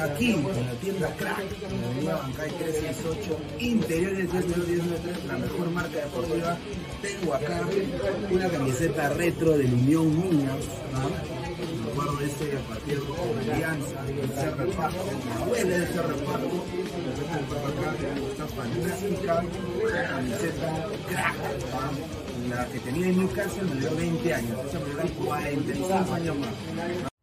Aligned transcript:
aquí, 0.00 0.32
en 0.32 0.66
la 0.66 0.72
tienda 0.80 1.14
Crack, 1.16 1.40
en 1.70 1.80
la 1.80 1.86
avenida 1.86 2.16
Bancay 2.16 2.50
368, 2.50 3.38
interiores 3.58 4.30
393, 4.30 5.24
la 5.26 5.38
mejor 5.38 5.70
marca 5.70 5.98
deportiva. 5.98 6.58
Tengo 7.00 7.34
acá 7.34 7.60
una 8.30 8.48
camiseta 8.48 9.08
retro 9.10 9.58
del 9.58 9.72
Unión 9.74 10.20
Niños, 10.20 10.68
¿no? 10.92 11.42
Me 11.84 11.90
acuerdo 11.90 12.16
de 12.16 12.26
ese 12.26 12.44
partido 12.68 13.04
con 13.04 13.50
Alianza, 13.50 14.00
el 14.08 15.46
duele 15.46 15.76
el 15.76 15.86
Cerro 15.88 16.16
Paco, 16.16 16.64
me 17.04 17.12
tengo 17.12 17.54
acá, 17.66 17.94
esta 18.30 18.46
fantástica 18.46 19.44
camiseta 20.08 20.88
Crack, 21.08 21.36
la 22.48 22.66
que 22.66 22.78
tenía 22.80 23.06
en 23.08 23.18
Newcastle 23.18 23.62
me 23.62 23.80
dio 23.80 23.96
20 23.96 24.34
años, 24.34 24.58
esa 24.66 24.78
me 24.80 25.02
dio 25.02 25.24
45 25.24 26.14
años 26.14 26.36
más. 26.38 27.11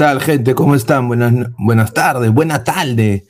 tal, 0.00 0.18
gente? 0.22 0.54
¿Cómo 0.54 0.74
están? 0.74 1.08
Buenas, 1.08 1.34
buenas 1.58 1.92
tardes, 1.92 2.32
buena 2.32 2.64
tarde. 2.64 3.26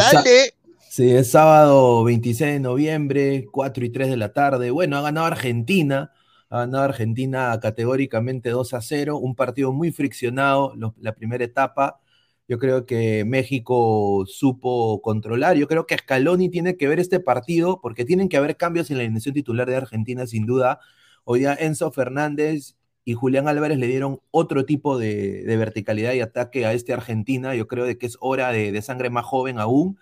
Sa- 0.00 0.14
tardes. 0.14 0.52
Sí, 0.90 1.08
es 1.12 1.30
sábado 1.30 2.02
26 2.02 2.54
de 2.54 2.58
noviembre, 2.58 3.46
4 3.52 3.84
y 3.84 3.90
3 3.90 4.08
de 4.08 4.16
la 4.16 4.32
tarde. 4.32 4.72
Bueno, 4.72 4.96
ha 4.96 5.00
ganado 5.02 5.26
Argentina. 5.28 6.10
Ha 6.50 6.58
ganado 6.58 6.82
Argentina 6.82 7.56
categóricamente 7.62 8.50
2 8.50 8.74
a 8.74 8.80
0. 8.80 9.16
Un 9.18 9.36
partido 9.36 9.72
muy 9.72 9.92
friccionado, 9.92 10.74
lo- 10.74 10.96
la 11.00 11.14
primera 11.14 11.44
etapa. 11.44 12.00
Yo 12.48 12.58
creo 12.58 12.84
que 12.84 13.24
México 13.24 14.24
supo 14.26 15.00
controlar. 15.00 15.56
Yo 15.56 15.68
creo 15.68 15.86
que 15.86 15.98
Scaloni 15.98 16.48
tiene 16.48 16.76
que 16.76 16.88
ver 16.88 16.98
este 16.98 17.20
partido 17.20 17.80
porque 17.80 18.04
tienen 18.04 18.28
que 18.28 18.38
haber 18.38 18.56
cambios 18.56 18.90
en 18.90 18.96
la 18.96 19.04
alineación 19.04 19.34
titular 19.34 19.68
de 19.70 19.76
Argentina, 19.76 20.26
sin 20.26 20.46
duda. 20.46 20.80
Hoy 21.22 21.38
día 21.40 21.54
Enzo 21.60 21.92
Fernández 21.92 22.74
y 23.08 23.14
Julián 23.14 23.48
Álvarez 23.48 23.78
le 23.78 23.86
dieron 23.86 24.20
otro 24.30 24.66
tipo 24.66 24.98
de, 24.98 25.42
de 25.44 25.56
verticalidad 25.56 26.12
y 26.12 26.20
ataque 26.20 26.66
a 26.66 26.74
este 26.74 26.92
Argentina. 26.92 27.54
Yo 27.54 27.66
creo 27.66 27.86
de 27.86 27.96
que 27.96 28.04
es 28.04 28.18
hora 28.20 28.52
de, 28.52 28.70
de 28.70 28.82
sangre 28.82 29.08
más 29.08 29.24
joven 29.24 29.58
aún. 29.58 29.98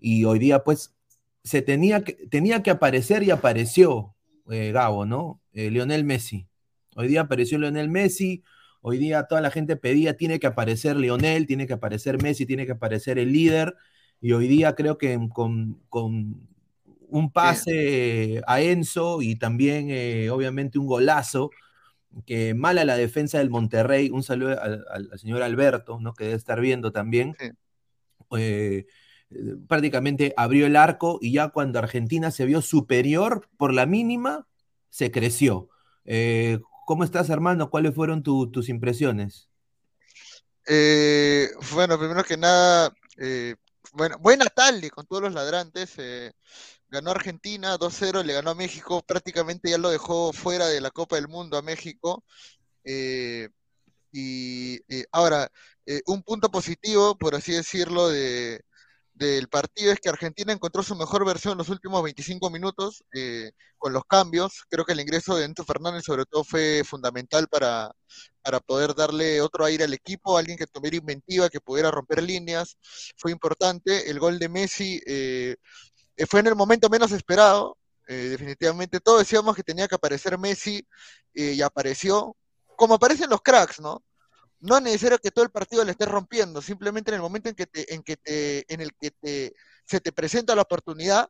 Y 0.00 0.24
hoy 0.24 0.40
día, 0.40 0.64
pues, 0.64 0.92
se 1.44 1.62
tenía 1.62 2.02
que, 2.02 2.14
tenía 2.14 2.64
que 2.64 2.70
aparecer 2.70 3.22
y 3.22 3.30
apareció 3.30 4.16
eh, 4.50 4.72
Gabo, 4.72 5.06
¿no? 5.06 5.40
Eh, 5.52 5.70
Lionel 5.70 6.02
Messi. 6.02 6.48
Hoy 6.96 7.06
día 7.06 7.20
apareció 7.20 7.60
Lionel 7.60 7.90
Messi. 7.90 8.42
Hoy 8.80 8.98
día 8.98 9.22
toda 9.28 9.40
la 9.40 9.52
gente 9.52 9.76
pedía, 9.76 10.16
tiene 10.16 10.40
que 10.40 10.48
aparecer 10.48 10.96
Lionel, 10.96 11.46
tiene 11.46 11.68
que 11.68 11.74
aparecer 11.74 12.20
Messi, 12.20 12.44
tiene 12.44 12.66
que 12.66 12.72
aparecer 12.72 13.20
el 13.20 13.32
líder. 13.32 13.76
Y 14.20 14.32
hoy 14.32 14.48
día 14.48 14.74
creo 14.74 14.98
que 14.98 15.16
con, 15.32 15.80
con 15.88 16.48
un 17.06 17.30
pase 17.30 18.42
a 18.48 18.60
Enzo 18.60 19.22
y 19.22 19.36
también, 19.36 19.90
eh, 19.90 20.28
obviamente, 20.30 20.80
un 20.80 20.88
golazo 20.88 21.52
que 22.26 22.54
mala 22.54 22.84
la 22.84 22.96
defensa 22.96 23.38
del 23.38 23.50
Monterrey. 23.50 24.10
Un 24.10 24.22
saludo 24.22 24.60
al, 24.60 25.10
señor 25.18 25.42
Alberto, 25.42 25.98
¿no? 26.00 26.14
que 26.14 26.24
debe 26.24 26.36
estar 26.36 26.60
viendo 26.60 26.92
también. 26.92 27.36
Eh, 27.40 28.86
eh, 29.30 29.56
prácticamente 29.66 30.34
abrió 30.36 30.66
el 30.66 30.76
arco 30.76 31.18
y 31.20 31.32
ya 31.32 31.48
cuando 31.48 31.78
Argentina 31.78 32.30
se 32.30 32.46
vio 32.46 32.62
superior 32.62 33.48
por 33.56 33.72
la 33.72 33.86
mínima, 33.86 34.46
se 34.90 35.10
creció. 35.10 35.68
Eh, 36.04 36.60
¿Cómo 36.86 37.04
estás, 37.04 37.28
hermano? 37.30 37.70
¿Cuáles 37.70 37.94
fueron 37.94 38.22
tu- 38.22 38.50
tus 38.50 38.68
impresiones? 38.68 39.50
Eh, 40.66 41.48
bueno, 41.72 41.98
primero 41.98 42.24
que 42.24 42.36
nada, 42.36 42.94
bueno, 43.92 44.18
buena 44.18 44.46
tarde 44.46 44.90
con 44.90 45.06
todos 45.06 45.22
los 45.22 45.34
ladrantes. 45.34 45.96
Ganó 46.90 47.10
Argentina 47.10 47.76
2-0, 47.78 48.22
le 48.24 48.32
ganó 48.34 48.50
a 48.50 48.54
México, 48.54 49.02
prácticamente 49.06 49.70
ya 49.70 49.78
lo 49.78 49.90
dejó 49.90 50.32
fuera 50.32 50.66
de 50.68 50.80
la 50.80 50.90
Copa 50.90 51.16
del 51.16 51.28
Mundo 51.28 51.56
a 51.58 51.62
México. 51.62 52.24
eh, 52.84 53.48
y 54.12 54.76
eh, 54.88 55.04
ahora, 55.12 55.50
eh, 55.86 56.00
un 56.06 56.22
punto 56.22 56.50
positivo, 56.50 57.16
por 57.18 57.34
así 57.34 57.52
decirlo, 57.52 58.08
de, 58.08 58.62
del 59.14 59.48
partido 59.48 59.92
es 59.92 60.00
que 60.00 60.08
Argentina 60.08 60.52
encontró 60.52 60.82
su 60.82 60.96
mejor 60.96 61.26
versión 61.26 61.52
en 61.52 61.58
los 61.58 61.68
últimos 61.70 62.02
25 62.02 62.50
minutos 62.50 63.04
con 63.78 63.92
los 63.92 64.04
cambios. 64.04 64.64
Creo 64.70 64.84
que 64.84 64.92
el 64.92 65.00
ingreso 65.00 65.36
de 65.36 65.44
Enzo 65.44 65.64
Fernández 65.64 66.04
sobre 66.04 66.24
todo 66.26 66.44
fue 66.44 66.82
fundamental 66.84 67.48
para, 67.48 67.90
para 68.42 68.60
poder 68.60 68.94
darle 68.94 69.40
otro 69.40 69.64
aire 69.64 69.84
al 69.84 69.94
equipo, 69.94 70.38
alguien 70.38 70.56
que 70.58 70.66
tuviera 70.66 70.96
inventiva, 70.96 71.50
que 71.50 71.60
pudiera 71.60 71.90
romper 71.90 72.22
líneas. 72.22 72.76
Fue 73.16 73.32
importante. 73.32 74.10
El 74.10 74.20
gol 74.20 74.38
de 74.38 74.48
Messi 74.48 75.00
eh, 76.18 76.26
fue 76.26 76.40
en 76.40 76.48
el 76.48 76.56
momento 76.56 76.90
menos 76.90 77.12
esperado. 77.12 77.78
eh, 78.08 78.30
definitivamente 78.30 79.00
todos 79.00 79.20
decíamos 79.20 79.54
que 79.54 79.62
tenía 79.62 79.86
que 79.88 79.94
aparecer 79.94 80.38
Messi 80.38 80.86
eh, 81.34 81.52
y 81.54 81.62
apareció, 81.62 82.34
como 82.76 82.94
aparecen 82.94 83.30
los 83.30 83.42
cracks, 83.42 83.80
¿no? 83.80 84.02
no 84.60 84.76
es 84.78 84.82
necesario 84.82 85.18
que 85.18 85.30
todo 85.30 85.44
el 85.44 85.50
partido 85.50 85.84
le 85.84 85.92
estés 85.92 86.08
rompiendo, 86.08 86.60
simplemente 86.62 87.10
en 87.10 87.16
el 87.16 87.20
momento 87.22 87.48
en 87.48 87.54
que 87.54 87.66
te, 87.66 87.94
en 87.94 88.02
que 88.02 88.16
te, 88.16 88.64
en 88.72 88.80
el 88.80 88.90
que 89.00 89.12
te, 89.12 89.54
se 89.84 90.00
te 90.00 90.12
presenta 90.12 90.56
la 90.56 90.62
oportunidad, 90.62 91.28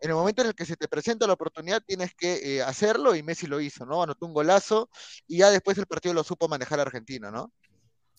en 0.00 0.10
el 0.10 0.16
momento 0.16 0.42
en 0.42 0.48
el 0.48 0.54
que 0.54 0.66
se 0.66 0.76
te 0.76 0.88
presenta 0.88 1.26
la 1.26 1.32
oportunidad 1.32 1.82
tienes 1.84 2.14
que 2.14 2.62
hacerlo 2.62 3.14
y 3.16 3.22
Messi 3.22 3.46
lo 3.46 3.60
hizo, 3.60 3.86
¿no? 3.86 4.02
Anotó 4.02 4.26
un 4.26 4.34
golazo 4.34 4.90
y 5.26 5.38
ya 5.38 5.50
después 5.50 5.78
el 5.78 5.86
partido 5.86 6.14
lo 6.14 6.22
supo 6.22 6.48
manejar 6.48 6.78
Argentina, 6.78 7.30
¿no? 7.30 7.52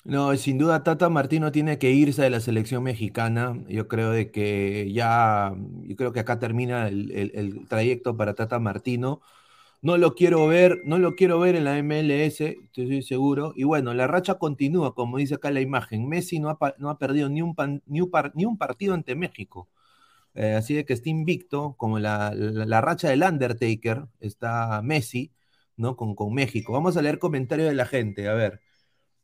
No, 0.08 0.34
sin 0.38 0.58
duda 0.58 0.84
Tata 0.84 1.10
Martino 1.10 1.52
tiene 1.52 1.78
que 1.78 1.92
irse 1.92 2.22
de 2.22 2.30
la 2.30 2.40
selección 2.40 2.82
mexicana. 2.84 3.62
Yo 3.68 3.90
creo 3.90 4.12
de 4.12 4.32
que 4.32 4.90
ya, 4.94 5.54
yo 5.84 5.96
creo 5.98 6.14
que 6.14 6.22
acá 6.22 6.40
termina 6.40 6.88
el, 6.88 7.12
el- 7.12 7.68
trayecto 7.68 8.16
para 8.16 8.34
Tata 8.34 8.58
Martino. 8.60 9.22
No 9.82 9.98
lo 9.98 10.16
quiero 10.16 10.48
ver, 10.48 10.82
no 10.86 11.00
lo 11.00 11.16
quiero 11.16 11.40
ver 11.40 11.56
en 11.56 11.66
la 11.66 11.78
MLS, 11.80 12.58
estoy 12.66 13.02
seguro. 13.04 13.54
Y 13.56 13.64
bueno, 13.66 13.94
la 13.94 14.08
racha 14.08 14.36
continúa, 14.36 14.96
como 14.96 15.18
dice 15.18 15.36
acá 15.36 15.52
la 15.52 15.62
imagen. 15.62 16.08
Messi 16.10 16.40
no 16.40 16.50
ha, 16.52 16.58
no 16.80 16.90
ha 16.90 16.98
perdido 17.00 17.30
ni 17.30 17.42
un, 17.42 17.56
pan- 17.56 17.84
ni 17.88 18.02
un 18.46 18.58
partido 18.58 18.94
ante 18.96 19.16
México. 19.16 19.70
Eh, 20.36 20.54
así 20.56 20.74
de 20.76 20.86
que 20.86 20.94
está 20.94 21.10
invicto, 21.10 21.76
como 21.78 22.00
la, 22.00 22.34
la- 22.36 22.66
la 22.66 22.82
racha 22.82 23.10
del 23.10 23.24
Undertaker, 23.24 24.06
está 24.20 24.82
Messi, 24.84 25.34
¿no? 25.78 25.96
Con, 25.98 26.16
con 26.16 26.34
México. 26.34 26.74
Vamos 26.74 26.98
a 26.98 27.02
leer 27.04 27.20
comentarios 27.20 27.70
de 27.70 27.76
la 27.76 27.86
gente, 27.86 28.28
a 28.30 28.34
ver. 28.36 28.62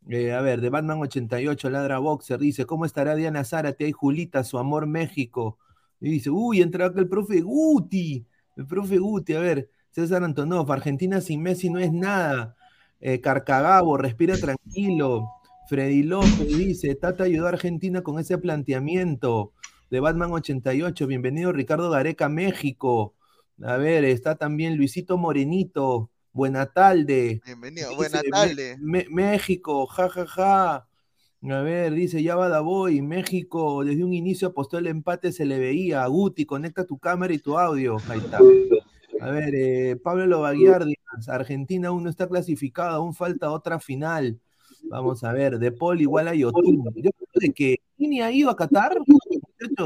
Eh, 0.09 0.33
a 0.33 0.41
ver, 0.41 0.59
de 0.61 0.69
Batman 0.69 0.99
88, 1.01 1.69
Ladra 1.69 1.99
Boxer, 1.99 2.39
dice, 2.39 2.65
¿cómo 2.65 2.85
estará 2.85 3.15
Diana 3.15 3.43
Zárate? 3.45 3.85
Hay 3.85 3.91
Julita, 3.93 4.43
su 4.43 4.57
amor 4.57 4.85
México. 4.85 5.57
Y 6.01 6.09
dice, 6.11 6.29
uy, 6.29 6.61
entra 6.61 6.87
acá 6.87 6.99
el 6.99 7.07
profe 7.07 7.41
Guti, 7.41 8.25
el 8.57 8.67
profe 8.67 8.97
Guti, 8.97 9.33
a 9.35 9.39
ver, 9.39 9.69
César 9.91 10.23
Antonov, 10.23 10.69
Argentina 10.71 11.21
sin 11.21 11.41
Messi 11.41 11.69
no 11.69 11.79
es 11.79 11.93
nada. 11.93 12.55
Eh, 12.99 13.21
Carcagabo, 13.21 13.97
respira 13.97 14.37
tranquilo. 14.37 15.29
Freddy 15.69 16.03
López 16.03 16.47
dice, 16.47 16.95
Tata 16.95 17.23
ayudó 17.25 17.45
a 17.45 17.49
Argentina 17.49 18.01
con 18.01 18.19
ese 18.19 18.37
planteamiento. 18.37 19.53
De 19.89 19.99
Batman 19.99 20.31
88, 20.31 21.07
bienvenido 21.07 21.51
Ricardo 21.51 21.89
Gareca, 21.89 22.27
México. 22.27 23.15
A 23.61 23.77
ver, 23.77 24.03
está 24.05 24.35
también 24.35 24.77
Luisito 24.77 25.17
Morenito. 25.17 26.09
Buena 26.33 26.65
tarde. 26.65 27.41
Bienvenido, 27.45 27.95
buena 27.95 28.19
tarde. 28.31 28.75
México, 28.81 29.85
jajaja. 29.85 30.25
Ja, 30.25 30.87
ja. 31.43 31.57
A 31.59 31.61
ver, 31.61 31.93
dice, 31.93 32.23
ya 32.23 32.35
va 32.35 32.49
Davoy, 32.49 33.03
México, 33.03 33.83
desde 33.83 34.03
un 34.03 34.13
inicio 34.13 34.47
apostó 34.47 34.79
el 34.79 34.87
empate, 34.87 35.31
se 35.31 35.45
le 35.45 35.59
veía. 35.59 36.07
Guti, 36.07 36.45
conecta 36.45 36.85
tu 36.85 36.97
cámara 36.97 37.33
y 37.35 37.37
tu 37.37 37.59
audio. 37.59 37.97
Ahí 38.09 38.17
está. 38.17 38.39
A 39.21 39.29
ver, 39.29 39.53
eh, 39.53 39.95
Pablo 40.03 40.25
Lobaguiardi, 40.25 40.95
Argentina 41.27 41.89
aún 41.89 42.03
no 42.03 42.09
está 42.09 42.27
clasificada, 42.27 42.93
aún 42.93 43.13
falta 43.13 43.51
otra 43.51 43.79
final. 43.79 44.39
Vamos 44.89 45.23
a 45.23 45.33
ver, 45.33 45.59
De 45.59 45.71
Paul 45.71 46.01
igual 46.01 46.29
a 46.29 46.33
Yotun. 46.33 46.83
Yo 46.95 47.11
creo 47.11 47.53
que 47.53 47.81
Tini 48.03 48.21
ha 48.21 48.31
ido 48.31 48.49
a 48.49 48.55
Qatar. 48.57 48.97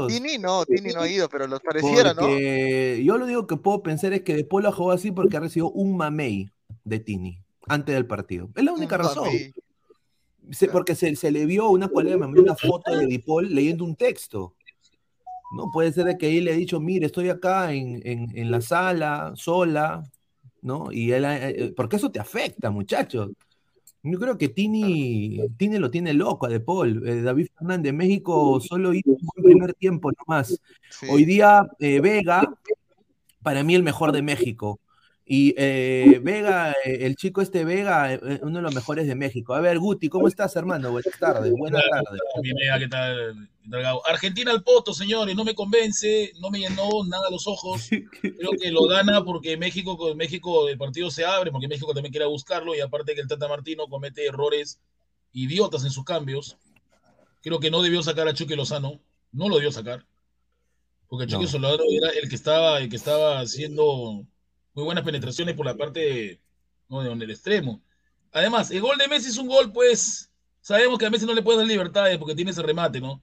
Tini 0.08 0.38
no, 0.38 0.66
Tini 0.66 0.92
no 0.92 1.02
ha 1.02 1.08
ido, 1.08 1.28
pero 1.28 1.46
los 1.46 1.60
pareciera, 1.60 2.14
¿no? 2.14 2.28
Yo 2.28 3.16
lo 3.16 3.26
digo 3.26 3.46
que 3.46 3.56
puedo 3.56 3.80
pensar 3.80 4.12
es 4.12 4.22
que 4.22 4.34
De 4.34 4.44
Paul 4.44 4.66
ha 4.66 4.72
jugado 4.72 4.96
así 4.96 5.12
porque 5.12 5.36
ha 5.36 5.40
recibido 5.40 5.70
un 5.70 5.96
mamey 5.96 6.50
de 6.82 6.98
Tini 6.98 7.40
antes 7.68 7.94
del 7.94 8.06
partido. 8.06 8.50
Es 8.56 8.64
la 8.64 8.72
única 8.72 8.96
razón. 8.96 9.28
porque 10.72 10.96
se, 10.96 11.30
le 11.30 11.46
vio 11.46 11.68
una, 11.68 11.88
una 11.94 12.56
foto 12.56 12.96
de 12.96 13.22
Paul 13.24 13.54
leyendo 13.54 13.84
un 13.84 13.94
texto. 13.94 14.56
No 15.54 15.70
puede 15.72 15.92
ser 15.92 16.04
de 16.04 16.18
que 16.18 16.36
él 16.36 16.46
le 16.46 16.52
ha 16.52 16.56
dicho, 16.56 16.80
mire, 16.80 17.06
estoy 17.06 17.28
acá 17.30 17.72
en, 17.72 18.02
en, 18.04 18.50
la 18.50 18.60
sala, 18.60 19.32
sola, 19.36 20.02
¿no? 20.60 20.90
Y 20.90 21.12
él, 21.12 21.24
eh, 21.24 21.72
porque 21.76 21.96
eso 21.96 22.10
te 22.10 22.18
afecta, 22.18 22.70
muchachos. 22.70 23.30
Yo 24.02 24.18
creo 24.18 24.38
que 24.38 24.48
Tini, 24.48 25.40
Tini 25.56 25.78
lo 25.78 25.90
tiene 25.90 26.14
loco 26.14 26.46
a 26.46 26.48
De 26.48 26.60
Paul. 26.60 27.06
Eh, 27.06 27.22
David 27.22 27.48
Fernández, 27.56 27.92
México 27.92 28.60
solo 28.60 28.94
hizo 28.94 29.10
un 29.10 29.42
primer 29.42 29.74
tiempo 29.74 30.10
nomás. 30.12 30.60
Hoy 31.10 31.24
día 31.24 31.66
Vega, 31.78 32.42
para 33.42 33.62
mí 33.62 33.74
el 33.74 33.82
mejor 33.82 34.12
de 34.12 34.22
México. 34.22 34.80
Y 35.30 35.52
Vega, 36.20 36.74
el 36.84 37.14
chico 37.14 37.42
este 37.42 37.62
Vega, 37.62 38.18
uno 38.40 38.58
de 38.58 38.62
los 38.62 38.74
mejores 38.74 39.06
de 39.06 39.14
México. 39.14 39.54
A 39.54 39.60
ver, 39.60 39.78
Guti, 39.78 40.08
¿cómo 40.08 40.26
estás, 40.26 40.56
hermano? 40.56 40.90
Buenas 40.90 41.18
tardes. 41.18 41.52
Buenas 41.52 41.82
tardes. 41.90 42.20
¿qué 42.78 42.88
tal? 42.88 43.48
Argentina 44.06 44.50
al 44.50 44.62
poto, 44.62 44.94
señores, 44.94 45.36
no 45.36 45.44
me 45.44 45.54
convence, 45.54 46.32
no 46.40 46.48
me 46.48 46.60
llenó 46.60 47.04
nada 47.06 47.28
los 47.30 47.46
ojos. 47.46 47.88
Creo 48.22 48.52
que 48.58 48.72
lo 48.72 48.86
gana 48.86 49.22
porque 49.22 49.58
México, 49.58 50.14
México 50.14 50.66
el 50.68 50.78
partido 50.78 51.10
se 51.10 51.26
abre, 51.26 51.50
porque 51.50 51.68
México 51.68 51.92
también 51.92 52.12
quiere 52.12 52.26
buscarlo 52.26 52.74
y 52.74 52.80
aparte 52.80 53.14
que 53.14 53.20
el 53.20 53.28
Tata 53.28 53.48
Martino 53.48 53.86
comete 53.88 54.26
errores 54.26 54.80
idiotas 55.32 55.84
en 55.84 55.90
sus 55.90 56.04
cambios. 56.04 56.56
Creo 57.42 57.60
que 57.60 57.70
no 57.70 57.82
debió 57.82 58.02
sacar 58.02 58.26
a 58.28 58.32
Chucky 58.34 58.56
Lozano, 58.56 58.98
no 59.32 59.48
lo 59.50 59.56
debió 59.56 59.70
sacar, 59.70 60.06
porque 61.08 61.26
Chucky 61.26 61.44
Lozano 61.44 61.68
era 61.68 62.08
el 62.10 62.30
que 62.30 62.34
estaba, 62.34 62.80
el 62.80 62.88
que 62.88 62.96
estaba 62.96 63.40
haciendo 63.40 64.26
muy 64.78 64.86
buenas 64.86 65.04
penetraciones 65.04 65.54
por 65.54 65.66
la 65.66 65.76
parte 65.76 66.40
no, 66.88 67.02
de 67.02 67.12
el 67.12 67.30
extremo. 67.30 67.82
Además, 68.32 68.70
el 68.70 68.80
gol 68.80 68.96
de 68.98 69.08
Messi 69.08 69.28
es 69.28 69.38
un 69.38 69.48
gol, 69.48 69.72
pues, 69.72 70.30
sabemos 70.60 70.98
que 70.98 71.06
a 71.06 71.10
Messi 71.10 71.26
no 71.26 71.34
le 71.34 71.42
puede 71.42 71.58
dar 71.58 71.66
libertades 71.66 72.16
porque 72.18 72.34
tiene 72.34 72.50
ese 72.50 72.62
remate, 72.62 73.00
¿no? 73.00 73.22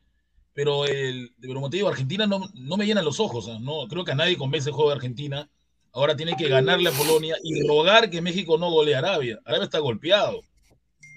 pero 0.55 0.85
el 0.85 1.33
pero 1.39 1.55
como 1.55 1.69
te 1.69 1.77
digo, 1.77 1.89
Argentina 1.89 2.25
no, 2.25 2.49
no 2.53 2.77
me 2.77 2.85
llena 2.85 3.01
los 3.01 3.19
ojos, 3.19 3.47
no 3.59 3.87
creo 3.89 4.05
que 4.05 4.13
a 4.13 4.15
nadie 4.15 4.37
convence 4.37 4.69
el 4.69 4.75
juego 4.75 4.89
de 4.89 4.95
Argentina. 4.95 5.49
Ahora 5.91 6.15
tiene 6.15 6.35
que 6.35 6.49
ganarle 6.49 6.89
a 6.89 6.93
Polonia 6.93 7.37
y 7.43 7.65
rogar 7.65 8.09
que 8.09 8.21
México 8.21 8.57
no 8.57 8.69
golee 8.69 8.93
a 8.93 8.99
Arabia. 8.99 9.39
Arabia 9.45 9.65
está 9.65 9.79
golpeado. 9.79 10.41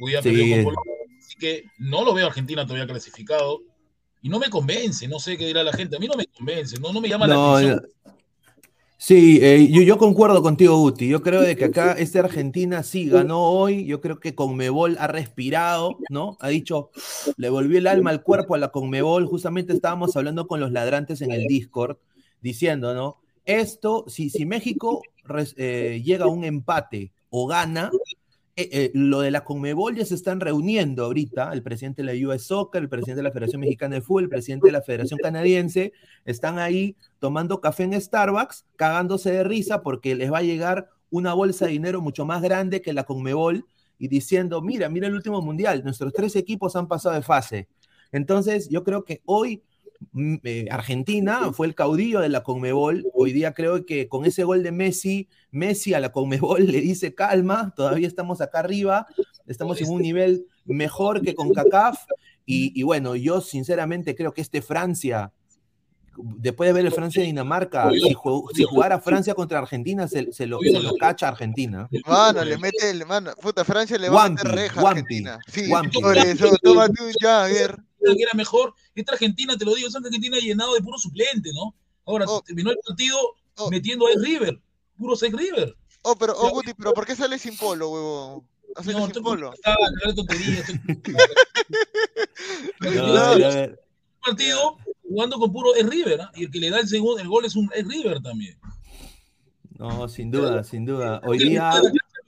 Hoy 0.00 0.12
con 0.12 0.22
Polonia, 0.22 0.92
así 1.18 1.36
que 1.38 1.64
no 1.78 2.04
lo 2.04 2.14
veo 2.14 2.26
a 2.26 2.28
Argentina 2.28 2.64
todavía 2.64 2.86
clasificado 2.86 3.60
y 4.22 4.28
no 4.28 4.38
me 4.38 4.50
convence, 4.50 5.08
no 5.08 5.18
sé 5.18 5.36
qué 5.36 5.46
dirá 5.46 5.62
la 5.62 5.72
gente, 5.72 5.96
a 5.96 5.98
mí 5.98 6.06
no 6.06 6.14
me 6.14 6.26
convence, 6.26 6.78
no, 6.78 6.92
no 6.92 7.00
me 7.00 7.08
llama 7.08 7.26
la 7.26 7.34
atención. 7.34 7.82
Sí, 9.00 9.38
eh, 9.40 9.68
yo, 9.70 9.96
concuerdo 9.96 10.42
contigo, 10.42 10.76
Guti. 10.76 11.06
Yo 11.06 11.22
creo 11.22 11.40
de 11.40 11.54
que 11.54 11.66
acá 11.66 11.92
esta 11.98 12.18
Argentina 12.18 12.82
sí 12.82 13.08
ganó 13.08 13.44
hoy. 13.44 13.86
Yo 13.86 14.00
creo 14.00 14.18
que 14.18 14.34
Conmebol 14.34 14.96
ha 14.98 15.06
respirado, 15.06 15.98
¿no? 16.10 16.36
Ha 16.40 16.48
dicho, 16.48 16.90
le 17.36 17.48
volvió 17.48 17.78
el 17.78 17.86
alma 17.86 18.10
al 18.10 18.24
cuerpo 18.24 18.56
a 18.56 18.58
la 18.58 18.72
Conmebol. 18.72 19.26
Justamente 19.26 19.72
estábamos 19.72 20.16
hablando 20.16 20.48
con 20.48 20.58
los 20.58 20.72
ladrantes 20.72 21.22
en 21.22 21.30
el 21.30 21.46
Discord, 21.46 21.98
diciendo, 22.40 22.92
¿no? 22.92 23.18
Esto, 23.44 24.04
si, 24.08 24.30
si 24.30 24.44
México 24.44 25.00
eh, 25.56 26.02
llega 26.04 26.24
a 26.24 26.28
un 26.28 26.44
empate 26.44 27.12
o 27.30 27.46
gana, 27.46 27.92
eh, 28.60 28.68
eh, 28.72 28.90
lo 28.92 29.20
de 29.20 29.30
la 29.30 29.44
Conmebol 29.44 29.94
ya 29.94 30.04
se 30.04 30.16
están 30.16 30.40
reuniendo 30.40 31.04
ahorita, 31.04 31.52
el 31.52 31.62
presidente 31.62 32.02
de 32.02 32.12
la 32.12 32.28
US 32.28 32.42
Soccer, 32.42 32.82
el 32.82 32.88
presidente 32.88 33.18
de 33.18 33.22
la 33.22 33.30
Federación 33.30 33.60
Mexicana 33.60 33.94
de 33.94 34.00
Fútbol, 34.00 34.24
el 34.24 34.28
presidente 34.28 34.66
de 34.66 34.72
la 34.72 34.82
Federación 34.82 35.20
Canadiense, 35.22 35.92
están 36.24 36.58
ahí 36.58 36.96
tomando 37.20 37.60
café 37.60 37.84
en 37.84 38.00
Starbucks, 38.00 38.66
cagándose 38.74 39.30
de 39.30 39.44
risa 39.44 39.80
porque 39.82 40.16
les 40.16 40.32
va 40.32 40.38
a 40.38 40.42
llegar 40.42 40.88
una 41.08 41.34
bolsa 41.34 41.66
de 41.66 41.70
dinero 41.70 42.00
mucho 42.00 42.26
más 42.26 42.42
grande 42.42 42.82
que 42.82 42.92
la 42.92 43.04
Conmebol 43.04 43.64
y 43.96 44.08
diciendo, 44.08 44.60
mira, 44.60 44.88
mira 44.88 45.06
el 45.06 45.14
último 45.14 45.40
mundial, 45.40 45.84
nuestros 45.84 46.12
tres 46.12 46.34
equipos 46.34 46.74
han 46.74 46.88
pasado 46.88 47.14
de 47.14 47.22
fase. 47.22 47.68
Entonces, 48.10 48.68
yo 48.68 48.82
creo 48.82 49.04
que 49.04 49.22
hoy 49.24 49.62
eh, 50.44 50.66
Argentina 50.70 51.52
fue 51.52 51.66
el 51.66 51.74
caudillo 51.74 52.20
de 52.20 52.28
la 52.28 52.42
Conmebol. 52.42 53.06
Hoy 53.14 53.32
día 53.32 53.52
creo 53.52 53.84
que 53.84 54.08
con 54.08 54.24
ese 54.24 54.44
gol 54.44 54.62
de 54.62 54.72
Messi, 54.72 55.28
Messi 55.50 55.94
a 55.94 56.00
la 56.00 56.12
Conmebol 56.12 56.66
le 56.70 56.80
dice 56.80 57.14
calma, 57.14 57.72
todavía 57.76 58.06
estamos 58.06 58.40
acá 58.40 58.60
arriba, 58.60 59.06
estamos 59.46 59.80
en 59.80 59.90
un 59.90 60.02
nivel 60.02 60.46
mejor 60.64 61.22
que 61.22 61.34
con 61.34 61.52
CACAF. 61.52 61.98
Y, 62.50 62.82
bueno, 62.82 63.14
yo 63.14 63.42
sinceramente 63.42 64.14
creo 64.14 64.32
que 64.32 64.40
este 64.40 64.62
Francia, 64.62 65.34
después 66.16 66.66
de 66.66 66.72
ver 66.72 66.86
el 66.86 66.92
Francia-Dinamarca, 66.92 67.90
si, 67.90 68.16
si, 68.54 68.64
jugara 68.64 69.00
Francia 69.00 69.34
contra 69.34 69.58
Argentina, 69.58 70.08
se, 70.08 70.46
lo, 70.46 70.58
cacha 70.98 71.28
Argentina. 71.28 71.90
Mano, 72.06 72.42
le 72.42 72.56
mete, 72.56 72.88
el, 72.88 73.04
mano, 73.04 73.32
puta, 73.38 73.66
Francia 73.66 73.98
le 73.98 74.08
va 74.08 74.24
a 74.24 74.30
meter 74.30 74.50
reja 74.50 74.80
a 74.80 74.88
Argentina. 74.88 75.38
Sí, 75.46 75.70
eso, 76.24 76.56
toma 76.62 76.88
tú 76.88 77.04
ya, 77.20 77.44
a 77.44 77.48
ver 77.48 77.87
que 78.00 78.22
era 78.22 78.32
mejor. 78.34 78.74
Esta 78.94 79.12
Argentina, 79.12 79.56
te 79.56 79.64
lo 79.64 79.74
digo, 79.74 79.88
esta 79.88 79.98
Argentina 79.98 80.38
llenado 80.38 80.74
de 80.74 80.80
puro 80.80 80.98
suplente, 80.98 81.50
¿no? 81.52 81.74
Ahora 82.06 82.24
oh. 82.28 82.42
terminó 82.42 82.70
el 82.70 82.78
partido 82.86 83.18
oh. 83.56 83.70
metiendo 83.70 84.06
a 84.06 84.10
River, 84.16 84.60
puro 84.96 85.16
Sex 85.16 85.36
River. 85.36 85.76
Oh, 86.02 86.16
pero, 86.16 86.34
oh, 86.36 86.50
Guti, 86.50 86.74
pero 86.74 86.94
¿por 86.94 87.06
qué 87.06 87.16
sale 87.16 87.38
sin 87.38 87.56
polo, 87.56 87.90
huevo? 87.90 88.44
No, 88.76 89.10
sin 89.10 89.22
polo. 89.22 89.52
Está, 89.52 89.74
tontería. 90.14 90.64
partido 94.24 94.78
jugando 95.08 95.38
con 95.38 95.52
puro 95.52 95.74
es 95.74 95.88
River, 95.88 96.20
¿eh? 96.20 96.26
y 96.36 96.44
el 96.44 96.50
que 96.50 96.60
le 96.60 96.70
da 96.70 96.80
el 96.80 96.88
segundo, 96.88 97.20
el 97.20 97.28
gol 97.28 97.44
es 97.44 97.56
un 97.56 97.70
es 97.74 97.86
River 97.86 98.22
también. 98.22 98.58
No, 99.78 100.08
sin 100.08 100.30
duda, 100.30 100.64
sin 100.64 100.84
duda. 100.84 101.20
Hoy 101.24 101.38
día. 101.38 101.72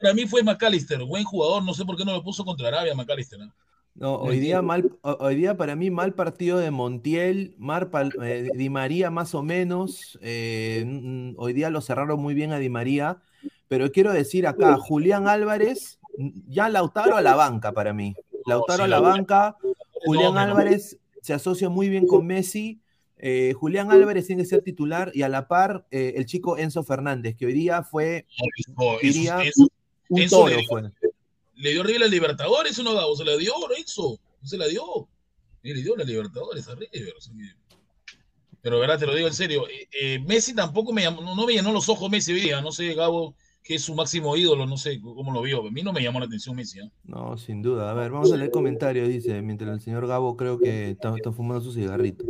Para 0.00 0.15
mí 0.15 0.27
fue 0.27 0.43
McAllister, 0.43 1.05
buen 1.05 1.25
jugador, 1.25 1.62
no 1.62 1.75
sé 1.75 1.85
por 1.85 1.97
qué 1.97 2.07
no 2.07 2.12
lo 2.12 2.23
puso 2.23 2.43
contra 2.43 2.69
Arabia 2.69 2.95
McAllister. 2.95 3.39
¿no? 3.39 3.53
No, 4.00 4.16
hoy 4.16 4.40
día 4.40 4.62
mal, 4.62 4.90
hoy 5.02 5.37
día 5.37 5.57
para 5.57 5.76
mí 5.76 5.90
mal 5.90 6.14
partido 6.14 6.59
de 6.59 6.73
Montiel, 6.73 7.54
Mar, 7.59 7.90
eh, 8.23 8.49
Di 8.54 8.71
María 8.71 9.11
más 9.11 9.35
o 9.37 9.42
menos. 9.42 10.19
Eh, 10.23 11.35
hoy 11.37 11.52
día 11.52 11.71
lo 11.71 11.80
cerraron 11.80 12.21
muy 12.21 12.35
bien 12.35 12.52
a 12.52 12.59
Di 12.59 12.71
María, 12.71 13.19
pero 13.69 13.92
quiero 13.92 14.12
decir 14.12 14.49
acá, 14.49 14.76
Julián 14.78 15.28
Álvarez, 15.28 16.00
ya 16.49 16.69
Lautaro 16.69 17.16
a 17.16 17.23
la 17.23 17.37
banca 17.37 17.73
para 17.73 17.92
mí. 17.92 18.16
Lautaro 18.47 18.85
a 18.85 18.88
la 18.88 19.00
banca, 19.00 19.57
Julián 20.07 20.38
Álvarez 20.38 20.99
se 21.21 21.35
asocia 21.35 21.69
muy 21.69 21.88
bien 21.88 22.07
con 22.07 22.26
Messi. 22.26 22.80
Eh, 23.23 23.52
Julián 23.54 23.92
Álvarez 23.92 24.26
tiene 24.26 24.42
que 24.42 24.49
ser 24.49 24.62
titular 24.62 25.12
y 25.12 25.23
a 25.23 25.28
la 25.28 25.47
par 25.47 25.87
el 25.90 26.25
chico 26.25 26.57
Enzo 26.57 26.83
Fernández, 26.83 27.37
que 27.37 27.45
hoy 27.45 27.52
día 27.52 27.83
fue 27.83 28.26
un 30.09 30.26
toro. 30.26 30.57
Fue 30.66 30.90
le 31.61 31.71
dio 31.71 31.83
River 31.83 32.05
a 32.05 32.09
Libertadores, 32.09 32.79
¿o 32.79 32.83
no, 32.83 32.95
Gabo? 32.95 33.17
Se 33.17 33.25
la 33.25 33.37
dio, 33.37 33.52
Lorenzo. 33.61 34.19
Se 34.43 34.57
la 34.57 34.67
dio. 34.67 35.09
Y 35.62 35.75
le 35.75 35.83
dio 35.83 35.95
la 35.97 36.05
Libertadores 36.05 36.67
a 36.69 36.75
River. 36.75 37.14
Pero 38.62 38.79
verdad, 38.79 38.99
te 38.99 39.07
lo 39.07 39.14
digo 39.14 39.29
en 39.29 39.35
serio. 39.35 39.69
Eh, 39.69 39.88
eh, 39.93 40.19
Messi 40.26 40.55
tampoco 40.55 40.93
me 40.93 41.02
llamó, 41.02 41.23
no, 41.23 41.47
me 41.47 41.52
llenó 41.52 41.73
los 41.73 41.88
ojos 41.88 42.11
Messi 42.11 42.33
hoy 42.33 42.50
No 42.62 42.73
sé, 42.73 42.95
Gabo, 42.95 43.35
que 43.62 43.75
es 43.76 43.83
su 43.83 43.95
máximo 43.95 44.37
ídolo, 44.37 44.67
no 44.67 44.76
sé 44.76 45.00
cómo 45.00 45.33
lo 45.33 45.43
vio. 45.43 45.67
A 45.67 45.71
mí 45.71 45.83
no 45.83 45.93
me 45.93 46.02
llamó 46.02 46.21
la 46.21 46.26
atención 46.26 46.57
Messi. 46.57 46.81
¿eh? 46.81 46.90
No, 47.05 47.37
sin 47.37 47.62
duda. 47.62 47.90
A 47.90 47.95
ver, 47.95 48.11
vamos 48.11 48.33
a 48.33 48.37
leer 48.37 48.50
comentarios. 48.50 49.09
Dice, 49.09 49.40
mientras 49.43 49.71
el 49.71 49.81
señor 49.81 50.07
Gabo 50.07 50.37
creo 50.37 50.59
que 50.59 50.90
está, 50.90 51.14
fumando 51.33 51.62
su 51.62 51.73
cigarrito. 51.73 52.25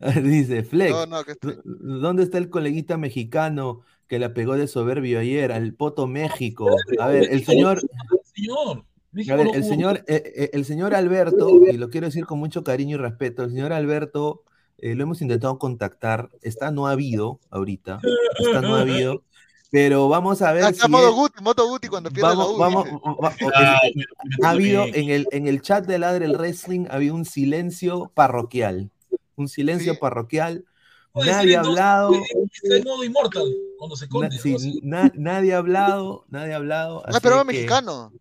Dice, 0.22 0.62
Flex, 0.62 0.94
¿dónde 1.64 2.22
está 2.22 2.38
el 2.38 2.48
coleguita 2.48 2.96
mexicano 2.96 3.82
que 4.08 4.18
la 4.18 4.32
pegó 4.34 4.56
de 4.56 4.66
soberbio 4.66 5.20
ayer 5.20 5.52
al 5.52 5.74
Poto 5.74 6.06
México? 6.06 6.68
A 6.98 7.06
ver, 7.08 7.28
el 7.30 7.44
señor, 7.44 7.80
señor. 8.34 8.84
el 9.54 9.64
señor, 9.64 10.04
eh, 10.06 10.22
eh, 10.36 10.50
el 10.52 10.64
señor 10.64 10.94
Alberto, 10.94 11.50
y 11.66 11.76
lo 11.76 11.90
quiero 11.90 12.06
decir 12.06 12.26
con 12.26 12.38
mucho 12.38 12.64
cariño 12.64 12.96
y 12.96 13.00
respeto, 13.00 13.44
el 13.44 13.50
señor 13.50 13.72
Alberto 13.72 14.44
eh, 14.78 14.94
lo 14.94 15.02
hemos 15.02 15.20
intentado 15.22 15.58
contactar, 15.58 16.30
está 16.42 16.70
no 16.70 16.86
ha 16.86 16.92
habido 16.92 17.40
ahorita, 17.50 18.00
está 18.38 18.60
no 18.60 18.76
ha 18.76 18.80
habido, 18.80 19.24
pero 19.70 20.08
vamos 20.08 20.42
a 20.42 20.52
ver. 20.52 20.64
Está 20.64 20.86
si 20.86 20.90
modo, 20.90 21.12
Guti, 21.14 21.42
moto 21.42 21.66
Guti 21.68 21.88
cuando 21.88 22.10
pierde 22.10 22.28
vamos, 22.28 22.52
la 22.52 22.58
vamos, 22.58 22.88
ha 24.42 24.50
habido 24.50 24.84
en 24.86 25.10
el, 25.10 25.26
en 25.32 25.46
el 25.46 25.60
chat 25.60 25.86
de 25.86 25.98
Ladre 25.98 26.24
el 26.24 26.36
Wrestling, 26.36 26.86
ha 26.90 26.94
habido 26.94 27.14
un 27.14 27.24
silencio 27.24 28.10
parroquial, 28.14 28.90
un 29.36 29.48
silencio 29.48 29.98
parroquial, 29.98 30.52
Oye, 30.52 30.69
nadie 31.14 31.56
ha 31.56 31.60
hablado, 31.60 32.12
Está 32.62 32.76
en 32.76 32.84
modo 32.84 33.04
inmortal 33.04 33.44
cuando 33.78 33.96
se 33.96 34.04
na- 34.04 34.06
esconde. 34.06 34.38
sí, 34.38 34.52
¿no? 34.52 34.58
Sí. 34.58 34.80
na- 34.82 35.12
nadie 35.16 35.54
ha 35.54 35.58
hablado, 35.58 36.24
nadie 36.28 36.52
ha 36.52 36.56
hablado. 36.56 37.02
Ah, 37.04 37.10
así 37.10 37.18
pero 37.22 37.38
que- 37.40 37.44
mexicano. 37.44 38.12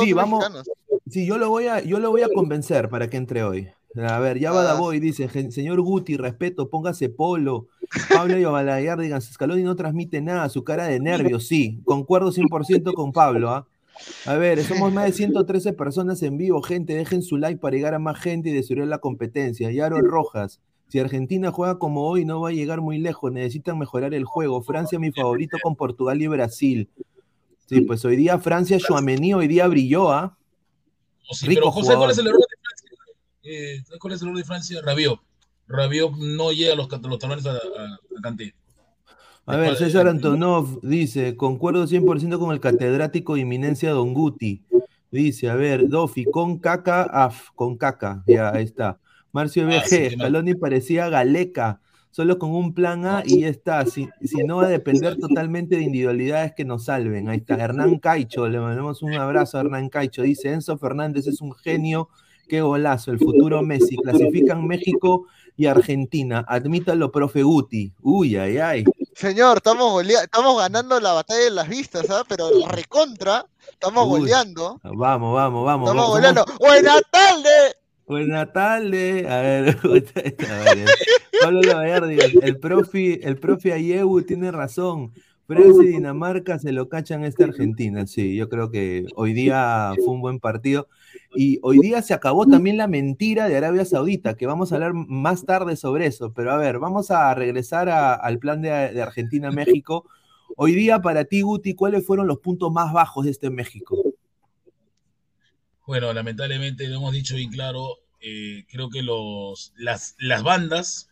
Sí, 0.00 0.12
vamos- 0.12 0.40
mexicanos. 0.40 0.70
Sí, 1.10 1.26
yo 1.26 1.38
lo 1.38 1.48
voy 1.48 1.66
a, 1.68 1.80
yo 1.82 1.98
lo 2.00 2.10
voy 2.10 2.22
a 2.22 2.28
convencer 2.28 2.88
para 2.88 3.08
que 3.08 3.16
entre 3.16 3.42
hoy. 3.44 3.68
A 3.96 4.18
ver, 4.18 4.38
ya 4.38 4.52
va 4.52 4.70
Ah. 4.72 4.90
Dice, 5.00 5.28
"Gen- 5.28 5.50
señor 5.50 5.80
Guti, 5.80 6.16
respeto, 6.16 6.68
póngase 6.68 7.08
polo. 7.08 7.68
Pablo 8.12 8.36
Yobalayar, 8.36 8.98
digan, 9.00 9.22
Scaloni 9.22 9.62
no 9.62 9.74
transmite 9.76 10.20
nada, 10.20 10.48
su 10.50 10.62
cara 10.62 10.84
de 10.86 11.00
nervios, 11.00 11.46
sí, 11.46 11.80
concuerdo 11.84 12.30
100% 12.32 12.92
con 12.92 13.12
Pablo, 13.12 13.50
¿ah? 13.50 13.66
A 14.26 14.34
ver, 14.34 14.62
somos 14.62 14.92
más 14.92 15.06
de 15.06 15.12
113 15.12 15.72
personas 15.72 16.22
en 16.22 16.36
vivo, 16.36 16.60
gente, 16.62 16.94
dejen 16.94 17.22
su 17.22 17.38
like 17.38 17.58
para 17.58 17.74
llegar 17.76 17.94
a 17.94 17.98
más 17.98 18.20
gente 18.20 18.50
y 18.50 18.52
destruir 18.52 18.86
la 18.86 18.98
competencia. 18.98 19.70
Yaro 19.72 20.00
Rojas, 20.02 20.60
si 20.88 20.98
Argentina 20.98 21.50
juega 21.52 21.78
como 21.78 22.08
hoy, 22.08 22.24
no 22.24 22.40
va 22.40 22.48
a 22.48 22.52
llegar 22.52 22.80
muy 22.80 22.98
lejos, 22.98 23.30
necesitan 23.30 23.78
mejorar 23.78 24.14
el 24.14 24.24
juego. 24.24 24.62
Francia, 24.62 24.98
mi 24.98 25.12
favorito 25.12 25.58
con 25.62 25.76
Portugal 25.76 26.20
y 26.20 26.26
Brasil. 26.26 26.88
Sí, 27.66 27.82
pues 27.82 28.04
hoy 28.06 28.16
día 28.16 28.38
Francia, 28.38 28.78
Chouameni, 28.78 29.34
hoy 29.34 29.46
día 29.46 29.66
brilló, 29.68 30.10
¿ah? 30.10 30.38
O 31.28 31.34
sí, 31.34 31.46
Rico 31.46 31.72
pero 31.74 31.98
¿cuál 31.98 32.10
es 32.10 32.18
el 32.18 32.26
error 32.28 32.40
de 32.40 32.56
Francia? 32.62 32.90
Eh, 33.42 33.82
¿sabes 33.84 34.00
¿Cuál 34.00 34.14
es 34.14 34.22
el 34.22 34.28
error 34.28 34.38
de 34.38 34.44
Francia? 34.44 34.80
Rabiot. 34.82 35.20
Rabiot 35.66 36.16
no 36.16 36.52
llega 36.52 36.72
a 36.72 36.76
los, 36.76 36.88
los 36.90 37.18
talones 37.18 37.44
a, 37.44 37.52
a, 37.52 37.54
a. 37.54 38.38
A 39.48 39.56
ver, 39.56 39.76
César 39.76 40.08
Antonov 40.08 40.80
dice, 40.82 41.36
concuerdo 41.36 41.86
100% 41.86 42.38
con 42.38 42.52
el 42.52 42.60
catedrático 42.60 43.34
de 43.34 43.42
Eminencia 43.42 43.92
Don 43.92 44.12
Guti. 44.12 44.62
Dice, 45.10 45.48
a 45.48 45.54
ver, 45.54 45.88
Dofi, 45.88 46.26
con 46.26 46.58
caca, 46.58 47.02
af, 47.02 47.48
con 47.54 47.78
caca. 47.78 48.22
Ya, 48.26 48.50
ahí 48.50 48.64
está. 48.64 48.98
Marcio 49.32 49.64
Ah, 49.64 49.82
BG, 49.82 49.86
sí. 49.86 50.10
Scaloni 50.16 50.54
parecía 50.54 51.08
Galeca, 51.08 51.80
solo 52.10 52.38
con 52.38 52.50
un 52.54 52.72
plan 52.74 53.04
A 53.06 53.22
y 53.24 53.40
ya 53.42 53.48
está. 53.48 53.84
Si, 53.86 54.08
si 54.24 54.42
no 54.44 54.56
va 54.56 54.64
a 54.64 54.68
depender 54.68 55.16
totalmente 55.18 55.76
de 55.76 55.82
individualidades 55.82 56.52
que 56.56 56.64
nos 56.64 56.84
salven. 56.86 57.28
Ahí 57.28 57.38
está. 57.38 57.54
Hernán 57.56 57.98
Caicho, 57.98 58.48
le 58.48 58.58
mandamos 58.60 59.02
un 59.02 59.14
abrazo 59.14 59.58
a 59.58 59.60
Hernán 59.62 59.88
Caicho. 59.88 60.22
Dice, 60.22 60.52
Enzo 60.52 60.78
Fernández 60.78 61.26
es 61.26 61.40
un 61.40 61.52
genio, 61.54 62.08
qué 62.48 62.60
golazo, 62.62 63.10
el 63.12 63.18
futuro 63.18 63.62
Messi. 63.62 63.96
Clasifican 63.96 64.66
México 64.66 65.26
y 65.56 65.66
Argentina. 65.66 66.44
Admítalo, 66.48 67.10
profe 67.12 67.42
Guti. 67.42 67.92
Uy, 68.02 68.36
ay, 68.36 68.58
ay. 68.58 68.84
Señor, 69.14 69.56
estamos, 69.56 69.90
golea- 69.92 70.22
estamos 70.22 70.56
ganando 70.56 71.00
la 71.00 71.12
batalla 71.12 71.40
de 71.44 71.50
las 71.50 71.68
vistas, 71.68 72.08
¿ah? 72.08 72.22
Pero 72.28 72.48
recontra, 72.68 73.44
estamos 73.70 74.04
Uy. 74.06 74.20
goleando. 74.20 74.80
Vamos, 74.84 75.34
vamos, 75.34 75.64
vamos. 75.64 75.88
Estamos 75.90 75.94
vamos. 75.94 76.08
goleando. 76.10 76.44
¡Buenas 76.60 77.02
tardes! 77.10 77.76
Buenas 78.08 78.52
tardes. 78.54 79.26
A 79.26 79.40
ver, 79.42 79.76
Pablo 81.42 81.60
Lavallardi, 81.60 82.16
el 82.40 82.58
profe, 82.58 83.26
el 83.28 83.36
profe 83.36 83.74
Ayewu 83.74 84.22
tiene 84.22 84.50
razón. 84.50 85.12
Francia 85.46 85.84
y 85.84 85.88
Dinamarca 85.88 86.58
se 86.58 86.72
lo 86.72 86.88
cachan 86.88 87.24
esta 87.24 87.44
Argentina. 87.44 88.06
Sí, 88.06 88.34
yo 88.34 88.48
creo 88.48 88.70
que 88.70 89.06
hoy 89.14 89.34
día 89.34 89.92
fue 89.96 90.14
un 90.14 90.22
buen 90.22 90.40
partido. 90.40 90.88
Y 91.34 91.58
hoy 91.62 91.80
día 91.80 92.00
se 92.00 92.14
acabó 92.14 92.46
también 92.46 92.78
la 92.78 92.86
mentira 92.86 93.46
de 93.48 93.56
Arabia 93.56 93.84
Saudita, 93.84 94.34
que 94.34 94.46
vamos 94.46 94.72
a 94.72 94.76
hablar 94.76 94.94
más 94.94 95.44
tarde 95.44 95.76
sobre 95.76 96.06
eso. 96.06 96.32
Pero 96.32 96.52
a 96.52 96.56
ver, 96.56 96.78
vamos 96.78 97.10
a 97.10 97.34
regresar 97.34 97.90
al 97.90 98.38
plan 98.38 98.62
de, 98.62 98.70
de 98.70 99.02
Argentina-México. 99.02 100.06
Hoy 100.56 100.74
día, 100.74 101.00
para 101.00 101.24
ti, 101.24 101.42
Guti, 101.42 101.74
¿cuáles 101.74 102.06
fueron 102.06 102.26
los 102.26 102.38
puntos 102.38 102.72
más 102.72 102.92
bajos 102.92 103.26
de 103.26 103.30
este 103.30 103.50
México? 103.50 104.02
Bueno, 105.88 106.12
lamentablemente 106.12 106.86
lo 106.86 106.96
hemos 106.96 107.12
dicho 107.14 107.34
bien 107.34 107.50
claro. 107.50 107.96
eh, 108.20 108.64
creo 108.70 108.90
que 108.90 109.02
los, 109.02 109.72
las, 109.76 110.14
las 110.18 110.42
bandas, 110.42 111.08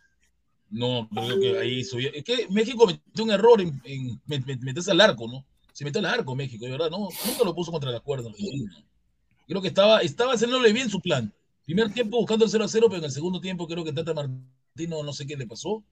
no, 0.69 1.09
creo 1.11 1.39
que 1.39 1.59
ahí 1.59 1.83
subió. 1.83 2.11
Es 2.13 2.23
que 2.23 2.47
México 2.51 2.85
metió 2.87 3.23
un 3.25 3.31
error 3.31 3.61
en, 3.61 3.81
en 3.85 4.21
met- 4.27 4.45
met- 4.45 4.59
meterse 4.61 4.91
al 4.91 5.01
arco, 5.01 5.27
¿no? 5.27 5.45
Se 5.73 5.85
metió 5.85 5.99
al 5.99 6.05
arco 6.07 6.35
México, 6.35 6.65
de 6.65 6.71
verdad, 6.71 6.91
no, 6.91 7.09
nunca 7.25 7.43
lo 7.45 7.55
puso 7.55 7.71
contra 7.71 7.91
la 7.91 8.01
cuerda. 8.01 8.29
Creo 9.47 9.61
que 9.61 9.69
estaba, 9.69 10.01
estaba 10.01 10.33
haciéndole 10.33 10.73
bien 10.73 10.89
su 10.89 11.01
plan. 11.01 11.33
Primer 11.65 11.91
tiempo 11.93 12.17
buscando 12.17 12.45
el 12.45 12.51
0 12.51 12.65
a 12.65 12.67
0, 12.67 12.87
pero 12.89 12.99
en 12.99 13.05
el 13.05 13.11
segundo 13.11 13.41
tiempo 13.41 13.67
creo 13.67 13.83
que 13.83 13.93
Tata 13.93 14.13
Martino 14.13 15.03
no 15.03 15.13
sé 15.13 15.25
qué 15.25 15.37
le 15.37 15.47
pasó. 15.47 15.83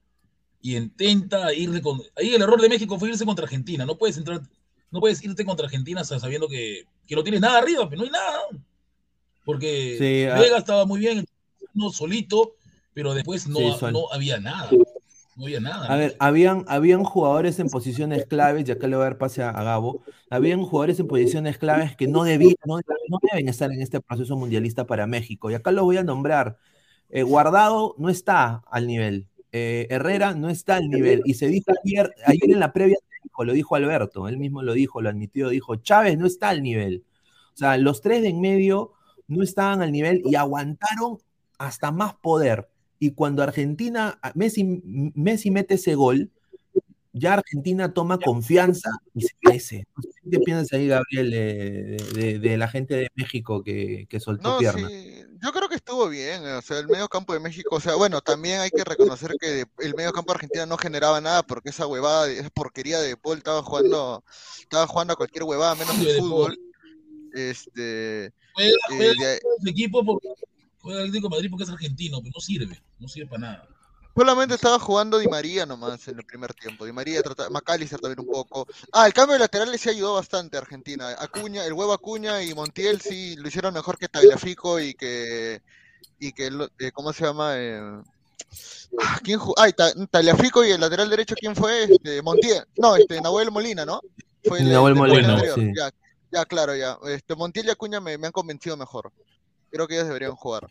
Y 0.62 0.76
intenta 0.76 1.52
irle 1.54 1.82
con. 1.82 2.00
Ahí 2.16 2.34
el 2.34 2.42
error 2.42 2.60
de 2.60 2.68
México 2.68 2.98
fue 2.98 3.10
irse 3.10 3.24
contra 3.26 3.44
Argentina. 3.44 3.84
No 3.86 3.98
puedes 3.98 4.16
entrar, 4.16 4.40
no 4.90 5.00
puedes 5.00 5.22
irte 5.24 5.44
contra 5.44 5.66
Argentina 5.66 6.04
sabiendo 6.04 6.48
que, 6.48 6.84
que 7.06 7.16
no 7.16 7.22
tienes 7.22 7.40
nada 7.40 7.58
arriba, 7.58 7.88
pero 7.88 8.00
no 8.00 8.04
hay 8.06 8.10
nada. 8.12 8.40
Porque 9.46 9.96
Sí, 9.96 10.24
ah. 10.24 10.40
Vega 10.40 10.58
estaba 10.58 10.84
muy 10.84 10.98
bien, 10.98 11.24
no 11.72 11.90
solito, 11.90 12.56
pero 12.92 13.14
después 13.14 13.46
no, 13.46 13.58
Sí, 13.58 13.86
no 13.92 14.12
había 14.12 14.40
nada. 14.40 14.68
No 15.36 15.44
había 15.44 15.60
nada. 15.60 15.86
A 15.86 15.96
ver, 15.96 16.16
habían, 16.18 16.64
habían 16.66 17.04
jugadores 17.04 17.60
en 17.60 17.68
posiciones 17.68 18.26
claves, 18.26 18.68
y 18.68 18.72
acá 18.72 18.88
le 18.88 18.96
voy 18.96 19.02
a 19.02 19.10
dar 19.10 19.18
pase 19.18 19.44
a, 19.44 19.50
a 19.50 19.62
Gabo, 19.62 20.02
habían 20.30 20.62
jugadores 20.64 20.98
en 20.98 21.06
posiciones 21.06 21.58
claves 21.58 21.94
que 21.94 22.08
no 22.08 22.24
debían, 22.24 22.56
no, 22.64 22.78
no 23.08 23.18
deben 23.30 23.48
estar 23.48 23.70
en 23.70 23.80
este 23.80 24.00
proceso 24.00 24.36
mundialista 24.36 24.84
para 24.84 25.06
México. 25.06 25.48
Y 25.48 25.54
acá 25.54 25.70
lo 25.70 25.84
voy 25.84 25.98
a 25.98 26.02
nombrar. 26.02 26.58
Eh, 27.08 27.22
Guardado 27.22 27.94
no 27.98 28.08
está 28.08 28.64
al 28.68 28.88
nivel. 28.88 29.28
Eh, 29.52 29.86
Herrera 29.90 30.34
no 30.34 30.48
está 30.50 30.74
al 30.74 30.88
nivel. 30.88 31.22
Y 31.24 31.34
se 31.34 31.46
dijo 31.46 31.70
ayer, 31.84 32.12
ayer 32.24 32.50
en 32.50 32.58
la 32.58 32.72
previa, 32.72 32.96
dijo, 33.22 33.44
lo 33.44 33.52
dijo 33.52 33.76
Alberto, 33.76 34.26
él 34.26 34.38
mismo 34.38 34.62
lo 34.62 34.72
dijo, 34.72 35.00
lo 35.00 35.08
admitió, 35.08 35.50
dijo, 35.50 35.76
Chávez 35.76 36.18
no 36.18 36.26
está 36.26 36.48
al 36.48 36.64
nivel. 36.64 37.04
O 37.54 37.56
sea, 37.56 37.78
los 37.78 38.00
tres 38.00 38.22
de 38.22 38.30
en 38.30 38.40
medio 38.40 38.95
no 39.28 39.42
estaban 39.42 39.82
al 39.82 39.92
nivel 39.92 40.22
y 40.24 40.34
aguantaron 40.34 41.18
hasta 41.58 41.90
más 41.90 42.14
poder. 42.14 42.68
Y 42.98 43.10
cuando 43.12 43.42
Argentina, 43.42 44.18
Messi, 44.34 44.64
Messi 45.14 45.50
mete 45.50 45.74
ese 45.74 45.94
gol, 45.94 46.30
ya 47.12 47.32
Argentina 47.34 47.92
toma 47.94 48.18
confianza 48.18 48.90
y 49.14 49.22
se 49.22 49.34
crece. 49.40 49.86
¿Qué 50.30 50.38
piensas 50.40 50.72
ahí, 50.74 50.86
Gabriel, 50.88 51.30
de, 51.30 51.96
de- 52.14 52.38
de 52.38 52.56
la 52.58 52.68
gente 52.68 52.94
de 52.94 53.08
México 53.14 53.62
que, 53.62 54.06
que 54.08 54.20
soltó 54.20 54.50
No, 54.50 54.58
pierna? 54.58 54.88
sí, 54.88 55.22
yo 55.42 55.52
creo 55.52 55.68
que 55.68 55.76
estuvo 55.76 56.08
bien, 56.10 56.44
o 56.44 56.60
sea, 56.60 56.78
el 56.78 56.88
medio 56.88 57.08
campo 57.08 57.32
de 57.32 57.40
México, 57.40 57.76
o 57.76 57.80
sea, 57.80 57.94
bueno, 57.94 58.20
también 58.20 58.60
hay 58.60 58.70
que 58.70 58.84
reconocer 58.84 59.34
que 59.40 59.64
el 59.78 59.94
medio 59.94 60.12
campo 60.12 60.32
de 60.32 60.36
Argentina 60.36 60.66
no 60.66 60.76
generaba 60.76 61.20
nada 61.22 61.42
porque 61.42 61.70
esa 61.70 61.86
huevada, 61.86 62.28
esa 62.30 62.50
porquería 62.50 62.98
de 63.00 63.16
Paul 63.16 63.38
estaba 63.38 63.62
jugando, 63.62 64.22
estaba 64.60 64.86
jugando 64.86 65.14
a 65.14 65.16
cualquier 65.16 65.44
huevada 65.44 65.74
menos 65.74 65.98
el 65.98 66.16
fútbol. 66.18 66.58
Este, 67.36 68.32
Juega, 68.54 68.70
eh, 68.70 68.96
juega 68.96 69.26
de- 69.28 69.40
el 69.62 69.68
equipo 69.68 70.02
porque 70.04 70.28
juega 70.80 71.00
el 71.00 71.06
Atlético 71.08 71.28
de 71.28 71.36
Madrid 71.36 71.50
porque 71.50 71.64
es 71.64 71.70
argentino, 71.70 72.18
pero 72.22 72.32
no 72.34 72.40
sirve, 72.40 72.82
no 72.98 73.08
sirve 73.08 73.28
para 73.28 73.40
nada. 73.40 73.68
solamente 74.16 74.54
estaba 74.54 74.78
jugando 74.78 75.18
Di 75.18 75.26
María 75.28 75.66
nomás 75.66 76.08
en 76.08 76.18
el 76.18 76.24
primer 76.24 76.54
tiempo. 76.54 76.86
Di 76.86 76.92
María, 76.92 77.22
trata, 77.22 77.50
McAllister 77.50 78.00
también 78.00 78.20
un 78.20 78.32
poco. 78.32 78.66
Ah, 78.90 79.06
el 79.06 79.12
cambio 79.12 79.34
de 79.34 79.40
laterales 79.40 79.78
sí 79.78 79.90
ayudó 79.90 80.14
bastante 80.14 80.56
a 80.56 80.60
Argentina. 80.60 81.10
Acuña, 81.18 81.66
el 81.66 81.74
huevo 81.74 81.92
Acuña 81.92 82.42
y 82.42 82.54
Montiel 82.54 83.02
sí 83.02 83.36
lo 83.36 83.48
hicieron 83.48 83.74
mejor 83.74 83.98
que 83.98 84.08
Tagliafico 84.08 84.80
y 84.80 84.94
que 84.94 85.60
y 86.18 86.32
que 86.32 86.46
el- 86.46 86.70
eh, 86.78 86.90
¿cómo 86.92 87.12
se 87.12 87.26
llama? 87.26 87.58
Eh, 87.58 87.78
ah, 88.98 89.20
¿quién 89.22 89.38
jugó? 89.38 89.54
Ah, 89.58 89.70
Tagliafico 90.10 90.64
y 90.64 90.70
el 90.70 90.80
lateral 90.80 91.10
derecho 91.10 91.34
¿quién 91.38 91.54
fue? 91.54 91.82
Este, 91.84 92.22
Montiel. 92.22 92.64
No, 92.78 92.96
este 92.96 93.20
Nahuel 93.20 93.50
Molina, 93.50 93.84
¿no? 93.84 94.00
Fue 94.44 94.60
el, 94.60 94.70
Nahuel 94.72 94.92
el 94.92 94.98
Molina, 94.98 95.32
anterior. 95.34 95.54
sí. 95.56 95.72
Ya, 95.76 95.90
ya, 96.36 96.44
claro, 96.44 96.76
ya. 96.76 96.98
Este, 97.08 97.34
Montiel 97.34 97.66
y 97.66 97.70
Acuña 97.70 98.00
me, 98.00 98.18
me 98.18 98.26
han 98.26 98.32
convencido 98.32 98.76
mejor. 98.76 99.10
Creo 99.70 99.86
que 99.86 99.94
ellos 99.94 100.06
deberían 100.06 100.32
jugar. 100.32 100.70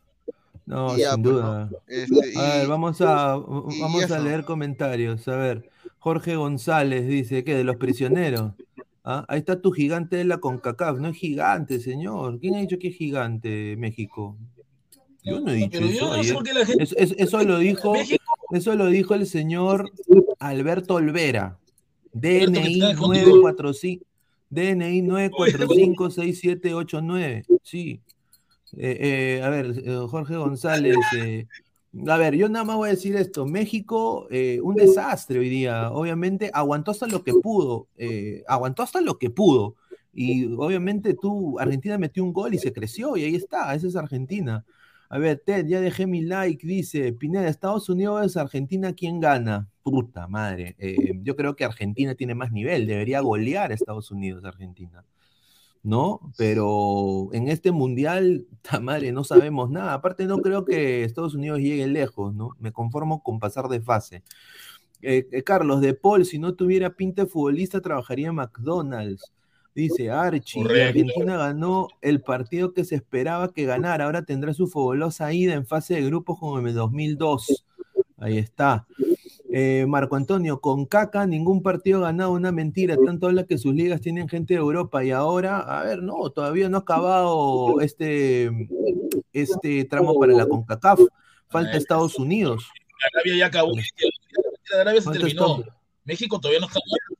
No, 0.66 0.96
y 0.96 1.02
ya, 1.02 1.14
sin 1.14 1.24
pues, 1.24 1.36
duda. 1.36 1.70
Este, 1.88 2.40
A 2.40 2.58
ver, 2.58 2.68
vamos 2.68 3.02
a, 3.02 3.38
y 3.70 3.82
vamos 3.82 4.12
a 4.12 4.20
leer 4.20 4.46
comentarios. 4.46 5.28
A 5.28 5.36
ver, 5.36 5.70
Jorge 6.00 6.36
González 6.36 7.08
dice, 7.08 7.44
¿qué? 7.44 7.56
¿De 7.56 7.64
los 7.64 7.78
prisioneros? 7.78 8.54
Ah, 9.04 9.26
Ahí 9.28 9.40
está 9.40 9.62
tu 9.62 9.72
gigante 9.72 10.16
de 10.16 10.26
la 10.26 10.40
CONCACAF. 10.40 10.98
No 10.98 11.10
es 11.10 11.18
gigante, 11.18 11.80
señor. 11.80 12.40
¿Quién 12.40 12.56
ha 12.56 12.60
dicho 12.60 12.78
que 12.80 12.90
es 12.90 12.96
gigante 12.96 13.76
México? 13.78 14.36
Yo 15.24 15.40
no 15.40 15.52
he 15.52 15.56
dicho 15.56 15.70
pero 15.72 15.88
eso 15.88 16.14
ayer. 16.14 16.66
gente. 16.66 16.86
Eso 17.24 17.44
lo 17.44 17.58
dijo, 17.58 17.94
eso 18.52 18.76
lo 18.76 18.88
dijo 18.88 19.16
el 19.16 19.26
señor 19.26 19.92
Alberto 20.40 20.96
Olvera. 20.96 21.58
Que 22.14 22.48
DNI 22.48 22.74
está 22.74 22.92
escondido. 22.92 23.26
945 23.42 24.06
DNI 24.56 25.02
9456789. 25.04 27.44
Sí. 27.62 28.02
Eh, 28.78 29.38
eh, 29.38 29.42
a 29.44 29.50
ver, 29.50 29.74
eh, 29.86 30.06
Jorge 30.10 30.36
González. 30.38 30.98
eh, 31.18 31.46
a 32.08 32.18
ver, 32.18 32.36
yo 32.36 32.50
nada 32.50 32.66
más 32.66 32.76
voy 32.76 32.90
a 32.90 32.94
decir 32.94 33.16
esto. 33.16 33.46
México, 33.46 34.28
eh, 34.32 34.60
un 34.62 34.76
desastre 34.76 35.40
hoy 35.40 35.48
día. 35.50 35.92
Obviamente, 35.92 36.50
aguantó 36.54 36.92
hasta 36.92 37.08
lo 37.08 37.24
que 37.24 37.34
pudo. 37.34 37.88
aguantó 38.48 38.84
hasta 38.84 39.00
lo 39.02 39.18
que 39.18 39.30
pudo. 39.30 39.76
Y 40.18 40.46
obviamente 40.54 41.14
tú, 41.14 41.60
Argentina 41.60 41.98
metió 41.98 42.24
un 42.24 42.32
gol 42.32 42.54
y 42.54 42.58
se 42.58 42.72
creció, 42.72 43.18
y 43.18 43.26
ahí 43.26 43.36
está, 43.36 43.76
esa 43.76 43.86
es 43.88 43.98
Argentina. 43.98 44.64
A 45.10 45.18
ver, 45.20 45.44
Ted, 45.46 45.66
ya 45.68 45.82
dejé 45.82 46.08
mi 46.08 46.22
like, 46.22 46.66
dice, 46.66 47.12
Pineda, 47.12 47.50
Estados 47.50 47.90
Unidos 47.90 48.26
es 48.26 48.38
Argentina, 48.38 48.94
¿quién 48.94 49.20
gana? 49.20 49.68
Puta 49.86 50.28
madre, 50.28 50.76
eh, 50.80 51.14
yo 51.22 51.36
creo 51.36 51.56
que 51.56 51.64
Argentina 51.64 52.16
tiene 52.16 52.34
más 52.34 52.52
nivel, 52.52 52.88
debería 52.88 53.20
golear 53.20 53.70
a 53.70 53.76
Estados 53.76 54.10
Unidos, 54.10 54.44
Argentina. 54.44 55.06
¿no? 55.84 56.20
Pero 56.36 57.30
en 57.34 57.48
este 57.48 57.72
mundial, 57.72 58.48
ta 58.64 58.80
madre, 58.80 59.12
no 59.12 59.24
sabemos 59.24 59.70
nada. 59.70 59.94
Aparte, 59.94 60.26
no 60.26 60.40
creo 60.40 60.66
que 60.66 61.04
Estados 61.04 61.36
Unidos 61.36 61.60
llegue 61.60 61.86
lejos, 61.86 62.34
¿no? 62.34 62.56
Me 62.60 62.72
conformo 62.72 63.22
con 63.22 63.40
pasar 63.40 63.68
de 63.68 63.80
fase. 63.80 64.24
Eh, 65.04 65.28
eh, 65.32 65.44
Carlos, 65.44 65.82
de 65.82 65.94
Paul, 65.94 66.26
si 66.26 66.40
no 66.40 66.56
tuviera 66.56 66.96
pinta 66.96 67.26
de 67.26 67.30
futbolista, 67.30 67.82
trabajaría 67.82 68.30
en 68.30 68.36
McDonald's. 68.36 69.32
Dice 69.76 70.10
Archie. 70.10 70.64
Argentina 70.64 71.38
ganó 71.38 71.90
el 72.02 72.22
partido 72.22 72.74
que 72.74 72.86
se 72.86 72.96
esperaba 72.96 73.54
que 73.54 73.66
ganara. 73.66 74.06
Ahora 74.06 74.26
tendrá 74.26 74.54
su 74.56 74.68
fabulosa 74.68 75.32
ida 75.34 75.54
en 75.54 75.68
fase 75.68 75.94
de 75.94 76.06
grupos 76.06 76.40
como 76.40 76.58
en 76.58 76.68
el 76.68 76.74
2002. 76.74 77.66
Ahí 78.18 78.40
está. 78.40 78.88
Eh, 79.58 79.86
Marco 79.88 80.18
Antonio, 80.18 80.60
con 80.60 80.86
caca 80.86 81.26
ningún 81.26 81.64
partido 81.64 82.02
ganado, 82.02 82.34
una 82.34 82.52
mentira. 82.52 82.98
Tanto 82.98 83.28
habla 83.28 83.46
que 83.46 83.58
sus 83.58 83.74
ligas 83.74 84.02
tienen 84.02 84.28
gente 84.28 84.54
de 84.54 84.60
Europa 84.60 85.02
y 85.02 85.12
ahora, 85.12 85.60
a 85.60 85.86
ver, 85.86 86.04
no, 86.04 86.30
todavía 86.30 86.68
no 86.68 86.76
ha 86.76 86.80
acabado 86.82 87.80
este, 87.80 88.52
este 89.32 89.86
tramo 89.86 90.20
para 90.20 90.34
la 90.34 90.46
CONCACAF. 90.46 91.00
Falta 91.48 91.78
Estados 91.78 92.20
Unidos. 92.20 92.68
Arabia 93.14 93.38
ya 93.38 93.46
acabó. 93.46 93.72
Arabia 94.78 95.00
se 95.00 95.06
¿Cuánto 95.06 95.26
terminó. 95.26 95.60
está? 95.62 95.78
México 96.04 96.40
todavía 96.42 96.60
no 96.60 96.68
está 96.68 96.82
muerto. 96.86 97.16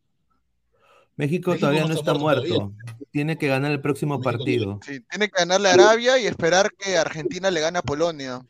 México, 1.16 1.52
México 1.52 1.56
todavía 1.58 1.82
no 1.86 1.94
está 1.94 2.00
está 2.00 2.14
muerto 2.16 2.48
muerto. 2.50 2.74
Tiene 3.12 3.38
que 3.38 3.48
ganar 3.48 3.72
el 3.72 3.80
próximo 3.80 4.16
México 4.16 4.30
partido. 4.30 4.80
Sí, 4.86 5.00
tiene 5.10 5.30
que 5.30 5.40
ganarle 5.40 5.70
a 5.70 5.74
Arabia 5.76 6.20
y 6.20 6.26
esperar 6.26 6.70
que 6.78 6.98
Argentina 6.98 7.50
le 7.50 7.62
gane 7.62 7.80
a 7.80 7.82
Polonia. 7.82 8.46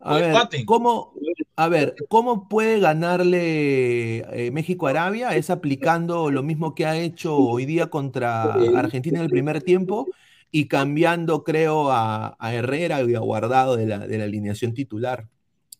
A 0.00 0.14
ver. 0.16 0.34
¿cómo, 0.64 1.14
a 1.56 1.68
ver, 1.68 1.94
¿cómo 2.08 2.48
puede 2.48 2.80
ganarle 2.80 4.18
eh, 4.18 4.50
México 4.50 4.86
a 4.86 4.90
Arabia? 4.90 5.36
Es 5.36 5.50
aplicando 5.50 6.30
lo 6.30 6.42
mismo 6.42 6.74
que 6.74 6.86
ha 6.86 6.96
hecho 6.96 7.36
hoy 7.36 7.66
día 7.66 7.88
contra 7.88 8.54
Argentina 8.76 9.18
en 9.18 9.24
el 9.24 9.30
primer 9.30 9.62
tiempo 9.62 10.06
y 10.50 10.68
cambiando, 10.68 11.44
creo, 11.44 11.90
a, 11.90 12.36
a 12.38 12.54
Herrera 12.54 13.02
y 13.02 13.14
a 13.14 13.20
Guardado 13.20 13.76
de 13.76 13.86
la, 13.86 13.98
de 14.06 14.18
la 14.18 14.24
alineación 14.24 14.74
titular. 14.74 15.28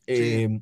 Eh, 0.07 0.61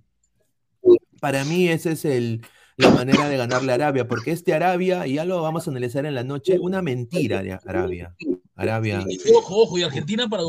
para 1.20 1.44
mí 1.44 1.68
esa 1.68 1.90
es 1.90 2.04
el, 2.04 2.42
la 2.76 2.90
manera 2.90 3.28
de 3.28 3.36
ganarle 3.36 3.72
a 3.72 3.74
Arabia, 3.74 4.06
porque 4.06 4.30
este 4.30 4.54
Arabia, 4.54 5.06
y 5.06 5.14
ya 5.14 5.24
lo 5.24 5.42
vamos 5.42 5.66
a 5.66 5.70
analizar 5.70 6.06
en 6.06 6.14
la 6.14 6.22
noche, 6.22 6.58
una 6.60 6.80
mentira 6.80 7.42
de 7.42 7.52
Arabia. 7.52 8.14
Arabia. 8.54 9.04
Ojo, 9.34 9.62
ojo, 9.62 9.78
y 9.78 9.82
Argentina 9.82 10.28
para 10.28 10.42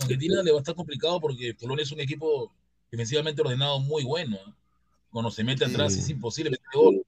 Argentina 0.00 0.42
le 0.42 0.52
va 0.52 0.58
a 0.58 0.60
estar 0.60 0.74
complicado 0.74 1.20
porque 1.20 1.54
Polonia 1.54 1.82
es 1.82 1.92
un 1.92 2.00
equipo 2.00 2.52
defensivamente 2.90 3.40
ordenado 3.42 3.80
muy 3.80 4.04
bueno. 4.04 4.36
¿eh? 4.36 4.52
Cuando 5.10 5.30
se 5.30 5.44
mete 5.44 5.64
atrás 5.64 5.94
Sí. 5.94 6.00
es 6.00 6.10
imposible 6.10 6.50
meter 6.50 6.66
gol. 6.74 7.02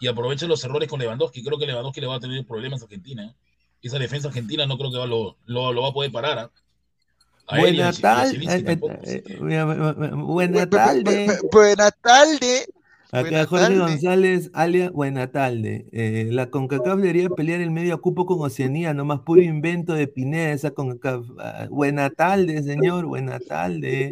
Y 0.00 0.06
aprovecha 0.08 0.46
los 0.46 0.62
errores 0.64 0.88
con 0.88 0.98
Lewandowski. 1.00 1.42
Creo 1.44 1.58
que 1.58 1.66
Lewandowski 1.66 2.00
le 2.00 2.06
va 2.08 2.16
a 2.16 2.20
tener 2.20 2.44
problemas 2.46 2.80
a 2.82 2.84
Argentina. 2.84 3.24
¿eh? 3.24 3.34
Esa 3.82 3.98
defensa 3.98 4.28
argentina 4.28 4.66
no 4.66 4.76
creo 4.78 4.90
que 4.90 4.98
va- 4.98 5.06
lo, 5.06 5.36
lo, 5.46 5.72
lo 5.72 5.82
va 5.82 5.88
a 5.88 5.92
poder 5.92 6.10
parar. 6.12 6.38
¿ah? 6.38 6.50
A 7.48 7.60
él 7.60 7.74
y 7.76 7.80
a- 7.80 7.84
Buena 7.84 7.84
y 7.84 7.98
a 7.98 8.00
tal, 8.00 8.30
Zielinski 8.30 8.58
eh, 8.60 8.62
tampoco, 8.62 8.92
eh, 8.92 8.98
así 9.02 9.20
que- 9.22 9.32
eh, 9.34 10.10
buena 10.14 10.70
tarde. 10.70 11.26
Buena 11.52 11.90
tarde. 11.90 12.66
Acá 13.14 13.20
Buena 13.22 13.44
Jorge 13.46 13.64
tarde. 13.64 13.78
González, 13.78 14.50
alia, 14.54 14.90
buena 14.90 15.30
tarde. 15.30 15.86
Eh, 15.92 16.28
la 16.30 16.48
CONCACAF 16.50 16.96
debería 16.98 17.28
pelear 17.28 17.60
el 17.60 17.70
medio 17.70 18.00
cupo 18.00 18.24
con 18.24 18.40
Oceanía, 18.40 18.94
nomás 18.94 19.20
puro 19.20 19.42
invento 19.42 19.92
de 19.92 20.06
Pineda 20.08 20.52
esa 20.52 20.70
CONCACAF. 20.70 21.26
Ah, 21.38 21.66
buena 21.70 22.08
tarde, 22.10 22.62
señor, 22.62 23.04
buena 23.04 23.38
tarde. 23.38 24.10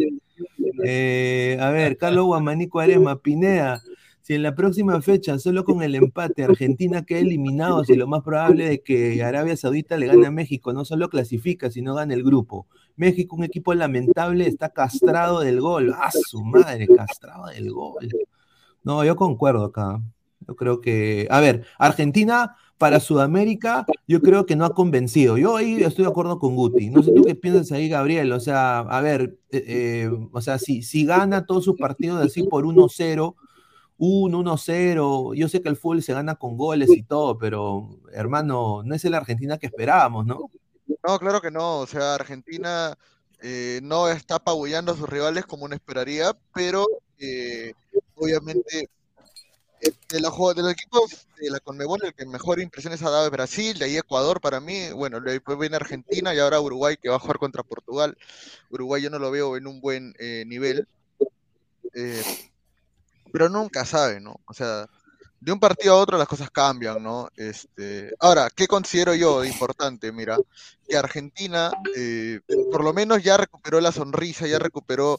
Eh, 0.84 1.58
a 1.60 1.70
ver, 1.70 1.96
Carlos 1.96 2.26
Guamanico 2.26 2.80
Arema, 2.80 3.20
Pineda, 3.20 3.82
si 4.22 4.34
en 4.34 4.42
la 4.42 4.54
próxima 4.54 5.00
fecha, 5.02 5.38
solo 5.38 5.64
con 5.64 5.82
el 5.82 5.94
empate, 5.94 6.44
Argentina 6.44 7.04
queda 7.04 7.20
eliminado, 7.20 7.84
si 7.84 7.94
lo 7.96 8.06
más 8.06 8.22
probable 8.22 8.74
es 8.74 8.80
que 8.84 9.22
Arabia 9.22 9.56
Saudita 9.56 9.96
le 9.96 10.06
gane 10.06 10.26
a 10.26 10.30
México, 10.30 10.72
no 10.72 10.84
solo 10.84 11.08
clasifica, 11.08 11.70
sino 11.70 11.94
gana 11.94 12.14
el 12.14 12.22
grupo. 12.22 12.66
México, 12.96 13.34
un 13.34 13.44
equipo 13.44 13.74
lamentable, 13.74 14.46
está 14.46 14.68
castrado 14.68 15.40
del 15.40 15.60
gol. 15.60 15.94
¡Ah, 15.96 16.10
su 16.12 16.44
madre! 16.44 16.86
Castrado 16.86 17.46
del 17.46 17.72
gol. 17.72 18.08
No, 18.82 19.04
yo 19.04 19.16
concuerdo 19.16 19.64
acá. 19.64 20.00
Yo 20.46 20.56
creo 20.56 20.80
que, 20.80 21.26
a 21.30 21.40
ver, 21.40 21.64
Argentina 21.78 22.56
para 22.78 22.98
Sudamérica, 22.98 23.84
yo 24.08 24.22
creo 24.22 24.46
que 24.46 24.56
no 24.56 24.64
ha 24.64 24.74
convencido. 24.74 25.36
Yo 25.36 25.56
ahí 25.56 25.82
estoy 25.82 26.04
de 26.04 26.10
acuerdo 26.10 26.38
con 26.38 26.56
Guti. 26.56 26.88
No 26.88 27.02
sé 27.02 27.12
tú 27.12 27.22
qué 27.24 27.34
piensas 27.34 27.72
ahí, 27.72 27.90
Gabriel. 27.90 28.32
O 28.32 28.40
sea, 28.40 28.78
a 28.78 29.00
ver, 29.02 29.38
eh, 29.50 29.64
eh, 29.66 30.10
o 30.32 30.40
sea, 30.40 30.58
si, 30.58 30.82
si 30.82 31.04
gana 31.04 31.44
todos 31.44 31.64
sus 31.64 31.76
partidos 31.76 32.24
así 32.24 32.42
por 32.42 32.64
1-0, 32.64 33.34
1-1-0, 33.98 35.34
yo 35.34 35.48
sé 35.48 35.60
que 35.60 35.68
el 35.68 35.76
fútbol 35.76 36.02
se 36.02 36.14
gana 36.14 36.36
con 36.36 36.56
goles 36.56 36.88
y 36.90 37.02
todo, 37.02 37.36
pero 37.36 38.00
hermano, 38.12 38.82
no 38.82 38.94
es 38.94 39.04
el 39.04 39.12
Argentina 39.12 39.58
que 39.58 39.66
esperábamos, 39.66 40.24
¿no? 40.24 40.50
No, 41.06 41.18
claro 41.18 41.42
que 41.42 41.50
no. 41.50 41.80
O 41.80 41.86
sea, 41.86 42.14
Argentina 42.14 42.96
eh, 43.42 43.80
no 43.82 44.08
está 44.08 44.36
apabullando 44.36 44.92
a 44.92 44.96
sus 44.96 45.08
rivales 45.08 45.44
como 45.44 45.66
uno 45.66 45.74
esperaría, 45.74 46.34
pero 46.54 46.86
eh, 47.18 47.74
obviamente 48.14 48.88
de, 49.80 50.20
la 50.20 50.30
de 50.30 50.62
los 50.62 50.72
equipos 50.72 51.26
de 51.38 51.50
la 51.50 51.60
Conmebol, 51.60 52.04
el 52.04 52.14
que 52.14 52.26
mejor 52.26 52.60
impresiones 52.60 53.02
ha 53.02 53.10
dado 53.10 53.26
es 53.26 53.30
Brasil, 53.30 53.78
de 53.78 53.86
ahí 53.86 53.96
Ecuador 53.96 54.40
para 54.40 54.60
mí, 54.60 54.90
bueno, 54.92 55.20
después 55.20 55.58
viene 55.58 55.76
Argentina 55.76 56.34
y 56.34 56.38
ahora 56.38 56.60
Uruguay 56.60 56.96
que 56.96 57.08
va 57.08 57.16
a 57.16 57.20
jugar 57.20 57.38
contra 57.38 57.62
Portugal. 57.62 58.16
Uruguay 58.70 59.02
yo 59.02 59.10
no 59.10 59.18
lo 59.18 59.30
veo 59.30 59.56
en 59.56 59.66
un 59.66 59.80
buen 59.80 60.14
eh, 60.18 60.44
nivel, 60.46 60.86
eh, 61.94 62.22
pero 63.32 63.48
nunca 63.48 63.84
sabe, 63.84 64.20
¿no? 64.20 64.40
O 64.46 64.52
sea, 64.52 64.86
de 65.40 65.52
un 65.52 65.58
partido 65.58 65.94
a 65.94 65.98
otro 65.98 66.18
las 66.18 66.28
cosas 66.28 66.50
cambian, 66.50 67.02
¿no? 67.02 67.28
Este, 67.36 68.14
ahora, 68.20 68.50
¿qué 68.54 68.66
considero 68.68 69.14
yo 69.14 69.42
importante? 69.44 70.12
Mira, 70.12 70.38
que 70.86 70.96
Argentina 70.96 71.72
eh, 71.96 72.40
por 72.70 72.84
lo 72.84 72.92
menos 72.92 73.22
ya 73.22 73.38
recuperó 73.38 73.80
la 73.80 73.92
sonrisa, 73.92 74.46
ya 74.46 74.58
recuperó, 74.58 75.16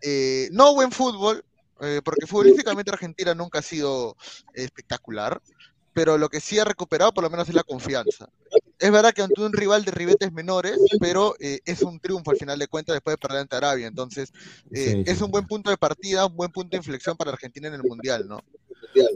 eh, 0.00 0.48
no 0.52 0.74
buen 0.74 0.92
fútbol, 0.92 1.44
eh, 1.84 2.00
porque 2.04 2.26
futbolísticamente 2.26 2.90
Argentina 2.90 3.34
nunca 3.34 3.60
ha 3.60 3.62
sido 3.62 4.16
espectacular, 4.52 5.40
pero 5.92 6.18
lo 6.18 6.28
que 6.28 6.40
sí 6.40 6.58
ha 6.58 6.64
recuperado 6.64 7.12
por 7.12 7.24
lo 7.24 7.30
menos 7.30 7.48
es 7.48 7.54
la 7.54 7.62
confianza. 7.62 8.28
Es 8.78 8.90
verdad 8.90 9.12
que 9.12 9.22
ante 9.22 9.40
un 9.40 9.52
rival 9.52 9.84
de 9.84 9.90
ribetes 9.92 10.32
menores, 10.32 10.78
pero 11.00 11.34
eh, 11.40 11.60
es 11.64 11.82
un 11.82 12.00
triunfo 12.00 12.32
al 12.32 12.36
final 12.36 12.58
de 12.58 12.66
cuentas 12.66 12.94
después 12.94 13.14
de 13.14 13.18
perder 13.18 13.40
ante 13.42 13.56
Arabia, 13.56 13.86
entonces 13.86 14.32
eh, 14.72 15.02
Sí, 15.04 15.10
es 15.10 15.20
un 15.22 15.30
buen 15.30 15.46
punto 15.46 15.70
de 15.70 15.76
partida, 15.76 16.26
un 16.26 16.36
buen 16.36 16.50
punto 16.50 16.70
de 16.70 16.78
inflexión 16.78 17.16
para 17.16 17.30
Argentina 17.30 17.68
en 17.68 17.74
el 17.74 17.82
Mundial, 17.84 18.26
¿no? 18.28 18.40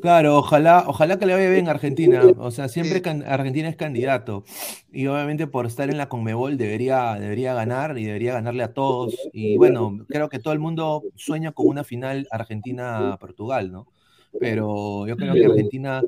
Claro, 0.03 0.38
ojalá, 0.38 0.85
ojalá 0.87 1.18
que 1.18 1.27
le 1.27 1.35
vaya 1.35 1.51
bien 1.51 1.68
a 1.68 1.73
Argentina. 1.73 2.23
O 2.38 2.51
sea, 2.51 2.68
siempre 2.68 3.01
can- 3.03 3.23
Argentina 3.23 3.68
es 3.68 3.77
candidato. 3.77 4.44
Y 4.92 5.07
obviamente 5.07 5.47
por 5.47 5.66
estar 5.66 5.88
en 5.90 5.99
la 5.99 6.09
Conmebol 6.09 6.57
debería, 6.57 7.14
debería 7.14 7.55
ganar 7.55 7.97
y 7.99 8.05
debería 8.05 8.33
ganarle 8.33 8.62
a 8.64 8.73
todos. 8.73 9.14
Y 9.33 9.57
bueno, 9.57 10.05
creo 10.09 10.29
que 10.29 10.38
todo 10.38 10.53
el 10.53 10.59
mundo 10.59 11.05
sueña 11.16 11.53
con 11.53 11.66
una 11.68 11.85
final 11.85 12.27
Argentina-Portugal, 12.31 13.71
¿no? 13.71 13.87
Pero 14.40 15.07
yo 15.07 15.16
creo 15.16 15.35
que 15.35 15.47
Argentina, 15.47 16.03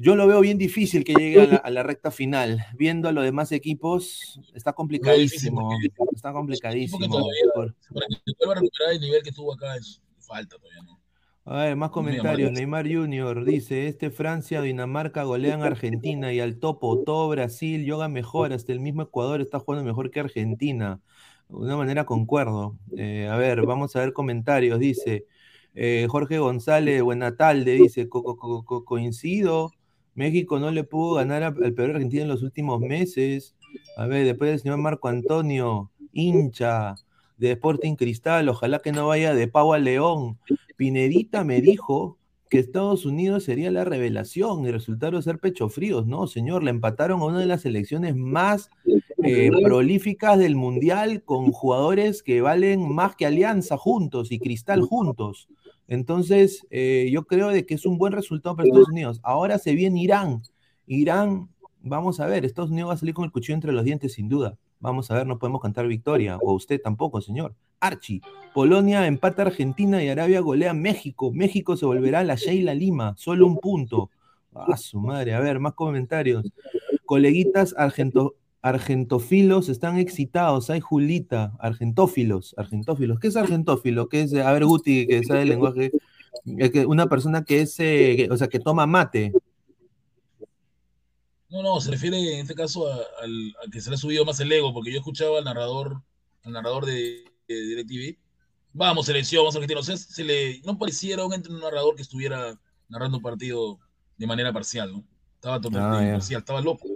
yo 0.00 0.16
lo 0.16 0.26
veo 0.26 0.40
bien 0.40 0.58
difícil 0.58 1.04
que 1.04 1.14
llegue 1.14 1.42
a 1.42 1.46
la, 1.46 1.56
a 1.56 1.70
la 1.70 1.82
recta 1.82 2.10
final. 2.10 2.64
Viendo 2.76 3.08
a 3.08 3.12
los 3.12 3.22
demás 3.24 3.52
equipos, 3.52 4.40
está 4.54 4.72
complicadísimo. 4.72 5.70
Está 6.12 6.32
complicadísimo. 6.32 6.98
todavía- 7.08 7.74
Para 7.92 8.06
que 8.08 8.16
vuelva 8.38 8.52
a 8.52 8.54
recuperar 8.60 8.92
el 8.94 9.00
nivel 9.00 9.22
que 9.22 9.32
tuvo 9.32 9.52
acá, 9.54 9.76
es 9.76 10.02
falta 10.18 10.56
todavía, 10.56 10.82
¿no? 10.82 11.00
A 11.44 11.64
ver, 11.64 11.74
más 11.76 11.90
comentarios. 11.90 12.50
Neymar 12.52 12.86
Junior 12.86 13.44
dice, 13.44 13.88
este 13.88 14.10
Francia, 14.10 14.62
Dinamarca 14.62 15.24
golean 15.24 15.62
a 15.62 15.66
Argentina 15.66 16.32
y 16.32 16.38
al 16.40 16.58
topo, 16.58 17.02
todo 17.02 17.28
Brasil 17.30 17.84
yoga 17.84 18.08
mejor, 18.08 18.52
hasta 18.52 18.72
el 18.72 18.80
mismo 18.80 19.02
Ecuador 19.02 19.40
está 19.40 19.58
jugando 19.58 19.84
mejor 19.84 20.10
que 20.10 20.20
Argentina. 20.20 21.00
De 21.48 21.56
una 21.56 21.76
manera 21.76 22.04
concuerdo. 22.04 22.76
Eh, 22.96 23.26
a 23.28 23.36
ver, 23.36 23.62
vamos 23.66 23.96
a 23.96 24.00
ver 24.00 24.12
comentarios. 24.12 24.78
Dice 24.78 25.26
eh, 25.74 26.06
Jorge 26.08 26.38
González, 26.38 27.02
buena 27.02 27.36
tarde, 27.36 27.72
dice, 27.72 28.08
co- 28.08 28.22
co- 28.22 28.36
co- 28.36 28.64
co- 28.64 28.84
coincido, 28.84 29.72
México 30.20 30.58
no 30.58 30.70
le 30.70 30.84
pudo 30.84 31.14
ganar 31.14 31.42
al 31.42 31.72
peor 31.72 31.92
Argentina 31.92 32.24
en 32.24 32.28
los 32.28 32.42
últimos 32.42 32.78
meses. 32.78 33.56
A 33.96 34.06
ver, 34.06 34.26
después 34.26 34.52
el 34.52 34.60
señor 34.60 34.76
Marco 34.76 35.08
Antonio, 35.08 35.90
hincha 36.12 36.94
de 37.38 37.52
Sporting 37.52 37.94
Cristal, 37.94 38.46
ojalá 38.50 38.80
que 38.80 38.92
no 38.92 39.06
vaya 39.06 39.32
de 39.34 39.48
Pau 39.48 39.72
a 39.72 39.78
León. 39.78 40.38
Pinedita 40.76 41.42
me 41.42 41.62
dijo 41.62 42.18
que 42.50 42.58
Estados 42.58 43.06
Unidos 43.06 43.44
sería 43.44 43.70
la 43.70 43.84
revelación 43.84 44.66
y 44.66 44.70
resultaron 44.70 45.22
ser 45.22 45.38
pecho 45.38 45.70
fríos. 45.70 46.06
No, 46.06 46.26
señor, 46.26 46.64
le 46.64 46.70
empataron 46.70 47.22
a 47.22 47.24
una 47.24 47.38
de 47.38 47.46
las 47.46 47.62
selecciones 47.62 48.14
más 48.14 48.68
eh, 49.24 49.50
prolíficas 49.62 50.38
del 50.38 50.54
Mundial 50.54 51.22
con 51.24 51.50
jugadores 51.50 52.22
que 52.22 52.42
valen 52.42 52.92
más 52.92 53.16
que 53.16 53.24
Alianza 53.24 53.78
juntos 53.78 54.32
y 54.32 54.38
Cristal 54.38 54.82
juntos. 54.82 55.48
Entonces, 55.90 56.64
eh, 56.70 57.10
yo 57.12 57.24
creo 57.24 57.48
de 57.48 57.66
que 57.66 57.74
es 57.74 57.84
un 57.84 57.98
buen 57.98 58.12
resultado 58.12 58.54
para 58.54 58.68
Estados 58.68 58.90
Unidos. 58.90 59.18
Ahora 59.24 59.58
se 59.58 59.74
viene 59.74 60.00
Irán. 60.00 60.40
Irán, 60.86 61.48
vamos 61.82 62.20
a 62.20 62.26
ver, 62.26 62.44
Estados 62.44 62.70
Unidos 62.70 62.90
va 62.90 62.94
a 62.94 62.96
salir 62.96 63.12
con 63.12 63.24
el 63.24 63.32
cuchillo 63.32 63.56
entre 63.56 63.72
los 63.72 63.84
dientes, 63.84 64.12
sin 64.12 64.28
duda. 64.28 64.56
Vamos 64.78 65.10
a 65.10 65.14
ver, 65.14 65.26
no 65.26 65.40
podemos 65.40 65.60
cantar 65.60 65.88
victoria. 65.88 66.38
O 66.42 66.52
usted 66.54 66.80
tampoco, 66.80 67.20
señor. 67.20 67.56
Archie, 67.80 68.20
Polonia 68.54 69.04
empata 69.08 69.42
a 69.42 69.46
Argentina 69.46 70.00
y 70.00 70.08
Arabia 70.08 70.38
golea 70.38 70.70
a 70.70 70.74
México. 70.74 71.32
México 71.32 71.76
se 71.76 71.86
volverá 71.86 72.22
la 72.22 72.36
Sheila 72.36 72.72
Lima, 72.72 73.14
solo 73.16 73.48
un 73.48 73.58
punto. 73.58 74.10
Ah, 74.54 74.76
su 74.76 75.00
madre. 75.00 75.34
A 75.34 75.40
ver, 75.40 75.58
más 75.58 75.74
comentarios. 75.74 76.46
coleguitas 77.04 77.74
argento, 77.76 78.36
argentófilos 78.62 79.68
están 79.68 79.98
excitados. 79.98 80.70
Hay 80.70 80.80
Julita, 80.80 81.52
argentófilos, 81.58 82.54
argentófilos. 82.56 83.18
¿Qué 83.18 83.28
es 83.28 83.36
argentófilo? 83.36 84.08
¿Qué 84.08 84.22
es? 84.22 84.34
A 84.34 84.52
ver, 84.52 84.64
Guti, 84.64 85.06
que 85.06 85.24
sabe 85.24 85.42
el 85.42 85.48
lenguaje. 85.48 85.92
Una 86.86 87.08
persona 87.08 87.44
que 87.44 87.62
es, 87.62 87.78
eh, 87.80 88.28
o 88.30 88.36
sea, 88.36 88.48
que 88.48 88.60
toma 88.60 88.86
mate. 88.86 89.32
No, 91.48 91.62
no, 91.62 91.80
se 91.80 91.90
refiere 91.90 92.34
en 92.34 92.40
este 92.40 92.54
caso 92.54 92.86
a, 92.92 93.00
que 93.72 93.80
se 93.80 93.90
le 93.90 93.96
ha 93.96 93.98
subido 93.98 94.24
más 94.24 94.38
el 94.38 94.52
ego, 94.52 94.72
porque 94.72 94.92
yo 94.92 94.98
escuchaba 94.98 95.38
al 95.38 95.44
narrador, 95.44 96.00
al 96.44 96.52
narrador 96.52 96.86
de, 96.86 97.24
de 97.48 97.54
DirecTV. 97.54 98.18
Vamos, 98.72 99.06
selección, 99.06 99.42
vamos 99.42 99.56
Argentina. 99.56 99.80
O 99.80 99.82
sea, 99.82 99.96
se 99.96 100.22
le, 100.22 100.60
no 100.60 100.78
pareciera 100.78 101.24
un, 101.24 101.32
un 101.32 101.60
narrador 101.60 101.96
que 101.96 102.02
estuviera 102.02 102.56
narrando 102.88 103.16
un 103.16 103.22
partido 103.22 103.80
de 104.16 104.26
manera 104.26 104.52
parcial, 104.52 104.92
¿no? 104.92 105.04
Estaba 105.34 105.60
totalmente 105.60 106.10
Ah, 106.10 106.12
parcial, 106.12 106.40
estaba 106.40 106.60
loco. 106.60 106.86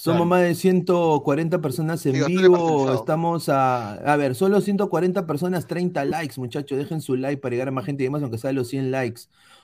Somos 0.00 0.26
más 0.26 0.42
de 0.42 0.54
140 0.54 1.60
personas 1.60 2.04
en 2.06 2.24
vivo. 2.26 2.92
Estamos 2.94 3.48
a. 3.48 3.94
A 3.94 4.16
ver, 4.16 4.34
solo 4.34 4.60
140 4.60 5.26
personas, 5.26 5.66
30 5.66 6.04
likes, 6.06 6.34
muchachos. 6.38 6.78
Dejen 6.78 7.00
su 7.00 7.16
like 7.16 7.40
para 7.40 7.52
llegar 7.52 7.68
a 7.68 7.70
más 7.70 7.84
gente 7.84 8.04
y 8.04 8.08
más, 8.10 8.22
aunque 8.22 8.38
sea 8.38 8.52
los 8.52 8.68
100 8.68 8.90
likes. 8.90 9.22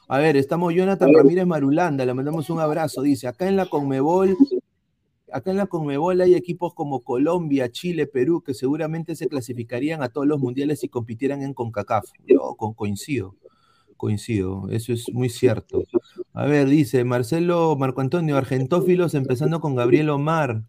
A 0.09 0.18
ver, 0.18 0.37
estamos 0.37 0.75
Jonathan 0.75 1.12
Ramírez 1.12 1.46
Marulanda. 1.46 2.05
Le 2.05 2.12
mandamos 2.14 2.51
un 2.51 2.61
abrazo. 2.61 3.03
Dice: 3.03 3.29
Acá 3.29 3.49
en 3.49 3.57
la 3.57 3.66
Conmebol. 3.66 4.37
Acá 5.33 5.51
en 5.51 5.57
la 5.57 5.66
Conmebol 5.66 6.20
hay 6.20 6.35
equipos 6.35 6.72
como 6.75 7.01
Colombia, 7.01 7.70
Chile, 7.70 8.07
Perú, 8.07 8.42
que 8.42 8.55
seguramente 8.55 9.16
se 9.16 9.29
clasificarían 9.29 10.03
a 10.03 10.09
todos 10.11 10.27
los 10.27 10.38
mundiales 10.38 10.81
si 10.81 10.88
compitieran 10.88 11.42
en 11.42 11.53
CONCACAF. 11.55 12.11
Yo 12.27 12.55
co- 12.57 12.75
coincido, 12.75 13.35
coincido, 13.96 14.68
eso 14.70 14.92
es 14.92 15.12
muy 15.12 15.28
cierto. 15.28 15.85
A 16.32 16.46
ver, 16.46 16.68
dice 16.68 17.04
Marcelo 17.04 17.76
Marco 17.76 18.00
Antonio, 18.00 18.37
Argentófilos, 18.37 19.14
empezando 19.14 19.61
con 19.61 19.74
Gabriel 19.74 20.11
Omar. 20.11 20.62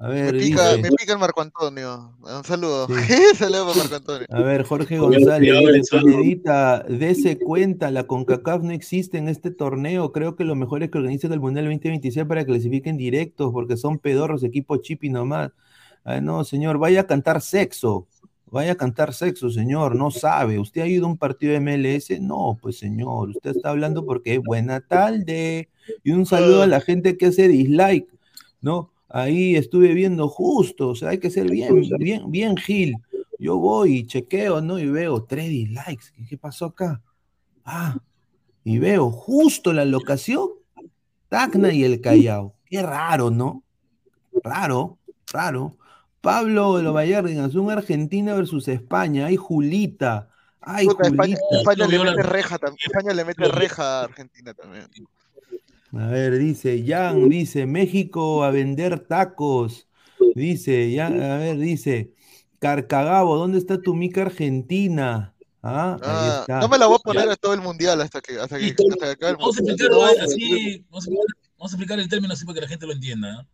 A 0.00 0.06
Me 0.08 0.14
ver, 0.14 0.38
pica, 0.38 0.76
dice, 0.76 0.82
me 0.82 0.90
pica 0.90 1.12
el 1.14 1.18
Marco 1.18 1.40
Antonio. 1.40 2.14
Un 2.22 2.44
saludo. 2.44 2.86
Sí. 2.86 2.94
saludo 3.34 3.66
para 3.66 3.78
Marco 3.78 3.96
Antonio. 3.96 4.26
a 4.30 4.40
ver, 4.42 4.62
Jorge 4.62 4.98
González. 4.98 5.88
Pinedita, 5.90 6.84
dese 6.88 7.36
cuenta, 7.38 7.90
la 7.90 8.06
CONCACAF 8.06 8.62
no 8.62 8.70
existe 8.70 9.18
en 9.18 9.28
este 9.28 9.50
torneo. 9.50 10.12
Creo 10.12 10.36
que 10.36 10.44
lo 10.44 10.54
mejor 10.54 10.84
es 10.84 10.90
que 10.90 10.98
organicen 10.98 11.32
el 11.32 11.40
Mundial 11.40 11.64
2026 11.64 12.26
para 12.26 12.42
que 12.44 12.52
clasifiquen 12.52 12.96
directos, 12.96 13.50
porque 13.52 13.76
son 13.76 13.98
pedorros, 13.98 14.44
equipo 14.44 14.76
chipi 14.76 15.10
nomás. 15.10 15.50
Ay, 16.04 16.20
no, 16.20 16.44
señor, 16.44 16.78
vaya 16.78 17.00
a 17.00 17.06
cantar 17.06 17.40
sexo. 17.40 18.06
Vaya 18.50 18.72
a 18.72 18.76
cantar 18.76 19.12
sexo, 19.12 19.50
señor, 19.50 19.94
no 19.94 20.10
sabe. 20.10 20.58
¿Usted 20.58 20.82
ha 20.82 20.86
ido 20.86 21.06
a 21.06 21.10
un 21.10 21.18
partido 21.18 21.52
de 21.52 21.60
MLS? 21.60 22.20
No, 22.20 22.58
pues 22.60 22.78
señor, 22.78 23.30
usted 23.30 23.50
está 23.56 23.70
hablando 23.70 24.06
porque 24.06 24.34
es 24.34 24.42
buena 24.42 24.80
tarde. 24.80 25.68
Y 26.02 26.12
un 26.12 26.24
saludo 26.24 26.62
a 26.62 26.66
la 26.66 26.80
gente 26.80 27.16
que 27.16 27.26
hace 27.26 27.48
dislike, 27.48 28.08
¿no? 28.60 28.92
Ahí 29.08 29.56
estuve 29.56 29.94
viendo 29.94 30.28
justo, 30.28 30.90
o 30.90 30.94
sea, 30.94 31.10
hay 31.10 31.18
que 31.18 31.30
ser 31.30 31.50
bien, 31.50 31.82
bien, 31.98 32.30
bien 32.30 32.56
Gil. 32.56 32.96
Yo 33.38 33.56
voy 33.58 33.98
y 33.98 34.06
chequeo, 34.06 34.60
¿no? 34.60 34.78
Y 34.78 34.86
veo 34.86 35.24
tres 35.24 35.48
dislikes. 35.48 36.12
¿Qué, 36.14 36.26
qué 36.26 36.36
pasó 36.36 36.66
acá? 36.66 37.02
Ah, 37.64 37.98
y 38.64 38.78
veo 38.78 39.10
justo 39.10 39.72
la 39.72 39.84
locación, 39.84 40.48
Tacna 41.28 41.72
y 41.72 41.84
el 41.84 42.00
Callao. 42.00 42.54
Qué 42.66 42.82
raro, 42.82 43.30
¿no? 43.30 43.62
Raro, 44.42 44.98
raro. 45.32 45.76
Pablo 46.20 46.76
de 46.76 46.82
los 46.82 46.94
Vallardinas, 46.94 47.54
un 47.54 47.70
Argentina 47.70 48.34
versus 48.34 48.68
España. 48.68 49.26
Hay 49.26 49.36
Julita. 49.36 50.28
Ay, 50.60 50.86
Puta, 50.86 51.06
España, 51.08 51.36
Julita. 51.40 51.58
España 51.70 51.86
le 51.86 51.98
mete 52.04 52.22
reja 52.22 52.58
también. 52.58 52.78
España 52.84 53.14
le 53.14 53.24
mete 53.24 53.48
reja 53.48 54.00
a 54.00 54.04
Argentina 54.04 54.54
también. 54.54 54.86
A 55.92 56.06
ver, 56.08 56.36
dice 56.38 56.84
Jan, 56.86 57.28
dice 57.28 57.64
México 57.66 58.44
a 58.44 58.50
vender 58.50 59.00
tacos. 59.00 59.88
Dice, 60.34 60.90
ya, 60.92 61.06
a 61.06 61.38
ver, 61.38 61.56
dice 61.58 62.12
Carcagabo, 62.58 63.36
¿dónde 63.38 63.58
está 63.58 63.80
tu 63.80 63.94
mica 63.94 64.22
Argentina? 64.22 65.34
Ah, 65.62 65.94
ahí 65.94 66.00
Ah, 66.02 66.38
está. 66.40 66.60
no 66.60 66.68
me 66.68 66.78
la 66.78 66.86
voy 66.86 66.96
a 66.96 66.98
poner 66.98 67.28
a 67.30 67.36
todo 67.36 67.54
el 67.54 67.60
mundial 67.60 68.00
hasta 68.00 68.20
que, 68.20 68.38
hasta 68.38 68.58
que, 68.58 68.66
hasta 68.66 69.06
que 69.06 69.12
acabe 69.12 69.30
el 69.32 69.36
Vamos 69.38 69.56
a 69.56 69.60
mundial. 69.62 69.76
explicarlo 69.80 70.04
así, 70.24 70.84
vamos 70.90 71.06
a 71.06 71.10
explicar, 71.10 71.26
vamos 71.56 71.72
a 71.72 71.74
explicar 71.76 71.98
el 72.00 72.08
término 72.08 72.34
así 72.34 72.44
para 72.44 72.54
que 72.56 72.60
la 72.62 72.68
gente 72.68 72.86
lo 72.86 72.92
entienda. 72.92 73.32
¿no? 73.32 73.48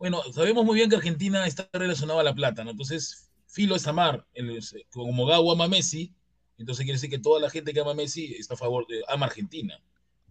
Bueno, 0.00 0.22
sabemos 0.32 0.64
muy 0.64 0.76
bien 0.76 0.88
que 0.88 0.96
Argentina 0.96 1.46
está 1.46 1.68
relacionada 1.74 2.22
a 2.22 2.24
la 2.24 2.34
plata, 2.34 2.64
¿no? 2.64 2.70
Entonces, 2.70 3.30
Filo 3.46 3.76
es 3.76 3.86
amar, 3.86 4.24
el- 4.32 4.58
como 4.88 5.26
Gabo 5.26 5.52
ama 5.52 5.68
Messi, 5.68 6.14
entonces 6.56 6.84
quiere 6.84 6.96
decir 6.96 7.10
que 7.10 7.18
toda 7.18 7.38
la 7.38 7.50
gente 7.50 7.74
que 7.74 7.80
ama 7.80 7.90
a 7.90 7.94
Messi 7.94 8.34
está 8.34 8.54
a 8.54 8.56
favor 8.56 8.86
de, 8.86 9.02
ama 9.08 9.26
a 9.26 9.28
Argentina. 9.28 9.78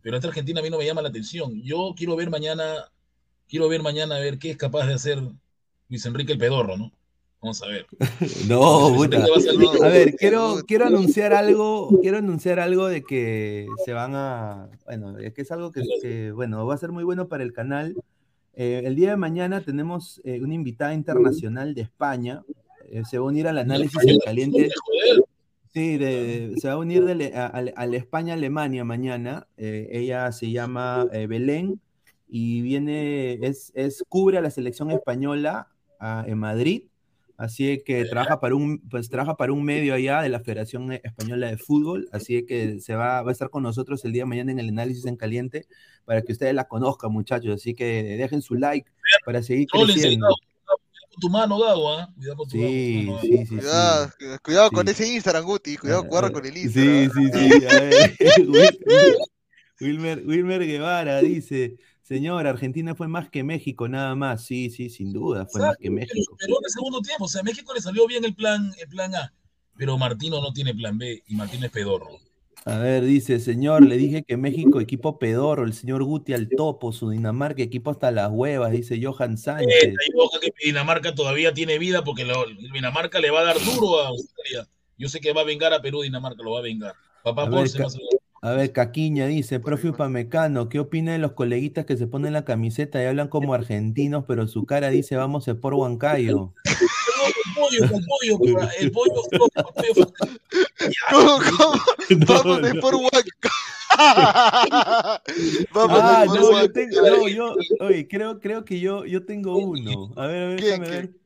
Pero 0.01 0.15
esta 0.17 0.27
Argentina 0.27 0.60
a 0.60 0.63
mí 0.63 0.71
no 0.71 0.79
me 0.79 0.86
llama 0.88 1.03
la 1.03 1.10
atención. 1.10 1.62
Yo 1.62 1.93
quiero 1.95 2.15
ver 2.15 2.32
mañana, 2.32 2.91
quiero 3.47 3.69
ver 3.69 3.84
mañana 3.84 4.15
a 4.15 4.19
ver 4.19 4.39
qué 4.39 4.49
es 4.49 4.58
capaz 4.58 4.88
de 4.88 4.95
hacer 4.95 5.21
Luis 5.88 6.03
Enrique 6.08 6.32
el 6.34 6.39
Pedorro, 6.39 6.75
¿no? 6.75 6.91
Vamos 7.39 7.62
a 7.62 7.67
ver. 7.67 7.86
No, 8.49 8.91
puta. 8.95 9.23
A 9.84 9.88
ver, 9.89 10.15
quiero, 10.15 10.63
quiero 10.67 10.88
anunciar 10.88 11.34
algo, 11.34 11.89
quiero 12.01 12.17
anunciar 12.17 12.60
algo 12.60 12.88
de 12.88 13.03
que 13.03 13.67
se 13.86 13.93
van 13.93 14.15
a, 14.15 14.67
bueno, 14.86 15.19
es 15.19 15.32
que 15.34 15.43
es 15.43 15.51
algo 15.51 15.71
que, 15.71 15.84
que, 16.01 16.32
bueno, 16.32 16.65
va 16.65 16.73
a 16.73 16.77
ser 16.77 16.91
muy 16.91 17.03
bueno 17.03 17.27
para 17.27 17.43
el 17.43 17.53
canal. 17.53 17.95
Eh, 18.62 18.82
el 18.84 18.93
día 18.93 19.12
de 19.12 19.15
mañana 19.15 19.62
tenemos 19.62 20.19
eh, 20.26 20.41
una 20.41 20.54
invitada 20.54 20.93
internacional 20.93 21.74
de 21.74 21.82
España, 21.84 22.43
eh, 22.91 23.04
se 23.10 23.17
va 23.17 23.24
a 23.24 23.28
unir 23.30 23.48
al 23.48 23.58
análisis 23.58 24.04
en 24.06 24.19
caliente. 24.19 24.69
Sí, 25.74 25.98
de- 25.98 26.56
se 26.58 26.67
va 26.67 26.74
a 26.74 26.78
unir 26.78 27.06
de 27.06 27.34
a, 27.38 27.45
a- 27.45 27.52
a 27.74 27.86
la 27.86 27.95
España-Alemania 27.95 28.84
mañana. 28.84 29.48
Ella 29.56 30.30
se 30.34 30.52
llama 30.52 31.06
Belén 31.06 31.80
y 32.28 32.62
viene, 32.62 33.36
es, 33.48 33.72
es, 33.76 34.04
cubre 34.10 34.38
a 34.39 34.41
la 34.41 34.52
selección 34.52 34.91
española 34.91 35.69
ah, 35.98 36.26
en 36.28 36.38
Madrid. 36.38 36.84
Así 37.39 37.82
que 37.86 38.04
trabaja 38.04 38.41
para 38.41 38.54
un, 38.54 38.80
pues 38.89 39.10
trabaja 39.10 39.38
para 39.38 39.54
un 39.54 39.63
medio 39.63 39.93
allá 39.93 40.21
de 40.21 40.28
la 40.28 40.41
Federación 40.41 40.91
Española 40.91 41.47
de 41.47 41.56
Fútbol. 41.58 42.10
Así 42.12 42.45
que 42.45 42.82
se 42.82 42.95
va, 42.95 43.21
va 43.21 43.30
a 43.30 43.32
estar 43.32 43.49
con 43.49 43.63
nosotros 43.63 44.04
el 44.04 44.12
día 44.12 44.23
de 44.23 44.25
mañana 44.25 44.52
en 44.52 44.60
el 44.60 44.67
análisis 44.67 45.06
en 45.06 45.15
caliente 45.15 45.65
para 46.04 46.21
que 46.21 46.34
ustedes 46.34 46.54
la 46.54 46.67
conozcan, 46.67 47.13
muchachos. 47.13 47.56
Así 47.56 47.73
que 47.73 48.04
dejen 48.17 48.41
su 48.41 48.56
like 48.56 48.91
para 49.25 49.41
seguir 49.41 49.67
creciendo. 49.69 50.28
Cuidado 50.28 50.36
tu 51.21 51.30
mano, 51.30 51.60
Gabo, 51.60 51.93
¿ah? 51.93 52.10
Cuidado 52.15 52.36
con 52.38 52.49
tu 52.49 52.58
Sí, 52.58 53.04
mano. 53.08 53.21
sí, 53.21 53.28
sí, 53.30 53.45
sí. 53.45 53.56
Cuidado, 53.56 54.12
cuidado 54.43 54.71
con 54.71 54.86
Sí. 54.88 54.91
ese 54.91 55.13
Instagram, 55.15 55.43
Guti. 55.45 55.78
Cuidado, 55.78 56.06
ah, 56.12 56.30
con 56.32 56.45
el 56.45 56.54
Sí, 56.54 56.60
Instagram. 56.62 57.12
sí, 57.12 57.32
sí. 57.60 57.65
A 57.65 57.80
ver, 57.80 58.15
Wil- 58.49 58.80
Wil- 58.86 59.17
Wilmer, 59.82 60.23
Wilmer 60.25 60.65
Guevara 60.67 61.21
dice, 61.21 61.78
señor, 62.10 62.48
Argentina 62.48 62.95
fue 62.95 63.08
más 63.08 63.30
que 63.30 63.43
México, 63.43 63.88
nada 63.88 64.15
más. 64.15 64.43
Sí, 64.43 64.69
sí, 64.69 64.89
sin 64.89 65.13
duda, 65.13 65.45
fue 65.45 65.62
más 65.62 65.78
que 65.78 65.89
México. 65.89 66.36
Pero 66.39 66.58
en 66.58 66.65
el 66.65 66.72
segundo 66.72 67.02
tiempo, 67.02 67.26
o 67.26 67.28
sea, 67.28 67.41
a 67.41 67.43
México 67.43 67.74
le 67.74 67.80
salió 67.82 68.08
bien 68.08 68.26
el 68.26 68.36
plan, 68.36 68.74
el 68.82 68.89
plan 68.89 69.13
A, 69.15 69.32
pero 69.78 69.98
Martino 69.98 70.41
no 70.41 70.52
tiene 70.52 70.74
plan 70.74 70.98
B 70.98 71.24
y 71.26 71.36
Martino 71.36 71.67
es 71.67 71.72
pedorro. 71.72 72.19
A 72.65 72.78
ver, 72.78 73.06
dice, 73.06 73.39
señor, 73.39 73.86
le 73.86 73.95
dije 73.95 74.24
que 74.24 74.36
México, 74.36 74.82
equipo 74.82 75.17
pedorro, 75.17 75.63
el 75.63 75.74
señor 75.74 76.04
Guti 76.04 76.34
al 76.34 76.50
topo, 76.50 76.91
su 76.91 77.10
Dinamarca, 77.10 77.63
equipo 77.63 77.91
hasta 77.91 78.12
las 78.12 78.30
huevas, 78.32 78.72
dice 78.72 79.00
Johan 79.02 79.38
Sánchez. 79.38 79.69
Esta 79.82 80.04
y 80.06 80.19
oja 80.19 80.39
que 80.41 80.52
Dinamarca 80.65 81.15
todavía 81.15 81.54
tiene 81.54 81.80
vida 81.80 82.04
porque 82.04 82.26
lo- 82.26 82.45
Dinamarca 82.74 83.19
le 83.19 83.32
va 83.32 83.41
a 83.41 83.43
dar 83.45 83.58
duro 83.63 84.02
a 84.02 84.08
Australia. 84.10 84.67
Yo 84.98 85.08
sé 85.08 85.22
que 85.22 85.32
va 85.32 85.41
a 85.41 85.45
vengar 85.45 85.74
a 85.74 85.82
Perú, 85.82 86.02
Dinamarca 86.02 86.43
lo 86.43 86.52
va 86.52 86.60
a 86.60 86.63
vengar. 86.63 86.95
Papá 87.24 87.43
A 87.43 87.50
ver, 87.50 87.60
va 87.60 87.88
a 88.41 88.52
ver, 88.52 88.71
Caquiña 88.71 89.25
dice, 89.28 89.60
profe 89.60 89.89
Upamecano, 89.89 90.69
¿qué 90.69 90.80
opina 90.80 91.12
de 91.12 91.17
los 91.19 91.34
coleguitas 91.34 91.86
que 91.86 91.97
se 91.97 92.08
ponen 92.08 92.34
la 92.34 92.45
camiseta 92.45 93.02
y 93.02 93.06
hablan 93.06 93.28
como 93.28 93.54
argentinos, 93.54 94.25
pero 94.28 94.47
su 94.47 94.65
cara 94.65 94.89
dice, 94.89 95.15
vamos 95.15 95.47
a 95.47 95.56
por 95.56 95.73
Huancayo? 95.73 96.54
El 97.30 97.54
pollo, 97.56 97.84
el 97.84 97.89
pollo, 97.89 98.69
el 98.80 98.91
pollo, 98.91 99.21
el 99.30 99.41
pollo, 99.41 99.52
el 99.75 99.93
pollo. 99.93 100.13
¿Cómo, 101.12 101.39
cómo? 101.58 101.73
No, 102.10 102.25
Vamos 102.25 102.69
a 102.69 102.73
por 102.82 102.95
Huanca. 102.95 103.49
Vamos 105.73 105.99
Ah, 106.02 106.23
por 106.25 106.39
no, 106.39 106.62
yo 106.62 106.71
tengo, 106.71 107.02
no, 107.02 107.28
yo, 107.28 107.56
oye, 107.82 108.08
creo, 108.08 108.39
creo 108.39 108.63
que 108.65 108.80
yo, 108.80 109.06
yo 109.06 109.25
tengo 109.25 109.58
uno. 109.58 110.12
A 110.15 110.28
ver, 110.28 110.43
a 110.43 110.47
ver, 110.47 110.60
¿Quién, 110.60 110.82
déjame 110.82 110.89
ver. 110.89 111.10
quién? 111.10 111.19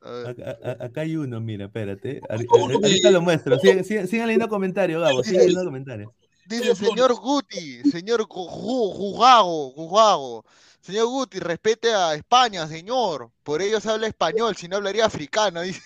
A 0.00 0.10
ver. 0.10 0.82
Acá, 0.82 1.00
hay 1.02 1.16
uno, 1.16 1.40
mira, 1.40 1.66
espérate. 1.66 2.20
Ahorita 2.28 3.10
lo 3.10 3.20
muestro. 3.20 3.58
Sigan, 3.58 3.84
sigan- 3.84 4.06
sigan 4.06 4.26
leyendo 4.26 4.48
comentarios, 4.48 5.02
Gabo. 5.02 5.22
Sigan 5.22 5.42
leyendo 5.42 5.64
comentarios. 5.64 6.10
Dice, 6.46 6.74
señor 6.74 7.14
Guti, 7.14 7.82
señor 7.90 8.22
Ju- 8.22 8.48
Ju- 8.48 8.92
Jugago, 8.94 9.70
Jugago, 9.72 10.44
señor 10.80 11.06
Guti, 11.06 11.38
respete 11.38 11.92
a 11.94 12.14
España, 12.14 12.66
señor. 12.68 13.30
Por 13.42 13.62
ellos 13.62 13.84
habla 13.86 14.06
español, 14.06 14.54
si 14.56 14.68
no 14.68 14.76
hablaría 14.76 15.06
africano. 15.06 15.60
Dice, 15.62 15.80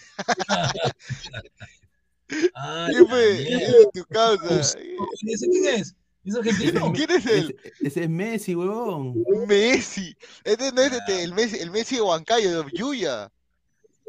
Ah, 2.54 2.88
¿qué 2.90 3.04
fue? 3.06 3.32
la 3.32 3.36
¿Qué 3.48 3.56
mierda. 3.56 3.78
es 3.78 3.88
tu 3.94 4.04
causa? 4.04 4.78
¿Y 5.22 5.32
ese 5.32 5.48
quién 5.48 5.74
es? 5.76 5.94
¿Es 6.24 6.34
argentino? 6.34 6.92
¿Quién 6.94 7.10
es 7.10 7.26
él? 7.26 7.56
Ese, 7.64 7.72
ese 7.86 8.02
es 8.04 8.10
Messi, 8.10 8.54
huevón. 8.54 9.24
Messi. 9.46 10.14
Este 10.44 10.70
no 10.72 10.82
es 10.82 10.92
este, 10.92 11.22
el 11.22 11.32
Messi, 11.32 11.56
el 11.58 11.70
Messi 11.70 11.96
de 11.96 12.02
Huancayo, 12.02 12.62
de 12.64 12.70
Yuya. 12.76 13.30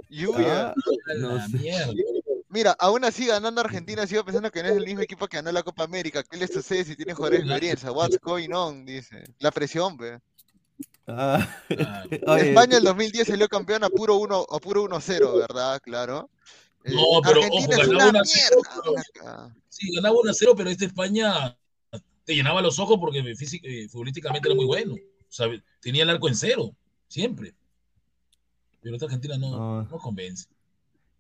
Yuya. 0.09 0.69
Ah, 0.69 0.73
A 1.11 1.13
no 1.19 1.35
la 1.35 1.47
mierda. 1.47 1.93
Mira, 2.49 2.75
aún 2.79 3.05
así 3.05 3.25
ganando 3.27 3.61
Argentina, 3.61 4.05
sigo 4.07 4.23
pensando 4.25 4.51
que 4.51 4.61
no 4.63 4.69
es 4.69 4.75
el 4.77 4.85
mismo 4.85 5.01
equipo 5.01 5.27
que 5.27 5.37
ganó 5.37 5.51
la 5.51 5.63
Copa 5.63 5.83
América. 5.83 6.23
¿Qué 6.23 6.37
les 6.37 6.51
sucede 6.51 6.83
si 6.85 6.95
tiene 6.95 7.13
jugadores 7.13 7.41
de 7.41 7.45
experiencia? 7.51 7.91
What's 7.91 8.19
going 8.21 8.49
on? 8.53 8.85
Dice. 8.85 9.23
La 9.39 9.51
presión, 9.51 9.97
ve. 9.97 10.19
Ah, 11.07 11.47
Ah, 12.27 12.39
España 12.39 12.77
en 12.77 12.83
2010 12.83 13.27
salió 13.27 13.47
campeón 13.47 13.83
a 13.83 13.89
puro 13.89 14.15
1 14.17 14.45
a 14.49 14.59
puro 14.59 14.83
1-0, 14.83 15.39
¿verdad? 15.39 15.79
Claro. 15.83 16.29
Eh, 16.83 16.91
No, 16.93 17.21
pero 17.23 17.41
Argentina 17.43 17.75
ojo, 17.77 17.81
es 17.81 17.87
ganaba 17.89 18.09
una 18.09 18.19
1-0, 18.21 18.35
mierda. 18.35 18.81
pero- 18.83 18.91
una 18.93 19.03
ca- 19.13 19.55
Sí, 19.69 19.95
ganaba 19.95 20.15
1 20.19 20.31
a 20.31 20.33
0, 20.33 20.53
pero 20.57 20.69
esta 20.69 20.85
España 20.85 21.57
te 22.25 22.35
llenaba 22.35 22.61
los 22.61 22.77
ojos 22.79 22.97
porque 22.99 23.19
eh, 23.19 23.87
futbolísticamente 23.89 24.47
era 24.47 24.55
muy 24.55 24.65
bueno. 24.65 24.93
O 24.93 25.31
sea, 25.31 25.47
tenía 25.81 26.03
el 26.03 26.09
arco 26.11 26.27
en 26.27 26.35
cero, 26.35 26.75
siempre. 27.07 27.53
Pero 28.81 28.95
esta 28.95 29.05
Argentina 29.05 29.37
no, 29.37 29.49
No. 29.51 29.83
no 29.83 29.97
convence. 29.99 30.45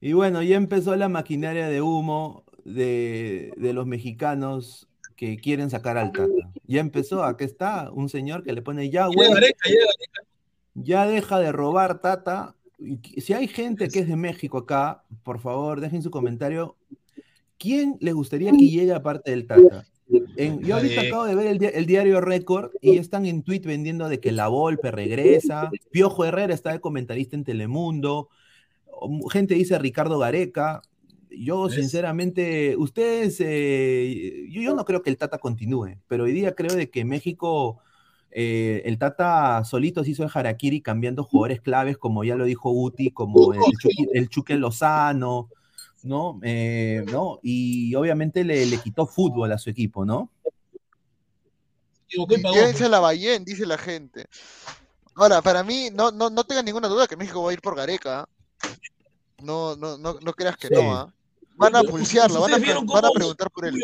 Y 0.01 0.13
bueno, 0.13 0.41
ya 0.41 0.55
empezó 0.55 0.95
la 0.95 1.09
maquinaria 1.09 1.67
de 1.67 1.81
humo 1.81 2.43
de, 2.63 3.51
de 3.57 3.73
los 3.73 3.85
mexicanos 3.85 4.87
que 5.15 5.37
quieren 5.37 5.69
sacar 5.69 5.97
al 5.97 6.11
Tata. 6.13 6.27
Ya 6.65 6.79
empezó, 6.79 7.23
aquí 7.23 7.43
está, 7.43 7.91
un 7.91 8.07
señor 8.09 8.43
que 8.43 8.53
le 8.53 8.61
pone 8.61 8.89
ya, 8.89 9.07
Llega 9.09 9.27
güey, 9.29 9.51
ya 10.75 11.05
deja 11.05 11.39
de 11.39 11.51
robar 11.51 11.99
Tata. 11.99 12.55
Si 13.17 13.33
hay 13.33 13.47
gente 13.47 13.89
que 13.89 13.99
es 13.99 14.07
de 14.07 14.15
México 14.15 14.59
acá, 14.59 15.03
por 15.23 15.39
favor, 15.39 15.81
dejen 15.81 16.01
su 16.01 16.11
comentario. 16.11 16.77
¿Quién 17.57 17.97
les 17.99 18.13
gustaría 18.13 18.51
que 18.51 18.69
llegue 18.69 18.93
aparte 18.93 19.31
del 19.31 19.45
Tata? 19.47 19.85
En- 20.37 20.61
yo 20.61 20.77
ahorita 20.77 21.01
acabo 21.01 21.25
de 21.25 21.35
ver 21.35 21.47
el, 21.47 21.57
di- 21.59 21.69
el 21.73 21.85
diario 21.85 22.21
Récord 22.21 22.71
y 22.81 22.97
están 22.97 23.25
en 23.25 23.43
tweet 23.43 23.59
vendiendo 23.65 24.07
de 24.07 24.21
que 24.21 24.31
la 24.31 24.47
Volpe 24.47 24.89
regresa, 24.91 25.69
Piojo 25.91 26.23
Herrera 26.23 26.53
está 26.53 26.71
de 26.71 26.79
comentarista 26.79 27.35
en 27.35 27.43
Telemundo, 27.43 28.29
gente 29.31 29.53
dice 29.53 29.77
Ricardo 29.79 30.19
Gareca. 30.19 30.81
Yo, 31.31 31.65
¿Ves? 31.65 31.75
sinceramente, 31.75 32.75
ustedes, 32.75 33.37
eh, 33.39 34.47
yo, 34.49 34.61
yo 34.61 34.75
no 34.75 34.83
creo 34.83 35.03
que 35.03 35.11
el 35.11 35.17
Tata 35.17 35.37
continúe, 35.37 35.97
pero 36.07 36.23
hoy 36.23 36.31
día 36.31 36.55
creo 36.55 36.75
de 36.75 36.89
que 36.89 37.05
México, 37.05 37.79
eh, 38.31 38.81
el 38.85 38.97
Tata 38.97 39.63
solito 39.63 40.03
se 40.03 40.09
hizo 40.09 40.23
el 40.23 40.31
harakiri 40.33 40.81
cambiando 40.81 41.23
jugadores 41.23 41.61
claves, 41.61 41.99
como 41.99 42.23
ya 42.23 42.35
lo 42.35 42.45
dijo 42.45 42.71
Uti, 42.71 43.11
como 43.11 43.53
el, 43.53 43.59
Chucky- 43.59 44.09
el 44.11 44.27
Chuque 44.27 44.55
Lozano, 44.55 45.49
¿no? 46.01 46.39
Eh, 46.41 47.05
¿no? 47.11 47.39
Y 47.43 47.93
obviamente 47.93 48.43
le, 48.43 48.65
le 48.65 48.77
quitó 48.77 49.05
fútbol 49.05 49.51
a 49.51 49.59
su 49.59 49.69
equipo, 49.69 50.05
¿no? 50.05 50.31
Llévense 52.07 52.85
a 52.85 52.89
la 52.89 52.99
Bayén, 52.99 53.45
dice 53.45 53.67
la 53.67 53.77
gente. 53.77 54.25
Ahora, 55.13 55.43
para 55.43 55.63
mí, 55.63 55.89
no, 55.93 56.09
no, 56.09 56.31
no 56.31 56.43
tengan 56.43 56.65
ninguna 56.65 56.87
duda 56.87 57.05
que 57.05 57.15
México 57.15 57.43
va 57.43 57.51
a 57.51 57.53
ir 57.53 57.61
por 57.61 57.75
Gareca. 57.75 58.27
No, 59.41 59.75
no, 59.75 59.97
no, 59.97 60.19
no 60.21 60.33
creas 60.33 60.57
que 60.57 60.67
Sí. 60.67 60.73
no, 60.73 60.93
¿ah? 60.95 61.13
Van 61.55 61.75
a 61.75 61.83
pulsearlo, 61.83 62.41
van 62.41 62.51
a, 62.53 62.55
¿ustedes 62.55 62.59
pre- 62.59 62.65
vieron 62.67 62.85
van 62.87 62.97
a 62.97 63.01
cómo- 63.07 63.13
preguntar 63.13 63.51
por 63.51 63.65
él. 63.65 63.75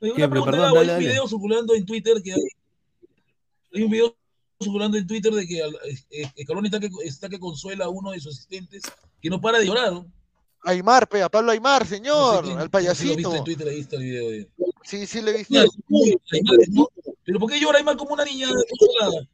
Una 0.00 0.28
pregunta, 0.28 0.50
Perdón, 0.50 0.60
Gabo, 0.66 0.74
dale, 0.76 0.78
hay 0.78 0.82
un 0.82 0.86
dale. 1.02 1.08
video 1.08 1.28
circulando 1.28 1.74
en 1.74 1.86
Twitter 1.86 2.22
que 2.22 2.32
hay, 2.34 2.42
hay 3.74 3.82
un 3.82 3.90
video 3.90 4.14
circulando 4.60 4.98
en 4.98 5.06
Twitter 5.06 5.32
de 5.32 5.46
que 5.46 5.62
al- 5.62 5.74
eh, 5.84 5.98
eh, 6.36 6.42
Scaloni 6.44 6.68
está 6.68 6.80
que, 6.80 6.90
está 7.04 7.28
que 7.28 7.38
consuela 7.40 7.86
a 7.86 7.88
uno 7.88 8.10
de 8.10 8.20
sus 8.20 8.34
asistentes 8.34 8.82
que 9.20 9.30
no 9.30 9.40
para 9.40 9.58
de 9.58 9.66
llorar. 9.66 9.92
¿no? 9.92 10.06
Aymar, 10.62 11.08
pe, 11.08 11.22
a 11.22 11.28
Pablo 11.30 11.52
Aymar, 11.52 11.82
No 11.82 11.88
sé 11.88 11.94
señor, 11.96 12.44
quién- 12.44 12.58
al 12.58 12.58
no 12.58 12.58
lo 12.58 12.64
viste 12.64 12.70
payasito. 12.70 13.34
en 13.34 13.44
Twitter, 13.44 13.68
ahí 13.68 13.80
está 13.80 13.96
el 13.96 14.02
video 14.02 14.30
de... 14.30 14.48
Sí, 14.82 15.06
sí, 15.06 15.22
le 15.22 15.30
he 15.30 15.38
visto. 15.38 15.54
Mira, 15.54 15.64
uy, 15.88 16.16
Aymar, 16.32 16.56
¿no? 16.70 16.88
Pero 17.24 17.38
¿por 17.38 17.50
qué 17.50 17.58
llora 17.60 17.78
Aymar 17.78 17.96
como 17.96 18.12
una 18.12 18.24
niña 18.24 18.48
consolada? 18.48 19.26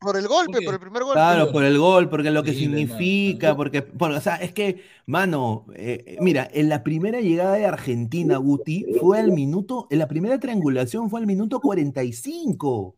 Por 0.00 0.16
el 0.16 0.28
golpe, 0.28 0.60
¿Por 0.64 0.74
el 0.74 0.80
primer 0.80 1.02
golpe. 1.02 1.14
Claro, 1.16 1.50
por 1.50 1.64
el 1.64 1.76
gol, 1.76 2.08
porque 2.08 2.30
lo 2.30 2.44
que 2.44 2.52
Sí, 2.52 2.60
significa, 2.60 3.56
porque, 3.56 3.82
por- 3.82 4.12
o 4.12 4.20
sea, 4.20 4.36
es 4.36 4.52
que, 4.52 4.82
mano, 5.06 5.66
eh, 5.74 6.04
eh, 6.06 6.16
mira, 6.20 6.48
en 6.52 6.68
la 6.68 6.84
primera 6.84 7.20
llegada 7.20 7.54
de 7.54 7.66
Argentina, 7.66 8.36
Guti, 8.36 8.86
fue 9.00 9.18
al 9.18 9.32
minuto, 9.32 9.88
en 9.90 9.98
la 9.98 10.06
primera 10.06 10.38
triangulación 10.38 11.10
fue 11.10 11.18
al 11.20 11.26
minuto 11.26 11.58
45. 11.60 12.94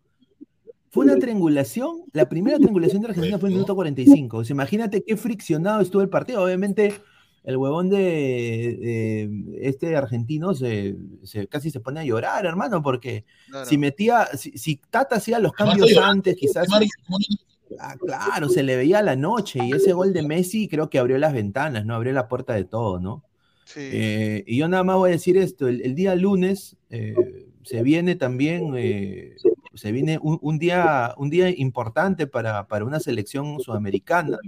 Fue 0.91 1.05
una 1.07 1.17
triangulación, 1.17 2.03
la 2.13 2.29
primera 2.29 2.59
triangulación 2.59 3.01
de 3.01 3.09
Argentina 3.09 3.39
fue 3.39 3.49
en 3.49 3.53
el 3.53 3.57
minuto 3.59 3.75
45. 3.77 4.39
O 4.39 4.45
sea, 4.45 4.55
imagínate 4.55 5.03
qué 5.03 5.17
friccionado 5.17 5.81
estuvo 5.81 6.03
el 6.03 6.09
partido. 6.09 6.43
Obviamente, 6.43 6.95
el 7.45 7.57
huevón 7.57 7.89
de, 7.89 7.97
de 7.99 9.69
este 9.69 9.97
argentino 9.97 10.55
se, 10.55 10.97
se- 11.23 11.47
casi 11.47 11.71
se 11.71 11.81
pone 11.81 12.01
a 12.01 12.05
llorar, 12.05 12.45
hermano, 12.47 12.83
porque 12.83 13.25
Claro. 13.49 13.67
si 13.67 13.79
metía, 13.79 14.27
si, 14.37 14.53
si 14.59 14.77
Tata 14.91 15.17
hacía 15.17 15.39
los 15.39 15.53
cambios 15.55 15.97
antes, 15.97 16.37
quizás 16.37 16.67
Ah, 17.79 17.95
claro, 17.97 18.49
se 18.49 18.63
le 18.65 18.77
veía 18.77 19.01
la 19.01 19.15
noche 19.15 19.61
y 19.65 19.73
ese 19.73 19.93
gol 19.93 20.13
de 20.13 20.23
Messi 20.23 20.67
creo 20.69 20.91
que 20.91 20.99
abrió 20.99 21.19
las 21.19 21.33
ventanas, 21.33 21.87
¿no? 21.87 21.95
Abrió 21.95 22.13
la 22.13 22.27
puerta 22.27 22.53
de 22.55 22.65
todo, 22.65 22.99
¿no? 22.99 23.25
Sí. 23.65 23.79
Eh, 23.81 24.45
y 24.47 24.57
yo 24.57 24.67
nada 24.69 24.83
más 24.83 24.97
voy 24.97 25.11
a 25.11 25.13
decir 25.13 25.37
esto, 25.39 25.69
el, 25.69 25.81
el 25.83 25.95
día 25.95 26.17
lunes 26.17 26.77
eh, 26.91 27.15
se 27.63 27.83
viene 27.85 28.17
también, 28.17 28.75
eh, 28.77 29.37
se 29.75 29.93
viene 29.93 30.19
un, 30.21 30.39
un 30.43 30.59
día, 30.59 31.15
un 31.17 31.31
día 31.31 31.49
importante 31.49 32.27
para, 32.27 32.67
para 32.67 32.85
una 32.85 32.99
selección 32.99 33.61
sudamericana, 33.61 34.39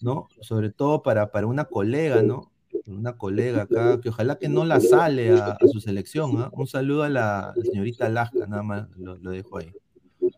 ¿no? 0.00 0.28
Sobre 0.40 0.70
todo 0.70 1.02
para, 1.02 1.30
para 1.32 1.46
una 1.46 1.64
colega, 1.64 2.22
¿no? 2.22 2.50
Una 2.86 3.16
colega 3.16 3.62
acá, 3.62 4.00
que 4.00 4.08
ojalá 4.10 4.38
que 4.38 4.48
no 4.48 4.64
la 4.64 4.80
sale 4.80 5.30
a, 5.30 5.52
a 5.60 5.68
su 5.68 5.80
selección, 5.80 6.38
¿ah? 6.38 6.50
Un 6.52 6.66
saludo 6.66 7.02
a 7.02 7.08
la, 7.08 7.54
señorita 7.62 8.06
Alaska, 8.06 8.46
nada 8.46 8.62
más 8.62 8.88
lo, 8.96 9.16
lo 9.16 9.30
dejo 9.30 9.58
ahí. 9.58 9.70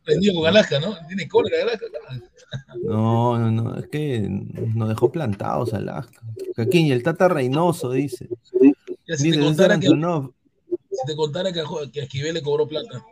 prendido 0.04 0.34
con 0.34 0.46
Alaska, 0.48 0.80
¿no? 0.80 0.94
Tiene 1.06 1.28
cólera 1.28 1.62
Alaska. 1.62 1.86
No, 2.82 3.38
no, 3.38 3.50
no, 3.50 3.78
es 3.78 3.86
que 3.88 4.26
nos 4.28 4.88
dejó 4.88 5.12
plantados 5.12 5.74
Alaska. 5.74 6.20
Joaquín, 6.56 6.86
y 6.86 6.92
el 6.92 7.02
Tata 7.02 7.28
Reynoso, 7.28 7.92
dice. 7.92 8.28
Ya, 9.06 9.16
si, 9.16 9.30
te 9.30 9.36
Dice 9.36 9.40
contara 9.40 9.78
que, 9.78 9.88
si 9.88 11.06
te 11.06 11.16
contara 11.16 11.52
que, 11.52 11.60
a 11.60 11.64
Jo- 11.66 11.90
que 11.92 12.00
a 12.00 12.04
Esquivel 12.04 12.34
le 12.34 12.42
cobró 12.42 12.66
plata. 12.66 13.04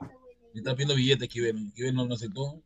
Le 0.53 0.61
está 0.61 0.73
pidiendo 0.73 0.95
billete 0.95 1.25
a 1.25 1.27
Esquivel. 1.27 1.67
Esquivel 1.69 1.95
no 1.95 2.07
lo 2.07 2.15
aceptó. 2.15 2.61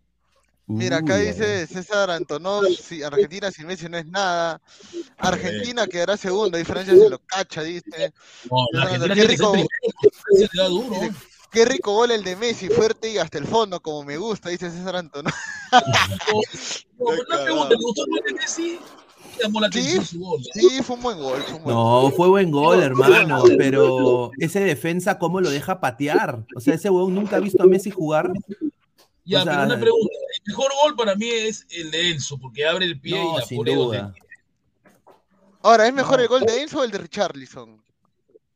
Mira, 0.73 0.99
acá 0.99 1.15
Uy, 1.17 1.27
dice 1.27 1.67
César 1.67 2.11
Antonov, 2.11 2.65
si 2.67 3.03
Argentina 3.03 3.51
sin 3.51 3.67
Messi 3.67 3.89
no 3.89 3.99
es 3.99 4.07
nada. 4.07 4.61
Argentina 5.19 5.87
quedará 5.87 6.17
segundo, 6.17 6.57
a 6.57 6.59
diferencia 6.59 6.97
se 6.97 7.09
lo 7.09 7.19
cacha, 7.21 7.63
dice. 7.63 8.13
No, 8.51 8.57
la 8.73 8.85
No, 8.85 8.91
Argentina 8.91 9.15
qué 9.15 9.25
rico. 9.25 9.53
primero. 9.53 9.69
Francia 10.01 10.49
le 10.53 10.63
da 10.63 10.69
duro. 10.69 10.91
Dice, 11.01 11.13
Qué 11.51 11.65
rico 11.67 11.93
gol 11.93 12.11
el 12.11 12.25
de 12.25 12.35
Messi, 12.35 12.71
fuerte 12.71 13.11
y 13.11 13.19
hasta 13.19 13.37
el 13.37 13.47
fondo, 13.47 13.79
como 13.81 14.05
me 14.05 14.17
gusta, 14.17 14.49
dice 14.49 14.71
César 14.71 14.97
Antonov. 14.97 15.33
No, 16.99 17.07
una 17.07 17.45
pregunta, 17.45 17.69
¿te 17.69 17.75
gustó 17.77 18.05
el 18.05 18.11
gol 18.11 18.21
de 18.27 18.33
Messi? 18.35 18.79
Su 20.05 20.19
gol. 20.21 20.41
Sí, 20.53 20.83
fue 20.83 20.97
un 20.97 21.03
buen 21.03 21.19
gol. 21.19 21.43
Fue 21.43 21.55
un 21.57 21.65
buen 21.65 21.77
No, 21.77 22.11
fue 22.17 22.29
buen 22.29 22.51
gol, 22.51 22.79
No, 22.79 22.83
hermano, 22.85 23.43
pero 23.59 24.31
ese 24.39 24.61
defensa, 24.61 25.19
¿cómo 25.19 25.41
lo 25.41 25.51
deja 25.51 25.81
patear? 25.81 26.45
O 26.55 26.61
sea, 26.61 26.75
ese 26.75 26.91
huevón 26.91 27.15
nunca 27.15 27.37
ha 27.37 27.41
visto 27.41 27.63
a 27.63 27.67
Messi 27.67 27.91
jugar. 27.91 28.31
Ya, 29.25 29.41
O 29.41 29.45
sea, 29.45 29.53
pero 29.53 29.65
una 29.67 29.81
pregunta. 29.81 30.15
El 30.45 30.53
mejor 30.53 30.73
gol 30.83 30.97
para 30.97 31.15
mí 31.15 31.29
es 31.29 31.67
el 31.71 31.91
de 31.91 32.11
Enzo, 32.11 32.39
porque 32.39 32.67
abre 32.67 32.85
el 32.87 33.01
pie 33.01 33.17
No, 33.19 33.35
y 33.37 33.41
la 33.41 33.47
sin 33.47 33.65
duda. 33.65 34.15
Ahora, 35.63 35.87
¿es 35.87 35.95
mejor 35.95 36.17
No. 36.17 36.23
el 36.23 36.29
gol 36.29 36.43
de 36.43 36.63
Enzo 36.63 36.81
o 36.81 36.85
el 36.85 36.91
de 36.91 36.99
Richarlison? 36.99 37.83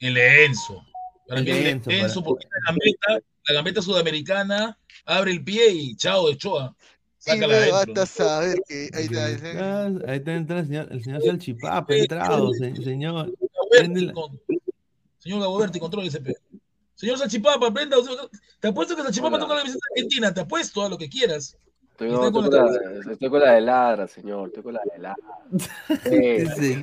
El 0.00 0.14
de 0.14 0.44
Enzo. 0.46 0.84
Para 1.28 1.40
El 1.40 1.46
mí 1.46 1.52
de 1.52 1.58
el 1.58 1.64
de 1.64 1.70
Enzo, 1.70 1.90
Enzo, 1.90 2.14
para- 2.20 2.24
porque 2.24 2.46
la 2.50 2.70
gambeta, 2.70 3.26
la 3.48 3.54
gambeta 3.54 3.82
sudamericana 3.82 4.78
abre 5.04 5.30
el 5.32 5.44
pie 5.44 5.70
y 5.70 5.96
chao 5.96 6.28
de 6.28 6.36
Choa. 6.36 6.74
Sácala 7.18 7.54
adentro. 7.56 7.76
basta 7.94 8.06
saber 8.06 8.58
que 8.68 8.88
ahí 8.92 9.04
está. 9.04 9.24
Ah, 9.60 9.90
Ahí 10.08 10.16
está 10.18 10.34
entrando 10.34 10.58
el 10.58 10.66
señor, 10.66 10.88
el 10.92 11.02
señor 11.04 11.22
Salchipapa, 11.22 11.92
ha 11.92 11.96
entrado, 11.96 12.52
se- 12.52 12.76
señor. 12.76 13.32
Gaboberti, 13.54 14.12
con- 14.12 14.40
Señor 15.18 15.40
Gaboberti, 15.40 15.80
controle 15.80 16.06
ese 16.08 16.20
pe. 16.20 16.36
Señor 16.94 17.18
Salchipapa, 17.18 17.72
prenda. 17.72 17.96
Te 18.60 18.68
apuesto 18.68 18.94
que 18.96 19.02
Salchipapa 19.02 19.36
Hola. 19.36 19.44
toca 19.44 19.54
la 19.54 19.60
camiseta 19.60 19.84
argentina. 19.94 20.32
Te 20.34 20.40
apuesto 20.40 20.84
a 20.84 20.88
lo 20.88 20.96
que 20.98 21.08
quieras. 21.08 21.56
Estoy, 21.96 22.10
no, 22.10 22.30
con 22.30 22.44
estoy, 22.44 22.60
la 22.60 22.66
con 22.66 23.06
la, 23.06 23.12
estoy 23.12 23.30
con 23.30 23.40
la 23.40 23.52
de 23.52 23.60
ladra, 23.62 24.06
señor. 24.06 24.48
Estoy 24.48 24.62
con 24.62 24.74
la 24.74 24.82
de 24.92 24.98
ladra. 24.98 25.16
Sí. 26.60 26.82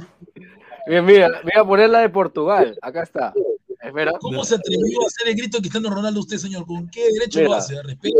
bien, 0.88 1.05
mira, 1.05 1.30
voy 1.43 1.51
a 1.55 1.64
poner 1.64 1.89
la 1.91 1.99
de 1.99 2.09
Portugal. 2.09 2.76
Acá 2.82 3.03
está. 3.03 3.32
Espera. 3.80 4.14
¿Cómo 4.20 4.43
se 4.43 4.55
atrevió 4.55 5.03
a 5.03 5.05
hacer 5.05 5.28
el 5.28 5.36
grito 5.36 5.57
de 5.57 5.61
Cristiano 5.61 5.91
Ronaldo 5.91 6.20
usted, 6.20 6.38
señor? 6.38 6.66
¿Con 6.66 6.89
qué 6.89 7.11
derecho 7.11 7.41
lo 7.41 7.53
hace? 7.53 7.80
Respeta. 7.84 8.18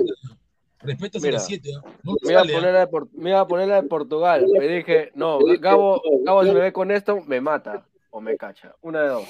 Respeta 0.82 1.18
a 1.18 1.22
Mira. 1.22 1.34
las 1.34 1.48
7. 1.48 1.70
No 2.04 2.16
Me 2.22 2.36
a 2.36 2.42
¿ah? 2.42 2.46
iba 2.46 3.40
a 3.40 3.48
poner 3.48 3.68
la 3.70 3.82
de 3.82 3.88
Portugal. 3.88 4.46
Me 4.48 4.68
dije, 4.68 5.12
no, 5.16 5.40
Gabo, 5.60 6.00
Gabo 6.24 6.44
si 6.44 6.52
me 6.52 6.60
ve 6.60 6.74
con 6.74 6.92
esto, 6.92 7.22
me 7.26 7.42
mata 7.42 7.88
o 8.12 8.22
me 8.22 8.38
cacha. 8.38 8.76
Una 8.82 9.02
de 9.02 9.08
dos. 9.08 9.28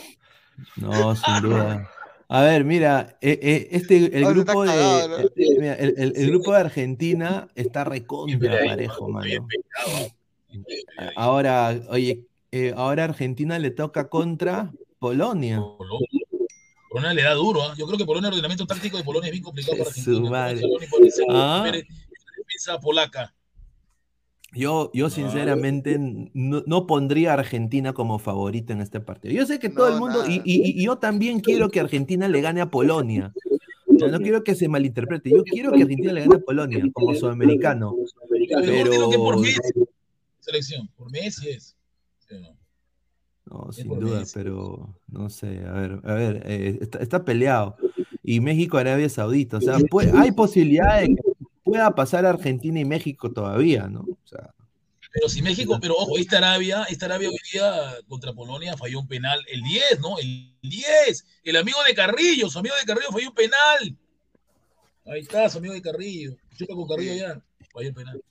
No, 0.76 1.16
sin 1.16 1.42
duda. 1.42 1.90
A 2.30 2.42
ver, 2.42 2.64
mira, 2.64 3.18
eh, 3.22 3.40
eh, 3.42 3.68
este, 3.72 3.96
el 4.18 4.26
grupo 4.26 4.64
de, 4.66 4.72
eh, 4.76 5.30
mira, 5.60 5.74
el, 5.76 5.94
el- 5.98 6.14
el 6.16 6.28
grupo 6.30 6.54
de 6.54 6.60
Argentina 6.60 7.48
está 7.56 7.84
recontra 7.84 8.60
parejo, 8.66 9.10
mano. 9.10 9.48
Ahora, 11.16 11.80
oye, 11.90 12.26
eh, 12.52 12.74
ahora 12.76 13.06
Argentina 13.06 13.58
le 13.60 13.72
toca 13.72 14.08
contra 14.10 14.72
Polonia. 15.00 15.58
Polonia. 16.90 17.14
Le 17.14 17.24
da 17.24 17.34
duro, 17.34 17.64
¿ah? 17.64 17.74
Yo 17.76 17.86
creo 17.88 17.98
que 17.98 18.06
Polonia, 18.06 18.28
el 18.28 18.34
ordenamiento 18.36 18.68
táctico 18.68 18.98
de 18.98 19.04
Polonia 19.04 19.28
es 19.28 19.32
bien 19.32 19.44
complicado 19.44 19.78
para 19.80 19.90
Su 19.92 20.00
Argentina. 20.00 20.30
madre. 20.30 20.62
Puede 20.90 21.12
ser 21.12 21.26
Ah. 21.30 21.64
defensa 21.66 22.80
polaca. 22.80 23.34
Yo, 24.56 24.92
yo 24.94 25.10
sinceramente 25.10 25.98
no, 26.00 26.64
no 26.66 26.86
pondría 26.88 27.32
a 27.32 27.34
Argentina 27.36 27.94
como 27.94 28.20
favorita 28.20 28.72
en 28.74 28.82
este 28.82 29.00
partido. 29.00 29.34
Yo 29.34 29.46
sé 29.46 29.58
que 29.60 29.70
todo 29.70 29.88
No, 29.90 29.94
el 29.96 30.00
mundo, 30.00 30.26
y, 30.30 30.36
y- 30.46 30.80
y 30.80 30.84
yo 30.86 30.98
también 30.98 31.40
quiero 31.40 31.70
que 31.70 31.80
Argentina 31.80 32.28
le 32.28 32.42
gane 32.42 32.62
a 32.62 32.70
Polonia. 32.70 33.34
No, 33.88 34.20
quiero 34.20 34.44
que 34.44 34.56
se 34.56 34.68
malinterprete. 34.68 35.30
Yo 35.30 35.44
quiero 35.44 35.72
que 35.72 35.82
Argentina 35.84 36.14
le 36.14 36.22
gane 36.22 36.36
a 36.36 36.40
Polonia 36.40 36.84
como 36.94 37.14
sudamericano. 37.16 37.96
Digo 38.62 39.10
que 39.10 39.18
por 39.18 39.36
Pero 39.36 39.40
Messi. 39.40 39.60
Selección, 40.40 40.90
por 40.98 41.10
Messi 41.12 41.50
es. 41.50 41.76
No. 43.50 43.72
Sin 43.72 43.88
duda, 43.88 44.20
Messi. 44.20 44.34
pero 44.36 44.96
no 45.08 45.30
sé, 45.30 45.64
a 45.68 45.74
ver, 45.74 46.00
a 46.04 46.14
ver, 46.14 46.44
eh, 46.46 46.78
está, 46.82 47.00
está 47.00 47.24
peleado. 47.26 47.76
Y 48.24 48.40
México, 48.40 48.78
Arabia 48.78 49.10
Saudita, 49.10 49.58
o 49.58 49.62
sea, 49.62 49.78
puede- 49.90 50.12
hay 50.18 50.32
posibilidad 50.32 51.02
de 51.02 51.08
que 51.10 51.22
pueda 51.64 51.94
pasar 51.94 52.26
Argentina 52.26 52.80
y 52.80 52.86
México 52.86 53.32
todavía, 53.32 53.88
¿no? 53.88 54.06
Pero 55.14 55.30
si 55.30 55.44
México, 55.44 55.78
pero 55.80 55.94
ojo, 55.94 56.18
esta 56.18 56.40
Arabia, 56.40 56.86
esta 56.90 57.06
Arabia 57.06 57.30
hoy 57.30 57.38
día 57.54 57.96
contra 58.08 58.34
Polonia 58.34 58.76
falló 58.76 59.00
un 59.00 59.08
penal, 59.08 59.40
el 59.48 59.62
10, 59.62 60.00
¿no? 60.00 60.18
El 60.18 60.56
10, 60.64 61.26
el 61.44 61.56
amigo 61.56 61.78
de 61.88 61.94
Carrillo, 61.94 62.50
su 62.50 62.58
amigo 62.58 62.76
de 62.80 62.86
Carrillo 62.86 63.12
falló 63.12 63.30
un 63.30 63.36
penal. 63.36 63.98
Ahí 65.06 65.22
está, 65.22 65.48
su 65.50 65.60
amigo 65.60 65.76
de 65.76 65.84
Carrillo. 65.84 66.36
Chupa 66.58 66.74
con 66.74 66.88
Carrillo 66.88 67.14
ya, 67.14 67.40
falló 67.72 67.90
el 67.90 67.94
penal. 67.94 68.24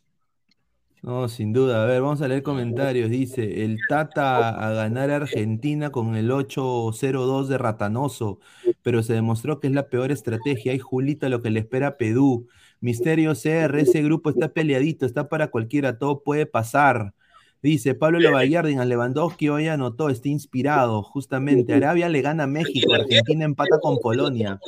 no, 1.03 1.29
sin 1.29 1.53
duda. 1.53 1.85
A 1.85 1.87
ver, 1.87 2.03
vamos 2.03 2.21
a 2.21 2.27
leer 2.27 2.43
comentarios. 2.43 3.09
Dice, 3.11 3.63
el 3.63 3.79
Tata 3.89 4.49
a 4.49 4.73
ganar 4.73 5.11
a 5.13 5.17
Argentina 5.17 5.91
con 5.91 6.17
el 6.17 6.33
8-0-2 6.33 7.47
de 7.47 7.59
Ratanoso, 7.59 8.41
pero 8.83 9.05
se 9.05 9.13
demostró 9.13 9.61
que 9.61 9.69
es 9.69 9.73
la 9.73 9.89
peor 9.89 10.11
estrategia. 10.11 10.73
Ay, 10.73 10.81
Julita, 10.81 11.29
lo 11.29 11.43
que 11.43 11.51
le 11.51 11.61
espera 11.61 11.87
a 11.87 11.97
Pedú. 11.97 12.49
Misterio 12.83 13.35
CR, 13.35 13.79
ese 13.79 14.03
grupo 14.03 14.29
está 14.29 14.49
peleadito, 14.49 15.07
está 15.07 15.29
para 15.29 15.53
cualquiera, 15.53 15.99
todo 15.99 16.25
puede 16.25 16.47
pasar. 16.47 17.15
Dice 17.63 17.95
Pablo 17.95 18.19
Lavallardi, 18.19 18.75
a 18.75 18.85
Lewandowski 18.85 19.49
hoy 19.49 19.69
anotó, 19.69 20.09
está 20.09 20.29
inspirado, 20.29 21.01
justamente. 21.05 21.73
Arabia 21.73 22.09
le 22.09 22.21
gana 22.23 22.43
a 22.43 22.49
México, 22.49 22.93
Argentina 22.93 23.45
empata 23.45 23.79
con 23.81 23.99
Polonia. 24.01 24.59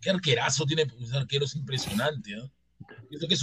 Qué 0.00 0.10
arquerazo 0.10 0.64
tiene, 0.66 0.86
ese 1.00 1.16
arquero 1.16 1.46
es 1.46 1.56
impresionante, 1.56 2.36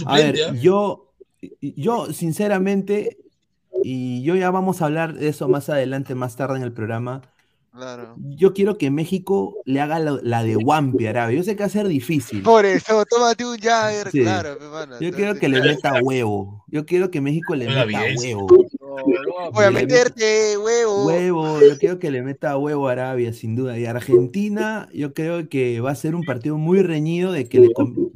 A 0.06 0.16
ver, 0.16 0.36
¿ah? 0.48 0.54
yo, 0.58 1.12
yo 1.60 2.10
sinceramente, 2.10 3.18
y 3.84 4.22
yo 4.22 4.34
ya 4.34 4.50
vamos 4.50 4.80
a 4.80 4.86
hablar 4.86 5.12
de 5.12 5.28
eso 5.28 5.46
más 5.46 5.68
adelante, 5.68 6.14
más 6.14 6.36
tarde 6.36 6.56
en 6.56 6.62
el 6.62 6.72
programa. 6.72 7.20
Claro. 7.72 8.16
Yo 8.18 8.52
quiero 8.52 8.76
que 8.76 8.90
México 8.90 9.56
le 9.64 9.80
haga 9.80 9.98
la, 9.98 10.18
la 10.22 10.42
de 10.44 10.58
Wampi 10.58 11.06
a 11.06 11.10
Arabia. 11.10 11.38
Yo 11.38 11.42
sé 11.42 11.56
que 11.56 11.62
va 11.62 11.66
a 11.66 11.70
ser 11.70 11.88
difícil. 11.88 12.42
Por 12.42 12.66
eso, 12.66 13.02
tómate 13.06 13.46
un 13.46 13.56
Jagger, 13.56 14.10
Sí. 14.10 14.20
claro. 14.20 14.58
Yo 15.00 15.10
quiero 15.12 15.34
que 15.36 15.48
le 15.48 15.60
meta 15.62 15.94
huevo. 16.02 16.64
Yo 16.68 16.84
quiero 16.84 17.10
que 17.10 17.22
México 17.22 17.54
le 17.54 17.66
meta 17.68 17.86
huevo. 17.86 18.46
No, 18.78 19.50
Voy 19.52 19.64
a 19.64 19.70
meterte, 19.70 20.58
huevo. 20.58 21.06
Huevo, 21.06 21.60
yo 21.60 21.78
quiero 21.78 21.98
que 21.98 22.10
le 22.10 22.20
meta 22.22 22.58
huevo 22.58 22.88
a 22.88 22.92
Arabia, 22.92 23.32
sin 23.32 23.56
duda. 23.56 23.78
Y 23.78 23.86
Argentina, 23.86 24.88
yo 24.92 25.14
creo 25.14 25.48
que 25.48 25.80
va 25.80 25.92
a 25.92 25.94
ser 25.94 26.14
un 26.14 26.24
partido 26.24 26.58
muy 26.58 26.82
reñido 26.82 27.32
de 27.32 27.48
que 27.48 27.58
le 27.58 27.70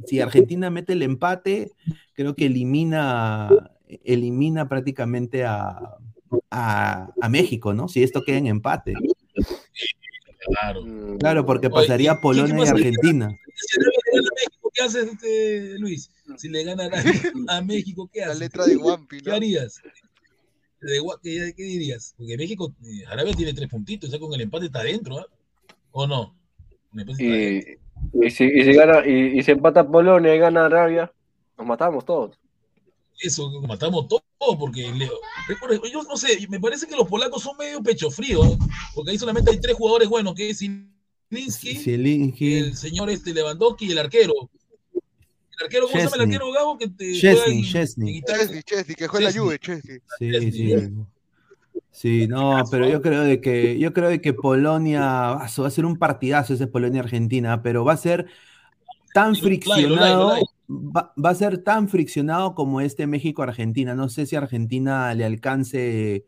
si 0.05 0.21
Argentina 0.21 0.69
mete 0.69 0.93
el 0.93 1.01
empate, 1.01 1.71
creo 2.13 2.35
que 2.35 2.45
elimina, 2.45 3.71
elimina 4.03 4.69
prácticamente 4.69 5.45
a, 5.45 5.95
a, 6.51 7.09
a 7.19 7.29
México, 7.29 7.73
¿no? 7.73 7.87
Si 7.87 8.03
esto 8.03 8.21
queda 8.23 8.37
en 8.37 8.47
empate. 8.47 8.93
Claro. 10.45 10.83
Mm, 10.85 11.17
Claro, 11.17 11.45
porque 11.45 11.69
pasaría 11.69 12.11
¿y- 12.11 12.13
y 12.13 12.15
qué 12.17 12.21
Polonia 12.21 12.55
y? 12.55 12.69
Argentina. 12.69 13.29
Si 13.55 13.79
Arabia 13.79 13.99
le 14.05 14.11
gana 14.13 14.29
a 14.29 14.35
México, 14.35 14.71
¿qué 14.73 14.83
haces, 14.83 15.07
este, 15.11 15.79
Luis? 15.79 16.11
Si 16.37 16.49
le 16.49 16.63
gana 16.63 16.89
a, 17.49 17.61
México, 17.61 18.09
¿qué 18.13 18.19
La 18.21 18.27
haces? 18.27 18.39
letra 18.39 18.65
de 18.65 18.77
Wampi, 18.77 19.21
¿Qué 19.21 19.31
harías? 19.31 19.81
De 20.79 21.01
¿Qué, 21.23 21.53
qué 21.57 21.63
dirías? 21.63 22.13
Porque 22.17 22.37
México, 22.37 22.73
eh, 22.83 23.05
Arabia 23.07 23.33
tiene 23.33 23.53
tres 23.53 23.67
puntitos, 23.67 24.09
o 24.09 24.11
sea, 24.11 24.19
con 24.19 24.31
el 24.33 24.41
empate 24.41 24.67
está 24.67 24.79
adentro, 24.81 25.17
¿ah? 25.19 25.25
¿O 25.91 26.05
no? 26.05 26.37
Adentro. 26.93 27.15
Y, 27.19 27.79
y, 28.25 28.29
si, 28.29 28.45
y, 28.45 28.63
si 28.63 28.73
gana, 28.73 29.05
y, 29.05 29.39
y 29.39 29.43
se 29.43 29.53
empata 29.53 29.87
Polonia 29.89 30.35
y 30.35 30.39
gana 30.39 30.65
Arabia, 30.67 31.11
nos 31.57 31.65
matamos 31.67 32.05
todos. 32.05 32.37
Eso, 33.19 33.49
matamos 33.63 34.07
todo, 34.39 34.57
porque 34.57 34.91
le- 34.91 35.09
recuerda, 35.47 35.79
yo 35.91 36.03
no 36.03 36.15
sé, 36.17 36.45
me 36.49 36.59
parece 36.59 36.87
que 36.87 36.95
los 36.95 37.07
polacos 37.07 37.41
son 37.43 37.57
medio 37.57 37.81
pecho 37.81 38.09
frío, 38.11 38.43
¿eh? 38.45 38.57
porque 38.93 39.11
ahí 39.11 39.17
solamente 39.17 39.51
hay 39.51 39.59
tres 39.59 39.75
jugadores 39.75 40.07
buenos, 40.09 40.35
que 40.35 40.49
es 40.49 40.59
Zielinski, 40.59 41.75
Zielinski, 41.75 42.53
el 42.55 42.75
señor 42.75 43.09
este 43.09 43.33
Lewandowski 43.33 43.87
y 43.87 43.91
el 43.91 43.97
arquero. 43.99 44.33
El 45.59 45.65
arquero, 45.65 45.87
¿cómo 45.87 45.97
se 45.97 46.03
llama 46.05 46.15
el 46.17 46.21
arquero 46.29 46.51
Gabo? 46.51 46.77
Que 46.77 46.87
te 46.87 47.19
juega 47.19 47.35
Chesney, 47.45 47.57
en- 47.59 47.65
Chesney. 47.65 48.21
Chesney, 48.21 48.63
Chesney, 48.63 48.95
que 48.95 49.07
juega 49.07 49.23
la 49.25 49.31
Chesney. 49.31 49.43
Juve, 49.45 49.59
Chesney. 49.59 49.99
Sí, 50.19 50.51
sí. 50.51 50.89
Sí, 51.91 52.27
no, 52.27 52.63
pero 52.69 52.87
yo 52.87 53.01
creo 53.01 53.23
de 53.23 53.41
que 53.41 53.79
yo 53.79 53.91
creo 53.91 54.09
de 54.09 54.21
que 54.21 54.31
Polonia 54.33 54.99
va 55.01 55.31
a 55.45 55.49
va 55.61 55.67
a 55.67 55.71
ser 55.71 55.83
un 55.83 55.97
partidazo 55.97 56.53
ese 56.53 56.67
Polonia 56.67 57.01
Argentina, 57.01 57.63
pero 57.63 57.83
va 57.83 57.93
a 57.93 57.97
ser 57.97 58.27
tan 59.17 59.35
friccionado, 59.35 60.35
va, 60.69 61.11
va 61.23 61.29
a 61.31 61.35
ser 61.35 61.63
tan 61.63 61.89
friccionado 61.89 62.53
como 62.53 62.81
este 62.81 63.07
México 63.07 63.41
Argentina. 63.41 63.95
No 63.95 64.09
sé 64.09 64.27
si 64.27 64.35
a 64.35 64.39
Argentina 64.39 65.11
le 65.15 65.25
alcance 65.25 66.25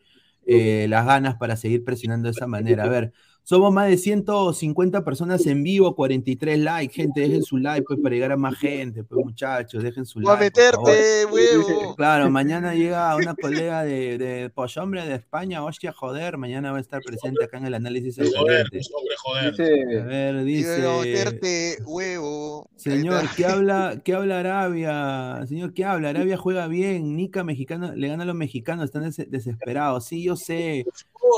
eh, 0.47 0.87
las 0.89 1.05
ganas 1.05 1.35
para 1.35 1.55
seguir 1.55 1.83
presionando 1.83 2.29
de 2.29 2.31
esa 2.31 2.47
manera. 2.47 2.85
A 2.85 2.89
ver, 2.89 3.13
somos 3.49 3.73
más 3.73 3.87
de 3.89 3.97
150 3.97 5.03
personas 5.03 5.43
en 5.47 5.63
vivo, 5.63 5.95
43 5.95 6.59
likes, 6.59 6.93
gente, 6.93 7.21
dejen 7.21 7.41
su 7.41 7.57
like 7.57 7.81
pues 7.87 7.99
para 7.99 8.13
llegar 8.13 8.31
a 8.31 8.37
más 8.37 8.55
gente, 8.59 9.03
pues 9.03 9.25
muchachos, 9.25 9.81
dejen 9.81 10.05
su 10.05 10.19
a 10.19 10.35
like. 10.37 10.51
favor. 10.59 10.85
meterte, 10.87 11.25
huevo. 11.25 11.95
Claro, 11.95 12.29
mañana 12.29 12.75
llega 12.75 13.15
una 13.15 13.33
colega 13.33 13.83
de, 13.83 14.19
de 14.19 14.51
pues, 14.53 14.77
hombre 14.77 15.03
de 15.03 15.15
España, 15.15 15.63
hostia, 15.63 15.91
joder, 15.91 16.37
mañana 16.37 16.71
va 16.71 16.77
a 16.77 16.81
estar 16.81 17.01
presente 17.01 17.43
acá 17.43 17.57
en 17.57 17.65
el 17.65 17.73
análisis 17.73 18.19
al 18.19 18.27
Joder, 18.31 18.67
pues, 18.69 18.87
hombre, 18.95 19.15
joder. 19.17 19.99
A 19.99 20.05
ver, 20.05 20.35
a 20.35 20.43
dice, 20.43 20.87
meterte, 21.01 21.77
huevo. 21.87 22.69
Señor. 22.75 23.23
¿qué 23.35 23.47
habla, 23.47 23.99
qué 24.05 24.13
habla 24.13 24.41
Arabia? 24.41 25.43
Señor, 25.47 25.73
¿qué 25.73 25.85
habla? 25.85 26.09
Arabia 26.09 26.37
juega 26.37 26.67
bien, 26.67 27.15
Nica 27.15 27.43
mexicano, 27.43 27.95
le 27.95 28.09
gana 28.09 28.23
a 28.23 28.27
los 28.27 28.35
mexicanos, 28.35 28.85
están 28.85 29.05
des- 29.05 29.27
desesperados. 29.31 30.05
Sí, 30.05 30.21
yo 30.23 30.35
sé, 30.35 30.85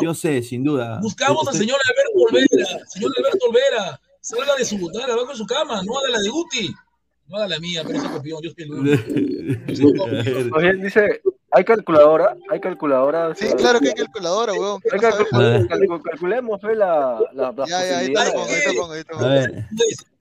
yo 0.01 0.13
sé, 0.13 0.43
sin 0.43 0.65
duda. 0.65 0.99
Buscamos 1.01 1.47
al 1.47 1.53
Estoy- 1.53 1.67
señor 1.67 1.79
Alberto 2.01 2.27
Olvera, 2.27 2.85
señor 2.87 3.11
Alberto 3.17 3.45
Olvera, 3.47 3.99
salga 4.19 4.55
de 4.55 4.65
su 4.65 4.77
butana, 4.77 5.15
va 5.15 5.25
con 5.25 5.35
su 5.35 5.45
cama, 5.45 5.81
no 5.83 5.97
haga 5.99 6.09
la 6.09 6.19
de 6.21 6.29
Guti, 6.29 6.73
no 7.27 7.37
haga 7.37 7.47
la 7.47 7.59
mía, 7.59 7.83
pero 7.85 7.99
esa 7.99 8.11
copión, 8.11 8.41
ver, 8.41 8.53
más 10.51 10.61
bien 10.61 10.81
dice, 10.81 11.21
¿hay 11.51 11.63
calculadora? 11.63 12.35
¿Hay 12.49 12.59
calculadora? 12.59 13.33
Sí, 13.35 13.47
claro 13.57 13.79
que 13.79 13.89
hay 13.89 13.93
calculadora, 13.95 14.53
calcu- 15.67 16.01
calculemos 16.01 16.61
fe, 16.61 16.75
la, 16.75 17.19
la, 17.33 17.51
las 17.51 17.69
Ya, 17.69 17.85
ya, 17.87 17.97
ahí 17.99 18.13
pongo, 18.13 18.93
ahí 18.93 19.03
a 19.17 19.27
ver, 19.27 19.65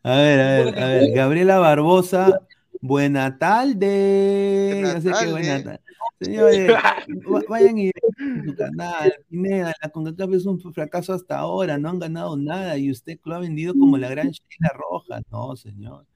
a 0.03 0.17
ver, 0.17 0.41
a 0.41 0.65
ver, 0.65 0.83
a 0.83 0.87
ver, 0.87 1.11
Gabriela 1.13 1.59
Barbosa, 1.59 2.41
buena 2.81 3.39
tarde. 3.39 4.81
Buena 4.83 5.13
tarde. 5.13 5.81
Señores, 6.21 6.69
va- 7.33 7.43
vayan 7.49 7.79
y 7.79 7.91
vean 8.19 8.45
su 8.45 8.55
canal, 8.55 9.15
Pineda, 9.29 9.73
la 9.83 9.89
CONCACAF 9.89 10.33
es 10.35 10.47
un 10.47 10.61
fracaso 10.61 11.15
hasta 11.15 11.39
ahora, 11.39 11.79
no 11.79 11.89
han 11.89 11.99
ganado 11.99 12.37
nada 12.37 12.77
y 12.77 12.91
usted 12.91 13.19
lo 13.25 13.37
ha 13.37 13.39
vendido 13.39 13.73
como 13.75 13.97
la 13.97 14.09
gran 14.11 14.29
Sheila 14.31 14.73
Roja. 14.75 15.23
No, 15.31 15.57
señor. 15.57 16.07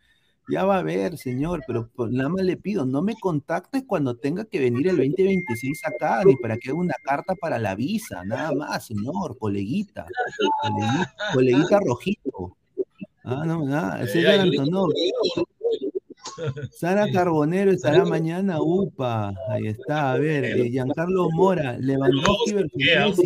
Ya 0.50 0.66
va 0.66 0.80
a 0.80 0.82
ver, 0.82 1.16
señor, 1.16 1.62
pero 1.66 1.88
pues, 1.96 2.10
nada 2.12 2.28
más 2.28 2.44
le 2.44 2.58
pido, 2.58 2.84
no 2.84 3.00
me 3.00 3.14
contacte 3.18 3.86
cuando 3.86 4.14
tenga 4.16 4.44
que 4.44 4.60
venir 4.60 4.88
el 4.88 4.96
2026 4.98 5.80
acá, 5.86 6.22
ni 6.22 6.36
para 6.36 6.58
que 6.58 6.68
haga 6.68 6.78
una 6.78 6.96
carta 7.02 7.34
para 7.34 7.58
la 7.58 7.74
visa, 7.74 8.22
nada 8.26 8.52
más, 8.52 8.84
señor, 8.84 9.38
coleguita, 9.38 10.06
coleguita, 10.60 11.14
coleguita 11.32 11.80
rojito. 11.80 12.56
Ah, 13.24 13.44
no, 13.46 13.64
nada, 13.64 14.02
ese 14.02 14.20
es 14.20 14.26
Ay, 14.26 14.50
el. 14.50 14.60
Sara 16.72 17.10
Carbonero 17.12 17.70
estará 17.72 18.04
mañana, 18.04 18.60
upa, 18.60 19.32
ahí 19.48 19.66
está, 19.68 20.12
a 20.12 20.18
ver, 20.18 20.44
eh, 20.44 20.70
Giancarlo 20.70 21.30
Mora, 21.30 21.76
Lewandowski 21.78 22.52
versus. 22.76 23.24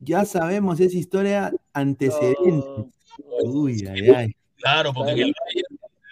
Ya 0.00 0.24
sabemos 0.24 0.80
esa 0.80 0.96
historia 0.96 1.52
antecedente. 1.72 2.66
Uy, 3.44 3.86
ay, 3.86 4.08
ay. 4.10 4.36
Claro, 4.56 4.92
porque 4.92 5.12
en 5.12 5.18
el 5.18 5.34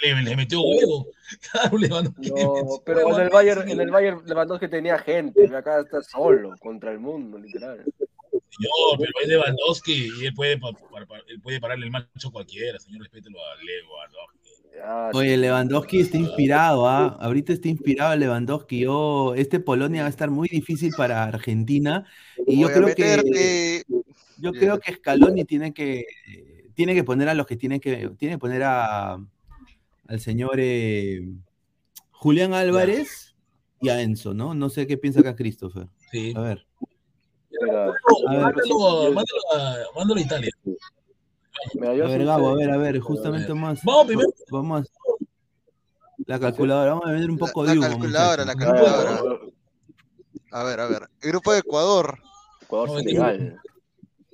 Bayern 0.02 0.22
le, 0.24 0.30
le 0.30 0.36
metió 0.36 0.60
huevo. 0.62 1.06
Claro, 1.50 1.76
le 1.78 1.88
mandó 1.88 2.12
que 2.14 2.28
le 2.28 2.30
No, 2.44 2.80
pero 2.84 3.00
en 3.16 3.20
el 3.22 3.30
Bayern, 3.30 3.68
en 3.68 3.80
el 3.80 3.90
Bayern 3.90 4.22
Lewandowski 4.26 4.68
tenía 4.68 4.96
gente, 4.98 5.44
acá 5.56 5.80
está 5.80 6.00
solo 6.02 6.54
contra 6.60 6.92
el 6.92 7.00
mundo, 7.00 7.36
literal. 7.38 7.82
Señor, 8.30 8.98
pero 8.98 9.10
es 9.22 9.28
Lewandowski 9.28 10.08
y 10.20 10.26
él 10.26 10.34
puede, 10.34 10.56
pa- 10.58 10.70
pa- 10.72 11.04
pa- 11.06 11.18
él 11.28 11.40
puede 11.40 11.58
pararle 11.60 11.86
el 11.86 11.90
macho 11.90 12.28
a 12.28 12.30
cualquiera, 12.30 12.78
señor, 12.78 13.02
respételo 13.02 13.38
a 13.40 13.54
Lewandowski. 13.56 14.35
Ya, 14.76 15.10
Oye, 15.14 15.36
Lewandowski 15.38 16.00
está 16.00 16.18
inspirado, 16.18 16.86
¿ah? 16.86 17.16
Ahorita 17.20 17.52
está 17.52 17.68
inspirado 17.68 18.14
Lewandowski. 18.14 18.80
Yo, 18.80 19.34
este 19.34 19.58
Polonia 19.58 20.02
va 20.02 20.06
a 20.06 20.10
estar 20.10 20.30
muy 20.30 20.48
difícil 20.48 20.92
para 20.96 21.24
Argentina 21.24 22.04
y 22.46 22.60
yo 22.60 22.68
creo 22.68 22.94
que 22.94 23.82
yo 24.38 24.52
creo 24.52 24.78
que 24.78 24.92
Scaloni 24.94 25.44
tiene 25.44 25.72
que 25.72 26.04
tiene 26.74 26.94
que 26.94 27.04
poner 27.04 27.28
a 27.30 27.34
los 27.34 27.46
que 27.46 27.56
tiene 27.56 27.80
que 27.80 28.10
tiene 28.18 28.34
que 28.34 28.38
poner 28.38 28.62
a 28.64 29.14
al 30.08 30.20
señor 30.20 30.56
eh, 30.58 31.26
Julián 32.10 32.52
Álvarez 32.52 33.34
y 33.80 33.88
a 33.88 34.00
Enzo, 34.02 34.34
¿no? 34.34 34.52
No 34.54 34.68
sé 34.68 34.86
qué 34.86 34.98
piensa 34.98 35.20
acá 35.20 35.34
Christopher. 35.34 35.88
Sí. 36.12 36.32
A 36.36 36.40
ver. 36.40 36.66
pero- 37.58 37.94
Mándalo, 38.28 39.12
mándalo, 39.14 39.40
a, 39.54 39.76
mándalo 39.96 40.20
a 40.20 40.22
Italia. 40.22 40.50
Mira, 41.74 41.90
A 41.90 42.08
ver, 42.08 42.24
Gabo, 42.24 42.48
a 42.50 42.54
ver, 42.56 42.70
a 42.70 42.76
ver, 42.76 42.98
justamente 43.00 43.52
más. 43.54 43.80
Vamos 43.84 44.06
primero. 44.06 44.28
Vamos. 44.50 44.86
La 46.26 46.38
calculadora, 46.40 46.90
vamos 46.94 47.06
a 47.06 47.12
vender 47.12 47.30
un 47.30 47.38
poco 47.38 47.62
La- 47.64 47.70
de 47.74 47.76
la 47.80 47.88
calculadora, 47.88 48.44
la 48.44 48.54
calculadora. 48.54 49.20
A 50.52 50.62
ver, 50.64 50.80
a 50.80 50.86
ver. 50.86 51.08
El 51.20 51.30
grupo 51.30 51.52
de 51.52 51.58
Ecuador. 51.60 52.18
Ecuador, 52.62 52.88
No, 52.88 52.98
Senegal. 52.98 53.60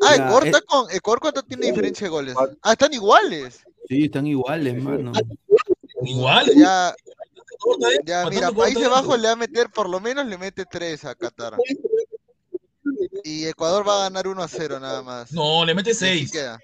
Ah, 0.01 0.15
Ecuador 0.15 0.45
eh. 0.45 0.47
está 0.47 0.61
con. 0.63 0.91
¿Ecuador 0.91 1.21
cuánto 1.21 1.43
tiene 1.43 1.67
diferencia 1.67 2.07
de 2.07 2.11
goles? 2.11 2.35
Ah, 2.63 2.73
están 2.73 2.93
iguales. 2.95 3.63
Sí, 3.89 4.05
están 4.05 4.27
iguales, 4.27 4.83
mano. 4.83 5.13
Igual. 6.05 6.51
Ya, 6.57 6.91
¿eh? 6.91 7.99
ya, 8.05 8.27
mira, 8.31 8.51
Países 8.53 8.83
¿eh? 8.85 8.89
Bajos 8.89 9.19
le 9.21 9.27
va 9.29 9.33
a 9.33 9.37
meter, 9.37 9.69
por 9.71 9.89
lo 9.89 10.01
menos 10.01 10.27
le 10.27 10.39
mete 10.39 10.65
3 10.65 11.05
a 11.05 11.15
Qatar. 11.15 11.55
Y 13.25 13.45
Ecuador 13.47 13.87
va 13.87 13.97
a 13.97 14.03
ganar 14.09 14.27
1 14.27 14.43
a 14.43 14.49
0 14.49 14.81
nada 14.81 15.03
más. 15.03 15.33
No, 15.33 15.65
le 15.65 15.75
mete 15.75 15.91
Y 15.91 15.93
así 15.93 16.05
6. 16.07 16.33
queda. 16.33 16.59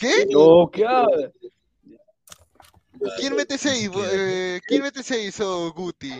¿Qué? 0.00 0.26
No, 0.30 0.70
¿qué 0.72 0.86
habla? 0.86 1.30
¿Quién 3.18 3.36
mete 3.36 3.56
6? 3.58 3.90
Eh, 4.12 4.60
¿Quién 4.66 4.82
mete 4.82 5.02
6 5.02 5.40
o 5.40 5.72
Guti? 5.72 6.12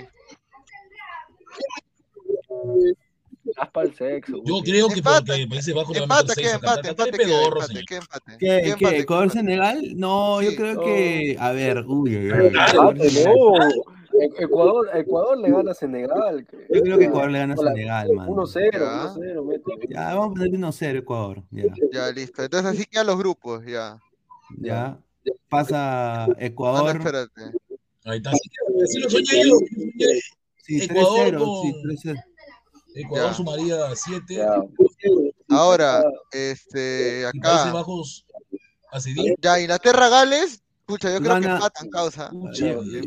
Haz 3.56 3.70
para 3.70 3.86
el 3.86 3.94
sexo. 3.94 4.32
Yo 4.44 4.54
Guti. 4.54 4.70
creo 4.70 4.88
que 4.88 4.98
Empata, 4.98 5.24
porque 5.26 5.46
Países 5.48 5.74
Bajos 5.74 5.94
le 5.94 6.00
va 6.00 6.16
a 6.16 6.20
Empata, 6.20 6.28
meter 6.28 6.36
¿qué? 6.36 6.50
6 6.50 6.52
a 6.52 6.56
Empate, 6.56 6.76
Qatar. 6.76 6.90
empate, 6.90 7.10
es 7.22 7.28
pedorro, 7.28 7.60
Empate. 7.62 7.94
Empate. 7.94 8.32
¿Qué, 8.32 8.36
¿Qué 8.38 8.62
qué? 8.62 8.68
empate? 8.70 8.94
¿Qué 8.96 9.00
¿Ecuador-Senegal? 9.02 9.92
No, 9.96 10.42
yo 10.42 10.54
creo 10.54 10.80
que. 10.82 11.36
A 11.38 11.52
ver, 11.52 11.84
uy, 11.86 12.16
uy, 12.16 12.32
uy. 12.32 12.46
Empate, 12.46 13.10
no. 13.24 13.99
E- 14.18 14.44
Ecuador, 14.44 14.88
Ecuador 14.94 15.38
le 15.38 15.50
gana 15.50 15.70
a 15.70 15.74
Senegal. 15.74 16.46
Yo 16.72 16.82
creo 16.82 16.98
que 16.98 17.04
Ecuador 17.04 17.30
le 17.30 17.38
gana 17.38 17.54
a. 17.54 17.56
Senegal, 17.56 18.12
mano. 18.14 18.32
1-0, 18.32 18.70
Ya. 18.72 19.14
1-0, 19.14 19.44
mete. 19.44 19.88
Ya, 19.88 20.14
vamos 20.14 20.26
a 20.26 20.30
ponerle 20.34 20.58
1-0 20.58 20.98
Ecuador. 20.98 21.42
Ya, 21.50 21.64
Ya, 21.92 22.10
listo. 22.12 22.42
Entonces 22.42 22.72
así 22.72 22.84
quedan 22.86 23.06
los 23.06 23.18
grupos, 23.18 23.64
ya. 23.66 23.98
ya. 24.58 24.98
Pasa 25.48 26.24
Ah, 26.24 26.26
no, 26.28 26.34
Ecuador. 26.38 26.96
espérate. 26.96 27.40
Ahí 28.04 28.16
está. 28.18 28.30
Así 28.30 28.98
lo 29.00 29.10
soñé 29.10 29.48
yo. 29.48 29.56
Sí, 30.62 30.82
Ecuador 30.84 31.28
3-0. 31.28 31.38
con- 31.38 31.62
Sí, 31.62 31.82
3-0. 31.82 32.20
Ecuador 32.94 33.28
Ya. 33.30 33.34
sumaría 33.34 33.76
7. 33.96 34.34
Ya. 34.34 34.62
Ahora, 35.48 36.02
este, 36.32 37.26
acá. 37.26 37.72
Bajos 37.72 38.26
hace 38.90 39.12
10. 39.12 39.34
Ya, 39.40 39.60
Inglaterra, 39.60 40.08
Gales. 40.08 40.62
Pucha, 40.90 41.12
yo 41.12 41.20
creo 41.20 41.40
que 41.40 41.46
empatan, 41.46 41.88
causa. 41.88 42.30
Pucha, 42.30 42.66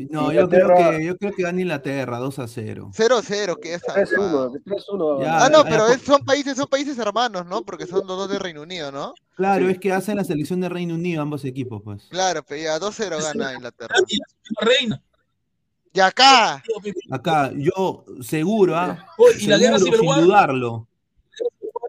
No, 0.10 0.32
yo 0.32 0.48
creo 0.50 0.62
Inglaterra- 0.68 0.98
que 0.98 1.06
yo 1.06 1.18
creo 1.18 1.32
que 1.34 1.44
gana 1.44 1.62
Inglaterra 1.62 2.18
2 2.18 2.40
a 2.40 2.48
0. 2.48 2.92
0-0, 2.94 3.58
que 3.62 3.74
es 3.76 3.82
3-1, 3.84 4.52
3-1. 4.66 5.22
Ya. 5.22 5.46
Ah, 5.46 5.50
no, 5.50 5.64
pero 5.64 5.88
es- 5.88 6.02
son 6.02 6.24
países, 6.24 6.56
son 6.58 6.68
países 6.68 6.98
hermanos, 6.98 7.46
¿no? 7.46 7.64
Porque 7.64 7.86
son 7.86 8.08
los 8.08 8.18
dos 8.18 8.30
de 8.30 8.40
Reino 8.40 8.62
Unido, 8.62 8.92
¿no? 8.92 9.14
Claro, 9.36 9.68
es 9.70 9.80
que 9.80 9.92
hacen 9.92 10.16
la 10.18 10.24
selección 10.24 10.62
de 10.62 10.70
Reino 10.70 10.96
Unido 10.96 11.22
ambos 11.22 11.44
equipos, 11.46 11.82
pues. 11.84 12.04
Claro, 12.10 12.42
pero 12.48 12.62
ya 12.62 12.80
2-0 12.80 13.20
gana 13.22 13.54
Inglaterra. 13.54 13.96
Y 14.08 14.18
la 14.18 14.26
reina. 14.66 15.02
Y 15.96 16.00
acá, 16.00 16.64
Acá, 17.12 17.52
yo 17.56 18.06
seguro, 18.22 18.76
¿ah? 18.76 19.06
Oye, 19.18 19.36
y 19.44 19.48
la 19.48 19.58
guerra 19.60 19.78
sin 19.78 19.94
dudarlo. 19.94 20.88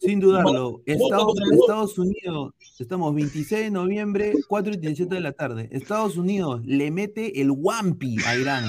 Sin 0.05 0.21
dudarlo. 0.21 0.83
Estados, 0.87 1.99
Unidos, 1.99 2.53
estamos 2.79 3.15
26 3.15 3.65
de 3.65 3.71
noviembre, 3.71 4.35
4 4.49 4.75
y 4.75 4.77
17 4.77 5.15
de 5.15 5.21
la 5.21 5.33
tarde. 5.33 5.69
Estados 5.73 6.17
Unidos 6.17 6.61
le 6.65 6.91
mete 6.91 7.41
el 7.41 7.51
Wampi 7.51 8.17
a 8.27 8.37
Irán. 8.37 8.65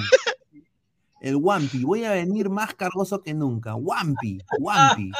El 1.20 1.36
Wampi. 1.38 1.84
Voy 1.84 2.04
a 2.06 2.12
venir 2.12 2.50
más 2.50 2.74
cargoso 2.76 3.22
que 3.22 3.34
nunca. 3.34 3.76
Wampi. 3.76 4.38
Wampi. 4.60 5.12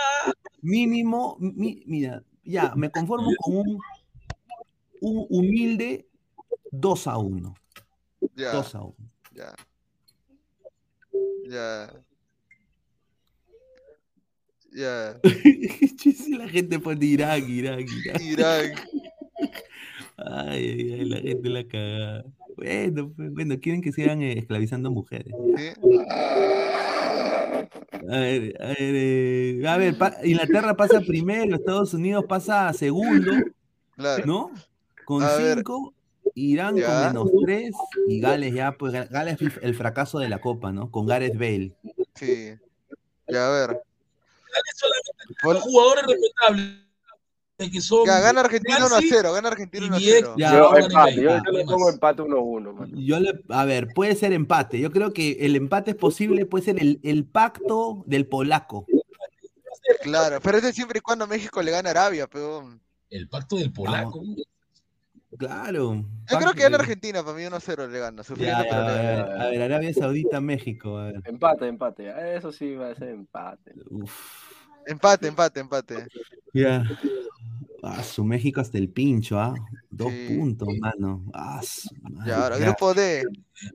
Mínimo, 0.62 1.36
mi- 1.40 1.84
mira, 1.86 2.24
ya, 2.44 2.74
me 2.76 2.90
conformo 2.90 3.30
con 3.40 3.58
un, 3.58 3.80
un 5.02 5.26
humilde 5.30 6.08
2 6.72 7.08
a 7.08 7.18
1. 7.18 7.56
ya, 8.36 8.52
2 8.54 8.76
a 8.76 8.82
1. 8.84 8.96
ya. 9.34 9.54
Ya. 11.50 12.05
Ya. 14.76 15.18
La 16.38 16.50
gente 16.50 16.80
pone 16.80 17.06
Irán, 17.06 17.50
Irán. 17.50 17.86
Irán. 18.22 18.74
Ay, 20.18 20.70
ay, 20.70 20.94
ay, 20.94 21.06
la 21.06 21.18
gente 21.18 21.50
la 21.50 21.64
caga. 21.68 22.26
Bueno, 22.58 23.12
pues, 23.16 23.32
bueno, 23.34 23.60
quieren 23.60 23.82
que 23.82 23.92
sigan 23.92 24.22
eh, 24.22 24.38
esclavizando 24.38 24.92
mujeres. 24.92 25.34
¿sí? 25.58 25.70
A 28.10 28.20
ver, 28.20 28.56
a 28.62 28.68
ver, 28.68 28.76
eh, 28.80 29.64
a 29.68 29.78
ver, 29.78 29.98
pa- 29.98 30.16
Inglaterra 30.24 30.76
pasa 30.76 31.02
primero, 31.02 31.56
Estados 31.56 31.94
Unidos 31.94 32.26
pasa 32.28 32.72
segundo, 32.74 33.32
Claro. 33.96 34.26
¿no? 34.26 34.52
Con 35.06 35.24
A 35.24 35.36
ver. 35.38 35.58
cinco, 35.58 35.94
Irán 36.34 36.76
Ya. 36.76 36.86
con 36.88 37.08
menos 37.08 37.32
tres, 37.46 37.72
y 38.08 38.20
Gales 38.20 38.54
ya, 38.54 38.74
pues 38.74 38.94
Ga- 38.94 39.10
Gales 39.10 39.38
el 39.62 39.74
fracaso 39.76 40.20
de 40.20 40.30
la 40.30 40.40
Copa, 40.40 40.72
¿no? 40.72 40.92
Con 40.92 41.08
Gareth 41.08 41.36
Bale. 41.38 41.74
Sí. 42.16 42.54
Ya, 43.28 43.48
a 43.48 43.68
ver. 43.68 43.82
Solamente 44.76 45.36
Pon- 45.42 45.60
jugadores 45.60 46.06
respetables 46.08 46.86
que 47.58 47.80
son 47.80 48.06
Ya, 48.06 48.20
gana 48.20 48.42
Argentina 48.42 48.78
1 48.78 48.86
a 48.86 48.90
Nancy 48.90 49.08
0. 49.10 49.32
Gana 49.34 49.48
Argentina 49.48 49.86
y 49.86 49.88
1 49.88 49.96
a 49.96 50.00
Vieck. 50.00 50.16
0. 50.26 50.36
Ya, 50.38 50.54
Yo 50.54 50.76
empate, 50.78 51.16
yo, 51.16 51.22
yo 51.22 51.52
le 51.52 51.60
¿qué 51.60 51.66
pongo 51.66 51.90
empate 51.90 52.22
1-1, 52.22 52.74
mano. 52.74 52.98
Yo 52.98 53.20
le, 53.22 53.44
a 53.50 53.64
ver, 53.66 53.88
puede 53.96 54.16
ser 54.16 54.34
empate. 54.34 54.80
Yo 54.80 54.92
creo 54.92 55.14
que 55.14 55.38
el 55.40 55.56
empate 55.56 55.92
es 55.92 55.98
posible, 55.98 56.46
puede 56.46 56.66
ser 56.66 56.82
el, 56.82 57.00
el 57.04 57.24
pacto 57.26 58.04
del 58.08 58.28
polaco. 58.28 58.86
Claro, 60.02 60.40
pero 60.42 60.58
eso 60.58 60.68
es 60.68 60.76
siempre 60.76 60.98
y 60.98 61.02
cuando 61.02 61.28
México 61.28 61.62
le 61.62 61.72
gana 61.72 61.90
a 61.90 61.92
Arabia, 61.92 62.28
pero. 62.28 62.78
El 63.10 63.30
pacto 63.30 63.56
del 63.56 63.72
polaco. 63.72 64.22
Claro. 65.38 66.04
Yo 66.30 66.38
creo 66.38 66.54
que 66.54 66.62
gana 66.64 66.78
Argentina, 66.78 67.24
para 67.24 67.38
mí 67.38 67.46
1 67.46 67.56
a 67.56 67.60
0 67.60 67.88
le 67.88 68.00
gana. 68.00 68.22
Ya, 68.38 68.60
a, 68.60 68.64
ver, 68.64 69.20
a 69.42 69.48
ver, 69.48 69.62
Arabia 69.62 69.94
Saudita, 69.94 70.42
México. 70.42 70.98
A 70.98 71.06
ver. 71.06 71.22
Empate, 71.26 71.68
empate. 71.68 72.36
Eso 72.36 72.52
sí 72.52 72.76
va 72.76 72.90
a 72.90 72.96
ser 72.96 73.10
empate. 73.10 73.74
Uf. 73.90 74.45
Empate, 74.88 75.28
empate, 75.28 75.60
empate. 75.60 76.08
Ya. 76.54 76.84
Ah, 77.84 78.02
su 78.04 78.24
México 78.24 78.62
hasta 78.62 78.78
el 78.78 78.90
pincho, 78.90 79.40
¿ah? 79.40 79.54
Dos 79.92 80.12
Sí. 80.12 80.36
puntos, 80.36 80.68
mano. 80.80 81.24
Ah, 81.34 81.62
su 81.64 81.88
madre, 82.02 82.30
Ya, 82.32 82.44
ahora, 82.44 82.58
ya. 82.60 82.66
grupo 82.66 82.94
D. 82.94 83.24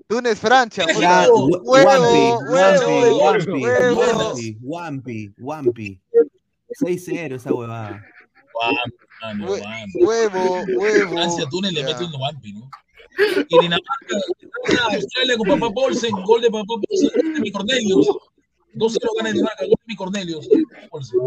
Túnez, 0.09 0.39
Francia. 0.39 0.85
Ya, 0.99 1.27
Huevo, 1.31 1.47
Wa- 1.47 1.61
huevo, 1.63 2.39
Wampi, 2.51 3.55
Wampi. 3.55 3.63
Wampi, 3.95 4.57
Wampi, 4.63 5.33
Wampi. 5.39 6.01
6-0 6.81 7.37
esa 7.37 7.53
huevada. 7.53 8.03
Guampi, 8.53 8.97
mano, 9.23 9.47
guampi. 9.47 10.05
Huevo, 10.05 10.63
huevo. 10.79 11.13
Francia, 11.13 11.45
Túnez 11.51 11.73
le 11.73 11.85
mete 11.85 12.05
un 12.05 12.13
guampi, 12.13 12.53
¿no? 12.53 12.69
Y 13.49 13.59
Dinamarca, 13.61 14.17
gana 14.69 14.95
Australia 14.97 15.37
con 15.37 15.49
papá 15.61 15.73
Paulsen, 15.75 16.11
gol 16.25 16.41
de 16.41 16.51
papá 16.51 16.65
Paulsen, 16.89 17.35
de 17.35 17.41
mi 17.41 17.51
Cornelius. 17.53 18.09
2-0 18.75 18.99
gana 19.17 19.33
Dinamarca, 19.33 19.65
gol 19.97 20.13
de. 20.13 20.89
Paulsen, 20.91 21.21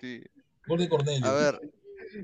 Sí. 0.00 0.22
Gol 0.66 0.78
de 0.78 0.88
Cornelius. 0.88 1.24
A 1.24 1.32
ver, 1.32 1.60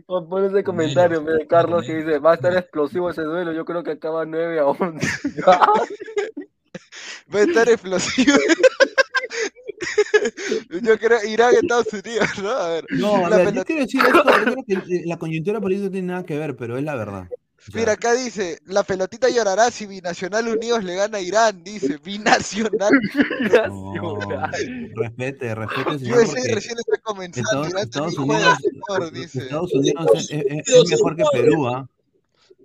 Pon 0.07 0.45
ese 0.45 0.65
comentario 0.65 1.19
en 1.19 1.25
vez 1.27 1.39
de 1.39 1.47
Carlos 1.47 1.85
que 1.85 1.97
dice, 1.97 2.19
va 2.19 2.33
a 2.33 2.35
estar 2.35 2.57
explosivo 2.57 3.11
ese 3.11 3.23
duelo, 3.23 3.53
yo 3.53 3.65
creo 3.65 3.83
que 3.83 3.93
acaba 3.93 4.25
9 4.25 4.59
a 4.59 4.67
11. 4.67 4.83
va 7.35 7.39
a 7.39 7.43
estar 7.43 7.69
explosivo. 7.69 8.37
Yo 10.83 10.99
creo 10.99 11.19
Irán, 11.27 11.55
Estados 11.55 11.93
Unidos, 11.93 12.29
¿no? 12.43 12.51
A 12.51 12.69
ver. 12.69 12.87
No, 12.91 13.27
a 13.27 13.31
La 13.31 13.37
ver, 13.39 13.53
yo 13.53 13.65
quiero 13.65 13.83
decir 13.83 14.01
esto, 14.01 14.25
yo 14.25 14.63
creo 14.65 14.65
que 14.65 15.03
la 15.05 15.19
coyuntura 15.19 15.61
política 15.61 15.87
no 15.87 15.93
tiene 15.93 16.09
nada 16.09 16.25
que 16.25 16.39
ver, 16.39 16.57
pero 16.57 16.79
es 16.79 16.85
la 16.85 16.97
verdad. 16.97 17.29
Mira, 17.73 17.93
acá 17.93 18.13
dice, 18.13 18.59
la 18.67 18.83
pelotita 18.83 19.29
llorará 19.31 19.71
si 19.71 19.87
Binacional 19.87 20.47
Unidos 20.49 20.85
le 20.85 20.97
gana 20.97 21.19
a 21.19 21.21
Irán, 21.21 21.65
dice, 21.65 21.97
Binacional. 22.05 22.91
no, 23.71 24.19
respete, 24.97 25.55
respete, 25.55 25.91
Yo 25.93 26.17
señor, 26.17 26.27
porque 26.27 26.55
recién 26.55 26.79
está 26.79 26.99
comenzando, 27.03 27.67
Estados, 27.67 27.69
Irán 27.73 27.85
Estados 27.85 28.19
Unidos, 28.19 28.59
señor, 28.59 29.13
dice. 29.13 29.39
Estados 29.39 29.73
Unidos 29.73 30.07
es, 30.15 30.31
es- 30.31 30.69
es- 30.69 30.91
mejor 30.91 31.17
que 31.17 31.25
Perú, 31.33 31.69
¿ah? 31.69 31.89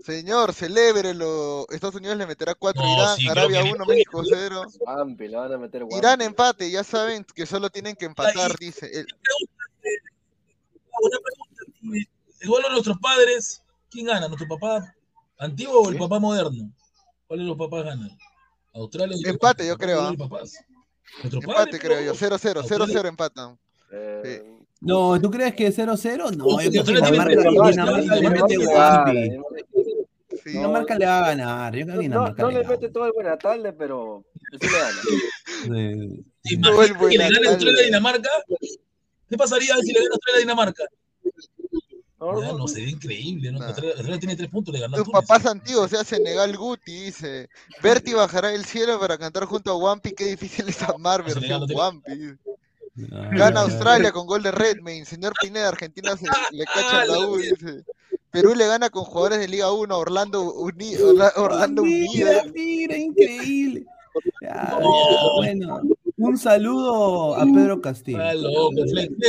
Señor, 0.04 0.54
celébrelo. 0.54 1.66
Estados 1.70 1.96
Unidos 1.96 2.18
le 2.18 2.26
meterá 2.26 2.56
4 2.56 2.82
a 2.82 2.86
No, 2.86 2.94
Irán, 2.96 3.18
sí, 3.18 3.28
Arabia 3.30 3.64
que- 3.64 3.72
1, 3.74 3.86
México 3.86 4.24
0. 4.28 4.64
Guampi, 4.80 5.28
le 5.28 5.38
van 5.38 5.54
a 5.54 5.58
meter 5.58 5.84
guampi. 5.84 5.98
Irán 5.98 6.22
empate, 6.22 6.72
ya 6.72 6.84
saben 6.84 7.26
que 7.36 7.46
solo 7.46 7.70
tienen 7.70 7.96
que 7.96 8.06
empatar, 8.06 8.50
Ahí. 8.52 8.56
dice. 8.60 8.86
El- 8.88 9.06
Una 11.02 11.18
pregunta. 11.24 12.06
El 12.42 12.48
duelo 12.48 12.68
de 12.68 12.74
nuestros 12.74 12.98
padres, 13.00 13.62
¿quién 13.90 14.06
gana? 14.06 14.28
¿Nuestro 14.28 14.48
papá 14.48 14.94
antiguo 15.38 15.82
o 15.82 15.90
el 15.90 15.98
papá 15.98 16.20
moderno? 16.20 16.72
¿Cuál 17.28 17.40
de 17.40 17.46
los 17.46 17.58
papás 17.58 17.86
ganan? 17.86 18.10
Australia 18.74 19.16
o 19.26 19.30
Empate, 19.30 19.68
yo 19.68 19.78
creo, 19.78 20.02
¿ah? 20.02 20.14
y 21.24 21.36
empate, 21.36 21.80
creo 21.80 22.02
yo. 22.02 22.14
0-0, 22.14 22.58
Australia- 22.60 22.86
0-0 23.02 23.08
empatan. 23.08 23.58
Eh, 23.92 24.44
No, 24.82 25.20
¿tú 25.20 25.30
crees 25.32 25.54
que 25.56 25.72
0-0? 25.72 26.32
No, 26.38 26.62
yo 26.62 26.84
creo 26.84 27.02
que 27.02 27.12
Dinamarca, 27.12 27.36
Dinamarca 27.36 28.06
le 28.16 28.16
Dinamarca 28.16 28.30
mete 28.48 28.58
le 28.58 28.66
Guampi. 28.66 29.30
Sí. 30.44 30.50
Dinamarca 30.52 30.98
le 30.98 31.06
va 31.06 31.18
a 31.18 31.28
ganar, 31.30 31.76
yo 31.76 31.86
creo 31.86 32.00
que 32.00 32.08
No, 32.10 32.16
Dinamarca 32.16 32.42
no 32.44 32.48
le 32.50 32.54
le 32.56 32.62
gana. 32.64 32.76
mete 32.76 32.90
todo 32.90 33.06
el 33.08 33.12
buena 33.14 33.38
tarde, 33.38 33.74
pero 33.74 34.24
sí 34.52 34.68
le 34.68 34.80
gana. 34.80 35.02
Sí. 35.64 36.26
¿Te 36.44 36.54
imaginas 36.54 36.88
que 36.88 37.18
le 37.18 37.18
gane 37.18 37.30
Buenatal. 37.30 37.46
Australia 37.48 37.82
a 37.82 37.86
Dinamarca? 37.86 38.30
¿Qué 39.30 39.38
pasaría 39.38 39.76
si 39.78 39.92
le 39.94 40.00
gana 40.00 40.10
Australia 40.14 40.38
a 40.38 40.40
Dinamarca? 40.40 40.84
Ya, 42.20 42.52
no, 42.54 42.68
sería 42.68 42.90
increíble, 42.90 43.52
¿no? 43.52 43.60
Nah. 43.60 43.68
Australia 43.68 44.20
tiene 44.20 44.36
tres 44.36 44.50
puntos, 44.50 44.74
le 44.74 44.82
ganó 44.82 44.96
a 44.96 45.00
Tu 45.00 45.06
Túnez. 45.06 45.22
papá 45.22 45.38
es 45.38 45.46
antiguo, 45.46 45.84
o 45.84 45.88
sea, 45.88 46.04
Senegal 46.04 46.56
Guti, 46.58 46.92
dice. 47.06 47.48
Berti 47.82 48.14
bajará 48.14 48.50
del 48.50 48.66
cielo 48.66 49.00
para 49.00 49.18
cantar 49.18 49.46
junto 49.46 49.72
a 49.72 49.78
Wampi, 49.78 50.12
qué 50.12 50.26
difícil 50.26 50.68
es 50.68 50.82
amar, 50.84 51.24
versión 51.24 51.62
no 51.62 51.66
tiene- 51.66 51.80
Wampi. 51.82 52.12
Ah, 53.14 53.30
Gana. 53.32 53.62
Australia 53.62 54.12
con 54.12 54.28
gol 54.28 54.44
de 54.44 54.52
Redmayne. 54.52 55.06
Señor 55.06 55.32
Pineda, 55.42 55.70
Argentina 55.70 56.18
se 56.18 56.26
le 56.52 56.66
cacha 56.66 57.06
la 57.06 57.20
U, 57.20 57.38
dice. 57.38 57.84
Perú 58.32 58.54
le 58.54 58.68
gana 58.68 58.90
con 58.90 59.06
jugadores 59.06 59.40
de 59.40 59.48
Liga 59.48 59.72
1 59.72 59.96
a 59.96 59.98
Orlando, 59.98 60.54
Uni- 60.54 60.96
Orla- 60.98 61.32
Orlando 61.38 61.82
Unido. 61.84 62.10
Mira, 62.14 62.44
mira, 62.54 62.98
increíble. 62.98 63.86
Ya, 64.42 64.78
bueno, 65.38 65.82
un 66.18 66.38
saludo 66.38 67.36
a 67.36 67.46
Pedro 67.46 67.80
Castillo. 67.80 68.20
Está 68.22 69.28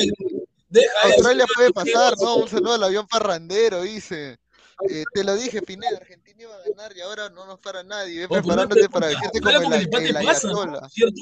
eso. 0.72 0.88
Australia 1.04 1.46
puede 1.54 1.72
pasar, 1.72 2.14
¿no? 2.20 2.36
Un 2.36 2.48
saludo 2.48 2.74
al 2.74 2.84
avión 2.84 3.06
parrandero, 3.06 3.82
dice. 3.82 4.38
Eh, 4.88 5.04
te 5.12 5.24
lo 5.24 5.36
dije, 5.36 5.60
Pineda, 5.60 5.96
Argentina 5.98 6.42
iba 6.42 6.54
a 6.54 6.68
ganar 6.68 6.96
y 6.96 7.00
ahora 7.02 7.28
no 7.28 7.44
nos 7.46 7.58
para 7.58 7.82
nadie. 7.82 8.20
Ve 8.20 8.24
Oye, 8.24 8.28
pues, 8.28 8.40
preparándote 8.42 8.88
para 8.88 9.08
vestirte 9.08 9.40
como 9.40 9.74
el, 9.74 9.88
el 9.92 10.16
el 10.16 10.24
pasa. 10.24 10.48
¿no? 10.48 10.88
¿Cierto? 10.88 11.20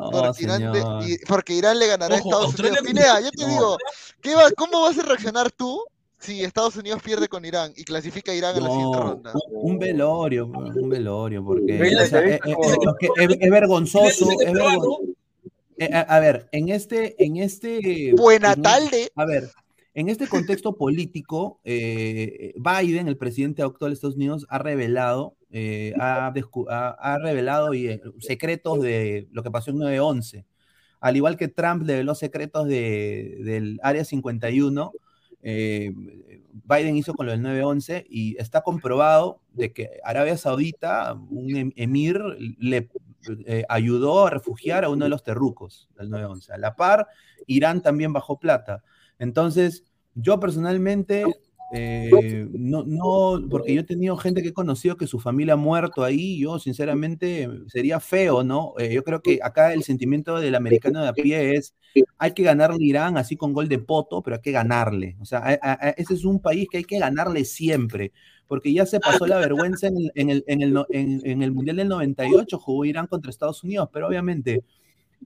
Oh, 0.00 0.10
Porque 0.12 0.44
Irán, 0.44 0.72
de- 0.72 0.78
señor. 0.80 1.02
y- 1.08 1.18
porque 1.26 1.54
Irán 1.54 1.76
le 1.78 1.88
ganará 1.88 2.14
a 2.14 2.18
Estados 2.18 2.44
Australia 2.44 2.78
Unidos. 2.80 2.86
Pineda, 2.86 3.20
yo 3.20 3.30
te 3.32 3.42
No. 3.42 3.48
digo, 3.48 3.78
¿qué 4.20 4.34
va, 4.36 4.48
¿cómo 4.56 4.80
vas 4.82 4.96
a 4.96 5.02
reaccionar 5.02 5.50
tú 5.50 5.82
si 6.20 6.44
Estados 6.44 6.76
Unidos 6.76 7.02
pierde 7.02 7.26
con 7.26 7.44
Irán 7.44 7.72
y 7.76 7.82
clasifica 7.82 8.30
a 8.30 8.34
Irán 8.36 8.54
a 8.56 8.60
la 8.60 8.68
siguiente 8.70 8.96
No, 8.96 9.02
ronda? 9.02 9.32
un, 9.50 9.76
velorio, 9.80 10.46
un 10.46 10.88
velorio, 10.88 11.44
porque 11.44 11.80
o 12.00 12.06
sea, 12.06 12.22
te 12.22 12.36
es, 13.44 13.50
vergonzoso, 13.50 14.30
es 14.30 14.36
peruano, 14.52 14.78
vergon- 14.82 15.16
eh, 15.78 15.90
a, 15.92 16.00
a 16.00 16.20
ver, 16.20 16.48
en 16.52 16.68
este, 16.68 17.22
en 17.24 17.36
este, 17.36 18.12
Buena 18.16 18.52
en- 18.52 18.62
tarde. 18.62 19.08
a 19.14 19.24
ver, 19.24 19.50
en 19.94 20.08
este 20.08 20.26
contexto 20.28 20.76
político, 20.76 21.60
eh, 21.64 22.54
Biden, 22.56 23.08
el 23.08 23.16
presidente 23.16 23.62
actual 23.62 23.90
de 23.90 23.94
Estados 23.94 24.16
Unidos, 24.16 24.46
ha 24.48 24.58
revelado, 24.58 25.36
eh, 25.50 25.92
ha, 25.98 26.26
ha- 26.68 26.88
ha 27.14 27.18
revelado 27.18 27.74
y, 27.74 27.88
eh, 27.88 28.00
secretos 28.18 28.80
de 28.80 29.28
lo 29.32 29.42
que 29.42 29.50
pasó 29.50 29.70
en 29.70 29.78
9-11. 29.78 30.44
Al 31.00 31.16
igual 31.16 31.36
que 31.36 31.48
Trump 31.48 31.84
reveló 31.86 32.14
secretos 32.14 32.66
de, 32.68 33.38
del 33.44 33.78
Área 33.82 34.04
51, 34.04 34.92
eh, 35.42 35.92
Biden 36.64 36.96
hizo 36.96 37.14
con 37.14 37.26
lo 37.26 37.32
del 37.32 37.40
9-11 37.42 38.04
y 38.10 38.36
está 38.40 38.62
comprobado 38.62 39.40
de 39.52 39.72
que 39.72 39.88
Arabia 40.04 40.36
Saudita, 40.36 41.14
un 41.14 41.56
em- 41.56 41.72
emir, 41.76 42.20
le 42.58 42.88
eh, 43.46 43.64
ayudó 43.68 44.26
a 44.26 44.30
refugiar 44.30 44.84
a 44.84 44.88
uno 44.90 45.04
de 45.04 45.10
los 45.10 45.22
terrucos 45.22 45.88
del 45.96 46.10
9-11. 46.10 46.52
A 46.52 46.58
la 46.58 46.74
par, 46.76 47.06
Irán 47.46 47.82
también 47.82 48.12
bajó 48.12 48.38
plata. 48.38 48.82
Entonces, 49.18 49.84
yo 50.14 50.38
personalmente, 50.40 51.24
eh, 51.74 52.46
no, 52.50 52.84
no, 52.86 53.40
porque 53.50 53.74
yo 53.74 53.82
he 53.82 53.84
tenido 53.84 54.16
gente 54.16 54.42
que 54.42 54.48
he 54.48 54.52
conocido 54.54 54.96
que 54.96 55.06
su 55.06 55.20
familia 55.20 55.54
ha 55.54 55.56
muerto 55.56 56.02
ahí, 56.02 56.38
yo 56.40 56.58
sinceramente 56.58 57.48
sería 57.66 58.00
feo, 58.00 58.42
¿no? 58.42 58.72
Eh, 58.78 58.92
yo 58.94 59.04
creo 59.04 59.20
que 59.20 59.38
acá 59.42 59.72
el 59.74 59.82
sentimiento 59.82 60.38
del 60.40 60.54
americano 60.54 61.02
de 61.02 61.08
a 61.08 61.12
pie 61.12 61.54
es, 61.56 61.74
hay 62.16 62.32
que 62.32 62.42
ganarle 62.42 62.82
a 62.82 62.88
Irán 62.88 63.16
así 63.18 63.36
con 63.36 63.52
gol 63.52 63.68
de 63.68 63.78
poto, 63.78 64.22
pero 64.22 64.36
hay 64.36 64.42
que 64.42 64.52
ganarle. 64.52 65.16
O 65.20 65.24
sea, 65.26 65.40
a- 65.40 65.58
a- 65.62 65.90
ese 65.90 66.14
es 66.14 66.24
un 66.24 66.40
país 66.40 66.68
que 66.70 66.78
hay 66.78 66.84
que 66.84 66.98
ganarle 66.98 67.44
siempre, 67.44 68.12
porque 68.48 68.72
ya 68.72 68.86
se 68.86 68.98
pasó 68.98 69.26
la 69.26 69.36
vergüenza 69.38 69.86
en 69.86 69.96
el, 69.98 70.12
en 70.16 70.30
el, 70.30 70.44
en 70.48 70.62
el, 70.62 70.84
en- 70.90 71.20
en 71.24 71.42
el 71.42 71.52
Mundial 71.52 71.76
del 71.76 71.88
98, 71.88 72.58
jugó 72.58 72.84
Irán 72.84 73.06
contra 73.06 73.30
Estados 73.30 73.62
Unidos, 73.62 73.88
pero 73.92 74.08
obviamente 74.08 74.64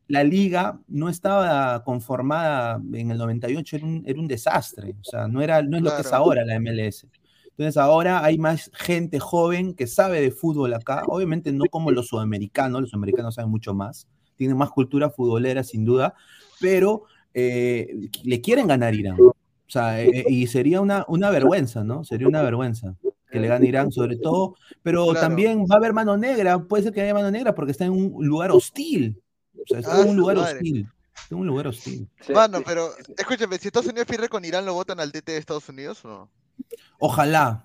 la 0.09 0.25
liga 0.25 0.81
no 0.89 1.09
estaba 1.09 1.83
conformada 1.85 2.81
en 2.95 3.11
el 3.11 3.19
98, 3.19 3.77
era 3.77 3.87
un, 3.87 4.03
era 4.07 4.21
un 4.21 4.27
desastre, 4.29 4.95
o 5.01 5.05
sea, 5.05 5.29
no, 5.29 5.41
era, 5.43 5.63
no 5.63 5.77
es 5.77 5.83
lo 5.83 5.91
que 5.91 6.01
es 6.01 6.07
ahora 6.19 6.45
la 6.45 6.59
MLS. 6.61 7.07
Entonces 7.51 7.77
ahora 7.77 8.25
hay 8.25 8.39
más 8.39 8.71
gente 8.75 9.19
joven 9.21 9.75
que 9.75 9.87
sabe 9.87 10.21
de 10.21 10.31
fútbol 10.31 10.73
acá, 10.75 11.03
obviamente 11.07 11.53
no 11.53 11.67
como 11.71 11.91
los 11.91 12.09
sudamericanos, 12.09 12.81
los 12.81 12.91
sudamericanos 12.91 13.35
saben 13.35 13.51
mucho 13.51 13.75
más, 13.75 14.09
tienen 14.37 14.57
más 14.57 14.71
cultura 14.71 15.11
futbolera 15.11 15.63
sin 15.63 15.85
duda, 15.85 16.15
pero 16.61 17.05
eh, 17.35 18.09
le 18.25 18.41
quieren 18.41 18.67
ganar 18.67 18.95
Irán. 18.95 19.19
O 19.21 19.35
sea, 19.73 20.03
eh, 20.03 20.25
y 20.29 20.47
sería 20.49 20.81
una, 20.81 21.05
una 21.09 21.31
vergüenza, 21.31 21.85
¿no? 21.85 22.05
Sería 22.05 22.27
una 22.29 22.43
vergüenza 22.43 22.95
que 23.33 23.41
le 23.41 23.49
gane 23.49 23.67
Irán, 23.67 23.91
sobre 23.91 24.17
todo, 24.17 24.55
pero 24.83 25.07
Claro. 25.07 25.21
también 25.21 25.63
va 25.63 25.75
a 25.75 25.79
haber 25.79 25.93
mano 25.93 26.17
negra, 26.17 26.59
puede 26.63 26.83
ser 26.85 26.93
que 26.93 27.01
haya 27.01 27.15
mano 27.15 27.31
negra 27.31 27.55
porque 27.55 27.73
está 27.73 27.85
en 27.87 27.93
un 27.93 28.27
lugar 28.27 28.51
hostil. 28.53 29.21
O 29.55 29.63
sea, 29.67 29.79
está 29.81 29.97
Ah, 29.97 30.01
en 30.03 30.09
un 30.11 30.15
su 30.15 30.21
lugar 30.21 30.37
madre. 30.37 30.55
hostil. 30.59 30.87
Está 31.15 31.35
en 31.35 31.41
un 31.41 31.47
lugar 31.47 31.67
hostil. 31.67 32.09
Sí. 32.21 32.33
pero 32.67 32.91
escúchame, 33.17 33.59
si 33.59 33.69
Estados 33.69 33.89
Unidos 33.89 34.07
pierde 34.07 34.29
con 34.29 34.45
Irán, 34.45 34.67
¿lo 34.67 34.75
votan 34.75 35.01
al 35.01 35.11
DT 35.11 35.33
de 35.33 35.39
Estados 35.39 35.69
Unidos 35.69 36.05
o 36.05 36.09
no? 36.09 36.31
Ojalá. 36.99 37.65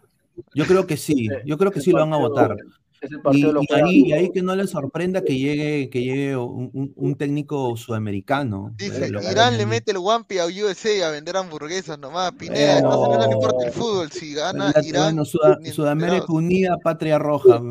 Yo 0.54 0.66
creo 0.66 0.86
que 0.88 0.98
sí. 0.98 1.28
Yo 1.46 1.58
creo 1.58 1.72
que 1.72 1.82
sí 1.82 1.92
lo 1.92 2.00
van 2.00 2.14
a 2.14 2.18
votar. 2.18 2.56
Es 3.02 3.12
el 3.12 3.18
Y, 3.18 3.22
partido 3.22 3.48
de 3.50 3.54
los 3.54 3.64
y 3.70 3.74
ahí, 3.74 4.04
y 4.08 4.14
ahí 4.14 4.32
que 4.32 4.42
no 4.42 4.56
les 4.56 4.70
sorprenda 4.72 5.22
que 5.22 5.38
llegue, 5.38 5.90
que 5.90 6.02
llegue 6.02 6.36
un, 6.38 6.70
un- 6.74 6.94
un 6.96 7.16
técnico 7.16 7.76
sudamericano. 7.78 8.72
Dice, 8.76 9.06
Eh, 9.06 9.32
Irán 9.32 9.58
le 9.58 9.66
mete 9.66 9.92
el 9.92 9.98
Wampi 10.00 10.40
a 10.40 10.46
USA 10.46 11.08
a 11.08 11.12
vender 11.12 11.38
hamburguesas 11.38 12.00
nomás. 12.00 12.32
Pineda, 12.34 12.80
Unidos 12.80 13.10
no 13.20 13.28
le 13.28 13.34
importa 13.34 13.66
el 13.68 13.72
fútbol. 13.74 14.12
Si 14.12 14.34
gana 14.34 14.72
Bueno, 14.74 14.88
Irán, 14.88 15.26
Suda- 15.26 15.58
ni 15.62 15.70
Sudamérica. 15.72 16.26
Unida, 16.30 16.78
Patria 16.84 17.20
Roja. 17.20 17.62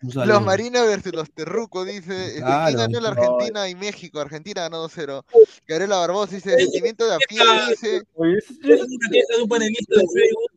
Los 0.00 0.42
marinos 0.44 0.86
versus 0.86 1.12
los 1.12 1.28
terrucos, 1.32 1.84
dice. 1.86 2.34
Claro. 2.38 2.66
¿Quién 2.66 2.76
ganó 2.78 3.00
la 3.00 3.14
No. 3.14 3.20
Argentina 3.20 3.68
y 3.68 3.74
México? 3.74 4.20
Argentina 4.20 4.62
ganó 4.62 4.78
2-0. 4.82 5.24
Gabriela 5.66 5.96
Barbosa 5.96 6.36
dice, 6.36 6.56
sentimiento 6.56 7.04
de 7.04 7.14
a 7.14 7.18
pie, 7.28 7.40
dice. 7.70 7.96
Es 7.96 8.50
una 8.60 9.08
queja 9.10 9.36
de 9.36 9.42
un 9.42 9.48
panelista 9.48 9.94
de 9.96 10.06
Facebook. 10.14 10.50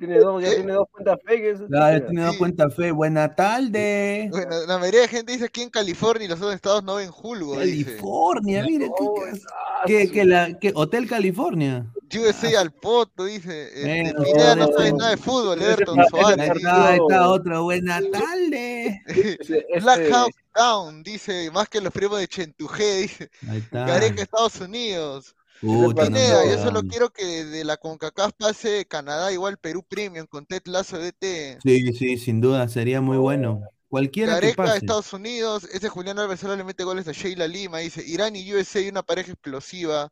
Tiene 0.00 0.18
dos, 0.18 0.42
ya 0.42 0.48
¿Eh? 0.48 0.54
tiene 0.56 0.72
dos 0.72 0.86
cuentas 0.90 1.18
fake. 1.24 1.44
ese- 1.44 1.64
Ya, 1.70 2.04
tiene 2.06 2.20
dado 2.22 2.32
Sí. 2.32 2.38
cuenta 2.38 2.70
fe. 2.70 2.90
Buena 2.90 3.34
tarde. 3.36 4.28
Bueno, 4.30 4.56
la 4.66 4.78
mayoría 4.78 5.02
de 5.02 5.08
gente 5.08 5.32
dice 5.32 5.44
aquí 5.44 5.62
en 5.62 5.70
California 5.70 6.24
y 6.24 6.28
los 6.28 6.38
otros 6.38 6.54
estados 6.54 6.82
no 6.82 6.96
ven 6.96 7.10
Julgo, 7.10 7.58
dice. 7.60 7.84
California, 7.84 8.64
mire. 8.64 8.86
qué- 8.86 8.92
Oh, 9.06 9.14
qué- 9.14 9.40
ah, 9.52 9.82
que, 9.86 10.06
su- 10.06 10.12
que 10.12 10.24
la, 10.24 10.58
que 10.58 10.72
Hotel 10.74 11.06
California. 11.08 11.86
USA 12.12 12.58
al 12.60 12.72
poto, 12.72 13.24
dice. 13.26 13.68
Este, 13.68 14.12
Bueno, 14.14 14.24
Pineda 14.24 14.56
no 14.56 14.66
bueno. 14.66 14.78
sabe 14.78 14.92
nada 14.94 15.10
de 15.12 15.16
fútbol, 15.16 15.62
Everton 15.62 15.98
Suárez. 16.10 16.38
Ahí 16.40 16.48
dice. 16.48 16.58
está, 16.58 16.88
ahí 16.88 16.98
está 17.08 17.28
otro. 17.30 17.62
Buena 17.62 18.00
tarde. 18.10 19.02
Black 19.80 20.00
este- 20.00 20.12
House 20.12 20.34
Down, 20.56 21.02
dice, 21.04 21.50
más 21.52 21.68
que 21.68 21.80
los 21.80 21.92
primos 21.92 22.18
de 22.18 22.26
Chentujé, 22.26 23.02
dice. 23.02 23.30
Ahí 23.48 23.58
está. 23.58 23.86
Gareca, 23.86 24.22
Estados 24.22 24.60
Unidos. 24.60 25.36
Puta, 25.60 26.04
no 26.04 26.08
Pineda, 26.08 26.44
yo 26.46 26.62
solo 26.62 26.82
quiero 26.82 27.10
que 27.10 27.44
de 27.44 27.64
la 27.64 27.76
CONCACAF 27.76 28.32
pase 28.38 28.86
Canadá 28.86 29.30
igual 29.32 29.58
Perú 29.58 29.84
Premium 29.86 30.26
con 30.26 30.46
Ted 30.46 30.62
Lazo 30.66 30.98
DT. 30.98 31.58
Sí, 31.62 31.92
sí, 31.92 32.16
sin 32.16 32.40
duda, 32.40 32.66
sería 32.68 33.00
muy 33.00 33.18
bueno. 33.18 33.60
Cualquiera 33.88 34.34
que 34.40 34.40
Gareca, 34.46 34.62
pase. 34.64 34.78
Estados 34.78 35.12
Unidos, 35.12 35.64
ese 35.64 35.88
Julián 35.88 36.18
Alves 36.18 36.40
solo 36.40 36.56
le 36.56 36.64
mete 36.64 36.84
goles 36.84 37.08
a 37.08 37.12
Sheila 37.12 37.46
Lima, 37.48 37.78
dice, 37.78 38.02
Irán 38.06 38.36
y 38.36 38.54
USA 38.54 38.80
una 38.88 39.02
pareja 39.02 39.32
explosiva. 39.32 40.08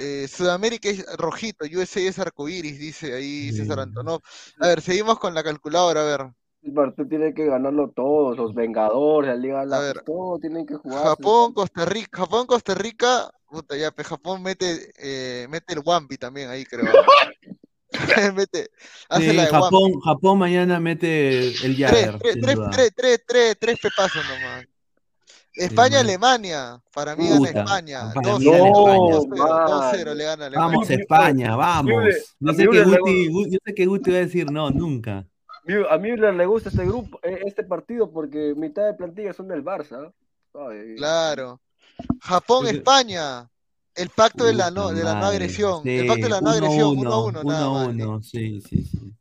Eh, 0.00 0.26
Sudamérica 0.28 0.88
es 0.88 1.06
rojito, 1.16 1.64
USA 1.64 2.00
es 2.00 2.18
arcoíris, 2.18 2.78
dice 2.78 3.14
ahí 3.14 3.52
César 3.52 3.76
Sí. 3.76 3.82
Antonov. 3.82 4.20
A 4.60 4.66
ver, 4.66 4.80
seguimos 4.80 5.18
con 5.20 5.32
la 5.34 5.44
calculadora, 5.44 6.00
a 6.00 6.04
ver. 6.04 6.26
Partido 6.74 7.08
tiene 7.08 7.32
que 7.32 7.46
ganarlo 7.46 7.90
todos, 7.94 8.36
los 8.36 8.52
Vengadores, 8.54 9.30
la 9.30 9.36
Liga 9.36 9.64
la 9.64 9.78
ver. 9.78 10.02
todos 10.04 10.40
tienen 10.40 10.66
que 10.66 10.74
jugar. 10.74 11.04
Japón, 11.04 11.54
Costa 11.54 11.84
Rica, 11.84 12.18
Japón, 12.18 12.46
Costa 12.46 12.74
Rica, 12.74 13.30
puta 13.48 13.76
ya, 13.76 13.90
pues 13.90 14.06
Japón 14.06 14.42
mete, 14.42 14.92
eh, 14.98 15.46
mete 15.48 15.74
el 15.74 15.80
Wampi 15.84 16.16
también 16.18 16.48
ahí, 16.50 16.64
creo. 16.64 16.84
mete, 18.36 18.68
hace 19.08 19.30
Sí, 19.30 19.36
la 19.36 19.46
de 19.46 19.50
Wampi. 19.52 19.64
Japón, 19.64 20.00
Japón 20.00 20.38
mañana 20.38 20.78
mete 20.80 21.38
el 21.48 21.76
Tres, 21.76 21.78
Jagger. 21.78 22.18
tres, 22.18 22.36
tres, 22.40 22.58
tres, 22.70 22.92
tres, 22.96 23.24
tres, 23.26 23.56
tres 23.58 23.78
pepazos 23.82 24.22
nomás. 24.28 24.64
España, 25.54 25.96
man. 25.96 26.04
Alemania. 26.06 26.82
Para 26.94 27.16
mí 27.16 27.26
gana 27.28 27.38
Puta, 27.38 27.60
España. 27.60 28.12
para 28.14 28.28
2-0, 28.32 28.38
mí 28.38 28.44
gana 28.44 29.18
España. 29.18 29.66
2-0 29.66 30.14
le 30.14 30.24
gana 30.24 30.46
Alemania. 30.46 30.58
Vamos 30.76 30.90
España, 30.90 31.56
vamos. 31.56 32.04
A 32.48 32.52
sé, 32.54 32.68
que 32.68 32.82
Guti, 32.84 33.28
Gu- 33.28 33.50
yo 33.50 33.58
sé 33.64 33.74
que 33.74 33.86
Guti 33.86 34.10
va 34.12 34.16
a 34.18 34.20
decir 34.20 34.50
no, 34.52 34.70
nunca. 34.70 35.26
A 35.90 35.98
Müller 35.98 36.32
le 36.34 36.46
gusta 36.46 36.68
este 36.70 36.84
grupo, 36.86 37.18
eh, 37.22 37.40
este 37.44 37.62
partido 37.64 38.10
porque 38.10 38.54
mitad 38.56 38.86
de 38.86 38.94
plantilla 38.94 39.32
son 39.32 39.48
del 39.48 39.64
Barça. 39.64 40.12
Ay, 40.54 40.94
Claro. 40.96 41.60
Japón, 42.20 42.64
Porque- 42.64 42.78
España. 42.78 43.48
El 43.94 44.10
pacto 44.10 44.44
de 44.44 44.52
la 44.54 44.70
no, 44.70 44.90
de 44.92 45.02
la 45.02 45.14
no 45.14 45.20
madre. 45.22 45.36
agresión. 45.38 45.82
Sí, 45.82 45.90
el 45.98 46.06
pacto 46.06 46.22
de 46.24 46.28
la 46.28 46.40
no 46.40 46.50
agresión, 46.50 46.96
1 46.98 47.12
a 47.12 47.24
1, 47.24 47.40
1 47.40 47.50
nada 47.52 47.68
más. 47.70 47.88
1, 47.88 48.22
sí, 48.22 48.60
sí, 48.60 48.84
sí. 48.84 49.12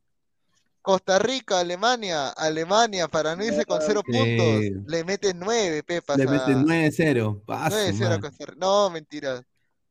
Costa 0.84 1.17
Rica, 1.17 1.59
Alemania, 1.59 2.30
Alemania, 2.30 3.07
para 3.07 3.36
no 3.36 3.43
irse 3.43 3.65
con 3.65 3.82
cero 3.82 4.01
Sí. 4.05 4.11
puntos, 4.13 4.84
le 4.91 5.03
meten 5.03 5.39
9, 5.39 5.82
Pepas. 5.84 6.17
Le 6.17 6.28
meten 6.28 6.63
9-0. 6.63 7.41
Paso, 7.45 7.75
9-0 7.75 8.13
a. 8.13 8.19
Costa 8.21 8.45
Rica. 8.45 8.59
No, 8.59 8.89
mentira. 8.91 9.43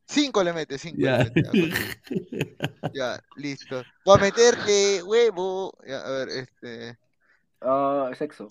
5 0.06 0.44
le 0.44 0.52
mete, 0.52 0.78
5 0.78 0.96
Ya. 1.00 1.18
le 1.18 1.32
mete. 1.34 1.52
Ya, 2.94 3.20
listo. 3.34 3.82
Voy 4.04 4.18
a 4.18 4.20
meterle 4.22 5.02
huevo. 5.02 5.76
Ya, 5.86 5.98
a 6.00 6.10
ver, 6.12 6.28
este. 6.28 6.96
Ah, 7.60 8.08
sexo. 8.16 8.48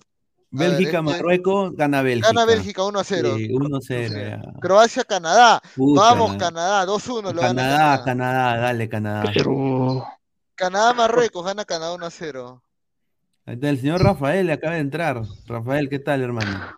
Bélgica, 0.50 0.98
este- 0.98 1.02
Marruecos, 1.02 1.74
gana 1.74 2.02
Bélgica. 2.02 2.28
Gana 2.28 2.44
Bélgica 2.46 2.84
1 2.84 2.98
a 2.98 3.04
0. 3.04 3.36
Sí, 3.36 3.48
1-0. 3.50 4.18
ya. 4.18 4.42
Croacia, 4.60 5.04
Canadá. 5.04 5.60
Puta, 5.74 6.00
Vamos. 6.00 6.36
Canadá, 6.36 6.84
2-1 6.86 7.32
lo 7.32 7.40
gana 7.40 7.54
Canadá, 7.62 7.78
Canadá. 7.78 8.04
Canadá, 8.04 8.56
dale, 8.58 8.88
Canadá. 8.88 9.30
Pero. 9.34 10.06
Canadá, 10.54 10.94
Marruecos, 10.94 11.44
gana 11.44 11.64
Canadá 11.64 11.92
1 11.94 12.06
a 12.06 12.10
0. 12.10 12.62
Ahí 13.44 13.54
está, 13.54 13.68
el 13.68 13.80
señor 13.80 14.02
Rafael 14.02 14.50
acaba 14.50 14.74
de 14.74 14.80
entrar. 14.80 15.22
Rafael, 15.46 15.88
¿qué 15.88 15.98
tal, 15.98 16.22
hermano? 16.22 16.76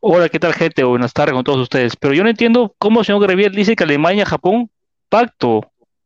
Hola, 0.00 0.28
¿qué 0.28 0.38
tal, 0.38 0.52
gente? 0.52 0.82
Buenas 0.84 1.12
tardes 1.12 1.32
con 1.32 1.44
todos 1.44 1.60
ustedes. 1.60 1.96
Pero 1.96 2.12
yo 2.12 2.22
no 2.24 2.28
entiendo 2.30 2.74
cómo 2.78 3.00
el 3.00 3.06
señor 3.06 3.22
Grevier 3.22 3.52
dice 3.52 3.74
que 3.76 3.84
Alemania, 3.84 4.26
Japón, 4.26 4.70
pacto, 5.08 5.60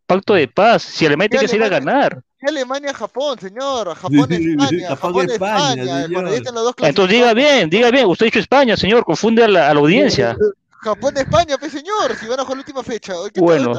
pacto 0.07 0.35
de 0.35 0.49
paz. 0.49 0.83
Si 0.83 1.07
Alemania 1.07 1.31
tiene 1.31 1.45
que 1.45 1.49
salir 1.49 1.64
a 1.64 1.68
ganar. 1.68 2.22
Alemania, 2.43 2.93
Japón, 2.93 3.39
señor. 3.39 3.95
Japón, 3.95 4.32
España. 4.32 4.89
Japón, 4.97 5.30
España, 5.30 6.03
España. 6.03 6.09
Cuando 6.12 6.53
los 6.53 6.64
dos 6.64 6.74
Entonces 6.78 7.16
diga 7.16 7.34
bien, 7.34 7.70
diga 7.70 7.91
bien. 7.91 8.07
Usted 8.07 8.24
ha 8.24 8.28
dicho 8.28 8.39
España, 8.39 8.76
señor, 8.76 9.05
confunde 9.05 9.45
a 9.45 9.49
la, 9.49 9.70
a 9.70 9.74
la 9.74 9.80
audiencia. 9.80 10.37
Japón, 10.82 11.16
España, 11.16 11.59
pe 11.59 11.70
señor. 11.70 12.14
Si 12.18 12.26
van 12.26 12.41
a 12.41 12.43
jugar 12.43 12.59
la 12.59 12.61
última 12.61 12.82
fecha. 12.82 13.14
¿Qué 13.32 13.41
Bueno. 13.41 13.72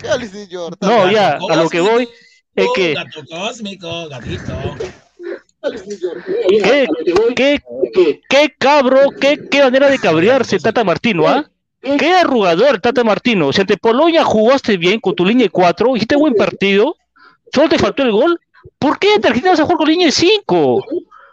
¿Qué 0.00 0.08
hables, 0.08 0.30
señor? 0.30 0.76
No, 0.80 1.10
ya, 1.10 1.38
a 1.50 1.56
lo 1.56 1.68
que 1.68 1.80
voy 1.80 2.08
es 2.54 2.66
que 2.74 2.94
Gato 2.94 3.22
cósmico, 3.28 4.08
gatito. 4.08 4.52
¿Qué, 6.48 6.86
qué, 7.34 8.20
qué 8.28 8.54
cabro, 8.58 9.10
qué, 9.20 9.38
qué 9.50 9.62
manera 9.62 9.88
de 9.88 9.98
cabrearse 9.98 10.58
Tata 10.58 10.84
Martino, 10.84 11.26
¿ah? 11.26 11.50
Qué 11.80 12.12
arrugador 12.14 12.80
Tata 12.80 13.04
Martino. 13.04 13.52
Si 13.52 13.60
ante 13.60 13.76
Polonia 13.76 14.24
jugaste 14.24 14.76
bien 14.76 15.00
con 15.00 15.14
tu 15.14 15.24
línea 15.24 15.44
de 15.44 15.50
4, 15.50 15.96
hiciste 15.96 16.16
buen 16.16 16.34
partido, 16.34 16.96
solo 17.54 17.68
te 17.68 17.78
faltó 17.78 18.02
el 18.02 18.12
gol. 18.12 18.40
¿Por 18.78 18.98
qué 18.98 19.08
Argentina 19.14 19.50
vas 19.50 19.60
a 19.60 19.64
jugar 19.64 19.78
con 19.78 19.88
línea 19.88 20.06
de 20.06 20.12
5? 20.12 20.84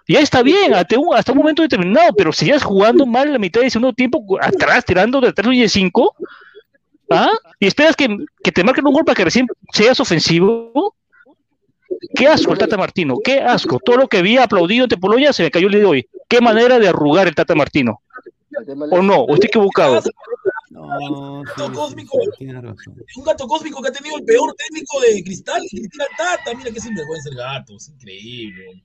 Ya 0.08 0.20
está 0.20 0.44
bien, 0.44 0.74
hasta 0.74 1.00
un, 1.00 1.16
hasta 1.16 1.32
un 1.32 1.38
momento 1.38 1.62
determinado, 1.62 2.14
pero 2.18 2.34
si 2.34 2.48
ya 2.48 2.60
jugando 2.60 3.06
mal 3.06 3.32
la 3.32 3.40
mitad 3.40 3.62
del 3.62 3.72
segundo 3.72 3.94
tiempo, 3.94 4.24
atrás, 4.42 4.84
tirando 4.84 5.22
de 5.22 5.30
atrás 5.30 5.48
línea 5.48 5.64
de 5.64 5.70
5, 5.70 6.16
¿ah? 7.12 7.30
Y 7.60 7.68
esperas 7.68 7.96
que, 7.96 8.18
que 8.44 8.52
te 8.52 8.64
marquen 8.64 8.86
un 8.86 8.94
gol 8.94 9.06
para 9.06 9.16
que 9.16 9.26
recién 9.26 9.48
seas 9.72 10.00
ofensivo. 10.00 10.96
Qué 12.16 12.28
asco 12.28 12.52
el 12.52 12.58
Tata 12.58 12.78
Martino, 12.78 13.18
qué 13.24 13.42
asco. 13.42 13.80
Todo 13.84 13.98
lo 13.98 14.08
que 14.08 14.18
había 14.18 14.44
aplaudido 14.44 14.84
ante 14.84 14.98
Polonia 14.98 15.34
se 15.34 15.44
me 15.44 15.52
cayó 15.52 15.68
el 15.68 15.74
día 15.74 15.82
de 15.82 15.88
hoy. 15.88 16.10
Qué 16.28 16.42
manera 16.42 16.80
de 16.80 16.88
arrugar 16.88 17.28
el 17.28 17.36
Tata 17.36 17.54
Martino. 17.54 18.02
¿O 18.92 19.02
no? 19.02 19.22
¿O 19.22 19.34
estoy 19.34 19.48
equivocado? 19.48 20.02
No, 20.82 21.44
sí, 21.46 21.52
sí, 21.56 21.72
cósmico. 21.74 22.18
sí, 22.22 22.30
tienes 22.40 22.64
razón. 22.64 22.96
Un 23.16 23.24
gato 23.24 23.48
cósmico 23.48 23.82
que 23.82 23.90
ha 23.90 23.92
tenido 23.92 24.18
el 24.18 24.26
peor 24.26 24.54
técnico 24.56 25.00
de 25.02 25.24
cristal, 25.24 25.62
Cristina 25.70 26.06
Tata. 26.18 26.54
Mira 26.56 26.72
qué 26.72 26.80
sinvergüenza 26.80 27.30
el 27.30 27.36
gato, 27.36 27.76
es 27.76 27.90
increíble. 27.90 28.84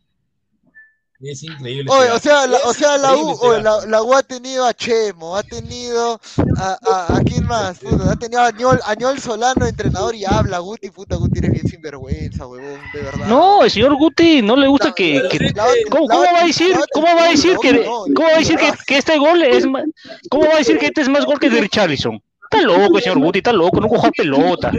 Es 1.21 1.43
increíble. 1.43 1.91
Oye, 1.91 2.11
o 2.11 2.19
sea, 2.19 2.47
la, 2.47 2.59
o 2.67 2.75
sea, 2.75 2.99
la 2.99 3.17
U, 3.17 3.31
oye, 3.41 3.63
la, 3.63 3.87
la 3.87 4.03
U 4.03 4.13
ha 4.15 4.23
tenido 4.23 4.67
a 4.67 4.75
Chemo, 4.75 5.35
ha 5.37 5.43
tenido 5.43 6.21
a, 6.59 6.79
a, 6.87 7.17
a 7.17 7.21
quién 7.23 7.47
más, 7.47 7.79
puta, 7.79 8.13
ha 8.13 8.17
tenido 8.17 8.41
a 8.43 8.49
Añol, 8.49 8.79
Añol 8.85 9.19
Solano, 9.19 9.67
entrenador, 9.67 10.15
y 10.15 10.27
habla, 10.27 10.59
Guti, 10.59 10.91
puta, 10.91 11.17
Guti 11.17 11.39
eres 11.39 11.53
bien 11.53 11.67
sinvergüenza, 11.69 12.47
huevón, 12.47 12.81
de 12.93 13.01
verdad. 13.03 13.27
No, 13.29 13.65
el 13.65 13.71
señor 13.71 13.97
Guti 13.97 14.43
no 14.43 14.57
le 14.57 14.67
gusta 14.67 14.93
que. 14.93 15.23
que- 15.31 15.55
¿cómo, 15.91 16.07
cómo 16.07 16.23
va 16.23 16.41
a 16.43 16.47
decir, 16.47 16.77
cómo 16.93 17.07
va 17.07 17.25
a 17.25 17.31
decir 17.31 17.57
que, 17.63 17.83
cómo 18.15 18.29
va 18.29 18.35
a 18.35 18.39
decir 18.39 18.57
que, 18.59 18.73
que 18.87 18.99
este 18.99 19.17
gol 19.19 19.43
es 19.43 19.67
más, 19.67 19.85
cómo 20.29 20.47
va 20.47 20.55
a 20.55 20.59
decir 20.59 20.79
que 20.79 20.87
este 20.87 21.01
es 21.01 21.09
más 21.09 21.25
gol 21.25 21.39
que 21.41 21.47
el 21.47 21.55
de 21.55 21.61
Richarlison? 21.63 22.23
Está 22.51 22.63
loco 22.65 22.99
el 22.99 23.03
señor 23.03 23.19
Guti, 23.21 23.39
está 23.39 23.53
loco, 23.55 23.81
no 23.81 23.89
coja 23.89 24.11
pelota. 24.11 24.71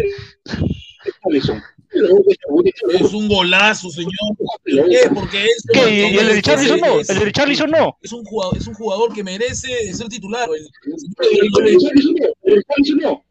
Es 3.00 3.14
un 3.14 3.28
golazo, 3.28 3.89
señor. 3.89 4.12
¿Por 4.38 4.89
qué? 4.89 5.10
Porque 5.14 5.45
es. 5.45 5.64
¿Qué? 5.72 6.10
¿Y 6.12 6.18
el 6.18 6.28
de 6.28 6.34
Richarlison 6.34 6.80
no? 6.80 7.00
¿El 7.00 7.06
de 7.08 7.20
Richarlison 7.26 7.70
no? 7.72 7.98
Es 8.02 8.12
un 8.12 8.24
jugador, 8.26 8.58
es 8.58 8.68
un 8.68 8.74
jugador 8.74 9.14
que 9.14 9.24
merece 9.24 9.93
ser 9.93 10.08
titular. 10.08 10.48
El- 10.54 10.70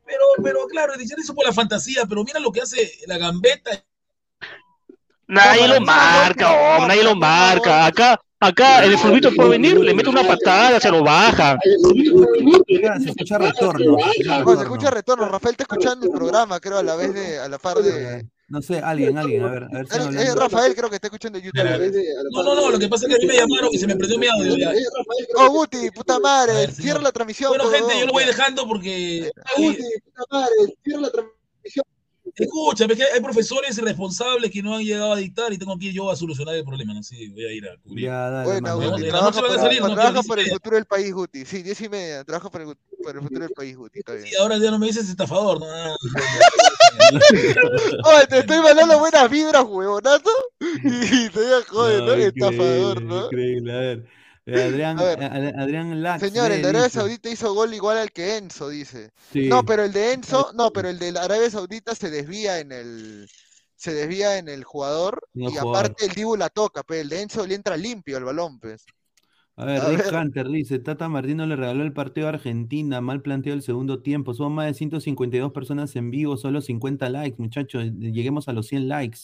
Pero, 0.07 0.25
pero 0.43 0.67
claro, 0.69 0.93
el 0.95 1.01
Richarlison 1.01 1.35
por 1.35 1.47
la 1.47 1.53
fantasía, 1.53 2.05
pero 2.09 2.23
mira 2.25 2.39
lo 2.41 2.53
que 2.53 2.61
hace 2.61 2.91
la 3.07 3.19
gambeta. 3.19 3.71
Nadie 5.29 5.67
lo 5.67 5.81
marca, 5.81 6.87
nadie 6.87 7.03
lo 7.03 7.17
marca. 7.17 7.87
Acá, 7.87 8.21
acá, 8.39 8.85
el 8.85 8.97
fulbito 8.97 9.35
por 9.35 9.49
venir, 9.49 9.77
le 9.77 9.93
mete 9.93 10.09
una 10.09 10.23
patada, 10.23 10.79
se 10.79 10.89
lo 10.91 11.03
baja. 11.03 11.59
Se 11.63 13.09
escucha 13.11 13.39
retorno. 13.39 13.97
se 13.99 14.11
escucha 14.11 14.15
No, 14.15 14.15
se 14.15 14.23
retorno. 14.39 14.63
escucha 14.63 14.91
retorno, 14.91 15.29
Rafael 15.29 15.53
está 15.55 15.65
escuchando 15.65 16.07
el 16.07 16.13
programa, 16.13 16.61
creo, 16.61 16.79
a 16.79 16.83
la 16.85 16.95
vez 16.95 17.13
de, 17.13 17.39
a 17.41 17.49
la 17.49 17.59
par 17.59 17.79
de... 17.79 18.25
No 18.49 18.63
sé, 18.63 18.79
alguien, 18.79 19.19
alguien, 19.19 19.43
a 19.43 19.51
ver, 19.51 19.65
a 19.65 19.69
ver 19.69 19.89
si 19.89 19.95
Es, 19.97 20.01
hablan. 20.07 20.23
es 20.23 20.35
Rafael, 20.37 20.75
creo 20.77 20.89
que 20.89 20.95
está 20.97 21.09
escuchando 21.09 21.39
YouTube. 21.41 21.65
No, 22.33 22.43
no, 22.45 22.55
no, 22.55 22.71
lo 22.71 22.79
que 22.79 22.89
pasa 22.89 23.07
es 23.07 23.11
que 23.11 23.17
a 23.17 23.19
mí 23.19 23.27
me 23.27 23.35
llamaron 23.35 23.71
y 23.73 23.79
se 23.79 23.87
me 23.89 23.97
prendió 23.97 24.19
mi 24.19 24.27
audio. 24.29 24.57
ya. 24.57 24.73
Oh, 25.35 25.51
Guti, 25.51 25.91
puta 25.91 26.21
madre, 26.21 26.53
ver, 26.53 26.71
cierra 26.71 26.99
señor. 26.99 27.03
la 27.03 27.13
transmisión. 27.13 27.49
Bueno, 27.51 27.69
gente, 27.71 27.99
yo 27.99 28.07
lo 28.07 28.13
voy 28.13 28.25
dejando 28.25 28.67
porque. 28.69 29.31
Guti, 29.57 29.83
puta 30.05 30.25
madre, 30.31 30.55
cierra 30.85 31.01
la 31.01 31.11
transmisión. 31.11 31.85
Escucha, 32.37 32.85
es 32.85 32.97
que 32.97 33.05
hay 33.05 33.21
profesores 33.21 33.79
irresponsables 33.79 34.51
que 34.51 34.63
no 34.63 34.77
han 34.77 34.85
llegado 34.85 35.15
a 35.15 35.17
dictar 35.17 35.51
y 35.55 35.59
tengo 35.59 35.79
que 35.79 35.87
ir 35.87 35.95
yo 35.95 36.11
a 36.11 36.17
solucionar 36.17 36.55
el 36.55 36.65
problema. 36.65 36.93
No 36.93 37.03
sé, 37.03 37.17
voy 37.31 37.47
a 37.47 37.53
ir 37.53 37.67
a 37.67 37.77
cubrir. 37.79 38.05
Ya, 38.05 38.31
dale, 38.31 38.45
Bueno, 38.45 38.79
mano. 38.79 38.91
Guti, 38.91 39.07
En 39.07 39.13
la 39.13 39.19
trabaja, 39.19 39.31
noche 39.31 39.41
van 39.41 39.51
a 39.51 39.55
por, 39.55 39.63
salir, 39.63 39.81
¿no? 39.81 39.95
trabaja 39.95 40.13
Diez 40.13 40.25
y 40.25 40.29
por 40.29 40.39
el 40.39 40.51
futuro 40.51 40.77
del 40.77 40.85
país, 40.85 41.13
Guti. 41.15 41.45
Sí, 41.47 41.63
diez 41.63 41.81
y 41.81 41.89
media, 41.89 42.25
trabaja 42.25 42.51
por 42.51 42.61
el, 42.61 42.67
futuro 42.69 43.41
del 43.41 43.51
país, 43.51 43.77
Guti. 43.77 44.01
Y 44.31 44.37
ahora 44.37 44.59
ya 44.59 44.71
no 44.71 44.79
me 44.79 44.87
dices 44.87 45.09
estafador. 45.09 45.61
No, 45.61 45.67
no, 45.67 45.97
Oye, 48.05 48.27
te 48.29 48.39
estoy 48.41 48.59
mandando 48.59 48.99
buenas 48.99 49.31
vibras, 49.31 49.65
huevonazo. 49.65 50.31
Y 50.61 51.29
te 51.31 51.41
voy 51.41 51.53
a 51.53 51.63
joder, 51.67 52.01
¿no? 52.03 52.07
No, 52.07 52.15
Estafador, 52.15 53.03
¿no? 53.03 53.25
increíble, 53.27 53.73
a 53.73 53.79
ver. 53.79 54.07
Eh, 54.47 54.63
Adrián, 54.63 54.99
eh, 55.01 55.53
Adrián 55.57 56.03
Lax. 56.03 56.21
Señor, 56.21 56.53
el 56.53 56.63
ve, 56.63 56.63
de 56.63 56.69
Arabia 56.69 56.89
dice. 56.89 56.91
Saudita 56.91 57.31
hizo 57.31 57.53
gol 57.55 57.75
igual 57.75 57.99
al 57.99 58.13
que 58.13 58.37
Enzo, 58.37 58.69
dice. 58.69 59.13
Sí. 59.33 59.49
No, 59.49 59.65
pero 59.65 59.85
el 59.85 59.93
de 59.93 60.13
Enzo, 60.13 60.53
no, 60.55 60.73
pero 60.73 60.89
el 60.89 60.99
de 60.99 61.09
Arabia 61.19 61.51
Saudita 61.51 61.95
se 61.95 62.11
desvía 62.11 62.59
en 62.61 62.73
el 62.73 63.29
se 63.77 63.93
desvía 63.93 64.39
en 64.39 64.49
el 64.49 64.65
jugador 64.65 65.29
y 65.35 65.57
jugador. 65.57 65.87
aparte 65.87 66.07
el 66.07 66.13
Dibu 66.15 66.37
la 66.37 66.49
toca, 66.49 66.83
pero 66.83 67.03
el 67.03 67.09
de 67.09 67.23
Enzo 67.23 67.47
le 67.47 67.55
entra 67.55 67.77
limpio 67.77 68.17
al 68.17 68.25
balón, 68.25 68.59
pues. 68.61 68.89
A 69.59 69.65
ver, 69.65 69.81
A 69.81 69.89
Rick 69.89 70.11
ver. 70.11 70.15
Hunter 70.15 70.49
dice, 70.49 70.79
Tata 70.79 71.09
Martino 71.09 71.47
le 71.47 71.57
regaló 71.57 71.83
el 71.83 71.93
partido 71.95 72.27
a 72.27 72.31
Argentina, 72.31 73.01
mal 73.01 73.23
planteado 73.23 73.57
el 73.57 73.63
segundo 73.63 74.03
tiempo, 74.03 74.35
son 74.35 74.53
más 74.53 74.67
de 74.67 74.75
152 74.75 75.53
personas 75.53 75.97
en 75.97 76.11
vivo, 76.11 76.37
solo 76.37 76.61
50 76.61 77.09
likes, 77.09 77.37
muchachos, 77.41 77.85
lleguemos 77.99 78.49
a 78.49 78.53
los 78.53 78.67
100 78.67 78.87
likes. 78.89 79.19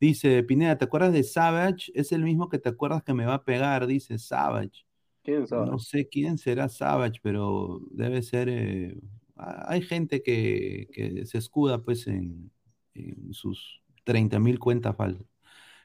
Dice, 0.00 0.42
Pineda, 0.42 0.76
¿te 0.78 0.84
acuerdas 0.84 1.12
de 1.12 1.24
Savage? 1.24 1.90
Es 1.94 2.12
el 2.12 2.22
mismo 2.22 2.48
que 2.48 2.58
te 2.58 2.68
acuerdas 2.68 3.02
que 3.02 3.14
me 3.14 3.24
va 3.26 3.34
a 3.34 3.44
pegar, 3.44 3.86
dice 3.86 4.18
Savage. 4.18 4.84
¿Quién 5.22 5.46
sabe? 5.46 5.72
No 5.72 5.78
sé 5.78 6.08
quién 6.08 6.38
será 6.38 6.68
Savage, 6.68 7.20
pero 7.22 7.80
debe 7.92 8.22
ser... 8.22 8.48
eh, 8.50 8.98
hay 9.36 9.82
gente 9.82 10.22
que, 10.22 10.88
que 10.92 11.26
se 11.26 11.38
escuda 11.38 11.82
pues 11.84 12.06
en, 12.06 12.50
en 12.94 13.32
sus 13.34 13.82
30 14.04 14.38
mil 14.40 14.58
cuentas 14.58 14.96
falsas. 14.96 15.26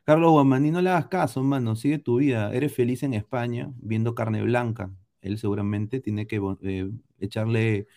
Carlos 0.05 0.31
Guamaní, 0.31 0.71
no 0.71 0.81
le 0.81 0.89
hagas 0.89 1.07
caso, 1.07 1.43
mano, 1.43 1.75
sigue 1.75 1.99
tu 1.99 2.17
vida. 2.19 2.53
Eres 2.53 2.73
feliz 2.75 3.03
en 3.03 3.13
España 3.13 3.71
viendo 3.77 4.15
carne 4.15 4.41
blanca. 4.43 4.91
Él 5.21 5.37
seguramente 5.37 5.99
tiene 6.01 6.27
que 6.27 6.41
eh, 6.63 6.91
echarle 7.19 7.87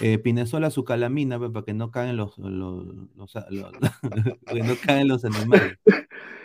eh, 0.00 0.18
pinesola 0.18 0.70
su 0.70 0.84
calamina 0.84 1.38
pe, 1.40 1.50
para 1.50 1.64
que 1.64 1.74
no 1.74 1.90
caigan 1.90 2.16
los, 2.16 2.36
los, 2.38 2.50
los- 2.52 3.06
los- 3.16 3.32
para 4.44 4.54
que 4.54 4.62
no 4.62 4.74
caigan 4.84 5.08
los 5.08 5.24
animales. 5.24 5.78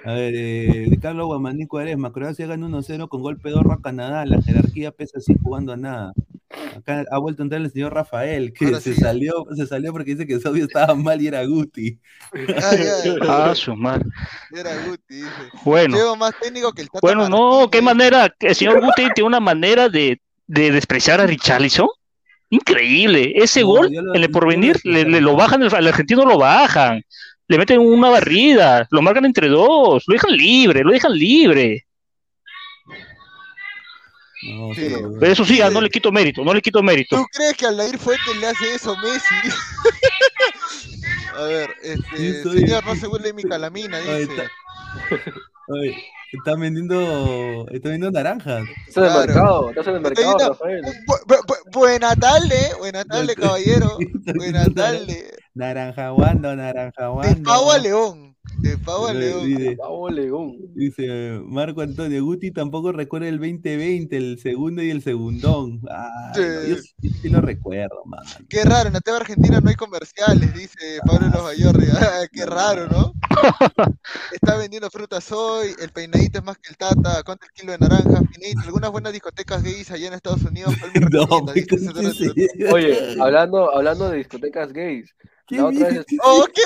A 0.04 0.14
ver, 0.14 0.34
eh, 0.36 0.98
Carlos 1.02 1.26
Guamaní 1.28 1.66
Cuaresma, 1.68 2.12
Croacia 2.12 2.46
gana 2.48 2.68
1-0 2.68 3.08
con 3.10 3.22
gol 3.22 3.40
pedorro 3.40 3.74
a 3.74 3.82
Canadá. 3.82 4.26
La 4.26 4.42
jerarquía 4.42 4.92
pesa 4.92 5.18
así 5.18 5.34
jugando 5.42 5.74
a 5.74 5.78
nada. 5.78 6.14
Acá 6.78 7.04
ha 7.12 7.18
vuelto 7.18 7.42
a 7.42 7.46
entrar 7.46 7.62
el 7.62 7.72
señor 7.72 7.94
Rafael, 7.94 8.54
que 8.54 8.66
Ahora 8.66 8.80
se 8.80 8.94
sí. 8.94 9.02
salió, 9.02 9.46
se 9.56 9.66
salió 9.66 9.92
porque 9.92 10.12
dice 10.12 10.28
que 10.28 10.34
el 10.36 10.42
audio 10.46 10.66
estaba 10.66 10.94
mal 10.94 11.22
y 11.22 11.28
era 11.28 11.44
Guti. 11.46 12.00
Ah, 12.34 12.76
ya, 12.76 13.16
Ah, 13.28 13.56
su 13.56 13.76
madre. 13.76 14.06
era 14.56 14.72
Guti, 14.86 15.16
dice. 15.16 15.30
Bueno. 15.64 15.98
Llevo 15.98 16.16
más 16.16 16.34
técnico 16.40 16.72
que 16.72 16.84
el 16.84 16.88
Tata 16.90 17.00
Bueno, 17.02 17.28
no, 17.28 17.70
qué 17.72 17.82
manera, 17.82 18.34
el 18.40 18.56
señor 18.56 18.80
Guti 18.86 19.08
tiene 19.16 19.28
una 19.28 19.40
manera 19.40 19.90
de, 19.90 20.22
de 20.48 20.72
despreciar 20.72 21.20
a 21.20 21.26
Richarlison. 21.26 21.88
Increíble. 22.56 23.34
Ese 23.36 23.62
No, 23.62 23.68
gol, 23.68 23.92
yo 23.92 24.02
lo- 24.02 24.16
en 24.16 24.24
el 24.24 24.32
porvenir, 24.32 24.80
lo- 24.84 24.92
le, 24.94 25.04
le 25.06 25.22
lo 25.22 25.36
bajan, 25.36 25.64
al 25.64 25.88
argentino 25.88 26.26
lo 26.26 26.38
bajan. 26.38 27.04
Le 27.48 27.58
meten 27.58 27.80
una 27.80 28.10
barrida, 28.10 28.88
lo 28.90 29.02
marcan 29.02 29.26
entre 29.26 29.50
dos, 29.50 30.04
lo 30.08 30.14
dejan 30.14 30.36
libre, 30.36 30.84
lo 30.84 30.92
dejan 30.92 31.14
libre. 31.14 31.86
No, 34.44 34.74
Sí. 34.76 34.82
pero- 34.90 35.12
Pero 35.20 35.32
eso 35.32 35.46
sí, 35.46 35.62
ah, 35.62 35.70
no 35.70 35.82
le 35.82 35.90
quito 35.90 36.12
mérito, 36.12 36.44
no 36.44 36.54
le 36.54 36.62
quito 36.62 36.82
mérito. 36.84 37.16
¿Tú 37.18 37.26
crees 37.34 37.56
que 37.58 37.66
al 37.66 37.78
Nair 37.78 37.98
Fuentes 37.98 38.36
le 38.40 38.48
hace 38.48 38.76
eso 38.76 38.96
Messi? 38.98 39.36
a 41.36 41.44
ver, 41.44 41.70
este, 41.84 42.44
señor, 42.44 42.86
no 42.86 42.96
se 42.96 43.08
vuelve 43.08 43.34
mi 43.34 43.44
calamina, 43.44 44.00
dice. 44.00 44.24
está. 44.24 44.52
Están 46.38 46.60
vendiendo, 46.60 47.66
están 47.72 47.92
vendiendo 47.92 48.12
naranjas. 48.12 48.64
Estás 48.88 48.98
en 48.98 49.04
el 49.04 49.12
Claro. 49.12 49.28
mercado, 49.28 49.70
estás 49.70 49.88
en 49.88 49.96
el 49.96 49.98
Está 49.98 50.10
mercado, 50.10 50.38
yendo- 50.38 50.50
Rafael. 50.50 50.82
Bu- 51.08 51.26
bu- 51.28 51.46
bu- 51.48 51.72
buena 51.72 52.16
tarde, 52.16 52.56
buena 52.80 53.04
tarde, 53.06 53.36
caballero. 53.36 53.98
Buena 54.36 54.66
tarde. 54.74 55.32
Naranja 55.54 56.10
guando, 56.10 56.56
naranja 56.56 57.04
De 57.04 57.08
guando. 57.10 57.44
pavo 57.50 57.72
a 57.72 57.78
león. 57.78 58.35
De 58.62 58.78
Pavo 58.78 59.12
León. 59.12 59.46
Dice, 59.48 59.76
Pavo 59.78 60.10
León. 60.10 60.58
dice, 60.74 61.40
Marco 61.46 61.82
Antonio 61.82 62.24
Guti 62.24 62.52
tampoco 62.52 62.92
recuerda 62.92 63.28
el 63.28 63.38
2020, 63.38 64.18
el 64.18 64.40
segundo 64.40 64.82
y 64.82 64.90
el 64.90 65.02
segundón. 65.02 65.82
Ay, 65.90 66.42
no, 66.42 66.68
yo, 66.68 66.78
sí- 66.78 66.94
yo 67.02 67.10
sí 67.22 67.30
lo 67.30 67.42
recuerdo, 67.42 68.04
man. 68.06 68.24
Qué 68.50 68.64
raro, 68.64 68.88
en 68.88 68.94
la 68.94 69.02
TV 69.02 69.18
Argentina 69.18 69.60
no 69.62 69.70
hay 69.70 69.76
comerciales, 69.76 70.54
dice 70.54 71.00
Pablo 71.06 71.28
Los 71.30 71.44
Bayorri. 71.44 71.86
Ah, 71.96 72.28
Qué 72.32 72.46
raro, 72.46 72.88
¿no? 72.88 73.14
Está 74.32 74.58
vendiendo 74.58 74.90
frutas 74.90 75.32
hoy, 75.32 75.70
el 75.80 75.90
peinadito 75.90 76.40
es 76.40 76.46
más 76.46 76.58
que 76.58 76.70
el 76.70 76.78
tata, 76.78 77.24
¿cuánto 77.24 77.46
el 77.46 77.52
kilo 77.52 77.72
de 77.72 77.78
naranja? 77.80 78.22
Finito, 78.32 78.62
algunas 78.64 78.92
buenas 78.92 79.14
discotecas 79.14 79.64
gays 79.64 79.92
allá 79.92 80.08
en 80.08 80.14
Estados 80.14 80.44
Unidos. 80.44 80.74
¿cuál 80.80 80.92
me 80.94 81.10
No, 81.10 81.54
Dice 81.54 81.76
eso? 81.76 82.74
Oye, 82.74 83.22
hablando, 83.22 83.76
hablando 83.76 84.10
de 84.10 84.18
discotecas 84.18 84.72
gays. 84.74 85.14
¿Qué 85.48 85.58
La 85.58 85.66
otra 85.68 85.80
mierda? 85.80 85.98
vez, 85.98 86.06
Oh, 86.24 86.46
¿qué? 86.54 86.62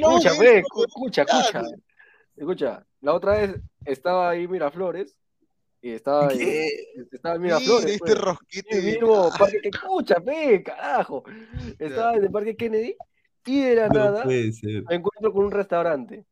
No, 0.00 0.18
escucha, 0.18 0.34
güey, 0.34 0.58
escucha, 0.58 1.22
escucha. 1.22 1.62
Escucha, 2.36 2.86
la 3.00 3.14
otra 3.14 3.32
vez 3.38 3.60
estaba 3.84 4.30
ahí 4.30 4.46
Miraflores 4.48 5.16
y 5.82 5.90
estaba 5.92 6.28
ahí, 6.28 6.38
¿Qué? 6.38 6.68
estaba 7.12 7.34
en 7.36 7.42
Mira, 7.42 7.58
Miraflores. 7.58 7.86
este 7.92 7.98
pues. 7.98 8.18
rosquete. 8.18 8.80
Sí, 8.80 8.86
mismo 8.86 9.30
parque 9.38 9.60
que 9.62 9.68
escucha, 9.68 10.16
ve, 10.24 10.62
carajo. 10.62 11.24
Estaba 11.78 12.14
en 12.14 12.24
el 12.24 12.30
parque 12.30 12.56
Kennedy 12.56 12.96
y 13.46 13.60
de 13.62 13.74
la 13.74 13.88
No 13.88 13.94
nada 13.94 14.24
me 14.24 14.94
encuentro 14.94 15.32
con 15.32 15.44
un 15.46 15.50
restaurante. 15.50 16.24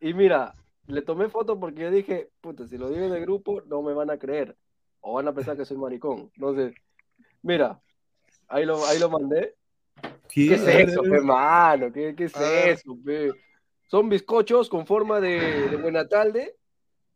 Y 0.00 0.14
mira, 0.14 0.54
le 0.86 1.02
tomé 1.02 1.28
foto 1.28 1.58
porque 1.58 1.82
yo 1.82 1.90
dije, 1.90 2.30
puta, 2.40 2.66
si 2.66 2.78
lo 2.78 2.88
digo 2.90 3.06
en 3.06 3.12
el 3.12 3.20
grupo 3.22 3.62
no 3.62 3.82
me 3.82 3.92
van 3.94 4.10
a 4.10 4.18
creer. 4.18 4.56
O 5.00 5.14
van 5.14 5.28
a 5.28 5.34
pensar 5.34 5.56
que 5.56 5.64
soy 5.64 5.76
maricón. 5.76 6.30
Entonces, 6.34 6.74
mira, 7.42 7.80
ahí 8.48 8.64
lo, 8.64 8.84
ahí 8.86 8.98
lo 8.98 9.08
mandé. 9.10 9.54
¿Qué 10.28 10.54
es 10.54 10.66
eso, 10.66 11.02
pe, 11.02 11.20
mano? 11.20 11.92
¿Qué, 11.92 12.14
qué 12.16 12.24
es 12.24 12.36
A 12.36 12.40
ver. 12.40 12.70
eso, 12.70 12.96
pe? 13.04 13.32
Son 13.88 14.08
bizcochos 14.08 14.68
con 14.68 14.86
forma 14.86 15.20
de, 15.20 15.68
de 15.70 15.76
buena 15.76 16.08
tarde 16.08 16.56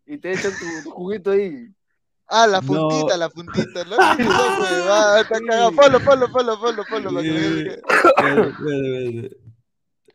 y 0.06 0.18
te 0.18 0.32
echan 0.32 0.52
tu, 0.58 0.82
tu 0.82 0.90
juguito 0.90 1.32
ahí. 1.32 1.68
Ah, 2.28 2.46
la 2.46 2.60
No. 2.60 2.88
puntita, 2.88 3.16
la 3.16 3.28
puntita. 3.28 3.84
¿no? 3.84 3.96
Está 5.20 5.40
cagado. 5.40 5.72
Polo, 5.74 6.00
polo, 6.00 6.30
polo, 6.30 6.86
polo. 6.88 7.14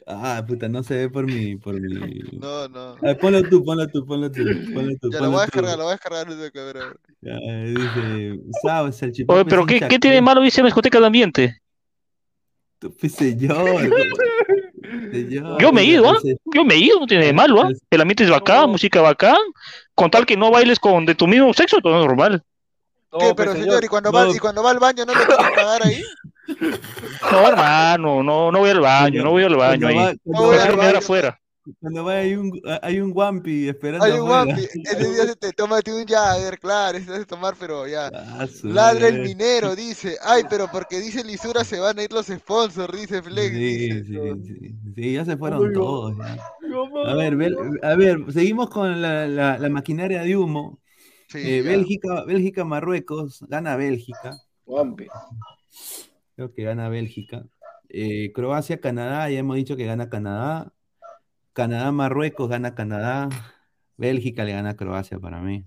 Ah, 0.08 0.44
puta, 0.48 0.70
no 0.70 0.84
se 0.84 0.96
ve 0.96 1.10
por 1.10 1.26
mi, 1.26 1.56
por 1.56 1.74
mi. 1.80 2.22
No, 2.40 2.68
no. 2.68 2.96
Ver, 3.02 3.18
ponlo 3.18 3.42
tú, 3.50 3.64
ponlo 3.66 3.88
tú, 3.88 4.06
ponlo 4.06 4.32
tú, 4.32 4.44
ponlo 4.74 4.92
tú. 5.02 5.12
Ya 5.12 5.20
lo 5.20 5.32
voy 5.32 5.40
a 5.42 5.48
tú. 5.48 5.62
descargar, 5.62 5.78
lo 5.78 5.84
voy 5.86 5.94
a 5.94 6.36
descargar. 6.36 6.98
Ya, 7.22 7.40
dice, 7.64 8.40
¿sabes? 8.62 9.02
El 9.02 9.14
Oye, 9.28 9.46
pero 9.46 9.66
¿qué, 9.66 9.80
¿qué 9.80 9.98
tiene 10.00 10.22
malo 10.22 10.46
irse 10.46 10.62
a 10.62 10.64
una 10.64 10.68
discoteca 10.68 11.00
de 11.00 11.06
ambiente? 11.08 11.62
Pues, 12.80 13.14
señor. 13.14 13.80
señor. 15.12 15.62
Yo 15.62 15.72
me 15.72 15.82
he 15.82 15.86
ido, 15.86 16.10
¿ah? 16.10 16.18
Yo 16.54 16.66
me 16.66 16.76
he 16.76 16.78
ido, 16.80 17.00
no 17.00 17.08
tiene 17.08 17.26
de 17.26 17.34
malo, 17.34 17.62
¿ah? 17.62 17.70
El 17.90 18.02
ambiente 18.02 18.24
es 18.24 18.30
bacán, 18.30 18.70
música 18.70 19.02
bacán. 19.02 19.38
Con 19.94 20.12
tal 20.12 20.26
que 20.26 20.38
no 20.38 20.52
bailes 20.52 20.80
con 20.80 21.06
de 21.06 21.16
tu 21.16 21.28
mismo 21.28 21.54
sexo, 21.54 21.80
todo 21.82 22.06
normal. 22.06 22.44
No, 23.12 23.20
¿Qué? 23.20 23.28
pe, 23.28 23.36
Pero 23.36 23.52
señor, 23.54 23.66
señor, 23.68 23.84
¿y 23.84 23.88
cuando, 23.88 24.12
no. 24.12 24.18
va, 24.18 24.36
¿y 24.36 24.40
cuando 24.40 24.62
va 24.64 24.72
al 24.72 24.80
baño 24.80 25.06
no 25.06 25.14
le 25.14 25.26
quieren 25.26 25.56
pagar 25.56 25.86
ahí? 25.86 26.04
No, 27.32 27.48
hermano, 27.48 28.24
no, 28.24 28.52
no 28.52 28.60
voy 28.60 28.70
al 28.70 28.82
baño, 28.82 29.24
no 29.24 29.32
voy 29.32 29.44
al 29.44 29.56
baño 29.56 29.88
ahí. 29.88 30.18
No 30.26 30.44
voy 30.44 30.58
mirar 30.58 30.76
baño. 30.78 30.98
afuera. 30.98 31.40
Cuando 31.80 32.04
va 32.04 32.14
hay 32.18 32.36
un, 32.36 32.52
hay 32.82 33.00
un 33.00 33.12
guampi 33.12 33.68
esperando 33.70 34.06
Hay 34.06 34.12
un 34.14 34.28
guapi. 34.28 34.52
Ese 34.52 35.10
día 35.14 35.26
se 35.26 35.36
te 35.36 35.52
tómate 35.52 35.92
un 35.94 36.06
Jagger, 36.06 36.60
claro, 36.60 36.98
ese 36.98 37.12
de 37.12 37.26
tomar, 37.26 37.56
pero 37.60 37.88
ya. 37.88 38.08
Ah, 38.14 38.46
Ladra 38.64 39.08
el 39.08 39.22
minero, 39.22 39.76
dice. 39.76 40.18
Ay, 40.24 40.44
pero 40.50 40.68
porque 40.72 41.00
dice 41.00 41.24
Lisura 41.24 41.64
se 41.64 41.80
van 41.80 41.98
a 41.98 42.04
ir 42.04 42.12
los 42.14 42.28
sponsors, 42.28 43.00
dice 43.00 43.22
Flex. 43.24 43.50
Sí, 43.56 43.60
dice. 43.60 44.04
sí, 44.04 44.44
sí, 44.46 44.76
sí, 44.96 45.14
ya 45.14 45.26
se 45.26 45.38
fueron 45.38 45.74
todos. 45.74 46.16
ya. 46.18 46.38
A 47.08 47.16
ver, 47.16 47.36
Bel- 47.36 47.80
a 47.84 47.96
ver, 47.96 48.20
seguimos 48.32 48.70
con 48.70 49.02
la, 49.02 49.26
la- 49.28 49.58
la 49.58 49.70
maquinaria 49.70 50.22
de 50.22 50.38
humo. 50.38 50.80
Sí, 51.30 51.40
Eh. 51.42 51.62
Bélgica, 51.64 52.24
Bélgica, 52.26 52.64
Marruecos, 52.64 53.44
gana 53.50 53.76
Bélgica. 53.76 54.38
Guampi. 54.66 55.08
Creo 56.36 56.54
que 56.54 56.64
gana 56.64 56.90
Bélgica. 56.90 57.44
Eh, 57.90 58.32
Croacia, 58.34 58.80
Canadá, 58.80 59.30
ya 59.30 59.40
hemos 59.40 59.56
dicho 59.56 59.76
que 59.76 59.86
gana 59.86 60.10
Canadá. 60.10 60.72
Canadá, 61.56 61.90
Marruecos, 61.94 62.50
gana 62.50 62.76
Canadá. 62.76 63.30
Bélgica 63.96 64.44
le 64.44 64.52
gana 64.52 64.72
a 64.72 64.76
Croacia 64.76 65.20
para 65.20 65.40
mí. 65.40 65.66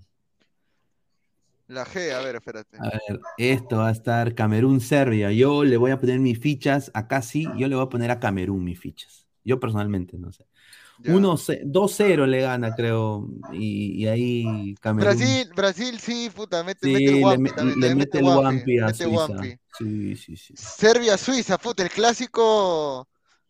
La 1.65 1.83
G, 1.83 2.11
a 2.11 2.21
ver, 2.21 2.35
espérate. 2.35 2.77
A 2.79 2.91
ver, 2.91 3.19
esto 3.37 3.77
va 3.77 3.87
a 3.87 3.91
estar 3.91 4.35
Camerún, 4.35 4.81
Serbia. 4.81 5.31
Yo 5.31 5.63
le 5.63 5.77
voy 5.77 5.89
a 5.89 5.99
poner 5.99 6.19
mis 6.19 6.39
fichas, 6.39 6.91
acá 6.93 7.23
sí, 7.23 7.47
yo 7.57 7.67
le 7.67 7.75
voy 7.75 7.85
a 7.85 7.89
poner 7.89 8.11
a 8.11 8.19
Camerún 8.19 8.63
mis 8.63 8.79
fichas. 8.79 9.25
Yo 9.43 9.59
personalmente, 9.59 10.19
no 10.19 10.31
sé. 10.31 10.45
Ya. 10.99 11.11
1-0 11.11 11.63
2-0 11.63 12.27
le 12.27 12.41
gana, 12.41 12.75
creo. 12.75 13.27
Y, 13.51 14.03
y 14.03 14.07
ahí 14.07 14.75
Camerún. 14.81 15.11
Brasil, 15.11 15.51
Brasil, 15.55 15.99
sí, 15.99 16.29
puta, 16.29 16.63
mete, 16.63 16.85
Sí, 16.85 16.93
mete 16.93 17.05
el 17.05 17.15
le, 17.15 17.25
Wampi 17.25 17.49
también, 17.49 17.79
le 17.79 17.87
también 17.87 17.97
mete 17.97 18.17
el 18.19 18.23
Wampi, 18.25 18.79
a 18.79 18.85
mete 18.85 19.03
Suiza. 19.05 19.41
Sí, 19.75 20.15
sí, 20.15 20.37
sí. 20.37 20.53
Serbia, 20.55 21.17
Suiza, 21.17 21.57
puta, 21.57 21.81
el 21.81 21.89
clásico 21.89 23.07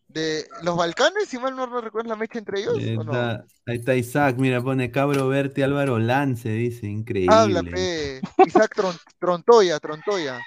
de 0.10 0.46
los 0.64 0.76
Balcanes, 0.76 1.30
si 1.30 1.38
mal 1.38 1.56
no 1.56 1.66
recuerdas 1.82 2.10
la 2.10 2.16
mecha 2.16 2.40
entre 2.40 2.60
ellos, 2.62 2.78
Ahí 2.78 2.98
¿o 2.98 3.04
no? 3.04 3.12
está, 3.12 3.46
ahí 3.68 3.78
está 3.78 3.96
Isaac, 3.96 4.36
mira, 4.38 4.62
pone 4.62 4.92
Cabro 4.92 5.28
Berti 5.28 5.62
Álvaro 5.62 6.00
Lance, 6.00 6.50
dice, 6.50 6.88
increíble. 6.88 7.34
Habla, 7.34 7.64
pe. 7.64 8.20
Isaac 8.46 8.74
Tron- 8.76 9.00
Trontoya, 9.20 9.80
Trontoya. 9.80 10.40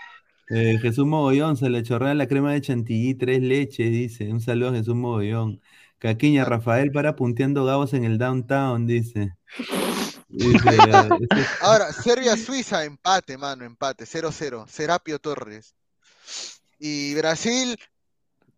Eh, 0.50 0.78
Jesús 0.82 1.06
Mogollón, 1.06 1.56
se 1.56 1.70
le 1.70 1.82
chorrea 1.82 2.12
la 2.14 2.26
crema 2.26 2.52
de 2.52 2.60
chantilly, 2.60 3.14
tres 3.14 3.40
leches, 3.40 3.90
dice. 3.90 4.30
Un 4.30 4.40
saludo 4.40 4.70
a 4.70 4.74
Jesús 4.74 4.94
Mogollón. 4.94 5.62
Caquiña, 5.98 6.44
Rafael 6.44 6.90
para 6.90 7.14
punteando 7.14 7.64
gabos 7.64 7.94
en 7.94 8.04
el 8.04 8.18
downtown, 8.18 8.86
dice. 8.86 9.34
Dice, 10.28 10.58
Ahora, 11.62 11.92
Serbia, 11.92 12.36
Suiza, 12.36 12.84
empate, 12.84 13.38
mano, 13.38 13.64
empate, 13.64 14.04
0-0. 14.04 14.66
Serapio 14.66 15.18
Torres. 15.20 15.74
Y 16.78 17.14
Brasil, 17.14 17.78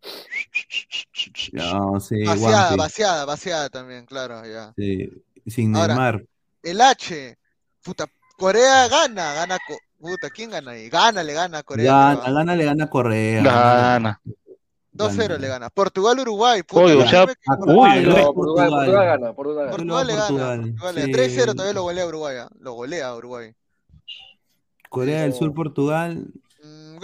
no, 1.53 1.99
sí, 1.99 2.23
vaciada, 2.23 2.75
vaciada, 2.75 3.25
vaciada 3.25 3.69
también, 3.69 4.05
claro, 4.05 4.45
ya. 4.45 4.73
sí, 4.75 5.11
sin 5.47 5.75
Ahora, 5.75 5.93
Neymar. 5.93 6.25
El 6.63 6.81
H, 6.81 7.37
puta, 7.83 8.05
Corea 8.37 8.87
gana, 8.87 9.33
gana, 9.33 9.57
puta, 9.99 10.29
¿quién 10.29 10.49
gana 10.51 10.71
ahí? 10.71 10.89
Gana, 10.89 11.23
le 11.23 11.33
gana 11.33 11.59
a 11.59 11.63
Corea. 11.63 11.91
Gana, 11.91 12.21
¿ah? 12.23 12.31
gana, 12.31 12.55
le 12.55 12.65
gana 12.65 12.83
a 12.85 12.89
Corea. 12.89 13.43
Gana. 13.43 14.21
2-0 14.95 15.37
le 15.39 15.47
gana. 15.47 15.69
Portugal, 15.69 16.17
Uruguay, 16.19 16.63
puta, 16.63 16.85
uy, 16.85 16.93
Uruguay, 16.93 17.25
uy. 17.67 18.05
No, 18.05 18.33
Portugal. 18.33 18.33
Portugal, 18.33 18.69
Portugal 18.73 19.05
gana, 19.05 19.33
Portugal 19.33 19.65
gana. 19.65 19.75
Portugal 19.75 20.07
le 20.07 20.15
gana. 20.15 20.27
Portugal, 20.29 20.73
Portugal 20.73 20.95
le 20.95 21.03
sí. 21.03 21.07
gana. 21.11 21.27
3-0 21.27 21.45
todavía 21.53 21.73
lo 21.73 21.83
golea 21.83 22.05
Uruguay, 22.07 22.35
lo 22.59 22.73
golea 22.73 23.07
a 23.09 23.15
Uruguay. 23.15 23.53
Corea 24.89 25.21
del. 25.23 25.33
Sur, 25.33 25.53
Portugal. 25.53 26.27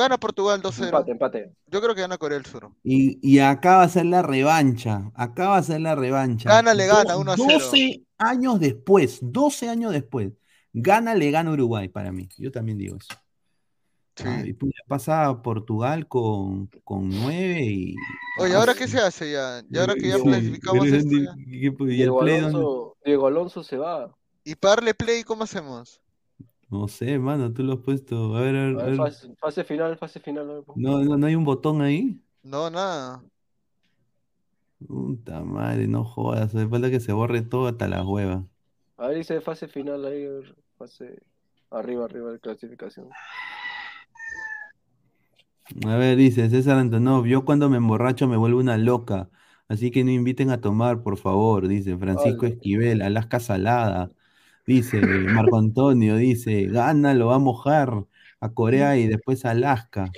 Gana 0.02 0.18
Portugal 0.20 0.62
2-0. 0.62 0.86
Empate, 0.86 1.12
empate. 1.12 1.52
Yo 1.68 1.82
creo 1.82 1.96
que 1.96 2.02
gana 2.02 2.18
Corea 2.18 2.38
del 2.38 2.46
Sur. 2.46 2.72
Y, 2.84 3.20
y 3.22 3.40
acá 3.40 3.78
va 3.78 3.84
a 3.84 3.90
ser 3.90 4.06
la 4.06 4.22
revancha. 4.22 5.12
Acá 5.16 5.50
va 5.50 5.58
a 5.58 5.64
ser 5.64 5.82
la 5.82 5.96
revancha. 5.96 6.50
Gana, 6.50 6.74
le 6.74 6.88
gana, 6.88 7.14
Do- 7.14 7.20
1 7.20 7.32
a 7.32 7.36
0. 7.38 7.50
12 7.60 8.04
años 8.18 8.60
después, 8.60 9.20
12 9.22 9.70
años 9.70 9.92
después. 9.94 10.32
Gana, 10.74 11.16
le 11.16 11.32
gana 11.32 11.52
Uruguay 11.52 11.88
para 11.90 12.12
mí. 12.12 12.30
Yo 12.38 12.52
también 12.52 12.78
digo 12.78 12.98
eso. 12.98 13.14
Sí. 14.16 14.24
Ah, 14.28 14.44
y 14.46 14.54
puta, 14.54 14.78
pasa 14.88 15.26
a 15.28 15.42
Portugal 15.42 16.08
con, 16.08 16.68
con 16.84 17.10
9 17.10 17.62
y. 17.64 17.96
Oye, 18.40 18.54
ah, 18.54 18.60
¿ahora 18.60 18.74
sí. 18.74 18.80
qué 18.80 18.88
se 18.90 19.00
hace 19.00 19.32
ya? 19.32 19.62
¿Y 19.70 19.78
ahora 19.78 19.96
que 19.96 20.08
ya 20.10 20.18
Sí, 20.18 20.24
clasificamos 20.24 20.84
pero 20.86 20.98
esto 20.98 21.16
¿y- 21.16 21.26
ya? 21.26 21.34
y- 21.38 21.64
y 21.64 21.66
el 21.68 21.78
Diego? 21.88 22.22
Alonso, 22.22 22.98
Diego 23.06 23.28
Alonso 23.28 23.64
se 23.64 23.78
va. 23.78 24.14
¿Y 24.44 24.56
para 24.56 24.76
darle 24.76 24.94
play 24.94 25.24
cómo 25.24 25.44
hacemos? 25.46 26.02
No 26.72 26.88
sé, 26.88 27.20
mano, 27.20 27.54
tú 27.54 27.64
lo 27.64 27.74
has 27.74 27.80
puesto. 27.80 28.36
A 28.36 28.42
ver, 28.42 28.56
a 28.56 28.66
ver, 28.68 28.80
A 28.80 28.82
a 28.82 28.86
ver, 28.86 28.96
ver. 28.98 28.98
fase, 28.98 29.34
fase 29.40 29.64
final, 29.64 29.98
fase 29.98 30.20
final. 30.20 30.50
a 30.50 30.54
ver, 30.56 30.64
pues. 30.66 30.78
No, 30.78 31.02
no, 31.04 31.18
no 31.18 31.28
hay 31.28 31.36
un 31.36 31.44
botón 31.46 31.82
ahí. 31.82 32.22
No, 32.44 32.70
nada. 32.70 33.24
Puta 34.88 35.42
madre, 35.44 35.88
no 35.88 36.04
jodas. 36.04 36.54
Hace 36.56 36.68
falta 36.68 36.90
que 36.92 37.00
se 37.00 37.14
borre 37.14 37.42
todo 37.42 37.68
hasta 37.68 37.88
las 37.88 38.06
huevas. 38.06 38.44
A 38.98 39.08
ver, 39.08 39.18
dice 39.18 39.42
fase 39.42 39.68
final 39.68 40.06
ahí, 40.06 40.26
a 40.26 40.30
ver, 40.30 40.56
fase 40.78 41.22
arriba, 41.72 42.06
arriba 42.06 42.32
de 42.32 42.40
clasificación. 42.40 43.10
A 45.86 45.96
ver, 45.96 46.18
dice 46.18 46.50
César 46.50 46.78
Antonov, 46.78 47.26
yo 47.26 47.46
cuando 47.46 47.70
me 47.70 47.78
emborracho 47.78 48.28
me 48.28 48.36
vuelvo 48.38 48.60
una 48.60 48.78
loca, 48.78 49.30
así 49.70 49.90
que 49.92 50.04
no 50.04 50.12
inviten 50.12 50.50
a 50.50 50.60
tomar, 50.60 51.02
por 51.02 51.18
favor, 51.18 51.68
dice 51.68 51.98
Francisco. 51.98 52.46
Esquivel, 52.46 53.02
Alaska 53.02 53.40
Salada, 53.40 54.12
dice 54.66 55.02
Marco 55.02 55.58
Antonio, 55.58 56.16
dice, 56.16 56.66
gana, 56.68 57.14
lo 57.14 57.28
va 57.28 57.36
a 57.36 57.40
mojar 57.40 58.06
a 58.40 58.50
Corea 58.50 58.98
y 58.98 59.08
después 59.08 59.46
a 59.46 59.52
Alaska, 59.52 60.10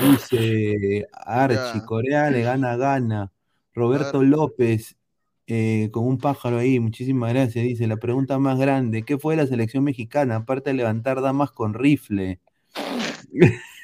dice 0.00 1.06
Archie. 1.12 1.84
Corea 1.84 2.30
le 2.30 2.42
gana 2.42 2.72
a 2.72 2.76
Gana, 2.76 3.32
Roberto 3.72 4.22
López, 4.22 4.96
eh, 5.46 5.90
con 5.92 6.06
un 6.06 6.18
pájaro 6.18 6.58
ahí, 6.58 6.80
muchísimas 6.80 7.32
gracias, 7.32 7.64
dice, 7.64 7.86
la 7.86 7.96
pregunta 7.96 8.38
más 8.38 8.58
grande, 8.58 9.04
¿qué 9.04 9.18
fue 9.18 9.36
la 9.36 9.46
selección 9.46 9.84
mexicana, 9.84 10.36
aparte 10.36 10.70
de 10.70 10.74
levantar 10.74 11.20
damas 11.20 11.52
con 11.52 11.74
rifle? 11.74 12.40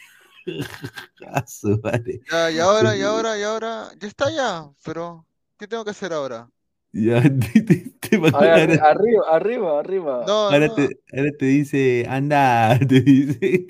Ya, 2.30 2.50
y 2.50 2.58
ahora, 2.58 2.96
y 2.96 3.02
ahora, 3.02 3.38
y 3.38 3.42
ahora. 3.42 3.88
Ya 3.98 4.08
está 4.08 4.30
ya, 4.30 4.70
pero 4.84 5.26
¿qué 5.58 5.68
tengo 5.68 5.84
que 5.84 5.90
hacer 5.90 6.12
ahora? 6.12 6.48
Ya, 6.92 7.22
te, 7.22 7.62
te- 7.62 7.90
te 8.00 8.18
mandó 8.18 8.38
A 8.38 8.40
ver, 8.42 8.70
arriba, 8.82 9.22
arriba, 9.30 9.78
arriba. 9.80 10.16
No, 10.26 10.32
ahora 10.48 10.68
no. 10.68 10.74
te, 10.74 11.00
ahora 11.16 11.30
te 11.38 11.46
dice, 11.46 12.06
anda, 12.08 12.78
te 12.88 13.00
dice. 13.00 13.66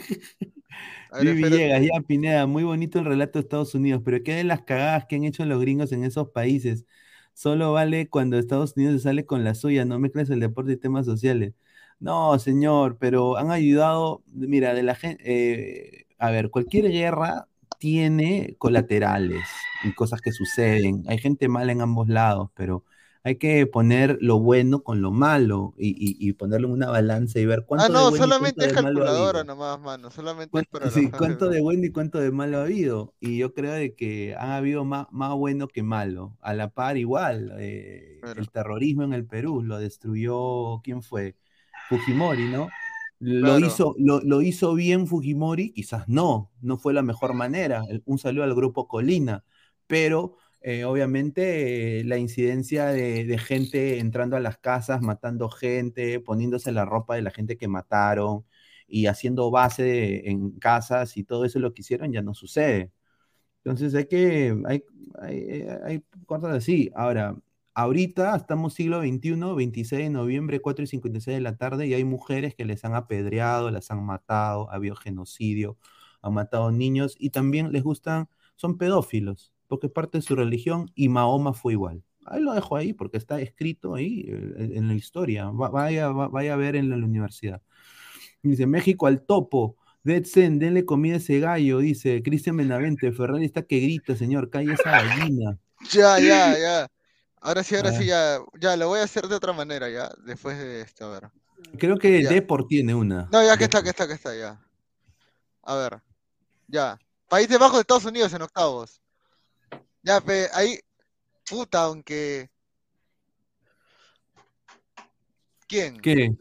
Ver. 1.10 1.36
Villegas, 1.36 1.82
ya 1.82 2.00
Pineda, 2.06 2.46
muy 2.46 2.64
bonito 2.64 2.98
el 2.98 3.04
relato 3.04 3.38
de 3.38 3.42
Estados 3.42 3.74
Unidos, 3.74 4.02
pero 4.04 4.22
¿qué 4.22 4.34
de 4.34 4.44
las 4.44 4.62
cagadas 4.62 5.04
que 5.06 5.16
han 5.16 5.24
hecho 5.24 5.44
los 5.44 5.60
gringos 5.60 5.92
en 5.92 6.04
esos 6.04 6.30
países? 6.30 6.86
Solo 7.34 7.72
vale 7.72 8.08
cuando 8.08 8.38
Estados 8.38 8.74
Unidos 8.76 8.94
se 8.96 9.00
sale 9.08 9.26
con 9.26 9.44
la 9.44 9.54
suya, 9.54 9.84
no 9.84 9.98
mezcles 9.98 10.30
el 10.30 10.40
deporte 10.40 10.72
y 10.72 10.76
temas 10.76 11.06
sociales. 11.06 11.54
No, 11.98 12.38
señor, 12.38 12.96
pero 12.98 13.36
han 13.36 13.50
ayudado, 13.50 14.22
mira, 14.32 14.72
de 14.74 14.82
la 14.82 14.94
gente, 14.94 16.06
a 16.18 16.30
ver, 16.30 16.50
cualquier 16.50 16.90
guerra 16.90 17.48
tiene 17.78 18.54
colaterales 18.58 19.68
y 19.82 19.92
cosas 19.92 20.20
que 20.22 20.32
suceden. 20.32 21.04
Hay 21.06 21.18
gente 21.18 21.48
mala 21.48 21.72
en 21.72 21.82
ambos 21.82 22.08
lados, 22.08 22.50
pero 22.54 22.84
hay 23.24 23.36
que 23.38 23.66
poner 23.66 24.18
lo 24.20 24.40
bueno 24.40 24.82
con 24.82 25.02
lo 25.02 25.10
malo 25.12 25.74
y, 25.78 25.90
y- 25.90 26.16
y 26.28 26.32
ponerlo 26.34 26.68
en 26.68 26.74
una 26.74 26.90
balanza 26.90 27.38
y 27.40 27.46
ver 27.46 27.64
cuánto 27.66 27.82
Ah, 27.82 27.88
de 27.94 28.02
no, 28.02 28.04
bueno 28.04 28.28
y 28.28 28.32
solamente 28.32 28.34
cuánto 28.34 28.66
es 28.66 28.70
de 28.70 28.76
malo 28.76 29.04
ha 29.04 29.08
calculadora 29.08 29.42
habido. 29.44 29.44
nomás, 29.44 29.78
mano. 29.80 30.10
Solamente 30.10 30.60
es 30.60 30.66
¿Cuánto, 30.70 30.70
para 30.70 30.90
sí, 30.90 31.14
cuánto 31.14 31.48
de- 31.48 31.48
de 31.48 31.60
bueno 31.60 31.86
y 31.86 31.92
cuánto 31.92 32.18
de 32.18 32.32
malo 32.32 32.58
ha 32.58 32.62
habido? 32.64 33.14
Y 33.20 33.38
yo 33.38 33.54
creo 33.54 33.72
de 33.72 33.94
que 33.94 34.34
han 34.36 34.50
habido 34.50 34.84
más, 34.84 35.06
más 35.12 35.32
bueno 35.36 35.68
que 35.68 35.82
malo. 35.84 36.36
A 36.40 36.54
la 36.54 36.70
par 36.70 36.96
igual. 36.96 37.52
eh, 37.58 38.20
Claro. 38.20 38.34
el 38.34 38.50
terrorismo 38.50 39.04
en 39.04 39.12
el 39.12 39.26
Perú 39.26 39.62
lo 39.62 39.78
destruyó, 39.78 40.80
¿quién 40.82 41.02
fue? 41.02 41.36
Fujimori, 41.88 42.48
¿no? 42.48 42.74
Lo, 43.20 43.58
Claro. 43.58 43.60
hizo, 43.60 43.94
lo, 43.98 44.20
lo 44.22 44.42
hizo 44.42 44.74
bien 44.74 45.06
Fujimori, 45.06 45.72
quizás 45.72 46.08
no, 46.08 46.50
no 46.62 46.78
fue 46.78 46.94
la 46.94 47.02
mejor 47.02 47.34
manera. 47.34 47.82
Un 48.06 48.18
saludo 48.18 48.44
al 48.44 48.54
grupo 48.54 48.88
Colina, 48.88 49.44
pero 49.86 50.36
eh, 50.62 50.84
obviamente 50.84 52.00
eh, 52.00 52.04
la 52.04 52.18
incidencia 52.18 52.86
de, 52.86 53.38
gente 53.38 53.98
entrando 53.98 54.36
a 54.36 54.40
las 54.40 54.58
casas, 54.58 55.00
matando 55.02 55.48
gente, 55.48 56.20
poniéndose 56.20 56.72
la 56.72 56.84
ropa 56.84 57.14
de 57.16 57.22
la 57.22 57.30
gente 57.30 57.56
que 57.56 57.68
mataron 57.68 58.44
y 58.86 59.06
haciendo 59.06 59.50
base 59.50 60.28
en 60.30 60.52
casas 60.58 61.16
y 61.16 61.24
todo 61.24 61.44
eso 61.44 61.58
lo 61.58 61.72
que 61.74 61.82
hicieron 61.82 62.12
ya 62.12 62.22
no 62.22 62.34
sucede. 62.34 62.92
Entonces 63.64 63.94
hay 63.94 64.06
que, 64.06 64.56
hay, 64.66 64.84
hay, 65.20 65.62
hay 65.84 66.04
cosas 66.26 66.56
así. 66.56 66.90
Ahora, 66.94 67.36
ahorita 67.74 68.36
estamos 68.36 68.74
siglo 68.74 69.00
XXI, 69.02 69.54
26 69.56 70.02
de 70.04 70.10
noviembre, 70.10 70.60
4 70.60 70.84
y 70.84 70.86
56 70.88 71.36
de 71.36 71.40
la 71.40 71.56
tarde, 71.56 71.86
y 71.86 71.94
hay 71.94 72.04
mujeres 72.04 72.54
que 72.54 72.64
les 72.64 72.84
han 72.84 72.94
apedreado, 72.94 73.70
las 73.70 73.90
han 73.90 74.04
matado, 74.04 74.70
ha 74.70 74.74
habido 74.74 74.96
genocidio, 74.96 75.78
han 76.22 76.34
matado 76.34 76.70
niños 76.72 77.16
y 77.18 77.30
también 77.30 77.72
les 77.72 77.82
gustan, 77.82 78.28
son 78.56 78.78
pedófilos, 78.78 79.52
porque 79.70 79.86
es 79.86 79.92
parte 79.94 80.18
de 80.18 80.22
su 80.22 80.36
religión 80.36 80.90
y 80.94 81.08
Mahoma 81.08 81.54
fue 81.54 81.72
igual. 81.72 82.02
Ahí 82.26 82.42
lo 82.42 82.52
dejo 82.52 82.76
ahí 82.76 82.92
porque 82.92 83.16
está 83.16 83.40
escrito 83.40 83.94
ahí 83.94 84.26
eh, 84.28 84.72
en 84.74 84.88
la 84.88 84.94
historia. 84.94 85.46
Va- 85.50 85.70
Vaya, 85.70 86.08
va- 86.10 86.28
vaya 86.28 86.52
a 86.52 86.56
ver 86.56 86.76
en 86.76 86.90
la 86.90 86.96
universidad. 86.96 87.62
Dice 88.42 88.66
México 88.66 89.06
al 89.06 89.22
topo. 89.22 89.76
Dead 90.02 90.24
Zen, 90.24 90.58
denle 90.58 90.84
comida 90.84 91.14
a 91.14 91.18
ese 91.18 91.40
gallo, 91.40 91.78
dice 91.78 92.22
Cristian 92.22 92.56
Benavente. 92.56 93.12
Ferrari 93.12 93.44
está 93.44 93.62
que 93.62 93.80
grita, 93.80 94.16
señor, 94.16 94.50
calle 94.50 94.74
esa 94.74 94.90
gallina. 94.90 95.58
Ya, 95.92 96.18
ya, 96.20 96.58
ya. 96.58 96.88
Ahora 97.40 97.62
sí, 97.62 97.74
ahora 97.74 97.92
sí, 97.92 97.98
ver. 98.00 98.08
ya. 98.08 98.38
Ya, 98.60 98.76
lo 98.76 98.88
voy 98.88 99.00
a 99.00 99.04
hacer 99.04 99.26
de 99.28 99.34
otra 99.34 99.54
manera, 99.54 99.88
ya. 99.88 100.10
Después 100.26 100.58
de 100.58 100.82
esto, 100.82 101.06
a 101.06 101.10
ver. 101.20 101.30
Creo 101.78 101.96
que 101.96 102.22
Ya. 102.22 102.28
Deport 102.28 102.68
tiene 102.68 102.94
una. 102.94 103.28
No, 103.32 103.42
ya 103.42 103.56
que 103.56 103.64
está, 103.64 103.82
que 103.82 103.88
está, 103.88 104.06
que 104.06 104.12
está, 104.14 104.36
ya. 104.36 104.60
A 105.62 105.74
ver. 105.76 106.02
Ya. 106.68 106.98
Países 107.28 107.58
Bajos 107.58 107.76
de 107.76 107.80
Estados 107.80 108.04
Unidos 108.04 108.32
en 108.34 108.42
octavos. 108.42 109.00
Ya, 110.02 110.20
pe, 110.20 110.46
ahí. 110.54 110.78
Puta, 111.48 111.84
aunque. 111.84 112.48
¿Quién? 115.66 116.00
¿Qué? 116.00 116.34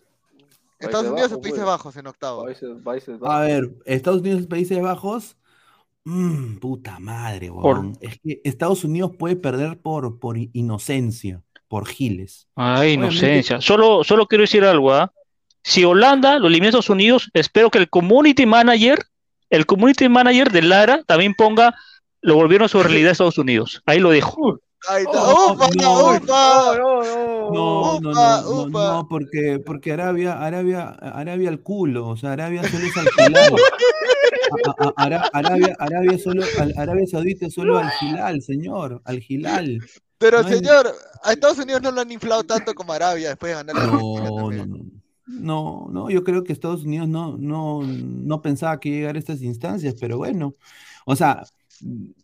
¿Estados 0.79 1.11
Países 1.11 1.31
Unidos 1.33 1.59
o 1.59 1.65
Bajos, 1.65 1.93
Países 1.93 2.03
pues. 2.03 2.19
Bajos 2.19 2.67
en? 2.67 2.83
Países, 2.83 2.83
países 2.83 3.19
A 3.21 3.39
ver, 3.41 3.69
Estados 3.85 4.21
Unidos, 4.21 4.47
Países 4.47 4.81
Bajos. 4.81 5.35
Mm, 6.05 6.57
puta 6.57 6.99
madre, 6.99 7.49
Por- 7.49 7.79
weón. 7.79 7.97
Es 8.01 8.19
que 8.23 8.41
Estados 8.43 8.83
Unidos 8.83 9.11
puede 9.17 9.35
perder 9.35 9.79
por, 9.79 10.19
por 10.19 10.37
inocencia, 10.37 11.43
por 11.67 11.87
giles. 11.87 12.47
Ay, 12.55 12.95
Obviamente- 12.95 13.17
inocencia. 13.17 13.61
Solo, 13.61 14.03
solo 14.03 14.27
quiero 14.27 14.43
decir 14.43 14.63
algo, 14.63 14.93
¿ah? 14.93 15.11
Si 15.63 15.83
Holanda 15.83 16.39
lo 16.39 16.47
elimina 16.47 16.67
a 16.67 16.69
Estados 16.69 16.89
Unidos, 16.89 17.29
espero 17.33 17.69
que 17.69 17.79
el 17.79 17.89
community 17.89 18.45
manager, 18.45 19.03
el 19.49 19.65
community 19.65 20.07
manager 20.07 20.51
de 20.51 20.61
Lara 20.61 21.03
también 21.03 21.33
ponga 21.35 21.75
lo 22.21 22.35
volvieron 22.35 22.65
a 22.65 22.69
su 22.69 22.81
realidad 22.81 23.09
a 23.09 23.11
Estados 23.13 23.37
Unidos. 23.37 23.81
Ahí 23.85 23.99
lo 23.99 24.09
dejo. 24.11 24.59
Ahí 24.87 25.03
está. 25.03 25.21
Oh, 25.21 25.53
¡Upa! 25.53 25.67
no. 25.81 26.15
¡Upa! 26.15 26.77
No, 26.77 26.77
no, 26.77 27.49
No, 27.51 27.99
no, 27.99 28.09
Upa, 28.11 28.41
no, 28.41 28.41
no, 28.43 28.61
upa. 28.63 28.87
no, 28.93 29.07
porque, 29.09 29.61
porque 29.65 29.91
Arabia, 29.91 30.41
Arabia, 30.41 30.89
Arabia 30.89 31.49
al 31.49 31.59
culo, 31.61 32.07
o 32.07 32.15
sea, 32.17 32.33
Arabia 32.33 32.63
solo 32.63 32.85
es 32.85 32.95
alquilar. 32.97 33.51
A- 34.51 34.71
a- 34.71 34.87
a- 34.87 34.93
Ara- 35.05 35.29
Arabia, 35.33 35.75
Arabia 35.79 36.17
solo, 36.17 36.43
Arabia 36.77 37.05
Saudita 37.07 37.49
solo 37.49 37.77
al 37.77 37.89
Gilal, 37.91 38.41
señor, 38.41 39.01
al 39.05 39.19
Gilal. 39.19 39.79
Pero 40.17 40.41
No 40.41 40.47
hay- 40.47 40.53
señor, 40.55 40.91
a 41.23 41.31
Estados 41.33 41.59
Unidos 41.59 41.81
no 41.81 41.91
lo 41.91 42.01
han 42.01 42.11
inflado 42.11 42.43
tanto 42.43 42.73
como 42.73 42.93
Arabia 42.93 43.29
después 43.29 43.51
de 43.51 43.55
ganar 43.63 43.75
la 43.75 43.85
No, 43.85 44.51
no, 44.51 44.51
no. 44.65 44.77
No, 45.27 45.87
no, 45.91 46.09
yo 46.09 46.23
creo 46.23 46.43
que 46.43 46.53
Estados 46.53 46.83
Unidos 46.83 47.07
no, 47.07 47.37
no, 47.37 47.81
no 47.83 48.41
pensaba 48.41 48.79
que 48.79 48.89
llegar 48.89 49.15
a 49.15 49.19
estas 49.19 49.41
instancias, 49.43 49.93
pero 49.99 50.17
bueno, 50.17 50.55
o 51.05 51.15
sea, 51.15 51.43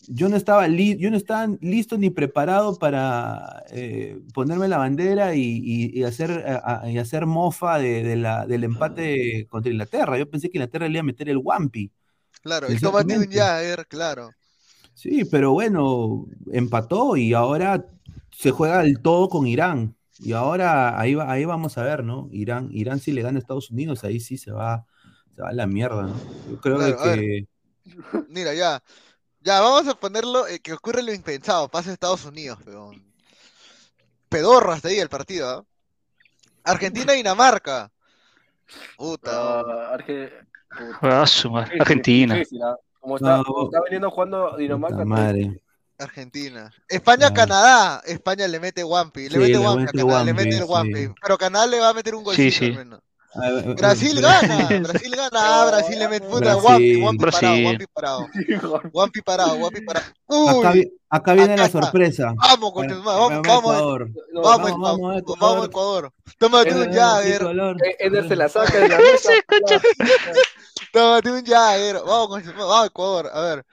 yo 0.08 0.30
no 0.30 0.36
estaba, 0.36 0.68
li- 0.68 0.98
yo 0.98 1.10
no 1.12 1.18
estaba 1.18 1.48
listo 1.62 1.98
ni 1.98 2.10
preparado 2.10 2.78
para 2.78 3.64
eh, 3.72 4.20
ponerme 4.34 4.68
la 4.68 4.78
bandera 4.78 5.36
y, 5.36 5.42
y- 5.42 6.00
y 6.00 6.04
hacer, 6.04 6.32
a- 6.48 6.90
y 6.90 6.98
hacer 6.98 7.26
mofa 7.26 7.78
de, 7.80 8.04
de 8.04 8.16
la, 8.18 8.46
del 8.46 8.64
empate 8.66 9.48
contra 9.50 9.72
Inglaterra. 9.72 10.18
Yo 10.18 10.30
pensé 10.30 10.50
que 10.50 10.58
Inglaterra 10.58 10.88
le 10.88 10.94
iba 10.94 11.00
a 11.02 11.04
meter 11.04 11.30
el 11.30 11.38
Wampi. 11.38 11.92
Claro, 12.42 12.72
y 12.72 12.78
tómate 12.78 13.18
un. 13.18 13.26
Jagger, 13.32 13.86
claro. 13.88 14.30
Sí, 14.94 15.26
pero 15.26 15.52
bueno, 15.52 16.26
empató 16.52 17.18
y 17.18 17.34
ahora 17.34 17.86
se 18.32 18.52
juega 18.52 18.84
el 18.84 19.02
todo 19.02 19.30
con 19.30 19.48
Irán. 19.48 19.96
Y 20.20 20.32
ahora 20.32 20.98
ahí, 21.00 21.16
va, 21.16 21.30
ahí 21.30 21.44
vamos 21.44 21.78
a 21.78 21.84
ver, 21.84 22.04
¿no? 22.04 22.30
Irán, 22.32 22.70
Irán 22.72 23.00
si 23.00 23.12
le 23.12 23.22
gana 23.22 23.38
a 23.38 23.42
Estados 23.42 23.70
Unidos, 23.72 24.04
ahí 24.06 24.20
sí 24.22 24.38
se 24.38 24.52
va, 24.52 24.86
se 25.36 25.42
va 25.42 25.50
a 25.50 25.54
la 25.54 25.68
mierda, 25.68 26.04
¿no? 26.04 26.16
Yo 26.50 26.62
creo 26.62 26.78
Claro, 26.78 26.98
que 27.04 27.48
Mira, 28.30 28.54
ya. 28.54 28.82
Ya, 29.46 29.62
vamos 29.62 29.88
a 29.88 29.94
ponerlo 29.94 30.48
eh, 30.48 30.60
que 30.60 30.74
ocurre 30.74 31.04
lo 31.04 31.14
impensado. 31.14 31.70
Pasa 31.70 31.92
a 31.92 31.94
Estados 31.94 32.26
Unidos, 32.26 32.58
peón. 32.66 33.06
Pedorro 34.28 34.72
hasta 34.72 34.88
ahí 34.88 34.98
el 34.98 35.08
partido, 35.08 35.48
¿ah? 35.48 35.64
Argentina-Dinamarca. 36.64 37.92
Puta. 38.98 39.62
Arge- 39.96 40.32
difícil, 41.00 41.56
Argentina. 41.80 42.34
difícil. 42.36 42.60
Como 43.00 43.18
está, 43.18 43.38
No, 43.38 43.44
como 43.44 43.66
está 43.66 43.82
veniendo 43.84 44.10
jugando 44.10 44.58
Dinamarca. 44.58 45.06
madre. 45.06 45.62
Argentina. 46.00 46.74
España-Canadá. 46.90 48.02
España 48.06 48.48
le 48.48 48.60
mete 48.60 48.84
Wampi. 48.84 49.30
Le 49.30 49.30
Sí, 49.30 49.38
mete 49.38 49.52
le 49.52 49.58
Wampi 49.60 49.84
a 49.84 49.92
Canadá. 49.92 50.24
Le 50.24 50.34
mete 50.34 50.50
el 50.58 50.64
sí. 50.64 50.68
Wampi. 50.68 51.08
Pero 51.22 51.38
Canadá 51.38 51.68
le 51.68 51.80
va 51.80 51.90
a 51.90 51.94
meter 51.94 52.16
un 52.16 52.22
Sí, 52.22 52.26
golcito 52.26 52.58
sí. 52.58 52.66
al 52.66 52.76
menos. 52.78 53.00
Brasil 53.76 54.22
gana. 54.22 54.68
Brasil 54.84 55.12
gana. 55.16 55.30
Ah, 55.34 55.66
Brasil 55.70 56.00
le 56.00 56.08
mete 56.08 56.26
puta. 56.28 56.56
Wampi, 56.58 57.02
Wampi 57.02 57.26
parado. 57.26 57.56
Wampi 57.64 57.86
parado. 57.94 58.28
Wampi 58.94 59.22
parado. 59.22 59.56
Wampi 59.58 59.82
parado. 59.82 60.06
Acá, 60.60 60.72
Uy. 60.72 60.92
acá 61.10 61.34
viene 61.34 61.54
acá 61.54 61.62
la 61.62 61.66
está. 61.68 61.82
sorpresa. 61.82 62.34
Vamos, 62.36 62.72
coño, 62.74 63.02
Vamos, 63.04 63.30
vamos, 63.30 63.42
vamos, 63.42 63.48
vamos, 63.48 63.76
Ecuador. 63.76 64.10
Vamos, 64.34 64.72
vamos, 64.72 64.72
Ecuador. 64.72 65.24
vamos, 65.26 65.40
Vamos, 65.40 65.66
Ecuador. 65.68 66.12
Tómate 66.38 66.74
un 66.76 66.94
Jagger. 66.94 67.42
Ecuador. 67.42 67.78
Eh, 67.86 67.96
Eder 68.00 68.28
se 68.28 68.36
la 68.36 68.50
saca 68.50 68.78
de 68.80 68.90
la 68.90 68.98
mesa. 69.00 69.32
Tómate 70.92 71.32
un 71.32 71.46
Jagger. 71.46 71.96
Vamos, 72.06 72.42
vamos, 72.58 72.86
Ecuador. 72.88 73.30
A 73.34 73.42
ver. 73.42 73.66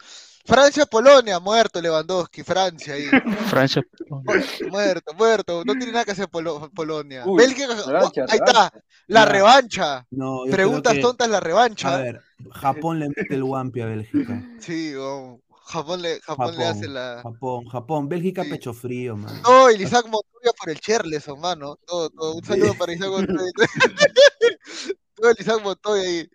Francia-Polonia, 0.45 1.39
muerto 1.41 1.81
Lewandowski, 1.81 2.43
Francia 2.43 2.95
ahí. 2.95 3.07
Francia. 3.49 3.83
Muerto, 4.71 5.15
muerto. 5.15 5.63
No 5.65 5.73
tiene 5.75 5.93
nada 5.93 6.05
que 6.05 6.11
hacer 6.13 6.29
Polo- 6.29 6.71
Polonia. 6.75 7.23
Uy, 7.27 7.39
Bélgica, 7.39 7.69
revancha, 7.87 8.25
ahí 8.29 8.39
está. 8.45 8.73
La 9.07 9.25
revancha. 9.25 10.07
No, 10.11 10.41
Preguntas 10.51 10.95
que- 10.95 11.01
tontas, 11.01 11.29
la 11.29 11.39
A 11.39 11.41
revancha. 11.41 11.97
ver, 11.99 12.21
Japón 12.51 12.99
le 12.99 13.09
mete 13.09 13.35
el 13.35 13.43
Wampi 13.43 13.81
a 13.81 13.87
Bélgica. 13.87 14.43
Sí, 14.59 14.95
vamos. 14.95 15.41
Japón 15.65 16.03
le, 16.03 16.21
Japón 16.21 16.57
le 16.59 16.65
hace 16.67 16.89
la. 16.89 17.21
Japón, 17.23 17.65
Japón, 17.69 18.09
Bélgica 18.09 18.43
Sí. 18.43 18.51
pecho 18.51 18.75
frío, 18.75 19.17
man. 19.17 19.41
No, 19.43 19.69
el 19.69 19.81
Isaac 19.81 20.05
Montoya 20.07 20.53
por 20.59 20.69
el 20.71 20.81
Cherles, 20.81 21.29
mano. 21.39 21.77
Todo, 21.87 22.11
todo. 22.11 22.35
Un 22.35 22.45
saludo 22.45 22.75
para 22.75 22.93
Isaac 22.93 23.09
Montoya. 23.11 23.53
todo 25.15 25.31
el 25.31 25.37
Isaac 25.39 25.61
Montoya 25.63 26.03
ahí. 26.03 26.29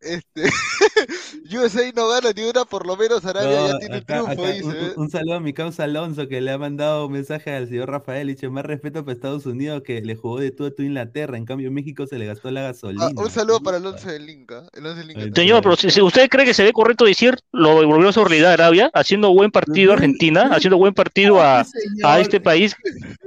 Este. 0.00 0.42
USA 1.56 1.90
no 1.94 2.08
gana 2.08 2.30
ni 2.34 2.42
una, 2.42 2.64
por 2.64 2.86
lo 2.86 2.96
menos 2.96 3.24
Arabia 3.24 3.50
No, 3.60 3.68
ya 3.68 3.78
tiene 3.78 3.96
acá- 3.96 4.06
triunfo, 4.24 4.42
acá, 4.44 4.52
dice. 4.52 4.66
un, 4.66 4.74
¿eh? 4.74 4.92
un 4.96 5.10
saludo 5.10 5.34
a 5.36 5.40
mi 5.40 5.52
causa 5.52 5.84
Alonso 5.84 6.28
que 6.28 6.40
le 6.40 6.50
ha 6.50 6.58
mandado 6.58 7.06
un 7.06 7.12
mensaje 7.12 7.52
al 7.54 7.68
señor 7.68 7.90
Rafael. 7.90 8.26
Dice: 8.28 8.48
Más 8.48 8.64
respeto 8.66 9.04
para 9.04 9.14
Estados 9.14 9.46
Unidos 9.46 9.82
que 9.84 10.00
le 10.02 10.16
jugó 10.16 10.38
de 10.40 10.50
tú 10.50 10.66
a 10.66 10.70
tú 10.70 10.82
a 10.82 10.86
Inglaterra. 10.86 11.36
En 11.36 11.44
cambio, 11.44 11.70
México 11.70 12.06
se 12.06 12.18
le 12.18 12.26
gastó 12.26 12.50
la 12.50 12.62
gasolina. 12.62 13.06
Ah, 13.06 13.10
un 13.16 13.30
saludo 13.30 13.60
para 13.60 13.78
el 13.78 13.86
11 13.86 14.12
del 14.12 14.28
Inca. 14.30 14.64
El 14.74 14.86
11 14.86 15.00
del 15.00 15.10
Inca 15.12 15.22
Ay. 15.22 15.30
Señor, 15.34 15.62
pero 15.62 15.76
si, 15.76 15.90
si 15.90 16.00
usted 16.02 16.28
cree 16.28 16.44
que 16.44 16.54
se 16.54 16.62
ve 16.64 16.72
correcto 16.72 17.04
decir 17.04 17.36
lo 17.52 17.86
volvió 17.86 18.08
a 18.08 18.12
su 18.12 18.24
realidad 18.24 18.52
Arabia, 18.52 18.90
haciendo 18.92 19.32
buen 19.32 19.50
partido 19.50 19.92
a 19.92 19.94
Argentina, 19.94 20.50
haciendo 20.52 20.76
buen 20.78 20.94
partido 20.94 21.40
a, 21.40 21.64
a 22.04 22.20
este 22.20 22.40
país. 22.40 22.76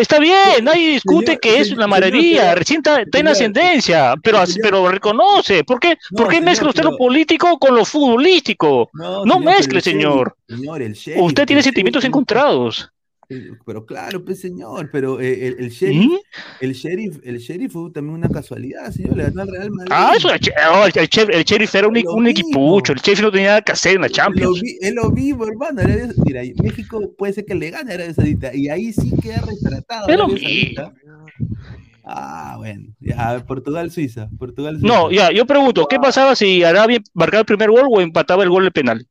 Está 0.00 0.18
bien, 0.18 0.64
nadie 0.64 0.92
discute 0.92 1.26
Señor- 1.32 1.40
que 1.40 1.58
es 1.60 1.72
una 1.72 1.86
maravilla, 1.86 2.54
recién 2.54 2.78
está, 2.78 3.02
en 3.12 3.28
ascendencia, 3.28 4.14
pero, 4.22 4.44
señor. 4.46 4.60
pero 4.62 4.88
reconoce. 4.88 5.64
¿Por 5.64 5.78
qué, 5.80 5.96
No, 6.10 6.16
¿por 6.16 6.28
qué 6.28 6.36
señor, 6.36 6.44
mezcla 6.50 6.68
usted 6.68 6.82
pero- 6.82 6.92
lo 6.92 6.96
político 6.96 7.58
con 7.58 7.74
lo 7.74 7.84
futbolístico? 7.84 8.90
No, 8.92 9.38
mezcle, 9.40 9.80
señor. 9.80 10.34
sheriff- 10.48 11.22
Usted 11.22 11.46
tiene 11.46 11.62
sentimientos 11.62 12.04
encontrados. 12.04 12.90
Eh, 13.30 13.52
Pero 13.64 13.86
claro, 13.86 14.24
pues 14.24 14.40
señor, 14.40 14.90
pero 14.90 15.20
eh, 15.20 15.46
el, 15.46 15.56
el 15.60 15.70
sheriff, 15.70 16.04
¿Mm? 16.10 16.16
el 16.60 16.72
sheriff, 16.72 17.18
el 17.22 17.38
sheriff 17.38 17.72
fue 17.72 17.90
también 17.92 18.16
una 18.16 18.28
casualidad, 18.28 18.90
señor, 18.90 19.16
le 19.16 19.22
ganó 19.24 19.42
al 19.42 19.48
Real 19.52 19.70
Madrid. 19.70 19.92
Ah, 19.94 20.12
eso, 20.16 20.32
el, 20.32 20.40
oh, 20.74 20.84
el, 20.86 21.44
sheriff 21.44 21.74
era 21.76 21.86
un, 21.86 21.96
un 22.08 22.26
equipucho, 22.26 22.92
el 22.92 22.98
sheriff 22.98 23.22
no 23.22 23.30
tenía 23.30 23.48
nada 23.48 23.62
que 23.62 23.70
hacer 23.72 23.94
en 23.94 24.00
la 24.02 24.08
Lo 24.08 24.12
Champions. 24.14 24.60
vi- 24.60 24.78
es 24.80 24.92
lo 24.94 25.10
mismo, 25.10 25.46
hermano. 25.46 25.80
Mira, 26.26 26.42
México 26.60 27.00
puede 27.16 27.32
ser 27.32 27.44
que 27.44 27.54
le 27.54 27.70
gane 27.70 27.92
a 27.92 27.94
Arabia 27.94 28.14
Saudita 28.14 28.52
y 28.54 28.68
ahí 28.68 28.92
sí 28.92 29.12
queda 29.22 29.42
retratado. 29.46 30.08
Saudita. 30.08 30.92
Ah, 32.04 32.54
bueno. 32.58 32.86
Ya, 32.98 33.44
Portugal, 33.46 33.90
Suiza. 33.92 34.28
Portugal, 34.38 34.80
Suiza. 34.80 34.92
No, 34.92 35.10
ya, 35.12 35.30
yo 35.30 35.46
pregunto, 35.46 35.86
¿qué 35.88 35.98
pasaba 36.00 36.34
si 36.34 36.64
Arabia 36.64 36.98
marcaba 37.14 37.40
el 37.40 37.46
primer 37.46 37.70
gol 37.70 37.86
o 37.88 38.00
empataba 38.00 38.42
el 38.42 38.50
gol 38.50 38.64
de 38.64 38.70
penal? 38.72 39.06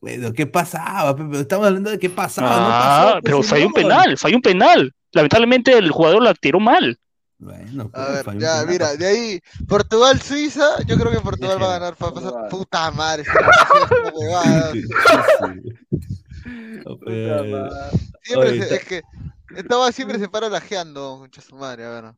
Bueno, 0.00 0.32
¿qué 0.32 0.46
pasaba? 0.46 1.14
Estamos 1.38 1.66
hablando 1.66 1.90
de 1.90 1.98
qué 1.98 2.08
pasaba. 2.08 2.48
no 2.48 2.56
Ah, 2.68 2.78
pasó, 2.78 3.12
pues, 3.12 3.22
pero 3.24 3.42
falló 3.42 3.66
un 3.66 3.72
penal, 3.72 4.16
falló 4.18 4.36
un 4.36 4.42
penal. 4.42 4.94
Lamentablemente 5.12 5.76
el 5.76 5.90
jugador 5.90 6.22
la 6.22 6.34
tiró 6.34 6.58
mal. 6.60 6.98
Bueno, 7.38 7.90
A 7.92 7.96
pues, 8.06 8.12
ver, 8.12 8.24
falló 8.24 8.36
un 8.36 8.42
ya, 8.42 8.52
penal. 8.52 8.66
mira, 8.68 8.96
de 8.96 9.06
ahí, 9.06 9.40
Portugal, 9.68 10.20
Suiza, 10.20 10.82
yo 10.86 10.96
creo 10.98 11.10
que 11.12 11.20
Portugal 11.20 11.60
va 11.62 11.66
a 11.76 11.78
ganar. 11.78 11.96
pa- 11.96 12.48
Puta 12.48 12.90
madre. 12.92 13.24
Sí, 13.24 13.30
Puta 16.84 17.42
madre. 17.44 18.00
Siempre 18.22 18.50
Oye, 18.50 18.62
se, 18.68 18.74
es 18.76 18.84
que 18.84 19.02
estaba 19.56 19.92
siempre 19.92 20.18
se 20.18 20.28
para 20.28 20.48
lajeando, 20.48 21.18
mucha 21.18 21.40
su 21.42 21.56
madre, 21.56 21.84
a 21.84 21.90
ver. 21.90 22.04
A 22.04 22.14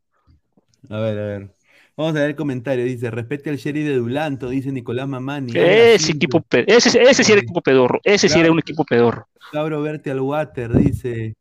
ver, 0.98 1.18
a 1.18 1.22
ver. 1.26 1.54
Vamos 1.96 2.16
a 2.16 2.20
ver 2.20 2.30
el 2.30 2.36
comentario. 2.36 2.84
Dice, 2.84 3.10
respete 3.10 3.50
al 3.50 3.56
sheriff 3.56 3.86
de 3.86 3.96
Dulanto, 3.96 4.48
dice 4.48 4.72
Nicolás 4.72 5.08
Mamani. 5.08 5.52
Ese 5.54 6.12
equipo, 6.12 6.40
pe- 6.40 6.64
ese, 6.66 7.02
ese 7.02 7.24
sí 7.24 7.32
era 7.32 7.40
equipo 7.42 7.60
pedorro, 7.60 8.00
ese 8.04 8.28
sí 8.28 8.40
era 8.40 8.50
un 8.50 8.58
equipo 8.58 8.84
pedorro. 8.84 9.28
Cabro 9.50 9.82
Verte 9.82 10.10
al 10.10 10.20
Water, 10.20 10.72
dice. 10.74 11.36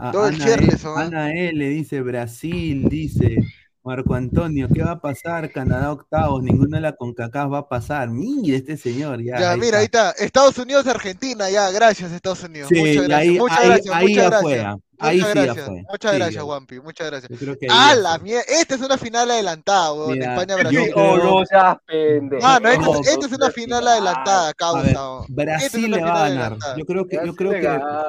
A- 0.00 0.10
Todo 0.12 0.28
el 0.28 0.34
Ana, 0.34 0.44
Cherleson, 0.44 1.00
¿eh? 1.00 1.04
Ana 1.06 1.32
L, 1.32 1.68
dice 1.68 2.00
Brasil, 2.02 2.88
dice 2.88 3.36
Marco 3.84 4.14
Antonio, 4.14 4.68
¿qué 4.72 4.82
va 4.84 4.92
a 4.92 5.00
pasar? 5.00 5.50
Canadá 5.50 5.90
octavos, 5.90 6.40
ninguno 6.42 6.76
de 6.76 6.80
la 6.82 6.92
CONCACAF 6.92 7.52
va 7.52 7.58
a 7.58 7.68
pasar. 7.68 8.08
Mire 8.10 8.56
este 8.58 8.76
señor, 8.76 9.20
ya. 9.24 9.40
Ya, 9.40 9.56
mira, 9.56 9.78
ahí 9.78 9.86
está. 9.86 10.12
Estados 10.12 10.56
Unidos, 10.58 10.86
Argentina, 10.86 11.50
ya, 11.50 11.68
gracias, 11.72 12.12
Estados 12.12 12.44
Unidos. 12.44 12.68
Sí, 12.72 12.78
muchas 12.78 13.08
gracias, 13.08 13.18
ahí- 13.18 13.38
muchas 13.38 13.58
ahí- 13.58 13.66
gracias, 13.68 13.94
ahí 13.96 14.08
muchas 14.08 14.26
gracias. 14.30 14.76
ahí 15.00 15.16
muchas 15.18 15.32
sí 15.32 15.38
gracias, 15.40 15.66
fue. 15.66 15.82
muchas 15.90 16.12
Sí, 16.12 16.18
gracias. 16.18 16.44
Wampi, 16.44 16.80
muchas 16.80 17.06
gracias. 17.10 17.32
¡Ah, 17.70 17.94
la 17.96 18.18
mierda! 18.18 18.42
Esta 18.60 18.74
es 18.76 18.80
una 18.82 18.96
final 18.98 19.30
adelantada, 19.32 19.92
weón, 19.94 20.12
Mira, 20.12 20.32
España-Brasil. 20.32 20.78
yo 20.86 20.94
Oh, 21.02 21.16
no 21.40 21.46
seas 21.46 21.76
pendejo. 21.84 22.42
Mano, 22.42 22.68
esta, 22.68 22.84
No, 22.86 23.00
esta 23.00 23.26
es 23.26 23.32
una 23.32 23.50
final 23.50 23.88
adelantada, 23.88 24.42
A 24.42 24.46
ver, 24.46 24.54
causa. 24.94 25.24
es 25.26 25.34
Brasil 25.34 25.90
le 25.90 26.00
va 26.02 26.06
a 26.06 26.28
ganar. 26.28 26.42
adelantada. 26.52 26.76
Yo 26.78 26.84
creo 26.84 27.08
que, 27.08 27.18
yo 27.26 27.34
creo 27.34 27.50
que 27.50 27.66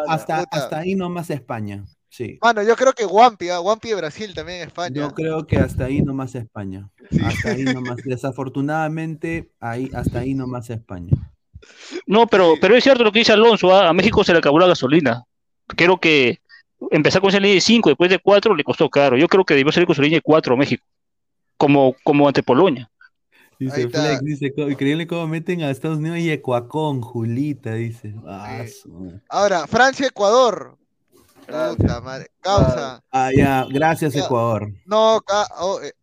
hasta, 0.08 0.46
hasta 0.52 0.78
ahí 0.78 0.94
nomás 0.94 1.32
España. 1.32 1.84
Sí. 2.16 2.38
Mano, 2.44 2.62
yo 2.62 2.76
creo 2.76 2.94
que 2.94 3.08
Wampi, 3.08 3.50
ah, 3.50 3.60
Wampi 3.60 3.90
de 3.90 3.96
Brasil 3.96 4.36
también 4.36 4.62
España. 4.62 4.94
Yo 4.94 5.10
creo 5.16 5.48
que 5.48 5.58
hasta 5.58 5.86
ahí 5.86 6.04
nomás 6.04 6.36
España. 6.36 6.88
Sí. 7.10 7.18
Hasta 7.26 7.50
ahí 7.50 7.64
nomás. 7.64 7.96
Desafortunadamente, 8.06 9.50
ahí, 9.60 9.90
hasta 9.96 10.20
ahí 10.20 10.36
nomás 10.36 10.70
España. 10.70 11.12
No, 12.06 12.28
pero, 12.28 12.54
pero 12.62 12.76
es 12.76 12.84
cierto 12.84 13.04
lo 13.04 13.12
que 13.12 13.18
dice 13.20 13.32
Alonso, 13.34 13.74
¿ah? 13.74 13.90
a 13.90 13.94
México 13.94 14.24
se 14.24 14.32
le 14.32 14.38
acabó 14.38 14.60
la 14.60 14.68
gasolina. 14.68 15.24
Creo 15.76 16.00
que 16.00 16.38
empezar 16.92 17.20
con 17.20 17.30
esa 17.30 17.40
línea 17.40 17.56
de 17.56 17.62
5 17.62 17.90
después 17.90 18.12
de 18.12 18.20
4 18.20 18.56
le 18.56 18.64
costó 18.64 18.88
caro. 18.92 19.18
Yo 19.18 19.28
creo 19.28 19.44
que 19.44 19.56
debió 19.56 19.72
salir 19.72 19.88
con 19.88 19.96
su 19.96 20.04
línea 20.04 20.18
de 20.18 20.22
4 20.22 20.54
a 20.54 20.58
México, 20.58 20.86
como, 21.58 21.96
como 22.04 22.28
ante 22.28 22.44
Polonia. 22.44 22.92
Dice. 23.58 23.90
Flex, 23.90 24.22
dice, 24.24 24.54
"Co- 24.54 24.70
increíble 24.70 25.08
cómo 25.08 25.26
meten 25.28 25.64
a 25.64 25.72
Estados 25.72 25.98
Unidos 25.98 26.20
y 26.20 26.30
Ecuacón, 26.30 27.02
Julita, 27.02 27.74
dice. 27.74 28.14
Ah, 28.28 28.64
Sí. 28.68 28.90
Ahora, 29.30 29.66
Francia-Ecuador. 29.66 30.78
Gracias. 30.78 30.83
Puta 31.78 32.02
madre. 32.02 32.28
Causa. 32.42 33.02
Ah, 33.12 33.30
ya, 33.36 33.66
gracias 33.70 34.14
Ya. 34.14 34.26
Ecuador. 34.26 34.72
No, 34.86 35.22
ca- 35.26 35.48
oh, 35.60 35.80
eh, 35.82 35.94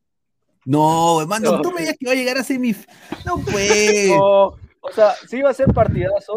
No, 0.65 1.21
hermano, 1.23 1.53
No. 1.53 1.63
tú 1.63 1.73
me 1.73 1.81
digas 1.83 1.97
que 1.99 2.07
va 2.07 2.13
a 2.13 2.15
llegar 2.15 2.37
a 2.39 2.45
semif... 2.45 2.87
No 3.25 3.39
puede. 3.39 4.09
No, 4.09 4.47
o 4.83 4.93
sea, 4.95 5.15
sí 5.29 5.39
iba 5.39 5.51
a 5.51 5.55
ser 5.55 5.73
partidazo, 5.73 6.37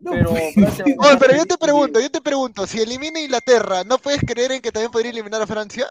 no 0.00 0.10
pero. 0.10 0.30
Francia- 0.54 0.84
Oye, 0.98 1.16
pero 1.18 1.36
yo 1.36 1.46
te 1.46 1.56
pregunto, 1.58 2.00
yo 2.00 2.10
te 2.10 2.20
pregunto, 2.20 2.66
si 2.66 2.80
elimina 2.80 3.20
Inglaterra, 3.20 3.84
¿no 3.84 3.98
puedes 3.98 4.20
creer 4.20 4.52
en 4.52 4.60
que 4.60 4.72
también 4.72 4.90
podría 4.90 5.10
eliminar 5.12 5.40
a 5.42 5.46
Francia? 5.46 5.88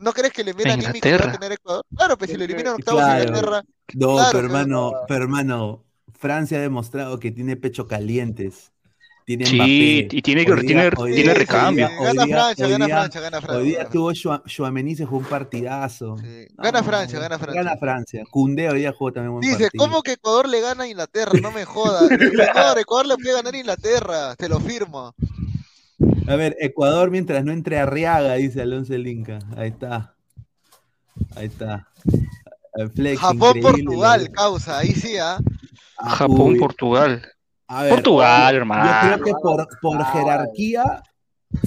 ¿No 0.00 0.12
crees 0.12 0.32
que 0.32 0.42
envío 0.42 0.66
¿A 0.70 0.74
anímico 0.74 1.00
que 1.00 1.16
va 1.16 1.24
a 1.24 1.32
tener 1.32 1.52
Ecuador? 1.52 1.84
Claro, 1.96 2.16
pues 2.16 2.30
si 2.30 2.36
lo 2.36 2.44
eliminan 2.44 2.74
octavos 2.74 3.02
Claro. 3.02 3.22
Inglaterra, 3.24 3.62
No, 3.94 4.14
Claro, 4.14 4.28
pero- 4.32 4.44
hermano, 4.46 4.92
pero 5.08 5.24
hermano, 5.24 5.84
Francia 6.12 6.58
ha 6.58 6.60
demostrado 6.60 7.18
que 7.18 7.30
tiene 7.32 7.56
pecho 7.56 7.88
calientes. 7.88 8.70
Tiene 9.28 9.44
Sí, 9.44 9.56
Mbappé. 9.56 10.16
y 10.16 10.22
tiene, 10.22 10.40
Hoy 10.40 10.46
día- 10.46 10.56
tiene, 10.66 10.90
hoy 10.96 11.14
tiene 11.14 11.34
recambio. 11.34 11.86
hoy 11.86 11.92
día- 11.92 12.02
gana 12.06 12.22
hoy 12.22 12.26
día- 12.28 12.36
Francia, 12.38 12.64
hoy 12.64 12.72
gana 12.72 12.86
Francia, 12.88 13.20
gana 13.20 13.40
Francia. 13.42 13.58
Hoy 13.60 13.68
día 13.68 13.78
gana 13.84 13.90
Chua- 13.90 14.42
Chouameni, 14.46 14.96
se 14.96 15.04
jugó 15.04 15.18
un 15.18 15.24
partidazo. 15.26 16.16
Sí. 16.16 16.46
Gana 16.56 16.82
Francia, 16.82 17.18
gana 17.20 17.38
Francia. 17.38 17.62
Gana 17.62 17.76
Francia. 17.76 18.24
Cundé 18.30 18.70
hoy 18.70 18.78
día 18.78 18.92
jugó 18.96 19.12
también 19.12 19.34
un 19.34 19.40
Dice, 19.42 19.64
partido. 19.64 19.84
¿cómo 19.84 20.02
que 20.02 20.12
Ecuador 20.12 20.48
le 20.48 20.62
gana 20.62 20.84
a 20.84 20.88
Inglaterra? 20.88 21.32
No 21.42 21.50
me 21.50 21.66
jodas. 21.66 22.08
Señor, 22.08 22.78
Ecuador 22.78 23.06
le 23.06 23.16
puede 23.16 23.34
ganar 23.34 23.52
a 23.52 23.58
Inglaterra, 23.58 24.34
te 24.36 24.48
lo 24.48 24.60
firmo. 24.60 25.14
A 26.26 26.36
ver, 26.36 26.56
Ecuador 26.58 27.10
mientras 27.10 27.44
no 27.44 27.52
entre 27.52 27.78
Arriaga, 27.78 28.32
dice 28.36 28.62
Alonso 28.62 28.94
el 28.94 29.06
Inca. 29.06 29.40
Ahí 29.58 29.68
está. 29.68 30.14
Ahí 31.36 31.48
está. 31.48 31.86
Flex, 32.94 33.20
Japón, 33.20 33.60
Portugal, 33.60 34.30
causa, 34.32 34.78
ahí 34.78 34.92
sí, 34.92 35.18
¿ah? 35.18 35.38
Ah, 35.98 36.10
Japón, 36.16 36.52
uy. 36.52 36.58
Portugal. 36.58 37.22
A 37.68 37.82
ver, 37.82 37.94
Portugal, 37.94 38.52
Yo 38.54 38.58
hermano. 38.58 38.98
creo 39.00 39.24
que 39.24 39.32
por, 39.42 39.68
por 39.80 40.04
jerarquía, 40.06 41.02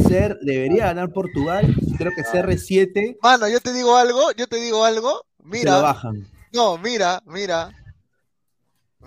ser, 0.07 0.37
debería 0.41 0.87
ganar 0.87 1.09
Portugal. 1.11 1.73
Creo 1.97 2.11
que 2.15 2.23
CR7 2.23 3.17
Mano, 3.21 3.47
yo 3.47 3.59
te 3.59 3.71
digo 3.71 3.95
algo, 3.95 4.31
yo 4.35 4.47
te 4.47 4.57
digo 4.57 4.83
algo. 4.83 5.25
se 5.37 5.43
lo 5.43 5.49
Mira, 5.49 5.77
bajan. 5.81 6.25
no, 6.51 6.77
mira, 6.79 7.21
mira. 7.25 7.71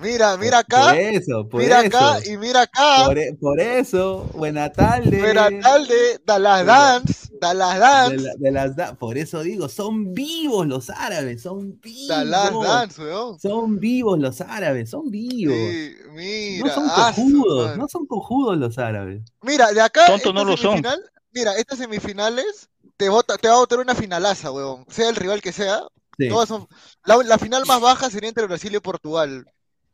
Mira, 0.01 0.37
mira 0.37 0.63
Por 0.63 0.77
acá, 0.81 0.97
eso, 0.97 1.49
por 1.49 1.61
mira 1.61 1.81
eso. 1.81 1.97
acá 1.99 2.19
y 2.27 2.37
mira 2.37 2.63
acá. 2.63 3.05
Por, 3.07 3.19
e- 3.19 3.35
por 3.41 3.61
eso, 3.61 4.29
buena 4.35 4.73
tarde. 4.73 5.11
Mira, 5.23 5.49
tal 5.63 5.87
de 5.87 6.21
Dallas 7.41 7.79
Dance, 7.79 8.17
De, 8.17 8.23
la- 8.23 8.35
de 8.37 8.51
las 8.53 8.77
da- 8.77 8.95
por 8.95 9.19
eso 9.19 9.43
digo, 9.43 9.69
son 9.69 10.15
vivos 10.15 10.67
los 10.67 10.91
árabes, 10.91 11.43
son 11.43 11.81
vivos. 11.81 12.09
Dallas 12.09 12.53
Dance, 12.53 13.03
weón. 13.03 13.39
Son 13.41 13.79
vivos 13.81 14.19
los 14.19 14.41
árabes, 14.41 14.91
son 14.91 15.11
vivos. 15.11 15.55
Sí, 15.57 15.95
no 16.07 16.13
mira, 16.15 16.75
son 16.75 16.87
ah, 16.89 17.13
su 17.15 17.23
cojudos, 17.23 17.65
madre. 17.67 17.79
no 17.79 17.89
son 17.89 18.07
cojudos 18.07 18.57
los 18.59 18.79
árabes. 18.79 19.23
Mira, 19.43 19.73
de 19.73 19.81
acá, 19.81 20.07
Tontos 20.07 20.29
esta 20.29 20.33
no 20.33 20.45
lo 20.45 20.57
son. 20.57 20.83
mira, 21.33 21.57
estas 21.57 21.79
semifinales 21.79 22.69
te, 22.97 23.09
vota, 23.09 23.37
te 23.37 23.49
va 23.49 23.55
a 23.55 23.59
votar 23.59 23.81
una 23.81 23.95
finalaza, 23.95 24.51
weón. 24.53 24.85
Sea 24.89 25.09
el 25.09 25.17
rival 25.17 25.41
que 25.43 25.53
sea, 25.53 25.83
Sí. 26.17 26.29
todas 26.29 26.49
son. 26.49 26.69
La, 27.05 27.17
la 27.25 27.39
final 27.39 27.65
más 27.67 27.81
baja 27.81 28.09
sería 28.09 28.29
entre 28.29 28.47
Brasil 28.47 28.73
y 28.73 28.79
Portugal. 28.79 29.45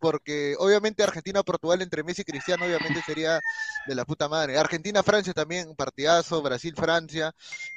Porque 0.01 0.57
obviamente 0.59 1.03
Argentina-Portugal 1.03 1.83
entre 1.83 2.03
Messi 2.03 2.23
y 2.23 2.25
Cristiano, 2.25 2.65
obviamente 2.65 3.03
sería 3.03 3.41
de 3.87 3.95
la 3.95 4.05
puta 4.05 4.29
madre. 4.29 4.59
Argentina-Francia 4.59 5.33
también, 5.33 5.77
partidazo. 5.77 6.43
Brasil-Francia. 6.43 7.33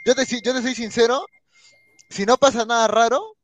Yo 0.05 0.15
te, 0.15 0.25
yo 0.41 0.53
te 0.53 0.61
soy 0.61 0.73
sincero, 0.73 1.25
si 2.09 2.25
no 2.25 2.37
pasa 2.37 2.65
nada 2.65 2.87
raro, 2.87 3.37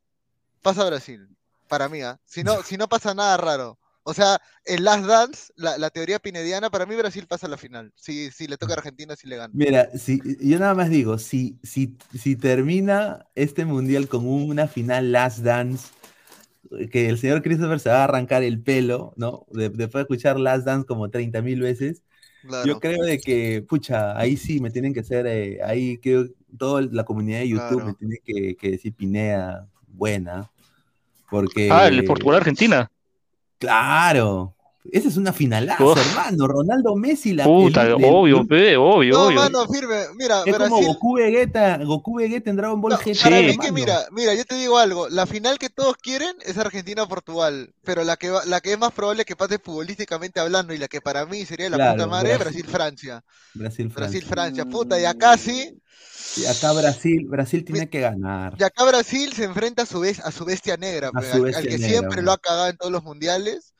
pasa 0.62 0.84
Brasil. 0.84 1.28
Para 1.68 1.88
mí, 1.88 2.02
¿ah? 2.02 2.18
si, 2.24 2.42
no, 2.42 2.62
si 2.62 2.76
no 2.76 2.88
pasa 2.88 3.14
nada 3.14 3.36
raro. 3.36 3.78
O 4.02 4.14
sea, 4.14 4.40
el 4.64 4.82
Last 4.82 5.04
Dance, 5.04 5.52
la, 5.56 5.76
la 5.76 5.90
teoría 5.90 6.18
pinediana, 6.18 6.70
para 6.70 6.86
mí 6.86 6.96
Brasil 6.96 7.26
pasa 7.26 7.46
a 7.46 7.50
la 7.50 7.58
final. 7.58 7.92
Si, 7.94 8.30
si 8.30 8.46
le 8.46 8.56
toca 8.56 8.72
a 8.72 8.76
Argentina, 8.76 9.14
si 9.14 9.28
le 9.28 9.36
gana. 9.36 9.52
Mira, 9.54 9.90
si, 9.96 10.20
yo 10.40 10.58
nada 10.58 10.74
más 10.74 10.88
digo, 10.88 11.18
si, 11.18 11.58
si, 11.62 11.96
si 12.18 12.34
termina 12.34 13.26
este 13.34 13.64
mundial 13.64 14.08
con 14.08 14.26
una 14.26 14.66
final 14.68 15.12
Last 15.12 15.40
Dance, 15.40 15.88
que 16.90 17.08
el 17.08 17.18
señor 17.18 17.42
Christopher 17.42 17.80
se 17.80 17.88
va 17.90 18.00
a 18.00 18.04
arrancar 18.04 18.42
el 18.42 18.60
pelo, 18.62 19.12
¿no? 19.16 19.46
De- 19.50 19.68
después 19.70 19.92
de 19.92 20.00
escuchar 20.02 20.38
Last 20.38 20.64
Dance 20.66 20.86
como 20.86 21.10
30 21.10 21.42
mil 21.42 21.60
veces, 21.60 22.02
Claro. 22.42 22.66
yo 22.66 22.80
creo 22.80 23.02
de 23.04 23.20
que, 23.20 23.62
pucha, 23.68 24.18
ahí 24.18 24.36
sí 24.36 24.60
me 24.60 24.70
tienen 24.70 24.94
que 24.94 25.00
hacer, 25.00 25.26
eh, 25.26 25.58
ahí 25.62 25.98
creo, 25.98 26.26
toda 26.56 26.80
la 26.82 27.04
comunidad 27.04 27.40
de 27.40 27.48
YouTube 27.48 27.68
Claro. 27.82 27.86
me 27.86 27.94
tiene 27.94 28.16
que, 28.24 28.56
que 28.56 28.70
decir 28.70 28.94
Pinea 28.94 29.66
buena, 29.88 30.50
porque... 31.30 31.68
Ah, 31.70 31.88
el 31.88 31.96
de 31.98 32.02
Portugal-Argentina. 32.04 32.90
Claro, 33.58 34.54
Esa 34.92 35.08
es 35.08 35.16
una 35.16 35.32
finalaza, 35.32 35.84
Uf. 35.84 35.98
hermano. 35.98 36.46
Ronaldo 36.46 36.96
Messi, 36.96 37.32
la 37.32 37.44
Puta, 37.44 37.82
el- 37.82 37.88
el- 38.02 38.04
obvio, 38.04 38.46
pe, 38.46 38.76
obvio, 38.76 39.14
No, 39.14 39.26
obvio. 39.26 39.40
mano, 39.40 39.66
firme. 39.68 39.96
Mira, 40.16 40.42
Es 40.44 40.54
como 40.56 40.68
Brasil. 40.76 40.86
Goku 40.86 41.14
Vegeta, 41.16 41.76
Goku 41.84 42.16
Vegeta 42.16 42.50
en 42.50 42.56
Dragon 42.56 42.80
Ball 42.80 42.92
No, 42.92 42.98
GT. 42.98 43.20
para 43.22 43.38
Sí. 43.38 43.46
mí 43.46 43.56
que 43.58 43.72
mira, 43.72 43.98
mira, 44.10 44.34
yo 44.34 44.44
te 44.44 44.54
digo 44.56 44.78
algo, 44.78 45.08
la 45.08 45.26
final 45.26 45.58
que 45.58 45.70
todos 45.70 45.96
quieren 45.96 46.34
es 46.44 46.58
Argentina-Portugal, 46.58 47.72
pero 47.84 48.04
la 48.04 48.16
que 48.16 48.30
va- 48.30 48.44
la 48.46 48.60
que 48.60 48.72
es 48.72 48.78
más 48.78 48.92
probable 48.92 49.24
que 49.24 49.36
pase 49.36 49.58
futbolísticamente 49.58 50.40
hablando 50.40 50.74
y 50.74 50.78
la 50.78 50.88
que 50.88 51.00
para 51.00 51.24
mí 51.26 51.44
sería 51.46 51.70
la 51.70 51.76
Claro, 51.76 51.92
puta 51.94 52.06
madre, 52.06 52.36
Brasil. 52.36 52.62
Brasil-Francia. 52.64 53.24
Brasil, 53.54 53.90
Francia. 53.90 54.00
Brasil-Francia, 54.20 54.64
puta, 54.66 55.00
y 55.00 55.04
acá 55.04 55.36
sí, 55.36 55.76
Y 56.36 56.46
acá 56.46 56.72
Brasil, 56.72 57.26
Brasil 57.28 57.64
tiene 57.64 57.88
que 57.88 58.00
ganar. 58.00 58.54
y 58.58 58.62
acá 58.62 58.84
Brasil 58.84 59.32
se 59.32 59.44
enfrenta 59.44 59.82
a 59.82 59.86
su 59.86 60.00
vez 60.00 60.20
a 60.20 60.30
su 60.30 60.44
bestia 60.44 60.76
negra, 60.76 61.10
A 61.14 61.22
su 61.22 61.32
al, 61.34 61.40
bestia 61.42 61.58
al 61.60 61.66
que 61.66 61.78
negra, 61.78 61.88
siempre 61.88 62.22
lo 62.22 62.32
ha 62.32 62.38
cagado 62.38 62.68
en 62.68 62.76
todos 62.76 62.92
los 62.92 63.02
mundiales. 63.02 63.72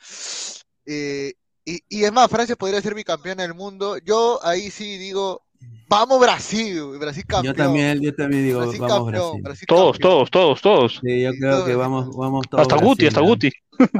Eh, 0.86 1.34
y, 1.64 1.80
y 1.88 2.04
es 2.04 2.12
más, 2.12 2.28
Francia 2.30 2.56
podría 2.56 2.80
ser 2.80 2.94
bicampeona 2.94 3.42
del 3.42 3.54
mundo. 3.54 3.98
Yo 3.98 4.40
ahí 4.42 4.70
sí 4.70 4.96
digo, 4.98 5.42
vamos 5.88 6.18
Brasil, 6.20 6.82
Brasil 6.98 7.24
campeón. 7.26 7.54
Yo 7.54 7.62
también, 7.62 8.00
yo 8.00 8.14
también 8.14 8.44
digo, 8.44 8.60
Brasil 8.60 8.80
vamos 8.80 8.96
campeón, 8.98 9.12
Brasil. 9.30 9.42
Brasil 9.42 9.66
Todos, 9.68 9.92
campeón. 9.98 10.10
todos, 10.12 10.30
todos, 10.30 10.62
todos. 10.62 11.00
Sí, 11.02 11.20
yo 11.22 11.32
Sí, 11.32 11.38
creo 11.38 11.50
que 11.58 11.74
Brasil. 11.74 11.76
vamos, 11.76 12.16
vamos 12.16 12.46
todos. 12.50 12.62
Hasta 12.62 12.76
Guti, 12.84 13.06
hasta 13.06 13.20
Brasil, 13.20 13.34
Guti. 13.34 13.50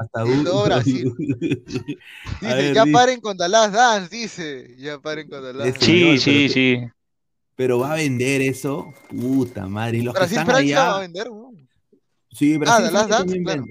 Hasta 0.01 0.23
Guti. 0.23 0.44
todo 0.44 0.65
Brasil. 0.65 1.15
Dice, 1.19 2.55
ver, 2.55 2.74
ya 2.74 2.85
dice, 2.85 2.93
paren 2.93 3.20
con 3.20 3.36
Last 3.36 3.74
Dance, 3.74 4.16
dice. 4.16 4.74
Ya 4.78 4.98
paren 4.98 5.28
con 5.28 5.44
Ese 5.47 5.59
Dance. 5.59 5.81
Sí, 5.81 6.19
señor, 6.19 6.19
sí, 6.19 6.32
pero- 6.32 6.52
sí. 6.86 6.93
Pero 7.57 7.78
va 7.81 7.93
a 7.93 7.97
vender 7.97 8.40
eso, 8.40 8.86
puta 9.11 9.66
madre. 9.66 9.98
Y 9.98 10.02
los 10.02 10.15
que 10.15 10.20
Brasil, 10.20 10.39
están 10.39 10.55
Francia 10.55 10.82
va 10.85 10.97
a 10.97 11.01
vender. 11.01 11.27
¿no? 11.31 11.52
sí, 12.32 12.57
Brasil 12.57 12.89
Francia 12.90 13.07
Dance, 13.07 13.16
también 13.19 13.44
claro. 13.44 13.65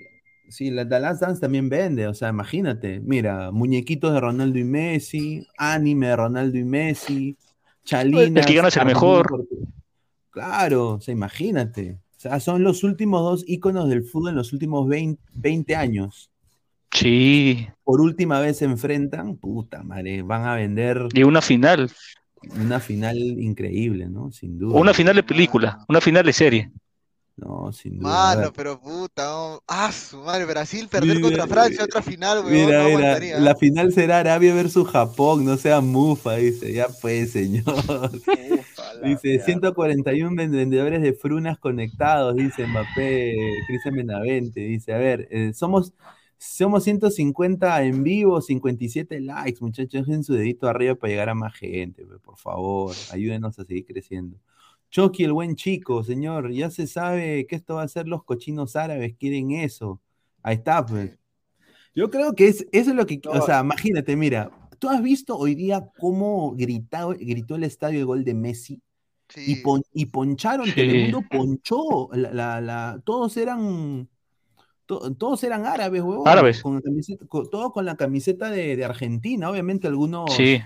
Sí, 0.50 0.72
la 0.72 0.88
The 0.88 1.00
Last 1.00 1.22
Dance 1.22 1.40
también 1.40 1.70
vende, 1.70 2.08
o 2.08 2.14
sea, 2.14 2.30
imagínate, 2.30 3.00
mira, 3.02 3.52
muñequitos 3.52 4.12
de 4.14 4.20
Ronaldo 4.20 4.58
y 4.58 4.64
Messi, 4.64 5.48
anime 5.58 6.08
de 6.08 6.16
Ronaldo 6.16 6.58
y 6.58 6.64
Messi, 6.64 7.38
Chalinas. 7.86 8.24
El 8.24 8.46
que 8.46 8.54
gana 8.56 8.68
es 8.70 8.78
el 8.78 8.86
mejor. 8.86 9.48
Claro, 10.32 10.90
o 10.96 11.02
sea, 11.02 11.12
imagínate. 11.12 12.00
O 12.18 12.20
sea, 12.20 12.40
son 12.40 12.64
los 12.64 12.84
últimos 12.84 13.22
dos 13.22 13.44
íconos 13.48 13.90
del 13.90 14.04
fútbol 14.04 14.32
en 14.32 14.36
los 14.36 14.52
últimos 14.52 14.88
20, 14.88 15.22
20 15.34 15.76
años. 15.76 16.30
Sí. 16.92 17.68
Por 17.84 18.02
última 18.02 18.40
vez 18.40 18.58
se 18.58 18.66
enfrentan, 18.66 19.38
puta 19.38 19.84
madre, 19.84 20.22
van 20.24 20.46
a 20.46 20.56
vender 20.56 21.08
Y 21.14 21.24
una 21.24 21.42
final. 21.42 21.90
una 22.60 22.80
final 22.80 23.18
increíble, 23.18 24.08
¿no? 24.10 24.32
Sin 24.32 24.58
duda. 24.58 24.78
Una 24.80 24.94
final 24.94 25.16
de 25.16 25.24
película. 25.24 25.86
Una 25.88 26.02
final 26.02 26.26
de 26.26 26.34
serie. 26.34 26.72
No, 27.42 27.72
sin 27.72 28.00
duda. 28.00 28.36
Mano, 28.36 28.54
pero 28.54 28.80
puta. 28.80 29.24
no. 29.26 29.62
Ah, 29.68 29.92
su 29.92 30.18
madre. 30.18 30.46
Brasil 30.46 30.88
perder 30.90 31.18
Mira, 31.18 31.22
contra 31.22 31.48
Francia, 31.48 31.84
otra 31.86 32.02
final, 32.02 32.44
weón. 32.44 32.66
Mira, 32.66 32.84
no 32.84 32.98
mira, 32.98 33.40
la 33.40 33.56
final 33.56 33.94
será 33.94 34.20
Arabia 34.20 34.54
versus 34.54 34.88
Japón, 34.90 35.46
no 35.46 35.56
sea 35.58 35.80
mufa, 35.82 36.36
dice, 36.36 36.74
ya 36.74 36.88
pues, 37.02 37.32
señor. 37.32 37.64
Dice, 39.04 39.28
mierda. 39.30 39.46
141 39.46 40.36
ven- 40.36 40.52
vendedores 40.52 41.02
de 41.02 41.14
frunas 41.14 41.58
conectados, 41.60 42.36
dice 42.36 42.68
Mbappé, 42.68 43.34
Cristian 43.68 43.96
Benavente, 43.96 44.60
dice, 44.60 44.94
a 44.94 44.98
ver, 44.98 45.28
eh, 45.32 45.54
somos, 45.54 45.94
somos 46.38 46.84
150 46.84 47.82
en 47.84 48.04
vivo, 48.04 48.42
57 48.42 49.22
likes, 49.22 49.60
muchachos, 49.62 50.06
dejen 50.06 50.24
su 50.24 50.34
dedito 50.34 50.68
arriba 50.68 50.96
para 50.96 51.12
llegar 51.12 51.30
a 51.30 51.36
más 51.36 51.56
gente, 51.56 52.06
por 52.24 52.38
favor, 52.38 52.94
ayúdenos 53.12 53.58
a 53.60 53.64
seguir 53.64 53.86
creciendo. 53.86 54.38
Chucky, 54.90 55.24
el 55.24 55.34
buen 55.34 55.56
chico, 55.56 56.04
señor, 56.04 56.52
ya 56.52 56.70
se 56.72 56.88
sabe 56.88 57.46
que 57.48 57.56
esto 57.56 57.76
va 57.76 57.84
a 57.84 57.88
ser 57.88 58.08
los 58.08 58.24
cochinos 58.24 58.76
árabes, 58.76 59.16
quieren 59.20 59.52
eso. 59.52 60.02
Ahí 60.42 60.56
está, 60.56 60.86
pues. 60.86 61.18
Yo 61.94 62.10
creo 62.10 62.34
que 62.34 62.48
es, 62.48 62.66
eso 62.72 62.90
es 62.92 62.96
lo 62.96 63.06
que, 63.06 63.20
o 63.28 63.42
sea, 63.46 63.60
imagínate, 63.62 64.16
mira, 64.16 64.52
¿tú 64.80 64.90
has 64.90 65.02
visto 65.04 65.38
hoy 65.38 65.54
día 65.56 65.88
cómo 66.00 66.56
gritado, 66.56 67.10
gritó 67.10 67.56
el 67.56 67.64
estadio 67.66 68.00
el 68.00 68.06
gol 68.06 68.24
de 68.24 68.34
Messi? 68.34 68.82
Y, 69.36 69.56
Sí. 69.56 69.56
pon- 69.58 69.84
y 69.94 70.08
poncharon, 70.08 70.66
Sí. 70.66 70.74
Telemundo 70.74 71.22
ponchó, 71.30 72.10
la, 72.14 72.32
la- 72.34 72.62
la- 72.62 73.02
todos 73.04 73.38
eran, 73.38 74.10
to- 74.88 75.14
todos 75.16 75.44
eran 75.44 75.68
árabes, 75.68 76.02
huevón, 76.02 76.28
Árabes. 76.28 76.64
con 76.64 76.76
la 76.76 76.82
camiseta, 76.82 77.28
con- 77.28 77.48
todos 77.50 77.72
con 77.72 77.86
la 77.86 77.96
camiseta 77.96 78.50
de, 78.50 78.76
de 78.76 78.86
Argentina, 78.86 79.52
obviamente 79.52 79.88
algunos 79.88 80.34
Sí. 80.34 80.60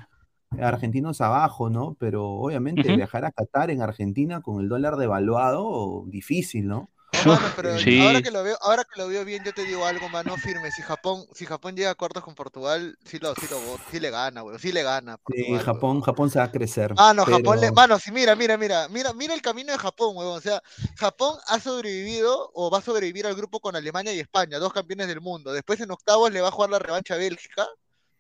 Argentinos 0.62 1.22
abajo, 1.22 1.70
¿no? 1.70 1.96
Pero 2.00 2.28
obviamente 2.30 2.96
viajar 2.96 3.26
a 3.26 3.32
Qatar 3.32 3.72
en 3.72 3.82
Argentina 3.82 4.42
con 4.42 4.62
el 4.62 4.70
dólar 4.70 4.98
devaluado, 4.98 6.04
difícil, 6.08 6.68
¿no? 6.68 6.90
No, 7.26 7.36
mano, 7.36 7.48
pero 7.56 7.78
Sí. 7.78 8.02
ahora 8.02 8.22
que 8.22 8.32
lo 8.32 8.44
veo, 8.44 8.58
ahora 8.62 8.84
que 8.84 9.00
lo 9.00 9.08
veo 9.08 9.24
bien, 9.24 9.44
yo 9.46 9.54
te 9.54 9.64
digo 9.64 9.86
algo, 9.86 10.10
mano, 10.10 10.36
firme. 10.36 10.72
Si 10.72 10.82
Japón, 10.82 11.26
si 11.34 11.46
Japón 11.46 11.76
llega 11.76 11.92
a 11.92 11.96
cuartos 11.96 12.24
con 12.24 12.36
Portugal, 12.36 12.98
sí 13.06 13.20
lo, 13.20 13.34
sí 13.36 13.46
lo, 13.50 13.60
sí 13.92 14.00
le 14.00 14.10
gana, 14.10 14.44
weón. 14.44 14.60
Sí 14.60 14.72
le 14.72 14.84
gana. 14.84 15.18
Sí, 15.28 15.58
Japón. 15.60 16.02
Japón 16.02 16.30
se 16.30 16.40
va 16.40 16.46
a 16.46 16.52
crecer. 16.52 16.94
Ah, 16.98 17.14
no, 17.14 17.24
Japón 17.26 17.62
le. 17.62 17.72
Mano, 17.72 18.00
sí, 18.00 18.12
mira, 18.12 18.36
mira, 18.36 18.58
mira, 18.58 18.88
mira, 18.90 19.14
mira 19.14 19.34
el 19.34 19.42
camino 19.42 19.72
de 19.72 19.78
Japón, 19.78 20.18
huevón. 20.18 20.38
O 20.38 20.42
sea, 20.42 20.62
Japón 20.98 21.38
ha 21.48 21.60
sobrevivido 21.60 22.52
o 22.54 22.70
va 22.70 22.80
a 22.80 22.82
sobrevivir 22.82 23.26
al 23.28 23.36
grupo 23.36 23.60
con 23.60 23.76
Alemania 23.76 24.14
y 24.14 24.20
España, 24.20 24.58
dos 24.60 24.74
campeones 24.74 25.08
del 25.08 25.22
mundo. 25.22 25.54
Después 25.54 25.80
en 25.80 25.92
octavos 25.92 26.32
le 26.32 26.42
va 26.42 26.48
a 26.50 26.52
jugar 26.52 26.72
la 26.72 26.80
revancha 26.80 27.14
a 27.14 27.18
Bélgica 27.18 27.68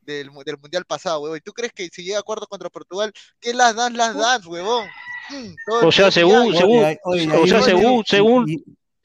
del, 0.05 0.29
del 0.45 0.57
mundial 0.57 0.85
pasado, 0.85 1.21
huevón. 1.21 1.37
¿Y 1.37 1.41
tú 1.41 1.53
crees 1.53 1.71
que 1.73 1.87
si 1.91 2.03
llega 2.03 2.17
a 2.17 2.21
acuerdo 2.21 2.47
contra 2.47 2.69
Portugal, 2.69 3.11
qué 3.39 3.53
las 3.53 3.75
dan, 3.75 3.95
las 3.97 4.15
dan, 4.15 4.41
huevón? 4.45 4.87
Mm, 5.29 5.53
O 5.85 5.91
sea, 5.91 6.11
según- 6.11 6.51
ya, 6.53 6.59
según- 6.59 6.79
Oye, 6.79 6.99
oye, 7.03 7.37
o 7.37 7.47
sea, 7.47 7.61
según- 7.61 8.03
según- 8.05 8.49
y- 8.49 8.63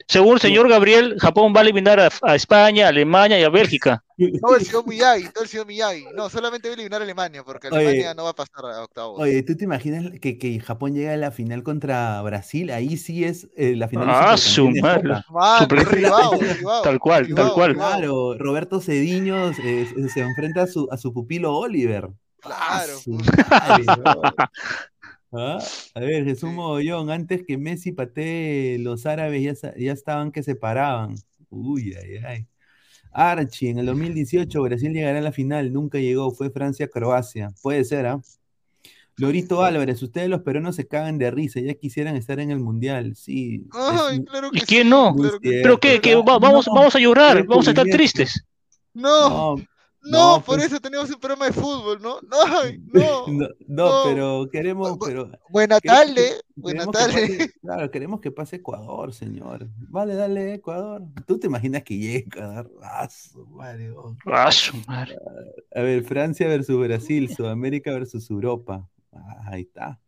Según 0.09 0.33
el 0.33 0.39
señor 0.41 0.67
Gabriel, 0.67 1.17
Japón 1.19 1.53
va 1.55 1.59
a 1.59 1.63
eliminar 1.63 1.99
a, 1.99 2.09
a 2.23 2.33
España, 2.33 2.87
a 2.87 2.89
Alemania 2.89 3.39
y 3.39 3.43
a 3.43 3.49
Bélgica. 3.49 4.03
Todo 4.41 4.55
el 4.55 4.65
señor 4.65 4.87
Miyagi, 4.87 5.29
todo 5.29 5.43
el 5.43 5.49
señor 5.49 5.67
Miyagi. 5.67 6.05
No, 6.15 6.29
solamente 6.31 6.67
va 6.67 6.71
a 6.71 6.73
eliminar 6.73 6.99
a 7.01 7.03
Alemania, 7.03 7.43
porque 7.43 7.67
Oye. 7.67 7.77
Alemania 7.77 8.13
no 8.15 8.23
va 8.23 8.31
a 8.31 8.33
pasar 8.35 8.65
a 8.65 8.81
octavos. 8.83 9.19
Oye, 9.21 9.43
¿tú 9.43 9.55
te 9.55 9.65
imaginas 9.65 10.11
que, 10.19 10.39
que 10.39 10.59
Japón 10.61 10.95
llega 10.95 11.13
a 11.13 11.17
la 11.17 11.29
final 11.29 11.61
contra 11.61 12.19
Brasil? 12.23 12.71
Ahí 12.71 12.97
sí 12.97 13.23
es 13.23 13.49
eh, 13.55 13.75
la 13.75 13.87
final. 13.87 14.07
Ah, 14.09 14.35
su 14.35 14.71
madre. 14.81 15.09
Tal 15.29 15.69
cual, 15.69 15.85
ribao, 15.85 16.39
tal 16.83 16.99
cual. 16.99 17.25
ribao. 17.27 17.73
Claro, 17.75 18.35
Roberto 18.39 18.81
Cediño 18.81 19.51
eh, 19.63 19.87
se- 20.11 20.21
enfrenta 20.21 20.63
a 20.63 20.67
su, 20.67 20.87
a 20.91 20.97
su 20.97 21.13
pupilo 21.13 21.55
Oliver. 21.55 22.09
¡Ah, 22.43 22.81
Claro, 22.83 22.97
su 22.99 23.11
madre! 23.11 23.85
¿Ah? 25.31 25.59
A 25.93 25.99
ver, 25.99 26.25
Jesús 26.25 26.49
Sí. 26.49 26.55
Mogollón, 26.55 27.09
antes 27.11 27.43
que 27.45 27.57
Messi 27.57 27.91
patee, 27.91 28.79
los 28.79 29.05
árabes 29.05 29.61
ya, 29.61 29.75
ya 29.77 29.91
estaban 29.93 30.31
que 30.31 30.41
se 30.43 30.55
paraban. 30.55 31.15
Uy, 31.49 31.93
ay, 31.93 32.17
ay. 32.25 32.47
Archie, 33.11 33.69
en 33.69 33.79
el 33.79 33.85
2018 33.87 34.61
Brasil 34.61 34.93
llegará 34.93 35.19
a 35.19 35.21
la 35.21 35.31
final, 35.31 35.73
nunca 35.73 35.97
llegó, 35.99 36.31
fue 36.31 36.49
Francia-Croacia. 36.51 37.51
Puede 37.61 37.83
ser, 37.83 38.05
¿ah? 38.05 38.21
Lorito 39.17 39.63
Álvarez, 39.63 40.01
ustedes 40.01 40.29
los 40.29 40.41
peruanos 40.43 40.75
se 40.77 40.87
cagan 40.87 41.17
de 41.17 41.29
risa, 41.29 41.59
ya 41.59 41.73
quisieran 41.73 42.15
estar 42.15 42.39
en 42.39 42.51
el 42.51 42.59
Mundial. 42.59 43.15
Sí. 43.15 43.65
Ay, 43.73 44.19
es- 44.19 44.25
claro 44.25 44.49
¿Y 44.53 44.59
que 44.61 44.65
quién 44.65 44.83
sí, 44.83 44.89
no? 44.89 45.13
claro 45.15 45.39
que. 45.39 45.59
¿Pero 45.61 45.77
qué? 45.79 45.99
¿Qué? 45.99 46.15
Va- 46.15 46.39
vamos, 46.39 46.67
No, 46.67 46.73
vamos 46.75 46.95
a 46.95 46.99
llorar, 46.99 47.45
vamos 47.45 47.67
a 47.67 47.71
estar 47.71 47.85
tristes. 47.87 48.45
No, 48.93 49.55
No, 49.57 49.63
no, 50.01 50.37
no, 50.37 50.43
por 50.43 50.57
pues- 50.57 50.67
eso 50.67 50.79
tenemos 50.79 51.09
un 51.09 51.19
programa 51.19 51.45
de 51.47 51.53
fútbol, 51.53 52.01
¿no? 52.01 52.19
No, 52.93 53.27
no. 53.27 53.27
no, 53.27 53.27
no, 53.27 53.49
no. 53.67 54.01
pero 54.05 54.49
queremos, 54.51 54.97
pero 55.05 55.29
Buena 55.49 55.79
tarde, 55.79 56.41
buena 56.55 56.85
que 56.85 56.91
tarde. 56.91 57.13
pase- 57.37 57.53
claro, 57.61 57.91
queremos 57.91 58.19
que 58.21 58.31
pase 58.31 58.55
Ecuador, 58.57 59.13
señor. 59.13 59.67
Vale, 59.89 60.15
dale, 60.15 60.53
Ecuador. 60.55 61.01
¿Tú 61.27 61.39
te 61.39 61.47
imaginas 61.47 61.83
que 61.83 61.97
llegue 61.97 62.17
Ecuador? 62.27 62.71
Su 63.09 63.45
madre, 63.47 63.91
oh. 63.91 64.15
Su 64.51 64.77
madre. 64.87 65.17
A 65.75 65.81
ver, 65.81 66.03
Francia 66.03 66.47
versus 66.47 66.79
Brasil, 66.79 67.33
Sudamérica 67.35 67.91
versus 67.91 68.29
Europa. 68.29 68.87
Ah, 69.11 69.49
ahí 69.51 69.61
está. 69.61 69.99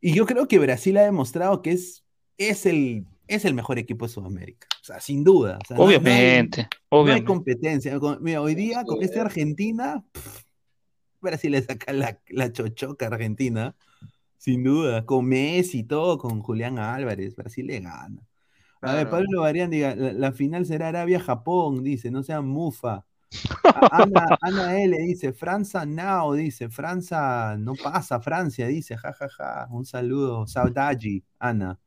Y 0.00 0.14
yo 0.14 0.26
creo 0.26 0.46
que 0.48 0.58
Brasil 0.58 0.96
ha 0.98 1.02
demostrado 1.02 1.62
que 1.62 1.72
es, 1.72 2.04
es, 2.38 2.66
el, 2.66 3.06
es 3.28 3.44
el 3.44 3.54
mejor 3.54 3.78
equipo 3.78 4.06
de 4.06 4.12
Sudamérica. 4.12 4.66
O 4.80 4.84
sea, 4.84 5.00
sin 5.00 5.24
duda. 5.24 5.58
O 5.62 5.66
sea, 5.66 5.76
no- 5.76 5.82
no 5.84 5.88
hay- 5.90 5.96
Obviamente, 5.96 6.62
no 6.62 6.68
hay 6.70 6.88
obviamente. 7.02 7.26
competencia. 7.26 7.98
Con- 7.98 8.22
Mira, 8.22 8.40
hoy 8.40 8.54
día 8.54 8.84
con 8.84 9.02
este 9.02 9.20
Argentina, 9.20 10.04
pff, 10.12 10.44
Brasil 11.20 11.52
le 11.52 11.62
saca 11.62 11.92
la, 11.92 12.18
la 12.28 12.52
chochoca 12.52 13.06
a 13.06 13.08
Argentina, 13.08 13.74
sin 14.38 14.62
duda. 14.62 15.04
Con 15.06 15.26
Messi 15.26 15.78
y 15.80 15.84
todo, 15.84 16.18
con 16.18 16.40
Julián 16.40 16.78
Álvarez, 16.78 17.34
Brasil 17.34 17.66
le 17.66 17.80
gana. 17.80 18.22
A 18.82 18.94
ver. 18.94 19.10
Pablo 19.10 19.40
Varián 19.40 19.70
diga, 19.70 19.96
la, 19.96 20.12
la 20.12 20.32
final 20.32 20.64
será 20.66 20.88
Arabia-Japón, 20.88 21.82
dice, 21.82 22.10
no 22.10 22.22
sea 22.22 22.40
mufa. 22.42 23.04
Ana, 23.90 24.38
Ana 24.40 24.80
L 24.80 24.96
dice, 24.98 25.32
Franza 25.32 25.84
now, 25.84 26.32
dice, 26.34 26.68
Franza 26.68 27.56
no 27.58 27.74
pasa, 27.74 28.20
Francia, 28.20 28.66
dice, 28.68 28.96
jajaja, 28.96 29.66
un 29.70 29.84
saludo, 29.84 30.46
saudade, 30.46 31.24
Ana. 31.40 31.78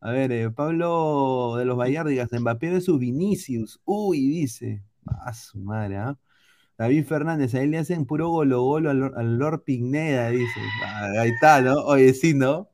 A 0.00 0.10
ver, 0.12 0.32
eh, 0.32 0.50
Pablo 0.50 1.56
de 1.58 1.64
los 1.64 1.76
Bayardigas, 1.76 2.30
Mbappé 2.32 2.70
de 2.70 2.80
su 2.80 2.98
Vinicius, 2.98 3.80
uy, 3.84 4.28
dice, 4.28 4.82
a 5.24 5.32
su 5.34 5.58
madre, 5.58 5.96
¿ah? 5.96 6.18
David 6.78 7.06
Fernández, 7.06 7.54
ahí 7.54 7.66
le 7.66 7.78
hacen 7.78 8.04
puro 8.06 8.28
golo 8.28 8.62
golo 8.62 8.90
al, 8.90 9.12
al 9.16 9.38
Lord 9.38 9.64
Pigneda, 9.64 10.30
dice, 10.30 10.60
Ah, 10.84 11.08
ahí 11.20 11.30
está, 11.30 11.62
¿no? 11.62 11.74
Oye, 11.84 12.12
sí, 12.14 12.34
¿no? 12.34 12.68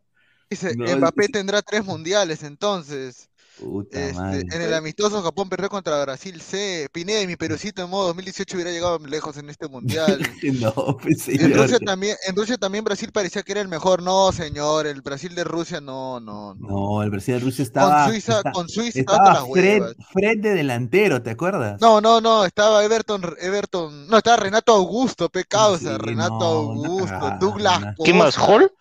Dice, 0.50 0.76
No, 0.76 0.84
Mbappé 0.96 1.28
tendrá 1.28 1.62
tres 1.62 1.84
mundiales, 1.84 2.42
entonces. 2.42 3.30
Puta 3.56 4.08
Este, 4.08 4.12
madre. 4.14 4.46
en 4.50 4.62
el 4.62 4.74
amistoso 4.74 5.22
Japón 5.22 5.48
perdió 5.48 5.68
contra 5.68 6.02
Brasil 6.02 6.40
C. 6.40 6.88
Pineda 6.90 7.20
y 7.20 7.26
mi 7.26 7.36
Perucito 7.36 7.82
en 7.84 7.90
modo 7.90 8.06
2018 8.08 8.56
hubiera 8.56 8.70
llegado 8.72 8.98
lejos 9.00 9.36
en 9.36 9.50
este 9.50 9.68
mundial. 9.68 10.18
No, 10.74 10.96
pues, 11.00 11.28
En. 11.28 11.54
Rusia 11.54 11.78
también, 11.78 12.16
en 12.26 12.34
Rusia 12.34 12.56
también 12.58 12.82
Brasil 12.84 13.10
parecía 13.12 13.42
que 13.42 13.52
era 13.52 13.60
el 13.60 13.68
mejor. 13.68 14.02
No, 14.02 14.32
señor, 14.32 14.86
el 14.86 15.02
Brasil 15.02 15.34
de 15.34 15.44
Rusia 15.44 15.80
no, 15.80 16.18
no, 16.18 16.54
no. 16.54 16.68
No, 16.68 17.02
el 17.02 17.10
Brasil 17.10 17.34
de 17.34 17.40
Rusia 17.40 17.62
estaba. 17.62 18.04
con 18.04 18.12
Suiza, 18.12 18.36
está- 18.38 18.52
con 18.52 18.68
Suiza 18.68 18.98
estaba 19.00 19.46
Fred. 19.46 19.82
Fred 20.12 20.38
de 20.40 20.54
delantero, 20.54 21.22
¿te 21.22 21.30
acuerdas? 21.30 21.80
No, 21.80 22.00
no, 22.00 22.20
no, 22.20 22.44
estaba 22.44 22.82
Everton, 22.84 23.22
Everton, 23.38 24.08
no, 24.08 24.16
estaba 24.16 24.38
Renato 24.38 24.72
Augusto, 24.72 25.28
pe 25.28 25.44
causa, 25.44 25.92
Sí, 25.96 25.98
Renato 25.98 26.38
no, 26.38 26.44
Augusto, 26.44 27.36
Douglas 27.38 27.94
¿Qué 28.02 28.14
más? 28.14 28.36
¿Hall? 28.38 28.72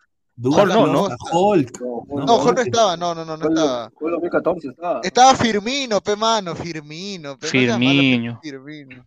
Hall 0.49 0.69
no, 0.69 0.87
¿no? 0.87 1.07
Hulk. 1.31 1.81
No, 1.81 2.25
No, 2.25 2.61
estaba, 2.61 2.97
no, 2.97 3.13
no, 3.13 3.23
no, 3.23 3.37
no 3.37 3.49
estaba. 3.49 3.91
Fue 3.91 4.09
el 4.09 4.15
2014, 4.15 4.67
estaba. 4.69 5.01
Estaba 5.03 5.35
Firmino, 5.35 6.01
pe 6.01 6.15
mano, 6.15 6.55
Firmino, 6.55 7.37
pe, 7.37 7.47
Firmino. 7.47 8.39
Firmino. 8.41 9.05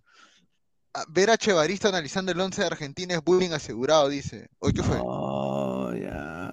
Ver 1.09 1.31
a 1.31 1.37
Chevarista 1.37 1.89
analizando 1.89 2.31
el 2.31 2.41
11 2.41 2.61
de 2.61 2.67
Argentina 2.69 3.15
es 3.15 3.25
bullying 3.25 3.51
asegurado, 3.51 4.09
dice. 4.09 4.49
Oye, 4.61 4.75
¿qué 4.75 4.83
fue? 4.85 4.97
No, 4.99 5.93
ya. 5.97 6.53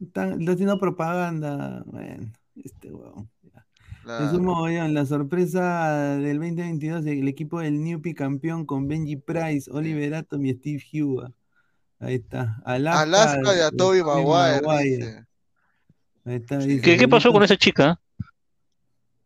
Están 0.00 0.40
está 0.40 0.52
haciendo 0.52 0.78
propaganda. 0.78 1.82
Bueno, 1.86 2.30
este 2.56 2.92
huevón. 2.92 3.30
Claro. 4.02 4.26
Es 4.26 4.32
un 4.32 4.44
mogollón. 4.44 4.92
La 4.92 5.06
sorpresa 5.06 6.16
del 6.16 6.38
2022, 6.38 7.06
el 7.06 7.28
equipo 7.28 7.60
del 7.60 7.82
Newpi 7.82 8.12
campeón 8.14 8.66
con 8.66 8.88
Benji 8.88 9.16
Price, 9.16 9.70
Oliver 9.70 10.14
Atom 10.14 10.44
y 10.44 10.52
Steve 10.54 10.82
Hua. 10.92 11.32
Ahí 12.02 12.16
está. 12.16 12.60
Alaska, 12.64 13.00
Alaska 13.02 13.52
de 13.52 13.62
a 13.62 13.70
Toby 13.70 14.02
Maguire. 14.02 15.24
Ahí 16.24 16.34
está, 16.34 16.58
¿Qué, 16.58 16.96
qué 16.98 17.08
pasó 17.08 17.32
con 17.32 17.42
esa 17.44 17.56
chica? 17.56 17.98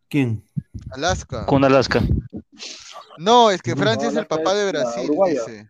¿Quién? 0.09 0.43
Alaska. 0.91 1.45
Con 1.47 1.63
Alaska. 1.65 2.01
No, 3.17 3.49
es 3.51 3.61
que 3.61 3.71
No, 3.71 3.77
Francia 3.81 4.09
es 4.09 4.15
el 4.15 4.27
papá 4.27 4.53
de 4.53 4.71
Brasil, 4.71 5.09
dice. 5.27 5.67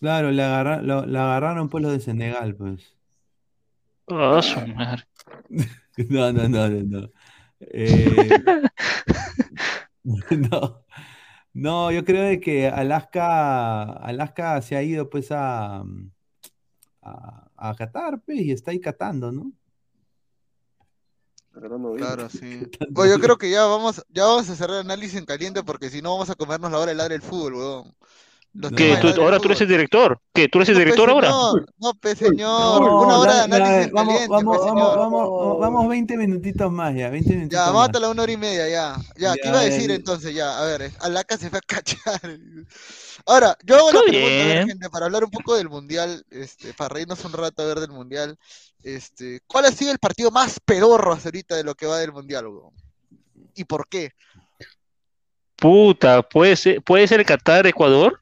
Claro, 0.00 0.30
la, 0.30 0.46
agarra- 0.48 0.82
lo- 0.82 1.06
la 1.06 1.24
agarraron 1.24 1.68
pues 1.68 1.82
los 1.82 1.92
de 1.92 2.00
Senegal, 2.00 2.54
pues. 2.54 2.82
Ah, 4.08 4.40
su 4.42 4.60
madre. 4.68 5.06
No, 6.10 6.30
no, 6.30 6.46
no, 6.46 6.68
no, 6.68 6.82
no. 7.00 7.10
Eh, 7.60 8.28
no. 10.50 10.84
No, 11.56 11.90
yo 11.90 12.04
creo 12.04 12.22
de 12.22 12.38
que 12.38 12.68
Alaska, 12.68 13.84
Alaska 13.84 14.60
se 14.60 14.76
ha 14.76 14.82
ido 14.82 15.08
pues 15.08 15.32
a, 15.32 15.82
a, 17.00 17.50
a 17.56 17.74
Qatar, 17.74 18.20
pues, 18.20 18.40
y 18.40 18.52
está 18.52 18.72
ahí 18.72 18.78
catando, 18.78 19.32
¿no? 19.32 19.50
Claro, 21.96 22.28
sí. 22.28 22.60
Yo 23.10 23.18
creo 23.18 23.38
que 23.38 23.48
ya 23.48 23.64
vamos, 23.64 24.04
ya 24.10 24.24
vamos 24.26 24.50
a 24.50 24.54
cerrar 24.54 24.80
el 24.80 24.84
análisis 24.84 25.16
en 25.16 25.24
caliente 25.24 25.62
porque 25.62 25.88
si 25.88 26.02
no 26.02 26.12
vamos 26.12 26.28
a 26.28 26.34
comernos 26.34 26.70
la 26.70 26.78
hora 26.78 26.90
de 26.90 26.94
ladre 26.94 27.14
el 27.14 27.22
fútbol, 27.22 27.54
weón. 27.54 27.96
Los 28.58 28.70
No. 28.72 28.76
¿Qué? 28.76 28.84
temas 28.84 28.96
de 28.96 29.00
¿Tú- 29.02 29.06
ladre 29.08 29.20
el 29.20 29.24
ahora 29.26 29.38
tú 29.38 29.48
eres 29.48 29.60
el 29.60 29.68
director. 29.68 30.20
¿Qué? 30.32 30.48
¿Tú 30.48 30.58
eres 30.58 30.68
el 30.70 30.74
No, 30.74 30.78
pe, 30.78 30.84
director 30.84 31.10
ahora? 31.10 31.28
señor, 31.28 31.66
no, 31.78 31.94
pe, 31.94 32.16
señor. 32.16 32.80
No, 32.82 33.00
Una 33.02 33.18
hora 33.18 33.34
de 33.34 33.40
análisis 33.42 33.92
vamos, 33.92 34.14
caliente, 34.14 34.28
vamos, 34.32 34.56
pe, 34.56 34.62
vamos, 34.64 34.86
señor. 34.88 34.98
vamos, 34.98 35.58
vamos 35.60 35.88
20 35.88 36.16
minutitos 36.16 36.72
más 36.72 36.94
ya, 36.94 37.10
20 37.10 37.30
minutitos 37.34 37.66
Ya, 37.66 37.70
mátala 37.72 38.08
una 38.08 38.22
hora 38.22 38.32
y 38.32 38.36
media, 38.38 38.68
ya. 38.68 38.96
Ya, 39.18 39.34
¿qué 39.34 39.48
iba 39.48 39.60
a 39.60 39.64
decir 39.64 39.90
eh. 39.90 39.94
entonces? 39.96 40.34
Ya, 40.34 40.58
a 40.58 40.64
ver, 40.64 40.90
Alaca 41.00 41.36
se 41.36 41.50
fue 41.50 41.58
a 41.58 41.62
cachar. 41.66 42.38
Ahora, 43.26 43.56
yo 43.64 43.76
hago 43.76 43.92
la 43.92 44.00
pregunta, 44.02 44.42
a 44.42 44.46
ver, 44.46 44.66
gente, 44.68 44.88
para 44.90 45.06
hablar 45.06 45.24
un 45.24 45.30
poco 45.30 45.54
del 45.56 45.68
Mundial, 45.68 46.24
este, 46.30 46.72
para 46.72 46.94
reírnos 46.94 47.22
un 47.24 47.32
rato 47.32 47.62
a 47.62 47.66
ver 47.66 47.80
del 47.80 47.90
Mundial, 47.90 48.38
este, 48.82 49.40
¿cuál 49.46 49.66
ha 49.66 49.70
sido 49.72 49.90
el 49.92 49.98
partido 49.98 50.30
más 50.30 50.60
pedorro 50.64 51.12
hasta 51.12 51.28
ahorita 51.28 51.56
de 51.56 51.64
lo 51.64 51.74
que 51.74 51.86
va 51.86 51.98
del 51.98 52.12
Mundial? 52.12 52.46
¿Y 53.54 53.64
por 53.64 53.86
qué? 53.88 54.12
Puta, 55.56 56.22
¿puede 56.22 56.54
ser, 56.56 56.82
puede 56.82 57.08
ser 57.08 57.24
Qatar-Ecuador? 57.24 58.20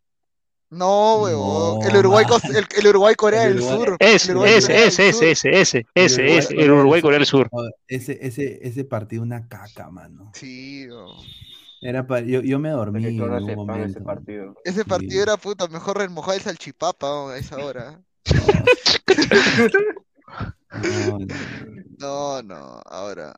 No, 0.70 1.16
weón. 1.22 1.78
No, 1.80 1.88
el 1.88 1.96
Uruguay, 1.96 2.24
el, 2.54 2.66
el 2.78 2.86
Uruguay 2.88 3.14
Corea 3.14 3.44
El 3.44 3.54
del 3.56 3.62
Sur. 3.62 3.96
Ese, 4.00 4.30
El 4.32 4.36
Uruguay, 4.38 4.54
ese, 4.56 4.86
ese, 4.86 5.08
ese, 5.08 5.30
ese, 5.30 5.60
ese, 5.60 5.78
El 5.94 6.04
ese, 6.04 6.20
Uruguay, 6.22 6.38
ese, 6.38 6.54
el 6.54 6.70
Uruguay 6.72 7.00
Sur. 7.00 7.06
Corea 7.06 7.18
del 7.18 7.26
Sur. 7.26 7.48
Ese, 7.86 8.18
ese, 8.20 8.58
ese 8.66 8.84
partido 8.84 9.22
una 9.22 9.46
caca, 9.46 9.90
mano. 9.90 10.32
Sí. 10.34 10.86
Era 11.80 12.06
pa- 12.06 12.20
yo, 12.20 12.40
yo 12.40 12.58
me 12.58 12.70
dormí 12.70 13.04
en 13.06 13.20
un 13.20 13.34
ese 13.44 13.56
momento. 13.56 14.02
partido. 14.02 14.54
Ese 14.64 14.84
partido 14.84 15.10
Sí. 15.12 15.18
era 15.18 15.36
puta, 15.36 15.68
mejor 15.68 15.98
remojado 15.98 16.36
el 16.36 16.42
salchipapa 16.42 17.32
a 17.32 17.36
esa 17.38 17.58
hora. 17.58 18.00
No. 21.98 22.42
no, 22.42 22.80
ahora. 22.86 23.36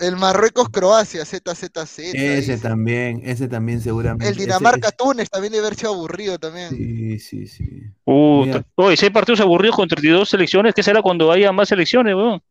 El 0.00 0.16
Marruecos-Croacia, 0.16 1.24
ZZZ. 1.24 1.98
Ese 1.98 2.36
dice. 2.36 2.58
también, 2.58 3.20
ese 3.24 3.48
también 3.48 3.80
seguramente. 3.80 4.26
El 4.28 4.32
ese- 4.32 4.42
Dinamarca-Túnez 4.46 5.28
también 5.28 5.52
debe 5.52 5.66
haber 5.66 5.78
sido 5.78 5.92
aburrido 5.94 6.38
también. 6.38 6.68
ese- 6.74 7.18
sí, 7.18 7.46
sí, 7.46 7.46
sí. 7.46 7.82
Oye, 8.04 8.96
si 8.96 9.04
hay 9.06 9.10
partidos 9.10 9.40
aburridos 9.40 9.76
con 9.76 9.88
32 9.88 10.28
selecciones, 10.28 10.74
¿qué 10.74 10.82
será 10.82 11.02
cuando 11.02 11.30
haya 11.30 11.52
más 11.52 11.68
selecciones, 11.68 12.14
weón? 12.14 12.42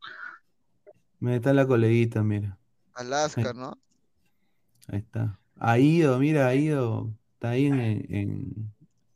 Mira, 1.18 1.36
está 1.36 1.52
la 1.52 1.66
coleguita, 1.66 2.22
mira. 2.22 2.56
Alaska, 2.94 3.52
¿no? 3.52 3.76
Ahí 4.88 4.98
está. 5.00 5.38
Ha 5.58 5.78
ido, 5.78 6.18
mira, 6.18 6.46
ha 6.48 6.54
ido. 6.54 7.10
Está 7.34 7.50
ahí 7.50 7.66
en, 7.66 7.80
en, 7.80 8.72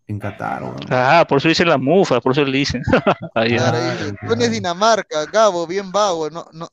en 0.07 0.19
Qatar. 0.19 0.63
Ah, 0.91 1.25
por 1.27 1.39
eso 1.39 1.49
dicen 1.49 1.69
la 1.69 1.79
mufa, 1.79 2.21
por 2.21 2.33
eso 2.33 2.45
le 2.45 2.59
dicen. 2.59 2.83
Ahí, 3.35 3.57
Claro, 3.57 3.79
ah. 3.79 3.97
ahí. 4.01 4.29
Túnez, 4.29 4.51
Dinamarca, 4.51 5.25
Gabo, 5.27 5.67
bien 5.67 5.91
vago, 5.91 6.31
no, 6.31 6.47
no, 6.53 6.69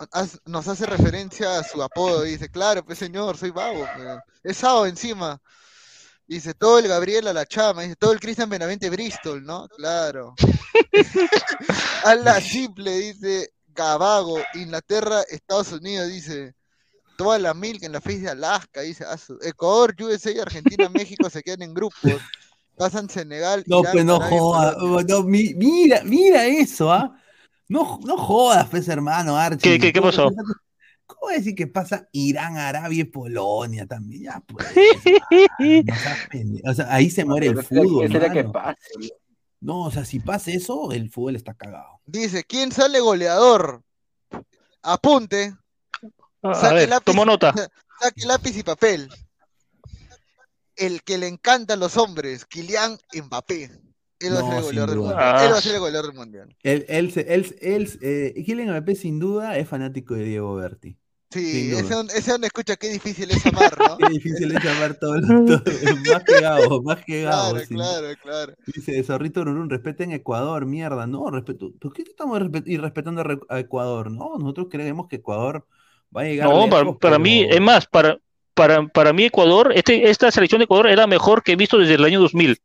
nos 0.45 0.67
hace 0.67 0.85
referencia 0.85 1.59
a 1.59 1.63
su 1.63 1.81
apodo, 1.81 2.23
dice, 2.23 2.49
claro, 2.49 2.83
pues 2.83 2.97
señor, 2.97 3.37
soy 3.37 3.51
vago, 3.51 3.87
pues. 3.95 4.07
es 4.43 4.57
sábado 4.57 4.85
encima. 4.85 5.39
Dice, 6.27 6.53
todo 6.53 6.79
el 6.79 6.87
Gabriel 6.87 7.27
a 7.27 7.33
la 7.33 7.45
chama, 7.45 7.81
dice, 7.81 7.95
todo 7.97 8.13
el 8.13 8.19
Cristian 8.19 8.49
Benavente 8.49 8.89
Bristol, 8.89 9.43
¿no? 9.43 9.67
Claro. 9.67 10.33
a 12.05 12.15
la 12.15 12.39
simple, 12.39 12.91
dice, 12.97 13.49
Gabago, 13.67 14.39
Inglaterra, 14.53 15.23
Estados 15.29 15.73
Unidos, 15.73 16.07
dice, 16.07 16.53
toda 17.17 17.37
la 17.37 17.53
milk 17.53 17.83
en 17.83 17.91
la 17.91 18.01
face 18.01 18.21
de 18.21 18.29
Alaska, 18.29 18.81
dice, 18.81 19.05
Ecuador, 19.41 19.93
USA, 19.99 20.41
Argentina, 20.41 20.89
México 20.89 21.29
se 21.29 21.41
quedan 21.43 21.63
en 21.63 21.73
grupos, 21.73 22.21
pasan 22.77 23.09
Senegal, 23.09 23.63
No, 23.67 23.81
Irán, 23.81 23.91
pues 23.93 24.05
no 24.05 24.15
Arabia, 24.15 24.39
jodas. 24.39 25.05
No, 25.07 25.23
mi- 25.23 25.53
mira, 25.55 26.01
mira 26.03 26.45
eso, 26.45 26.91
¿ah? 26.91 27.15
No, 27.69 27.99
no 28.03 28.17
jodas, 28.17 28.67
pues, 28.69 28.87
hermano, 28.87 29.37
Archie. 29.37 29.73
¿Qué- 29.73 29.79
qué- 29.79 29.93
qué 29.93 29.99
¿Cómo- 29.99 30.11
pasó? 30.11 30.29
¿Cómo 31.05 31.31
decir 31.33 31.55
que 31.55 31.67
pasa 31.67 32.07
Irán, 32.13 32.57
Arabia 32.57 33.01
y 33.01 33.05
Polonia 33.05 33.85
también? 33.85 34.23
Ya, 34.23 34.41
pues. 34.47 34.65
o 36.65 36.73
sea, 36.73 36.93
ahí 36.93 37.09
se 37.09 37.25
muere 37.25 37.47
el 37.47 37.55
¿Qué 37.55 37.63
será- 37.63 37.81
fútbol, 37.83 38.07
qué 38.07 38.13
será 38.13 38.31
que 38.33 38.43
pase? 38.45 38.77
No, 39.59 39.83
o 39.83 39.91
sea, 39.91 40.05
si 40.05 40.19
pasa 40.19 40.51
eso, 40.51 40.91
el 40.91 41.09
fútbol 41.11 41.35
está 41.35 41.53
cagado. 41.53 41.99
Dice, 42.05 42.43
¿quién 42.45 42.71
sale 42.71 42.99
goleador? 42.99 43.83
Apunte, 44.81 45.53
A 46.41 46.55
saque 46.55 46.75
ver, 46.75 46.89
lápiz, 46.89 47.05
tomo 47.05 47.25
nota. 47.25 47.53
saque 48.01 48.25
lápiz 48.25 48.57
y 48.57 48.63
papel. 48.63 49.09
El 50.75 51.03
que 51.03 51.17
le 51.17 51.27
encantan 51.27 51.79
los 51.79 51.97
hombres, 51.97 52.45
Kylian 52.45 52.97
Mbappé. 53.25 53.69
Él 54.19 54.35
va 54.35 54.39
a 54.39 54.41
No, 54.41 54.47
ser 54.49 54.57
el 54.57 54.63
goleador 54.63 54.89
del 54.91 54.99
mundial. 54.99 55.19
Él 55.19 55.51
va 55.51 55.55
a 55.55 55.57
Ah, 55.57 55.61
ser 55.61 55.73
el 55.75 55.79
goleador 55.79 56.05
del 56.07 56.15
mundial. 56.15 56.55
Él, 56.63 56.85
él, 56.89 57.13
él, 57.27 57.55
él, 57.61 57.99
eh, 58.01 58.43
Kylian 58.45 58.69
Mbappé 58.69 58.95
sin 58.95 59.19
duda 59.19 59.57
es 59.57 59.67
fanático 59.67 60.13
de 60.13 60.23
Diego 60.25 60.55
Berti. 60.55 60.97
Sí, 61.33 61.71
ese, 61.71 61.93
donde- 61.93 62.13
ese 62.13 62.31
donde 62.31 62.47
escucha 62.47 62.75
qué 62.75 62.89
difícil 62.89 63.31
es 63.31 63.45
amar, 63.45 63.73
¿no? 63.79 63.97
Qué 63.97 64.09
difícil 64.09 64.53
es 64.53 64.61
llamar 64.63 64.95
todo, 64.99 65.13
todo- 65.21 65.63
más 66.11 66.23
que 66.25 66.41
Gabo, 66.41 66.81
más 66.83 67.05
que 67.05 67.21
Gabo. 67.21 67.51
Claro, 67.51 67.65
sí. 67.65 67.73
claro, 67.75 68.07
claro. 68.21 68.53
Dice 68.67 69.01
Zorrito 69.03 69.45
Rurún, 69.45 69.69
respeten 69.69 70.11
Ecuador, 70.11 70.65
mierda. 70.65 71.07
No, 71.07 71.31
respeto. 71.31 71.71
¿Por 71.79 71.93
qué 71.93 72.01
estamos 72.01 72.37
respe- 72.41 72.63
y 72.65 72.75
respetando 72.77 73.21
a 73.21 73.55
a 73.55 73.59
Ecuador? 73.59 74.11
No, 74.11 74.37
nosotros 74.39 74.67
creemos 74.69 75.07
que 75.07 75.15
Ecuador 75.17 75.65
va 76.15 76.21
a 76.21 76.25
llegar 76.25 76.49
No, 76.49 76.69
para, 76.69 76.83
para 76.83 76.97
pero- 76.99 77.19
mí, 77.19 77.43
es 77.49 77.61
más, 77.61 77.87
para, 77.87 78.19
para, 78.61 78.87
para 78.87 79.11
mí 79.11 79.25
Ecuador, 79.25 79.71
este, 79.73 80.11
esta 80.11 80.29
selección 80.29 80.59
de 80.59 80.65
Ecuador 80.65 80.87
era 80.87 81.07
mejor 81.07 81.41
que 81.41 81.53
he 81.53 81.55
visto 81.55 81.79
desde 81.79 81.95
el 81.95 82.03
año 82.03 82.21
2000. 82.21 82.61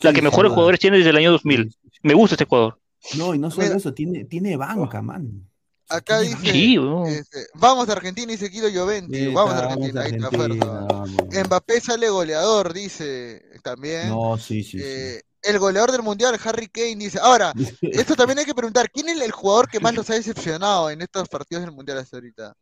La 0.00 0.10
Sí, 0.10 0.16
que 0.16 0.22
mejores 0.22 0.50
jugadores 0.50 0.80
tiene 0.80 0.96
desde 0.96 1.10
el 1.10 1.16
año 1.16 1.30
2000. 1.30 1.76
Me 2.02 2.14
gusta 2.14 2.34
este 2.34 2.42
Ecuador. 2.42 2.80
No, 3.16 3.34
y 3.34 3.38
no 3.38 3.48
solo 3.48 3.62
Mira. 3.62 3.76
eso, 3.76 3.94
tiene, 3.94 4.24
tiene 4.24 4.56
banca, 4.56 5.00
man. 5.00 5.48
Acá 5.88 6.18
dice, 6.20 6.36
Sí, 6.42 6.76
este, 7.06 7.46
vamos 7.54 7.88
a 7.88 7.92
Argentina, 7.92 8.32
dice 8.32 8.48
Guido 8.48 8.68
Joventi. 8.74 9.26
banca. 9.26 9.34
Vamos 9.40 9.54
a 9.54 9.60
Vamos 9.60 9.72
Argentina, 9.72 10.02
ahí 10.02 10.12
está 10.12 10.28
vamos. 10.28 11.08
Mbappé 11.46 11.80
sale 11.80 12.10
goleador, 12.10 12.72
dice 12.72 13.40
también. 13.62 14.08
No, 14.08 14.36
sí, 14.38 14.64
sí, 14.64 14.78
sí. 14.78 14.84
Eh, 14.84 15.22
el 15.42 15.58
goleador 15.60 15.92
del 15.92 16.02
mundial, 16.02 16.36
Harry 16.44 16.66
Kane, 16.66 16.96
dice. 16.96 17.20
Ahora, 17.22 17.52
esto 17.80 18.16
también 18.16 18.40
hay 18.40 18.44
que 18.44 18.54
preguntar: 18.54 18.90
¿quién 18.90 19.08
es 19.08 19.20
el 19.20 19.30
jugador 19.30 19.68
que 19.68 19.78
más 19.78 19.94
los 19.94 20.10
ha 20.10 20.14
decepcionado 20.14 20.90
en 20.90 21.00
estos 21.00 21.28
partidos 21.28 21.64
del 21.64 21.72
mundial 21.72 21.98
hasta 21.98 22.16
ahorita? 22.16 22.54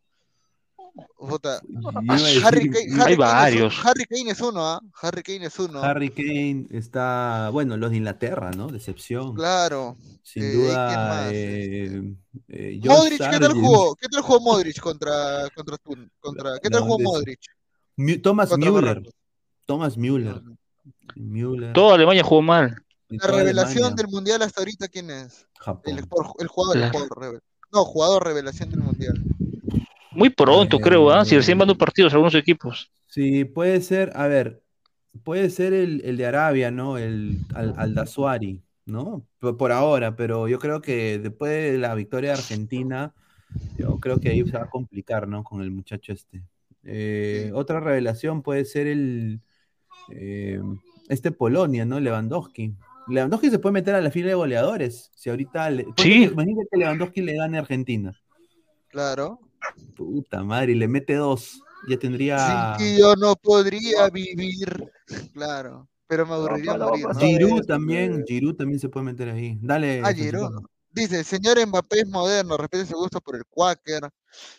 Harry 1.19 1.39
Kane, 2.09 2.43
Harry 2.43 2.69
Hay 2.69 2.69
Kane 2.95 3.11
es 3.11 3.17
varios. 3.17 3.85
Harry 3.85 4.05
Kane 4.05 4.31
es 4.31 4.41
uno, 4.41 4.65
¿ah? 4.67 4.81
Harry 5.01 5.23
Kane 5.23 5.45
es 5.45 5.59
uno. 5.59 5.81
Harry 5.83 6.09
Kane 6.09 6.67
está, 6.71 7.49
bueno, 7.51 7.77
los 7.77 7.91
de 7.91 7.97
Inglaterra, 7.97 8.51
¿no? 8.51 8.67
Decepción. 8.67 9.33
Claro. 9.35 9.97
Sin 10.23 10.43
Eh, 10.43 10.49
¿quién 10.51 10.61
duda. 10.63 11.29
eh, 11.31 12.13
eh, 12.49 12.79
¿qué 12.81 13.39
tal 13.39 13.53
jugó? 13.53 13.95
¿Qué 13.95 14.07
tal 14.09 14.21
jugó 14.21 14.39
Modric 14.41 14.79
contra 14.79 15.47
contra 15.55 15.77
Tun- 15.77 16.09
contra 16.19 16.59
¿Qué 16.59 16.69
tal 16.69 16.81
No, 16.81 16.85
jugó 16.87 16.97
de- 16.97 17.03
Modric? 17.03 17.39
Thomas 18.21 18.57
Müller. 18.57 19.03
Thomas 19.65 19.97
Müller. 19.97 20.41
Müller. 21.15 21.73
Toda 21.73 21.95
Alemania 21.95 22.23
jugó 22.23 22.41
mal. 22.41 22.75
La 23.09 23.27
revelación 23.27 23.85
Alemania, 23.85 23.95
del 24.03 24.07
mundial 24.11 24.41
hasta 24.41 24.61
ahorita 24.61 24.87
quién 24.89 25.09
es? 25.09 25.47
Japón. 25.59 25.93
El, 25.93 25.99
el 25.99 26.05
jugador, 26.47 26.77
el 26.77 26.89
jugador 26.89 27.09
revel- 27.09 27.41
No, 27.71 27.85
jugador 27.85 28.23
revelación 28.25 28.69
del 28.69 28.79
mundial. 28.81 29.23
Muy 30.17 30.31
pronto, 30.31 30.77
Eh, 30.77 30.81
creo, 30.81 31.11
¿ah? 31.11 31.23
Si 31.23 31.35
recién 31.35 31.59
van 31.59 31.67
dos 31.67 31.77
partidos 31.77 32.11
algunos 32.11 32.33
equipos. 32.33 32.91
Sí, 33.05 33.45
puede 33.45 33.81
ser, 33.81 34.11
a 34.15 34.25
ver, 34.27 34.63
puede 35.23 35.49
ser 35.51 35.73
el, 35.73 36.01
el 36.03 36.17
de 36.17 36.25
Arabia, 36.25 36.71
¿no? 36.71 36.97
El 36.97 37.37
al, 37.53 37.75
Aldasuari, 37.77 38.63
¿no? 38.85 39.27
Por, 39.39 39.57
por 39.57 39.71
ahora, 39.71 40.15
pero 40.15 40.47
yo 40.47 40.57
creo 40.57 40.81
que 40.81 41.19
después 41.19 41.51
de 41.71 41.77
la 41.77 41.93
victoria 41.93 42.31
de 42.31 42.37
Argentina, 42.37 43.13
yo 43.77 43.99
creo 43.99 44.19
que 44.19 44.29
ahí 44.29 44.43
se 44.43 44.57
va 44.57 44.63
a 44.63 44.69
complicar, 44.69 45.27
¿no? 45.27 45.43
Con 45.43 45.61
el 45.61 45.69
muchacho 45.69 46.13
este. 46.13 46.41
Eh, 46.83 47.51
otra 47.53 47.79
revelación 47.79 48.41
puede 48.41 48.65
ser 48.65 48.87
el 48.87 49.39
eh, 50.09 50.59
este 51.09 51.31
Polonia, 51.31 51.85
¿no? 51.85 51.99
Lewandowski. 51.99 52.73
Lewandowski 53.07 53.51
se 53.51 53.59
puede 53.59 53.73
meter 53.73 53.93
a 53.93 54.01
la 54.01 54.09
fila 54.09 54.29
de 54.29 54.33
goleadores. 54.33 55.11
Si 55.15 55.29
ahorita 55.29 55.69
le, 55.69 55.85
Sí. 55.97 56.23
imagínate 56.23 56.67
que 56.71 56.77
Lewandowski 56.79 57.21
le 57.21 57.35
gane 57.35 57.57
a 57.57 57.61
Argentina. 57.61 58.19
Claro. 58.89 59.39
Puta 59.95 60.43
madre, 60.43 60.73
y 60.73 60.75
le 60.75 60.87
mete 60.87 61.15
dos. 61.15 61.61
Ya 61.87 61.97
tendría. 61.97 62.77
Sin 62.77 62.97
yo 62.97 63.15
no 63.15 63.35
podría 63.35 64.09
vivir. 64.09 64.91
Claro. 65.33 65.87
Pero 66.07 66.25
me 66.25 66.33
aburriría 66.33 66.77
no 66.77 66.85
a 66.85 66.89
morir. 66.89 67.05
¿no? 67.05 67.19
Giroud 67.19 67.59
eso, 67.59 67.67
también. 67.67 68.23
Giroud 68.25 68.55
también 68.55 68.79
se 68.79 68.89
puede 68.89 69.05
meter 69.05 69.29
ahí. 69.29 69.57
Dale. 69.61 70.01
Ah. 70.03 70.13
Giroud. 70.13 70.65
Dice, 70.97 71.23
señor 71.23 71.63
Mbappé 71.67 71.99
es 71.99 72.07
moderno, 72.07 72.57
respete 72.57 72.87
su 72.87 72.95
gusto 72.97 73.21
por 73.21 73.35
el 73.35 73.45
Quaker. 73.45 74.09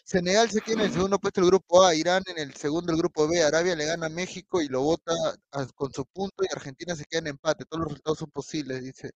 Senegal 0.04 0.48
se 0.48 0.60
queda 0.60 0.74
en 0.74 0.86
el 0.86 0.92
segundo 0.92 1.18
puesto 1.18 1.40
del 1.40 1.50
grupo 1.50 1.84
A, 1.84 1.96
Irán 1.96 2.22
en 2.28 2.38
el 2.38 2.54
segundo 2.54 2.92
del 2.92 2.98
grupo 2.98 3.26
B, 3.26 3.42
Arabia 3.42 3.74
le 3.74 3.86
gana 3.86 4.06
a 4.06 4.08
México 4.08 4.62
y 4.62 4.68
lo 4.68 4.82
vota 4.82 5.12
con 5.74 5.92
su 5.92 6.04
punto 6.06 6.44
y 6.44 6.46
Argentina 6.54 6.94
se 6.94 7.04
queda 7.06 7.20
en 7.22 7.26
empate. 7.28 7.64
Todos 7.64 7.80
los 7.80 7.88
resultados 7.88 8.18
son 8.20 8.30
posibles, 8.30 8.84
dice. 8.84 9.10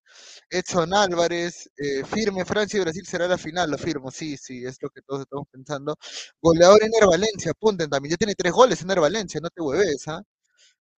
Edson 0.51 0.93
Álvarez, 0.95 1.71
eh, 1.77 2.05
firme, 2.05 2.45
Francia 2.45 2.79
y 2.79 2.81
Brasil 2.83 3.07
será 3.07 3.29
la 3.29 3.39
final, 3.39 3.71
lo 3.71 3.79
firmo, 3.79 4.11
sí, 4.11 4.37
sí, 4.37 4.65
es 4.65 4.79
lo 4.83 4.91
que 4.91 5.03
todos 5.03 5.21
estamos 5.23 5.47
pensando. 5.49 5.95
Goleador 6.43 6.83
Ener 6.83 7.07
Valencia, 7.07 7.53
apunten 7.53 7.89
también, 7.89 8.11
ya 8.13 8.17
tiene 8.17 8.35
tres 8.35 8.53
goles 8.53 8.83
Ener 8.83 8.99
Valencia, 9.01 9.41
no 9.41 9.49
te 9.51 9.63
hueves, 9.63 10.09
¿ah? 10.09 10.21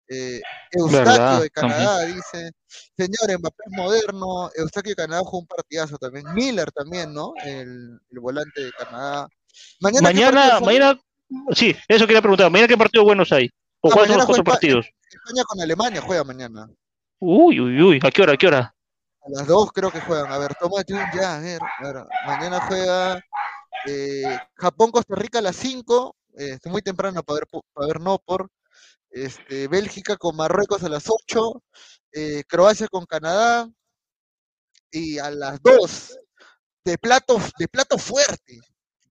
Eustaquio 0.09 0.99
Verdad, 0.99 1.43
de 1.43 1.51
Canadá 1.51 2.05
dice, 2.05 2.51
señor 2.97 3.39
Mbappé 3.39 3.63
es 3.67 3.73
moderno, 3.73 4.51
Eustaquio 4.55 4.91
de 4.91 4.97
Canadá 4.97 5.23
jugó 5.25 5.39
un 5.39 5.47
partidazo 5.47 5.97
también, 5.99 6.27
Miller 6.35 6.71
también, 6.73 7.13
¿no? 7.13 7.33
El, 7.45 7.99
el 8.11 8.21
volante 8.21 8.65
de 8.65 8.73
Canadá. 8.73 9.29
Mañana, 9.81 10.09
¿qué 10.09 10.63
Mañana, 10.65 11.01
sí, 11.53 11.75
eso 11.89 12.07
quería 12.07 12.21
preguntar. 12.21 12.51
Mañana 12.51 12.69
qué 12.69 12.77
partidos 12.77 13.05
buenos 13.05 13.33
hay. 13.33 13.51
¿O 13.81 13.89
Ah, 13.89 13.93
cuáles 13.93 14.11
son 14.11 14.19
los 14.19 14.27
cuatro 14.27 14.45
partidos? 14.45 14.87
España 15.11 15.45
con 15.45 15.61
Alemania 15.61 16.01
juega 16.01 16.25
mañana. 16.25 16.69
Uy, 17.19 17.61
uy, 17.61 17.83
uy. 17.83 18.01
¿A 18.03 18.11
qué 18.11 18.23
hora? 18.23 18.33
¿A 18.33 18.37
qué 18.37 18.47
hora? 18.47 18.75
A 19.21 19.31
las 19.31 19.47
dos 19.47 19.73
creo 19.73 19.91
que 19.91 20.01
juegan. 20.01 20.31
A 20.31 20.39
ver, 20.39 20.53
un 20.61 20.71
ya, 21.15 21.37
a 21.37 21.41
ver. 21.41 21.61
a 21.63 21.83
ver, 21.83 22.05
Mañana 22.27 22.61
juega 22.67 23.21
eh, 23.87 24.39
Japón-Costa 24.57 25.15
Rica 25.15 25.39
a 25.39 25.43
las 25.43 25.57
5. 25.57 26.15
es 26.35 26.67
muy 26.67 26.83
temprano 26.83 27.23
para 27.23 27.41
ver, 27.41 27.47
para 27.73 27.87
ver 27.87 28.01
no 28.01 28.19
por. 28.19 28.49
Este, 29.15 29.69
Bélgica 29.69 30.17
con 30.17 30.35
Marruecos 30.35 30.83
a 30.83 30.89
las 30.89 31.05
8. 31.09 31.63
eh, 32.13 32.43
Croacia 32.49 32.89
con 32.89 33.07
Canadá. 33.07 33.71
Y 34.91 35.19
a 35.19 35.31
las 35.31 35.63
2. 35.63 36.19
De 36.85 36.99
plato, 36.99 37.39
de 37.57 37.69
plato 37.69 37.97
fuerte. 37.97 38.59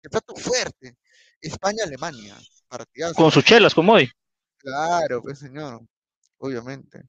De 0.01 0.09
plato 0.09 0.35
fuerte. 0.35 0.97
España-Alemania. 1.39 2.35
Partidazo. 2.67 3.15
Con 3.15 3.31
sus 3.31 3.45
chelas, 3.45 3.73
como 3.73 3.93
hoy. 3.93 4.11
Claro, 4.57 5.21
pues 5.21 5.39
señor. 5.39 5.81
Obviamente. 6.37 7.03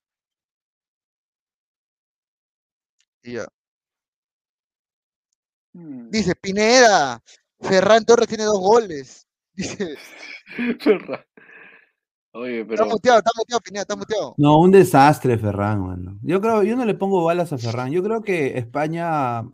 Y 3.23 3.33
ya. 3.33 3.49
Mm. 5.73 6.11
Dice 6.11 6.37
Pineda, 6.37 7.21
Ferran 7.61 8.05
Torres 8.05 8.29
tiene 8.29 8.45
dos 8.45 8.61
goles. 8.61 9.27
Dice, 9.53 9.97
Ferran. 10.79 11.25
Oye, 12.37 12.61
está 12.63 12.75
pero 12.75 12.87
muteado, 12.87 13.19
está 13.19 13.31
muteado, 13.37 13.61
Pineda, 13.61 13.83
está 13.83 13.97
muteado. 13.97 14.35
No, 14.37 14.59
un 14.59 14.71
desastre, 14.73 15.39
Ferran, 15.39 15.81
mano. 15.87 16.19
Yo 16.23 16.41
creo, 16.41 16.63
yo 16.65 16.77
no 16.77 16.85
le 16.85 16.95
pongo 16.95 17.23
balas 17.23 17.53
a 17.53 17.59
Ferran. 17.59 17.93
Yo 17.93 18.03
creo 18.03 18.23
que 18.23 18.59
España, 18.59 19.45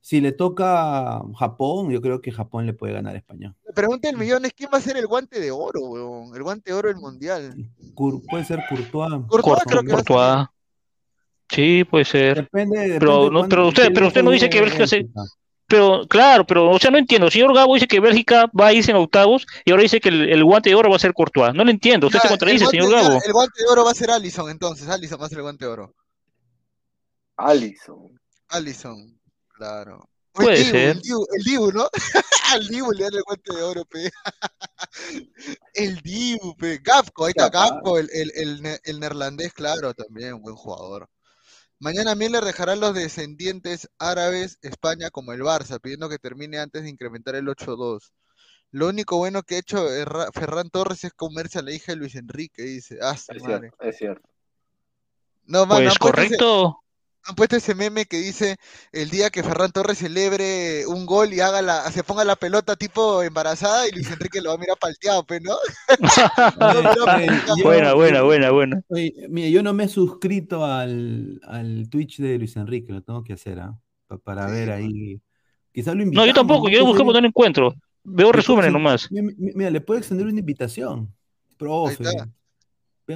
si 0.00 0.20
le 0.22 0.32
toca 0.32 1.20
Japón, 1.38 1.90
yo 1.90 2.00
creo 2.00 2.22
que 2.22 2.32
Japón 2.32 2.64
le 2.64 2.72
puede 2.72 2.94
ganar 2.94 3.14
a 3.14 3.18
España. 3.18 3.54
La 3.66 3.74
pregunta 3.74 4.08
del 4.08 4.16
millón 4.16 4.44
es 4.46 4.54
quién 4.54 4.70
va 4.72 4.78
a 4.78 4.80
ser 4.80 4.96
el 4.96 5.06
guante 5.06 5.38
de 5.38 5.50
oro, 5.50 5.80
weón. 5.82 6.34
El 6.34 6.42
guante 6.42 6.70
de 6.72 6.78
oro 6.78 6.88
del 6.88 6.96
mundial. 6.96 7.54
Cur- 7.94 8.22
puede 8.26 8.44
ser 8.44 8.64
Courtois. 8.68 9.10
Courtois 9.28 9.58
Cort- 9.58 9.64
creo 9.66 9.82
que 9.82 9.92
va 9.92 9.98
a 9.98 9.98
ser. 9.98 10.06
Courtois. 10.06 10.46
Sí, 11.50 11.84
puede 11.84 12.04
ser. 12.06 12.34
Depende, 12.36 12.78
depende 12.78 12.98
Pero 13.00 13.30
no- 13.30 13.48
pero 13.48 13.68
usted- 13.68 13.82
quién 13.82 13.94
pero 13.94 14.06
usted 14.08 14.22
no 14.22 14.30
dice 14.30 14.48
que 14.48 14.60
Bélgica 14.60 14.86
se- 14.86 14.96
Bélgica. 14.96 15.22
Pero, 15.68 16.06
claro, 16.08 16.46
pero, 16.46 16.70
o 16.70 16.78
sea, 16.78 16.90
no 16.90 16.96
entiendo. 16.98 17.26
El 17.26 17.32
señor 17.32 17.54
Gabo 17.54 17.74
dice 17.74 17.86
que 17.86 18.00
Bélgica 18.00 18.50
va 18.58 18.68
a 18.68 18.72
irse 18.72 18.90
en 18.90 18.96
octavos 18.96 19.46
y 19.66 19.70
ahora 19.70 19.82
dice 19.82 20.00
que 20.00 20.08
el, 20.08 20.28
el 20.30 20.42
guante 20.42 20.70
de 20.70 20.74
oro 20.74 20.88
va 20.88 20.96
a 20.96 20.98
ser 20.98 21.12
Courtois. 21.12 21.52
No 21.54 21.62
lo 21.62 21.70
entiendo. 21.70 22.06
Usted 22.06 22.18
Ya, 22.18 22.22
se 22.22 22.26
el 22.28 22.30
contradice, 22.38 22.64
guante- 22.64 22.80
señor 22.80 22.90
ya, 22.90 23.02
Gabo. 23.08 23.20
El 23.24 23.32
guante 23.32 23.62
de 23.62 23.68
oro 23.70 23.84
va 23.84 23.90
a 23.90 23.94
ser 23.94 24.10
Allison, 24.10 24.48
entonces. 24.50 24.88
Allison 24.88 25.20
va 25.20 25.26
a 25.26 25.28
ser 25.28 25.38
el 25.38 25.42
guante 25.42 25.66
de 25.66 25.70
oro. 25.70 25.94
Allison. 27.36 28.18
Allison, 28.48 29.20
claro. 29.54 30.08
O 30.32 30.42
Puede 30.42 30.56
el 30.56 30.64
Dibu, 30.64 30.70
ser. 30.72 30.88
El 30.88 31.00
Dibu, 31.02 31.26
el 31.36 31.44
Dibu, 31.44 31.72
¿no? 31.72 31.88
Al 32.52 32.66
Dibu 32.68 32.92
le 32.92 33.04
dan 33.04 33.14
el 33.14 33.22
guante 33.22 33.54
de 33.54 33.62
oro, 33.62 33.84
pe. 33.84 34.10
El 35.74 35.96
Dibu, 36.00 36.56
pe. 36.56 36.78
Gapco, 36.82 37.26
ahí 37.26 37.32
está. 37.36 37.50
Gapco, 37.50 37.98
el, 37.98 38.08
el, 38.12 38.32
el, 38.34 38.62
ne- 38.62 38.78
el 38.84 39.00
neerlandés, 39.00 39.52
claro, 39.52 39.92
también, 39.94 40.40
buen 40.40 40.56
jugador. 40.56 41.08
Mañana 41.80 42.14
Miller 42.14 42.44
dejará 42.44 42.72
a 42.72 42.76
los 42.76 42.94
descendientes 42.94 43.88
árabes 43.98 44.58
España 44.62 45.10
como 45.10 45.32
el 45.32 45.40
Barça, 45.42 45.80
pidiendo 45.80 46.08
que 46.08 46.18
termine 46.18 46.58
antes 46.58 46.82
de 46.82 46.90
incrementar 46.90 47.36
el 47.36 47.48
8-2. 47.48 48.12
Lo 48.70 48.88
único 48.88 49.16
bueno 49.16 49.42
que 49.42 49.54
ha 49.54 49.58
hecho 49.58 49.88
Erra- 49.88 50.30
Ferran 50.32 50.70
Torres 50.70 51.04
es 51.04 51.12
comerse 51.14 51.58
a 51.58 51.62
la 51.62 51.72
hija 51.72 51.92
de 51.92 51.96
Luis 51.96 52.16
Enrique, 52.16 52.62
dice. 52.62 52.98
Ah, 53.00 53.12
Es 53.16 53.28
madre. 53.42 53.70
cierto, 53.70 53.76
es 53.80 53.96
cierto. 53.96 54.28
No, 55.44 55.64
mano, 55.66 55.80
Pues 55.84 55.88
ese- 55.92 55.98
correcto. 55.98 56.80
Han 57.24 57.34
puesto 57.34 57.56
ese 57.56 57.74
meme 57.74 58.06
que 58.06 58.18
dice 58.18 58.56
el 58.92 59.10
día 59.10 59.30
que 59.30 59.42
Ferran 59.42 59.70
Torres 59.70 59.98
celebre 59.98 60.86
un 60.86 61.04
gol 61.06 61.32
y 61.34 61.40
haga 61.40 61.60
la, 61.62 61.90
se 61.92 62.02
ponga 62.02 62.24
la 62.24 62.36
pelota 62.36 62.76
tipo 62.76 63.22
embarazada 63.22 63.86
y 63.86 63.92
Luis 63.92 64.10
Enrique 64.10 64.40
lo 64.40 64.50
va 64.50 64.54
a 64.54 64.58
mirar 64.58 64.76
palteado, 64.80 65.24
pues, 65.26 65.42
¿no? 65.42 65.54
No, 66.58 66.82
no, 66.82 66.90
Buena, 67.62 67.94
buena, 67.94 68.22
buena, 68.22 68.50
buena. 68.50 68.82
Oye, 68.88 69.12
mire, 69.28 69.50
yo 69.50 69.62
no 69.62 69.72
me 69.74 69.84
he 69.84 69.88
suscrito 69.88 70.64
al, 70.64 71.40
al 71.44 71.88
Twitch 71.90 72.18
de 72.18 72.38
Luis 72.38 72.56
Enrique, 72.56 72.92
lo 72.92 73.02
tengo 73.02 73.22
que 73.24 73.34
hacer, 73.34 73.60
¿ah? 73.60 73.78
Pa- 74.06 74.18
para 74.18 74.46
Sí, 74.48 74.54
ver 74.54 74.70
ahí. 74.70 75.20
Quizás 75.72 75.94
lo 75.94 75.98
No, 76.00 76.04
invitamos. 76.04 76.28
yo 76.28 76.34
tampoco. 76.34 76.68
¿no? 76.68 76.74
Yo 76.74 76.84
busqué, 76.86 77.02
pero 77.02 77.12
no 77.12 77.20
lo 77.20 77.26
encuentro. 77.28 77.74
Veo 78.04 78.32
resúmenes 78.32 78.72
nomás. 78.72 79.10
mi- 79.10 79.22
mi- 79.22 79.52
Mira, 79.54 79.70
le 79.70 79.80
puedo 79.80 79.98
extender 79.98 80.26
una 80.26 80.40
invitación. 80.40 81.14
Profe. 81.56 82.04
está. 82.04 82.28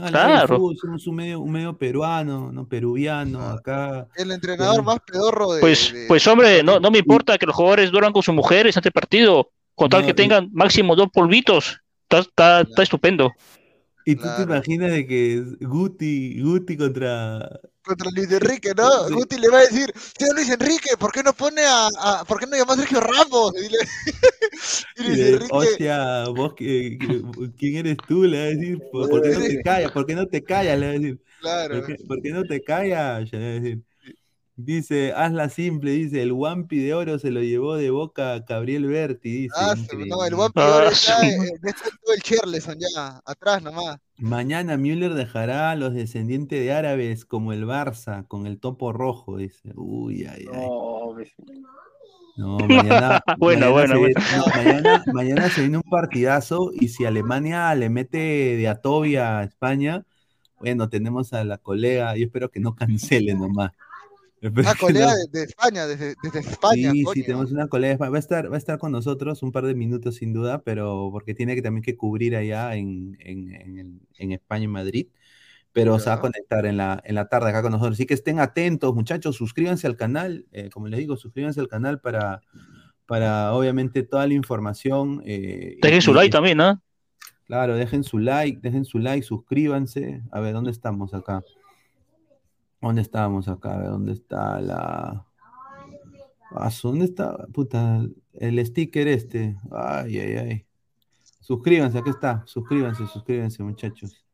Claro. 0.01 0.57
fútbol, 0.57 0.77
somos 0.81 1.07
un 1.07 1.15
medio, 1.17 1.41
un 1.41 1.53
medio 1.53 1.77
peruano, 1.77 2.51
no 2.51 2.67
peruviano, 2.67 3.39
Claro. 3.39 3.55
acá. 3.59 4.09
El 4.17 4.31
entrenador 4.33 4.75
Pero- 4.77 4.83
más 4.85 4.99
pedorro 5.07 5.53
de. 5.53 5.61
Pues, 5.61 5.93
de- 5.93 6.07
pues 6.09 6.27
hombre, 6.27 6.63
no, 6.63 6.81
no 6.81 6.91
me 6.91 6.99
importa 6.99 7.37
que 7.37 7.45
los 7.47 7.55
jugadores 7.55 7.91
duerman 7.91 8.13
con 8.13 8.23
sus 8.23 8.35
mujeres 8.35 8.77
ante 8.77 8.89
el 8.89 8.93
partido, 8.95 9.51
con 9.75 9.91
tal 9.91 10.01
No, 10.01 10.07
que 10.07 10.13
y- 10.13 10.15
tengan 10.15 10.49
máximo 10.53 10.97
dos 10.97 11.09
polvitos. 11.13 11.79
Está, 12.05 12.19
está, 12.21 12.61
está 12.63 12.83
estupendo. 12.83 13.31
Y 14.05 14.17
tú 14.17 14.27
te 14.37 14.43
imaginas 14.43 14.91
de 14.91 15.07
que 15.07 15.43
Guti, 15.61 16.41
Guti 16.43 16.77
contra. 16.77 17.49
Contra 17.85 18.09
Luis 18.15 18.31
Enrique, 18.31 18.73
¿no? 18.77 19.09
Sí. 19.09 19.15
Guti 19.15 19.39
le 19.39 19.49
va 19.49 19.59
a 19.59 19.63
decir, 19.63 19.93
señor 20.19 20.37
Luis 20.37 20.49
Enrique, 20.51 20.97
¿por 20.99 21.11
qué 21.13 21.23
no 21.23 21.33
pone 21.33 21.63
a, 21.63 21.89
a- 21.99 22.25
¿por 22.25 22.39
qué 22.39 22.47
no 22.47 22.57
llama 22.57 22.75
a 22.75 22.77
Sergio 22.77 23.01
Ramos? 23.01 23.53
Y, 23.57 23.69
le- 23.69 23.79
y 24.97 25.03
y 25.03 25.07
Luis 25.09 25.19
de, 25.19 25.29
Enrique, 25.33 25.49
Hostia, 25.51 26.25
vos, 26.29 26.55
¿quién 26.57 27.77
eres 27.77 27.97
tú? 28.07 28.25
Le 28.25 28.39
va 28.39 28.45
a 28.45 28.49
decir, 28.49 28.79
¿por, 28.93 29.09
por 29.11 29.23
qué 29.23 29.31
no 29.31 29.41
te 29.41 29.63
callas? 29.65 29.93
¿Por 29.93 30.07
qué 30.07 30.15
no 30.15 30.27
te 30.27 30.45
callas? 30.45 30.79
Le 30.79 30.87
va 30.87 30.91
a 30.93 30.95
decir. 30.95 31.21
claro. 31.41 31.75
¿Por 31.75 31.87
qué, 31.87 32.05
por 32.05 32.23
qué 32.23 32.31
no 32.31 32.43
te 32.45 32.63
callas? 32.63 33.33
Le 33.33 33.39
va 33.39 33.45
a 33.45 33.61
decir. 33.61 33.83
Dice, 34.55 35.13
hazla 35.17 35.49
simple, 35.49 35.93
dice, 35.93 36.23
el 36.23 36.31
Wampi 36.31 36.79
de 36.79 36.93
oro 36.95 37.19
se 37.19 37.31
lo 37.31 37.41
llevó 37.41 37.75
de 37.77 37.89
boca 37.91 38.35
a 38.35 38.41
Gabriel 38.41 38.85
Berti, 38.87 39.31
dice. 39.45 39.55
Ah, 39.57 39.75
su- 39.75 39.83
increíble. 39.83 40.09
no, 40.11 40.25
el 40.25 40.35
buen 40.35 40.51
Ah, 40.51 40.53
peor 40.55 40.93
está, 40.93 41.27
eh, 41.27 41.37
ya 41.65 41.71
está 41.71 41.85
todo 42.05 42.15
el 42.15 42.23
Cherleson 42.23 42.79
ya, 42.79 43.21
atrás 43.25 43.63
nomás. 43.63 43.97
Mañana 44.23 44.77
Müller 44.77 45.15
dejará 45.15 45.71
a 45.73 45.77
los 45.77 45.95
descendientes 45.95 46.61
de 46.61 46.73
árabes 46.73 47.25
como 47.25 47.53
el 47.53 47.65
Barça, 47.67 48.27
con 48.29 48.47
el 48.47 48.59
topo 48.61 48.93
rojo, 48.93 49.37
dice. 49.37 49.73
Uy, 49.75 50.25
ay, 50.27 50.47
ay. 50.53 50.67
No, 52.37 52.57
mañana, 52.69 53.23
Buena, 53.39 53.67
mañana 53.67 53.71
buena, 53.71 53.95
se 53.95 53.99
buena. 53.99 54.21
viene- 54.21 54.37
no, 54.37 54.45
mañana, 54.57 55.05
mañana 55.13 55.49
se 55.51 55.61
viene 55.63 55.77
un 55.79 55.83
partidazo 55.91 56.71
y 56.73 56.89
si 56.89 57.05
Alemania 57.05 57.75
le 57.75 57.91
mete 57.91 58.17
de 58.57 58.69
Atovia 58.69 59.39
a 59.41 59.45
España, 59.45 60.05
bueno, 60.61 60.89
tenemos 60.89 61.33
a 61.33 61.45
la 61.45 61.59
colega, 61.59 62.17
yo 62.17 62.25
espero 62.25 62.49
que 62.51 62.61
no 62.61 62.75
cancele 62.77 63.35
nomás. 63.35 63.73
Ah, 64.65 64.75
colega 64.79 65.07
no- 65.07 65.17
de, 65.17 65.39
de 65.39 65.45
España, 65.45 65.87
desde, 65.87 66.15
desde 66.23 66.41
España. 66.41 66.91
Sí, 66.93 67.03
coño. 67.05 67.15
sí, 67.15 67.23
tenemos 67.23 67.53
una 67.53 67.69
colega, 67.69 68.09
va 68.09 68.17
a 68.17 68.19
estar, 68.19 68.51
va 68.51 68.57
a 68.57 68.59
estar 68.59 68.79
con 68.79 68.91
nosotros 68.93 69.43
un 69.43 69.53
par 69.53 69.65
de 69.67 69.75
minutos 69.75 70.17
sin 70.17 70.33
duda, 70.33 70.63
pero 70.63 71.11
porque 71.13 71.35
tiene 71.35 71.55
que 71.55 71.63
también 71.63 71.83
que 71.85 71.97
cubrir 71.97 72.35
allá 72.35 72.75
en, 72.75 73.17
en, 73.21 74.01
en 74.17 74.33
España, 74.33 74.65
en 74.65 74.71
Madrid, 74.71 75.07
pero 75.73 75.99
se 75.99 76.11
va 76.11 76.17
a 76.17 76.21
conectar 76.21 76.67
en 76.67 76.77
la, 76.77 77.01
en 77.05 77.15
la 77.15 77.29
tarde 77.29 77.51
acá 77.51 77.63
con 77.63 77.73
nosotros. 77.73 77.95
Así 77.97 78.05
que 78.07 78.15
estén 78.15 78.41
atentos, 78.41 78.95
muchachos, 78.95 79.37
suscríbanse 79.37 79.87
al 79.87 79.97
canal, 79.97 80.45
eh, 80.53 80.71
como 80.71 80.89
les 80.89 80.99
digo, 80.99 81.17
suscríbanse 81.17 81.61
al 81.61 81.69
canal 81.69 82.01
para, 82.01 82.43
para 83.07 83.55
obviamente 83.55 84.03
toda 84.03 84.27
la 84.27 84.35
información. 84.35 85.23
eh, 85.25 85.77
y- 85.79 85.81
Dejen 85.81 86.03
su 86.03 86.11
y- 86.11 86.15
like 86.15 86.31
también, 86.33 86.61
¿ah? 86.61 86.83
Claro, 87.47 87.75
dejen 87.77 88.03
su 88.03 88.19
like, 88.19 88.59
dejen 88.63 88.85
su 88.85 88.99
like, 88.99 89.25
suscríbanse. 89.25 90.23
A 90.31 90.41
ver, 90.41 90.53
¿dónde 90.53 90.71
estamos 90.71 91.13
acá? 91.15 91.43
¿Dónde 92.83 93.03
estamos 93.03 93.47
acá? 93.47 93.81
¿dónde 93.81 94.13
está 94.13 94.61
la... 94.61 95.25
¿Dónde 96.83 97.05
está? 97.07 97.47
Puta, 97.53 98.05
el 98.35 98.67
sticker 98.67 99.07
este. 99.09 99.57
Ay, 99.71 100.19
ay, 100.19 100.37
ay. 100.37 100.67
Suscríbanse, 101.41 101.99
aquí 101.99 102.11
está. 102.11 102.43
Suscríbanse, 102.45 103.07
suscríbanse, 103.07 103.63
muchachos. 103.63 104.27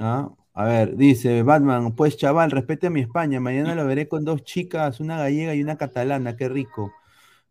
¿Ah? 0.00 0.30
A 0.54 0.64
ver, 0.64 0.96
dice 0.96 1.42
Batman, 1.42 1.94
pues 1.94 2.16
chaval, 2.16 2.50
respete 2.50 2.88
a 2.88 2.90
mi 2.90 3.00
España. 3.00 3.38
Mañana 3.38 3.74
lo 3.74 3.86
veré 3.86 4.08
con 4.08 4.24
dos 4.24 4.42
chicas, 4.42 4.98
una 4.98 5.18
gallega 5.18 5.54
y 5.54 5.62
una 5.62 5.76
catalana, 5.76 6.36
qué 6.36 6.48
rico. 6.48 6.92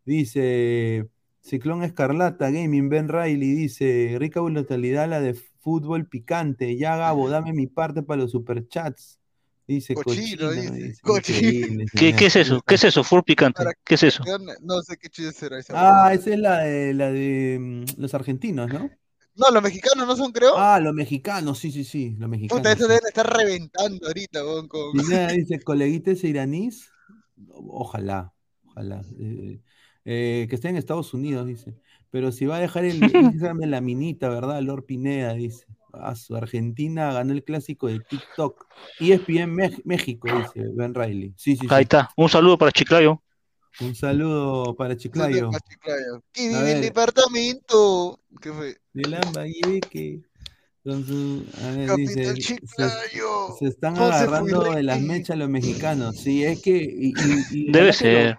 Dice 0.04 1.08
Ciclón 1.40 1.84
Escarlata, 1.84 2.50
Gaming, 2.50 2.88
Ben 2.88 3.08
Riley, 3.08 3.54
dice, 3.54 4.16
rica 4.18 4.40
brutalidad 4.40 5.08
la 5.08 5.20
de 5.20 5.34
fútbol 5.34 6.06
picante. 6.08 6.76
Ya 6.76 6.96
Gabo, 6.96 7.30
dame 7.30 7.52
mi 7.52 7.68
parte 7.68 8.02
para 8.02 8.22
los 8.22 8.32
superchats. 8.32 9.21
Dice 9.66 9.94
Cochino, 9.94 10.48
cochino. 10.48 10.50
dice, 10.50 10.72
dice, 10.72 11.00
cochino. 11.02 11.38
increíble, 11.38 11.86
¿Qué, 11.94 12.14
qué 12.14 12.26
es 12.26 12.36
eso? 12.36 12.60
¿Qué 12.66 12.74
es 12.74 12.84
eso? 12.84 13.04
Full 13.04 13.20
picante. 13.22 13.62
¿Qué 13.84 13.94
es 13.94 14.02
eso? 14.02 14.24
No, 14.60 14.82
sé 14.82 14.96
qué 14.96 15.08
chiste 15.08 15.32
será 15.32 15.58
esa. 15.58 15.74
Ah, 15.76 16.12
esa 16.12 16.30
es 16.30 16.38
la 16.38 16.58
de, 16.58 16.94
la 16.94 17.10
de 17.10 17.58
mm, 17.60 18.00
los 18.00 18.12
argentinos, 18.14 18.72
¿no? 18.72 18.90
No, 19.34 19.50
los 19.50 19.62
mexicanos 19.62 20.06
no 20.06 20.16
son, 20.16 20.32
creo. 20.32 20.56
Ah, 20.56 20.78
los 20.78 20.92
mexicanos, 20.92 21.58
sí, 21.58 21.70
sí, 21.70 21.84
sí, 21.84 22.16
los 22.18 22.28
mexicanos. 22.28 22.60
Puta, 22.60 22.72
estos 22.72 22.86
sí. 22.86 22.92
deben 22.92 23.06
estar 23.06 23.36
reventando 23.36 24.06
ahorita, 24.06 24.44
weón, 24.44 24.68
con... 24.68 24.92
Pineda 24.92 25.28
dice, 25.28 25.60
coleguitas 25.60 26.22
iraníes. 26.24 26.90
Ojalá, 27.48 28.34
ojalá. 28.66 29.02
eh, 29.18 29.60
eh, 30.04 30.46
que 30.48 30.54
esté 30.54 30.68
en 30.68 30.76
Estados 30.76 31.14
Unidos, 31.14 31.46
dice. 31.46 31.74
Pero 32.10 32.30
si 32.30 32.44
va 32.44 32.56
a 32.56 32.60
dejar 32.60 32.84
el 32.84 33.00
la 33.00 33.80
minita, 33.80 34.28
¿verdad? 34.28 34.60
Lord 34.60 34.84
Pineda, 34.84 35.32
dice. 35.32 35.66
Ah, 35.92 36.14
su 36.14 36.34
Argentina 36.36 37.12
ganó 37.12 37.32
el 37.32 37.44
clásico 37.44 37.86
de 37.88 38.00
TikTok. 38.00 38.66
E 39.00 39.12
ESPN 39.12 39.46
Mex- 39.52 39.82
México, 39.84 40.28
dice 40.28 40.68
Ben 40.74 40.94
Riley. 40.94 41.34
Sí, 41.36 41.56
sí, 41.56 41.66
Ahí 41.70 41.78
sí. 41.78 41.82
está. 41.82 42.10
Un 42.16 42.28
saludo 42.28 42.56
para 42.58 42.72
Chiclayo. 42.72 43.22
Un 43.80 43.94
saludo 43.94 44.74
para 44.74 44.96
Chiclayo. 44.96 45.50
¿Qué 46.32 46.54
A 46.54 46.58
vive 46.58 46.72
el 46.72 46.80
departamento? 46.82 48.20
¿Qué 48.40 48.52
fue? 48.52 48.76
De 48.92 49.08
Lambayeque. 49.08 50.22
Con 50.84 51.06
su, 51.06 51.44
a 51.62 51.70
ver, 51.70 51.86
Capital 51.86 51.96
dice, 51.96 52.24
se, 52.24 52.34
Chiclayo. 52.34 53.54
se 53.58 53.66
están 53.68 53.94
José 53.94 54.14
agarrando 54.14 54.62
de 54.72 54.82
las 54.82 55.00
mechas 55.00 55.38
los 55.38 55.48
mexicanos. 55.48 56.16
Sí, 56.16 56.42
es 56.44 56.60
que. 56.60 56.72
y- 56.76 57.12
y- 57.12 57.44
y 57.52 57.66
Debe 57.72 57.90
ojalá 57.90 57.98
que 57.98 58.12
lo- 58.12 58.18
ser. 58.20 58.36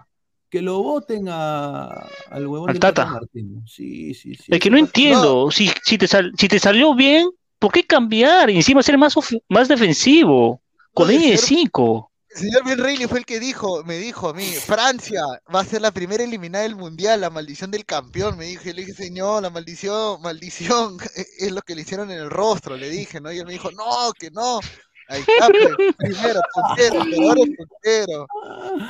que 0.50 0.62
lo 0.62 0.82
voten 0.82 1.24
a, 1.28 1.86
al 2.30 2.46
huevón 2.46 2.68
Al 2.68 2.74
del 2.74 2.80
Tata. 2.80 3.18
Sí, 3.66 4.12
sí, 4.14 4.34
sí. 4.34 4.44
Es 4.48 4.60
que 4.60 4.68
no 4.70 4.76
entiendo. 4.78 5.50
Si, 5.50 5.70
si, 5.84 5.96
te 5.96 6.06
sal- 6.06 6.32
si 6.36 6.46
te 6.48 6.58
salió 6.58 6.94
bien, 6.94 7.30
¿por 7.64 7.72
qué 7.72 7.82
cambiar? 7.86 8.50
Y 8.50 8.56
encima 8.56 8.82
ser 8.82 8.98
más, 8.98 9.14
más 9.48 9.68
defensivo. 9.68 10.60
Con 10.92 11.08
línea 11.08 11.30
de 11.30 11.38
señor- 11.38 11.60
5. 11.62 12.10
El 12.28 12.36
señor 12.40 12.64
Ben 12.66 12.78
Reilly 12.78 13.06
fue 13.06 13.20
el 13.20 13.24
que 13.24 13.40
dijo, 13.40 13.82
me 13.84 13.96
dijo 13.96 14.28
a 14.28 14.34
mí, 14.34 14.44
Francia 14.44 15.22
va 15.54 15.60
a 15.60 15.64
ser 15.64 15.80
la 15.80 15.90
primera 15.92 16.22
eliminada 16.24 16.64
del 16.64 16.76
mundial, 16.76 17.22
la 17.22 17.30
maldición 17.30 17.70
del 17.70 17.86
campeón, 17.86 18.36
me 18.36 18.44
dijo, 18.44 18.68
y 18.68 18.72
le 18.74 18.82
dije, 18.84 18.92
señor, 18.92 19.42
la 19.42 19.48
maldición, 19.50 20.20
maldición, 20.20 20.98
es 21.38 21.52
lo 21.52 21.62
que 21.62 21.74
le 21.74 21.80
hicieron 21.82 22.10
en 22.10 22.18
el 22.18 22.28
rostro, 22.28 22.76
le 22.76 22.90
dije, 22.90 23.18
¿no? 23.20 23.32
Y 23.32 23.38
él 23.38 23.46
me 23.46 23.52
dijo, 23.54 23.70
no, 23.70 24.12
que 24.18 24.30
no. 24.30 24.60
Ahí 25.08 25.20
está, 25.26 25.48
primero, 25.96 26.40
puntero, 26.54 27.00
ahora 27.28 27.40
es 27.40 27.56
puntero. 27.56 28.26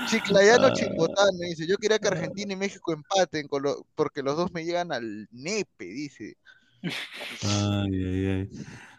Chiclayano 0.08 0.72
Chimbotán, 0.74 1.36
me 1.38 1.46
dice, 1.48 1.66
yo 1.66 1.76
quería 1.76 1.98
que 2.00 2.08
Argentina 2.08 2.52
y 2.52 2.56
México 2.56 2.92
empaten, 2.92 3.46
con 3.46 3.62
lo- 3.62 3.86
porque 3.94 4.22
los 4.22 4.36
dos 4.36 4.52
me 4.52 4.64
llegan 4.64 4.90
al 4.92 5.28
nepe, 5.30 5.84
dice. 5.84 6.36
Ay, 7.42 8.04
ay, 8.04 8.26
ay. 8.26 8.48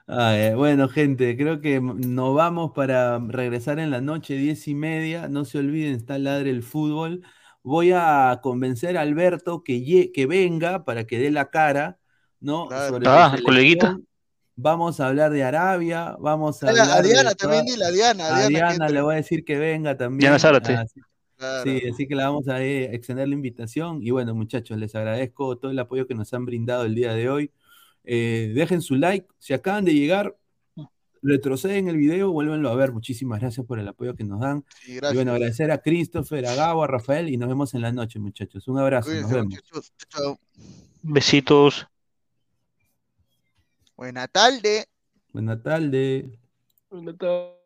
Ay, 0.07 0.39
ay, 0.41 0.53
bueno, 0.53 0.87
gente, 0.87 1.35
creo 1.35 1.61
que 1.61 1.81
nos 1.81 2.35
vamos 2.35 2.71
para 2.75 3.17
regresar 3.19 3.79
en 3.79 3.89
la 3.89 4.01
noche, 4.01 4.35
diez 4.35 4.67
y 4.67 4.75
media. 4.75 5.27
No 5.29 5.45
se 5.45 5.57
olviden, 5.57 5.95
está 5.95 6.19
Ladre 6.19 6.51
el 6.51 6.61
Fútbol. 6.61 7.23
Voy 7.63 7.91
a 7.93 8.39
convencer 8.43 8.97
a 8.97 9.01
Alberto 9.01 9.63
que, 9.63 10.11
que 10.13 10.25
venga 10.27 10.85
para 10.85 11.05
que 11.07 11.17
dé 11.17 11.31
la 11.31 11.49
cara, 11.49 11.97
¿no? 12.39 12.67
Claro. 12.67 12.99
Ah, 13.05 13.35
coleguita. 13.43 13.97
Vamos 14.57 14.99
a 14.99 15.07
hablar 15.07 15.31
de 15.31 15.43
Arabia, 15.43 16.15
vamos 16.19 16.61
a 16.63 16.69
A, 16.69 16.71
la- 16.71 16.81
a 16.81 16.83
hablar 16.83 17.01
de 17.03 17.09
Diana 17.09 17.33
toda- 17.33 17.35
también, 17.35 17.65
dile 17.65 17.85
a 17.85 17.91
Diana, 17.91 18.23
a 18.27 18.35
a 18.35 18.47
Diana, 18.47 18.69
Diana 18.69 18.89
le 18.89 19.01
voy 19.01 19.13
a 19.13 19.17
decir 19.17 19.43
que 19.43 19.57
venga 19.57 19.97
también. 19.97 20.19
Diana 20.19 20.39
Zárate. 20.39 20.75
Ah, 20.75 20.85
sí. 20.85 21.01
Claro. 21.37 21.63
Sí, 21.63 21.81
así 21.91 22.07
que 22.07 22.15
le 22.15 22.23
vamos 22.23 22.47
a 22.47 22.61
eh, 22.63 22.95
extender 22.95 23.27
la 23.27 23.33
invitación. 23.33 24.01
Y 24.01 24.11
bueno, 24.11 24.33
muchachos, 24.35 24.77
les 24.77 24.95
agradezco 24.95 25.57
todo 25.57 25.71
el 25.71 25.79
apoyo 25.79 26.07
que 26.07 26.13
nos 26.15 26.31
han 26.33 26.45
brindado 26.45 26.85
el 26.85 26.93
día 26.95 27.13
de 27.13 27.27
hoy. 27.29 27.51
Dejen 28.05 28.81
su 28.81 28.95
like. 28.95 29.27
Si 29.39 29.53
acaban 29.53 29.85
de 29.85 29.93
llegar, 29.93 30.37
retroceden 31.21 31.87
el 31.87 31.97
video, 31.97 32.31
vuélvenlo 32.31 32.69
a 32.69 32.75
ver. 32.75 32.91
Muchísimas 32.91 33.39
gracias 33.39 33.65
por 33.65 33.79
el 33.79 33.87
apoyo 33.87 34.15
que 34.15 34.23
nos 34.23 34.39
dan. 34.39 34.63
Y 34.85 34.99
bueno, 34.99 35.31
agradecer 35.31 35.71
a 35.71 35.79
Christopher, 35.79 36.45
a 36.45 36.53
Gabo, 36.55 36.83
a 36.83 36.87
Rafael 36.87 37.29
y 37.29 37.37
nos 37.37 37.49
vemos 37.49 37.73
en 37.73 37.81
la 37.81 37.91
noche, 37.91 38.19
muchachos. 38.19 38.67
Un 38.67 38.77
abrazo. 38.77 39.11
Nos 39.11 39.31
vemos. 39.31 39.55
Besitos. 41.01 41.87
Buena 43.97 44.27
tarde. 44.27 44.85
Buena 45.31 45.61
tarde. 45.61 46.37
Buena 46.89 47.17
tarde. 47.17 47.65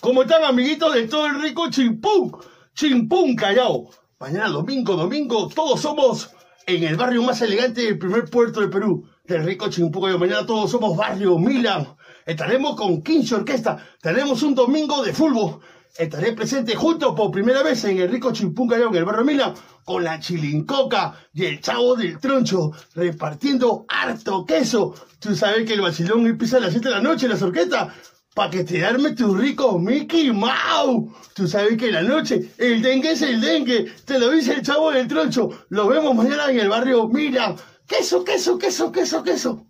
¿Cómo 0.00 0.22
están 0.22 0.44
amiguitos 0.44 0.94
de 0.94 1.08
todo 1.08 1.26
el 1.26 1.42
rico 1.42 1.68
chimpún? 1.70 2.36
Chimpún 2.74 3.34
callao. 3.36 3.90
Mañana 4.20 4.50
domingo, 4.50 4.96
domingo, 4.96 5.48
todos 5.48 5.80
somos 5.80 6.30
en 6.66 6.84
el 6.84 6.98
barrio 6.98 7.22
más 7.22 7.40
elegante 7.40 7.80
del 7.80 7.98
primer 7.98 8.26
puerto 8.26 8.60
de 8.60 8.68
Perú, 8.68 9.08
del 9.24 9.44
rico 9.44 9.70
Chimpún 9.70 10.02
Callao. 10.02 10.18
Mañana 10.18 10.44
todos 10.44 10.70
somos 10.70 10.94
barrio 10.94 11.38
Milan. 11.38 11.96
Estaremos 12.26 12.76
con 12.76 13.00
15 13.00 13.36
orquesta. 13.36 13.82
Tenemos 14.02 14.42
un 14.42 14.54
domingo 14.54 15.02
de 15.02 15.14
fútbol. 15.14 15.60
Estaré 15.96 16.32
presente 16.32 16.74
junto 16.74 17.14
por 17.14 17.30
primera 17.30 17.62
vez 17.62 17.82
en 17.84 17.96
el 17.96 18.10
rico 18.10 18.30
Chimpún 18.30 18.68
Callao, 18.68 18.90
en 18.90 18.96
el 18.96 19.06
barrio 19.06 19.24
Milan, 19.24 19.54
con 19.86 20.04
la 20.04 20.20
chilincoca 20.20 21.14
y 21.32 21.46
el 21.46 21.62
chavo 21.62 21.96
del 21.96 22.18
troncho, 22.18 22.72
repartiendo 22.94 23.86
harto 23.88 24.44
queso. 24.44 24.94
Tú 25.18 25.34
sabes 25.34 25.64
que 25.66 25.72
el 25.72 25.80
vacilón 25.80 26.26
empieza 26.26 26.58
a 26.58 26.60
las 26.60 26.72
7 26.72 26.90
de 26.90 26.94
la 26.94 27.00
noche 27.00 27.24
en 27.24 27.32
las 27.32 27.40
orquestas. 27.40 27.94
Que 28.48 28.64
te 28.64 28.84
arme 28.84 29.12
tu 29.12 29.34
rico 29.34 29.78
Mickey 29.78 30.32
Mouse. 30.32 31.10
Tú 31.34 31.46
sabes 31.46 31.76
que 31.76 31.92
la 31.92 32.02
noche 32.02 32.50
el 32.56 32.80
dengue 32.80 33.12
es 33.12 33.22
el 33.22 33.40
dengue. 33.40 33.92
Te 34.06 34.18
lo 34.18 34.30
dice 34.30 34.54
el 34.54 34.62
chavo 34.62 34.90
del 34.90 35.06
troncho. 35.06 35.50
Lo 35.68 35.86
vemos 35.86 36.14
mañana 36.14 36.50
en 36.50 36.58
el 36.58 36.68
barrio 36.68 37.06
Milan. 37.06 37.56
Queso, 37.86 38.24
queso, 38.24 38.58
queso, 38.58 38.90
queso, 38.90 39.22
queso. 39.22 39.69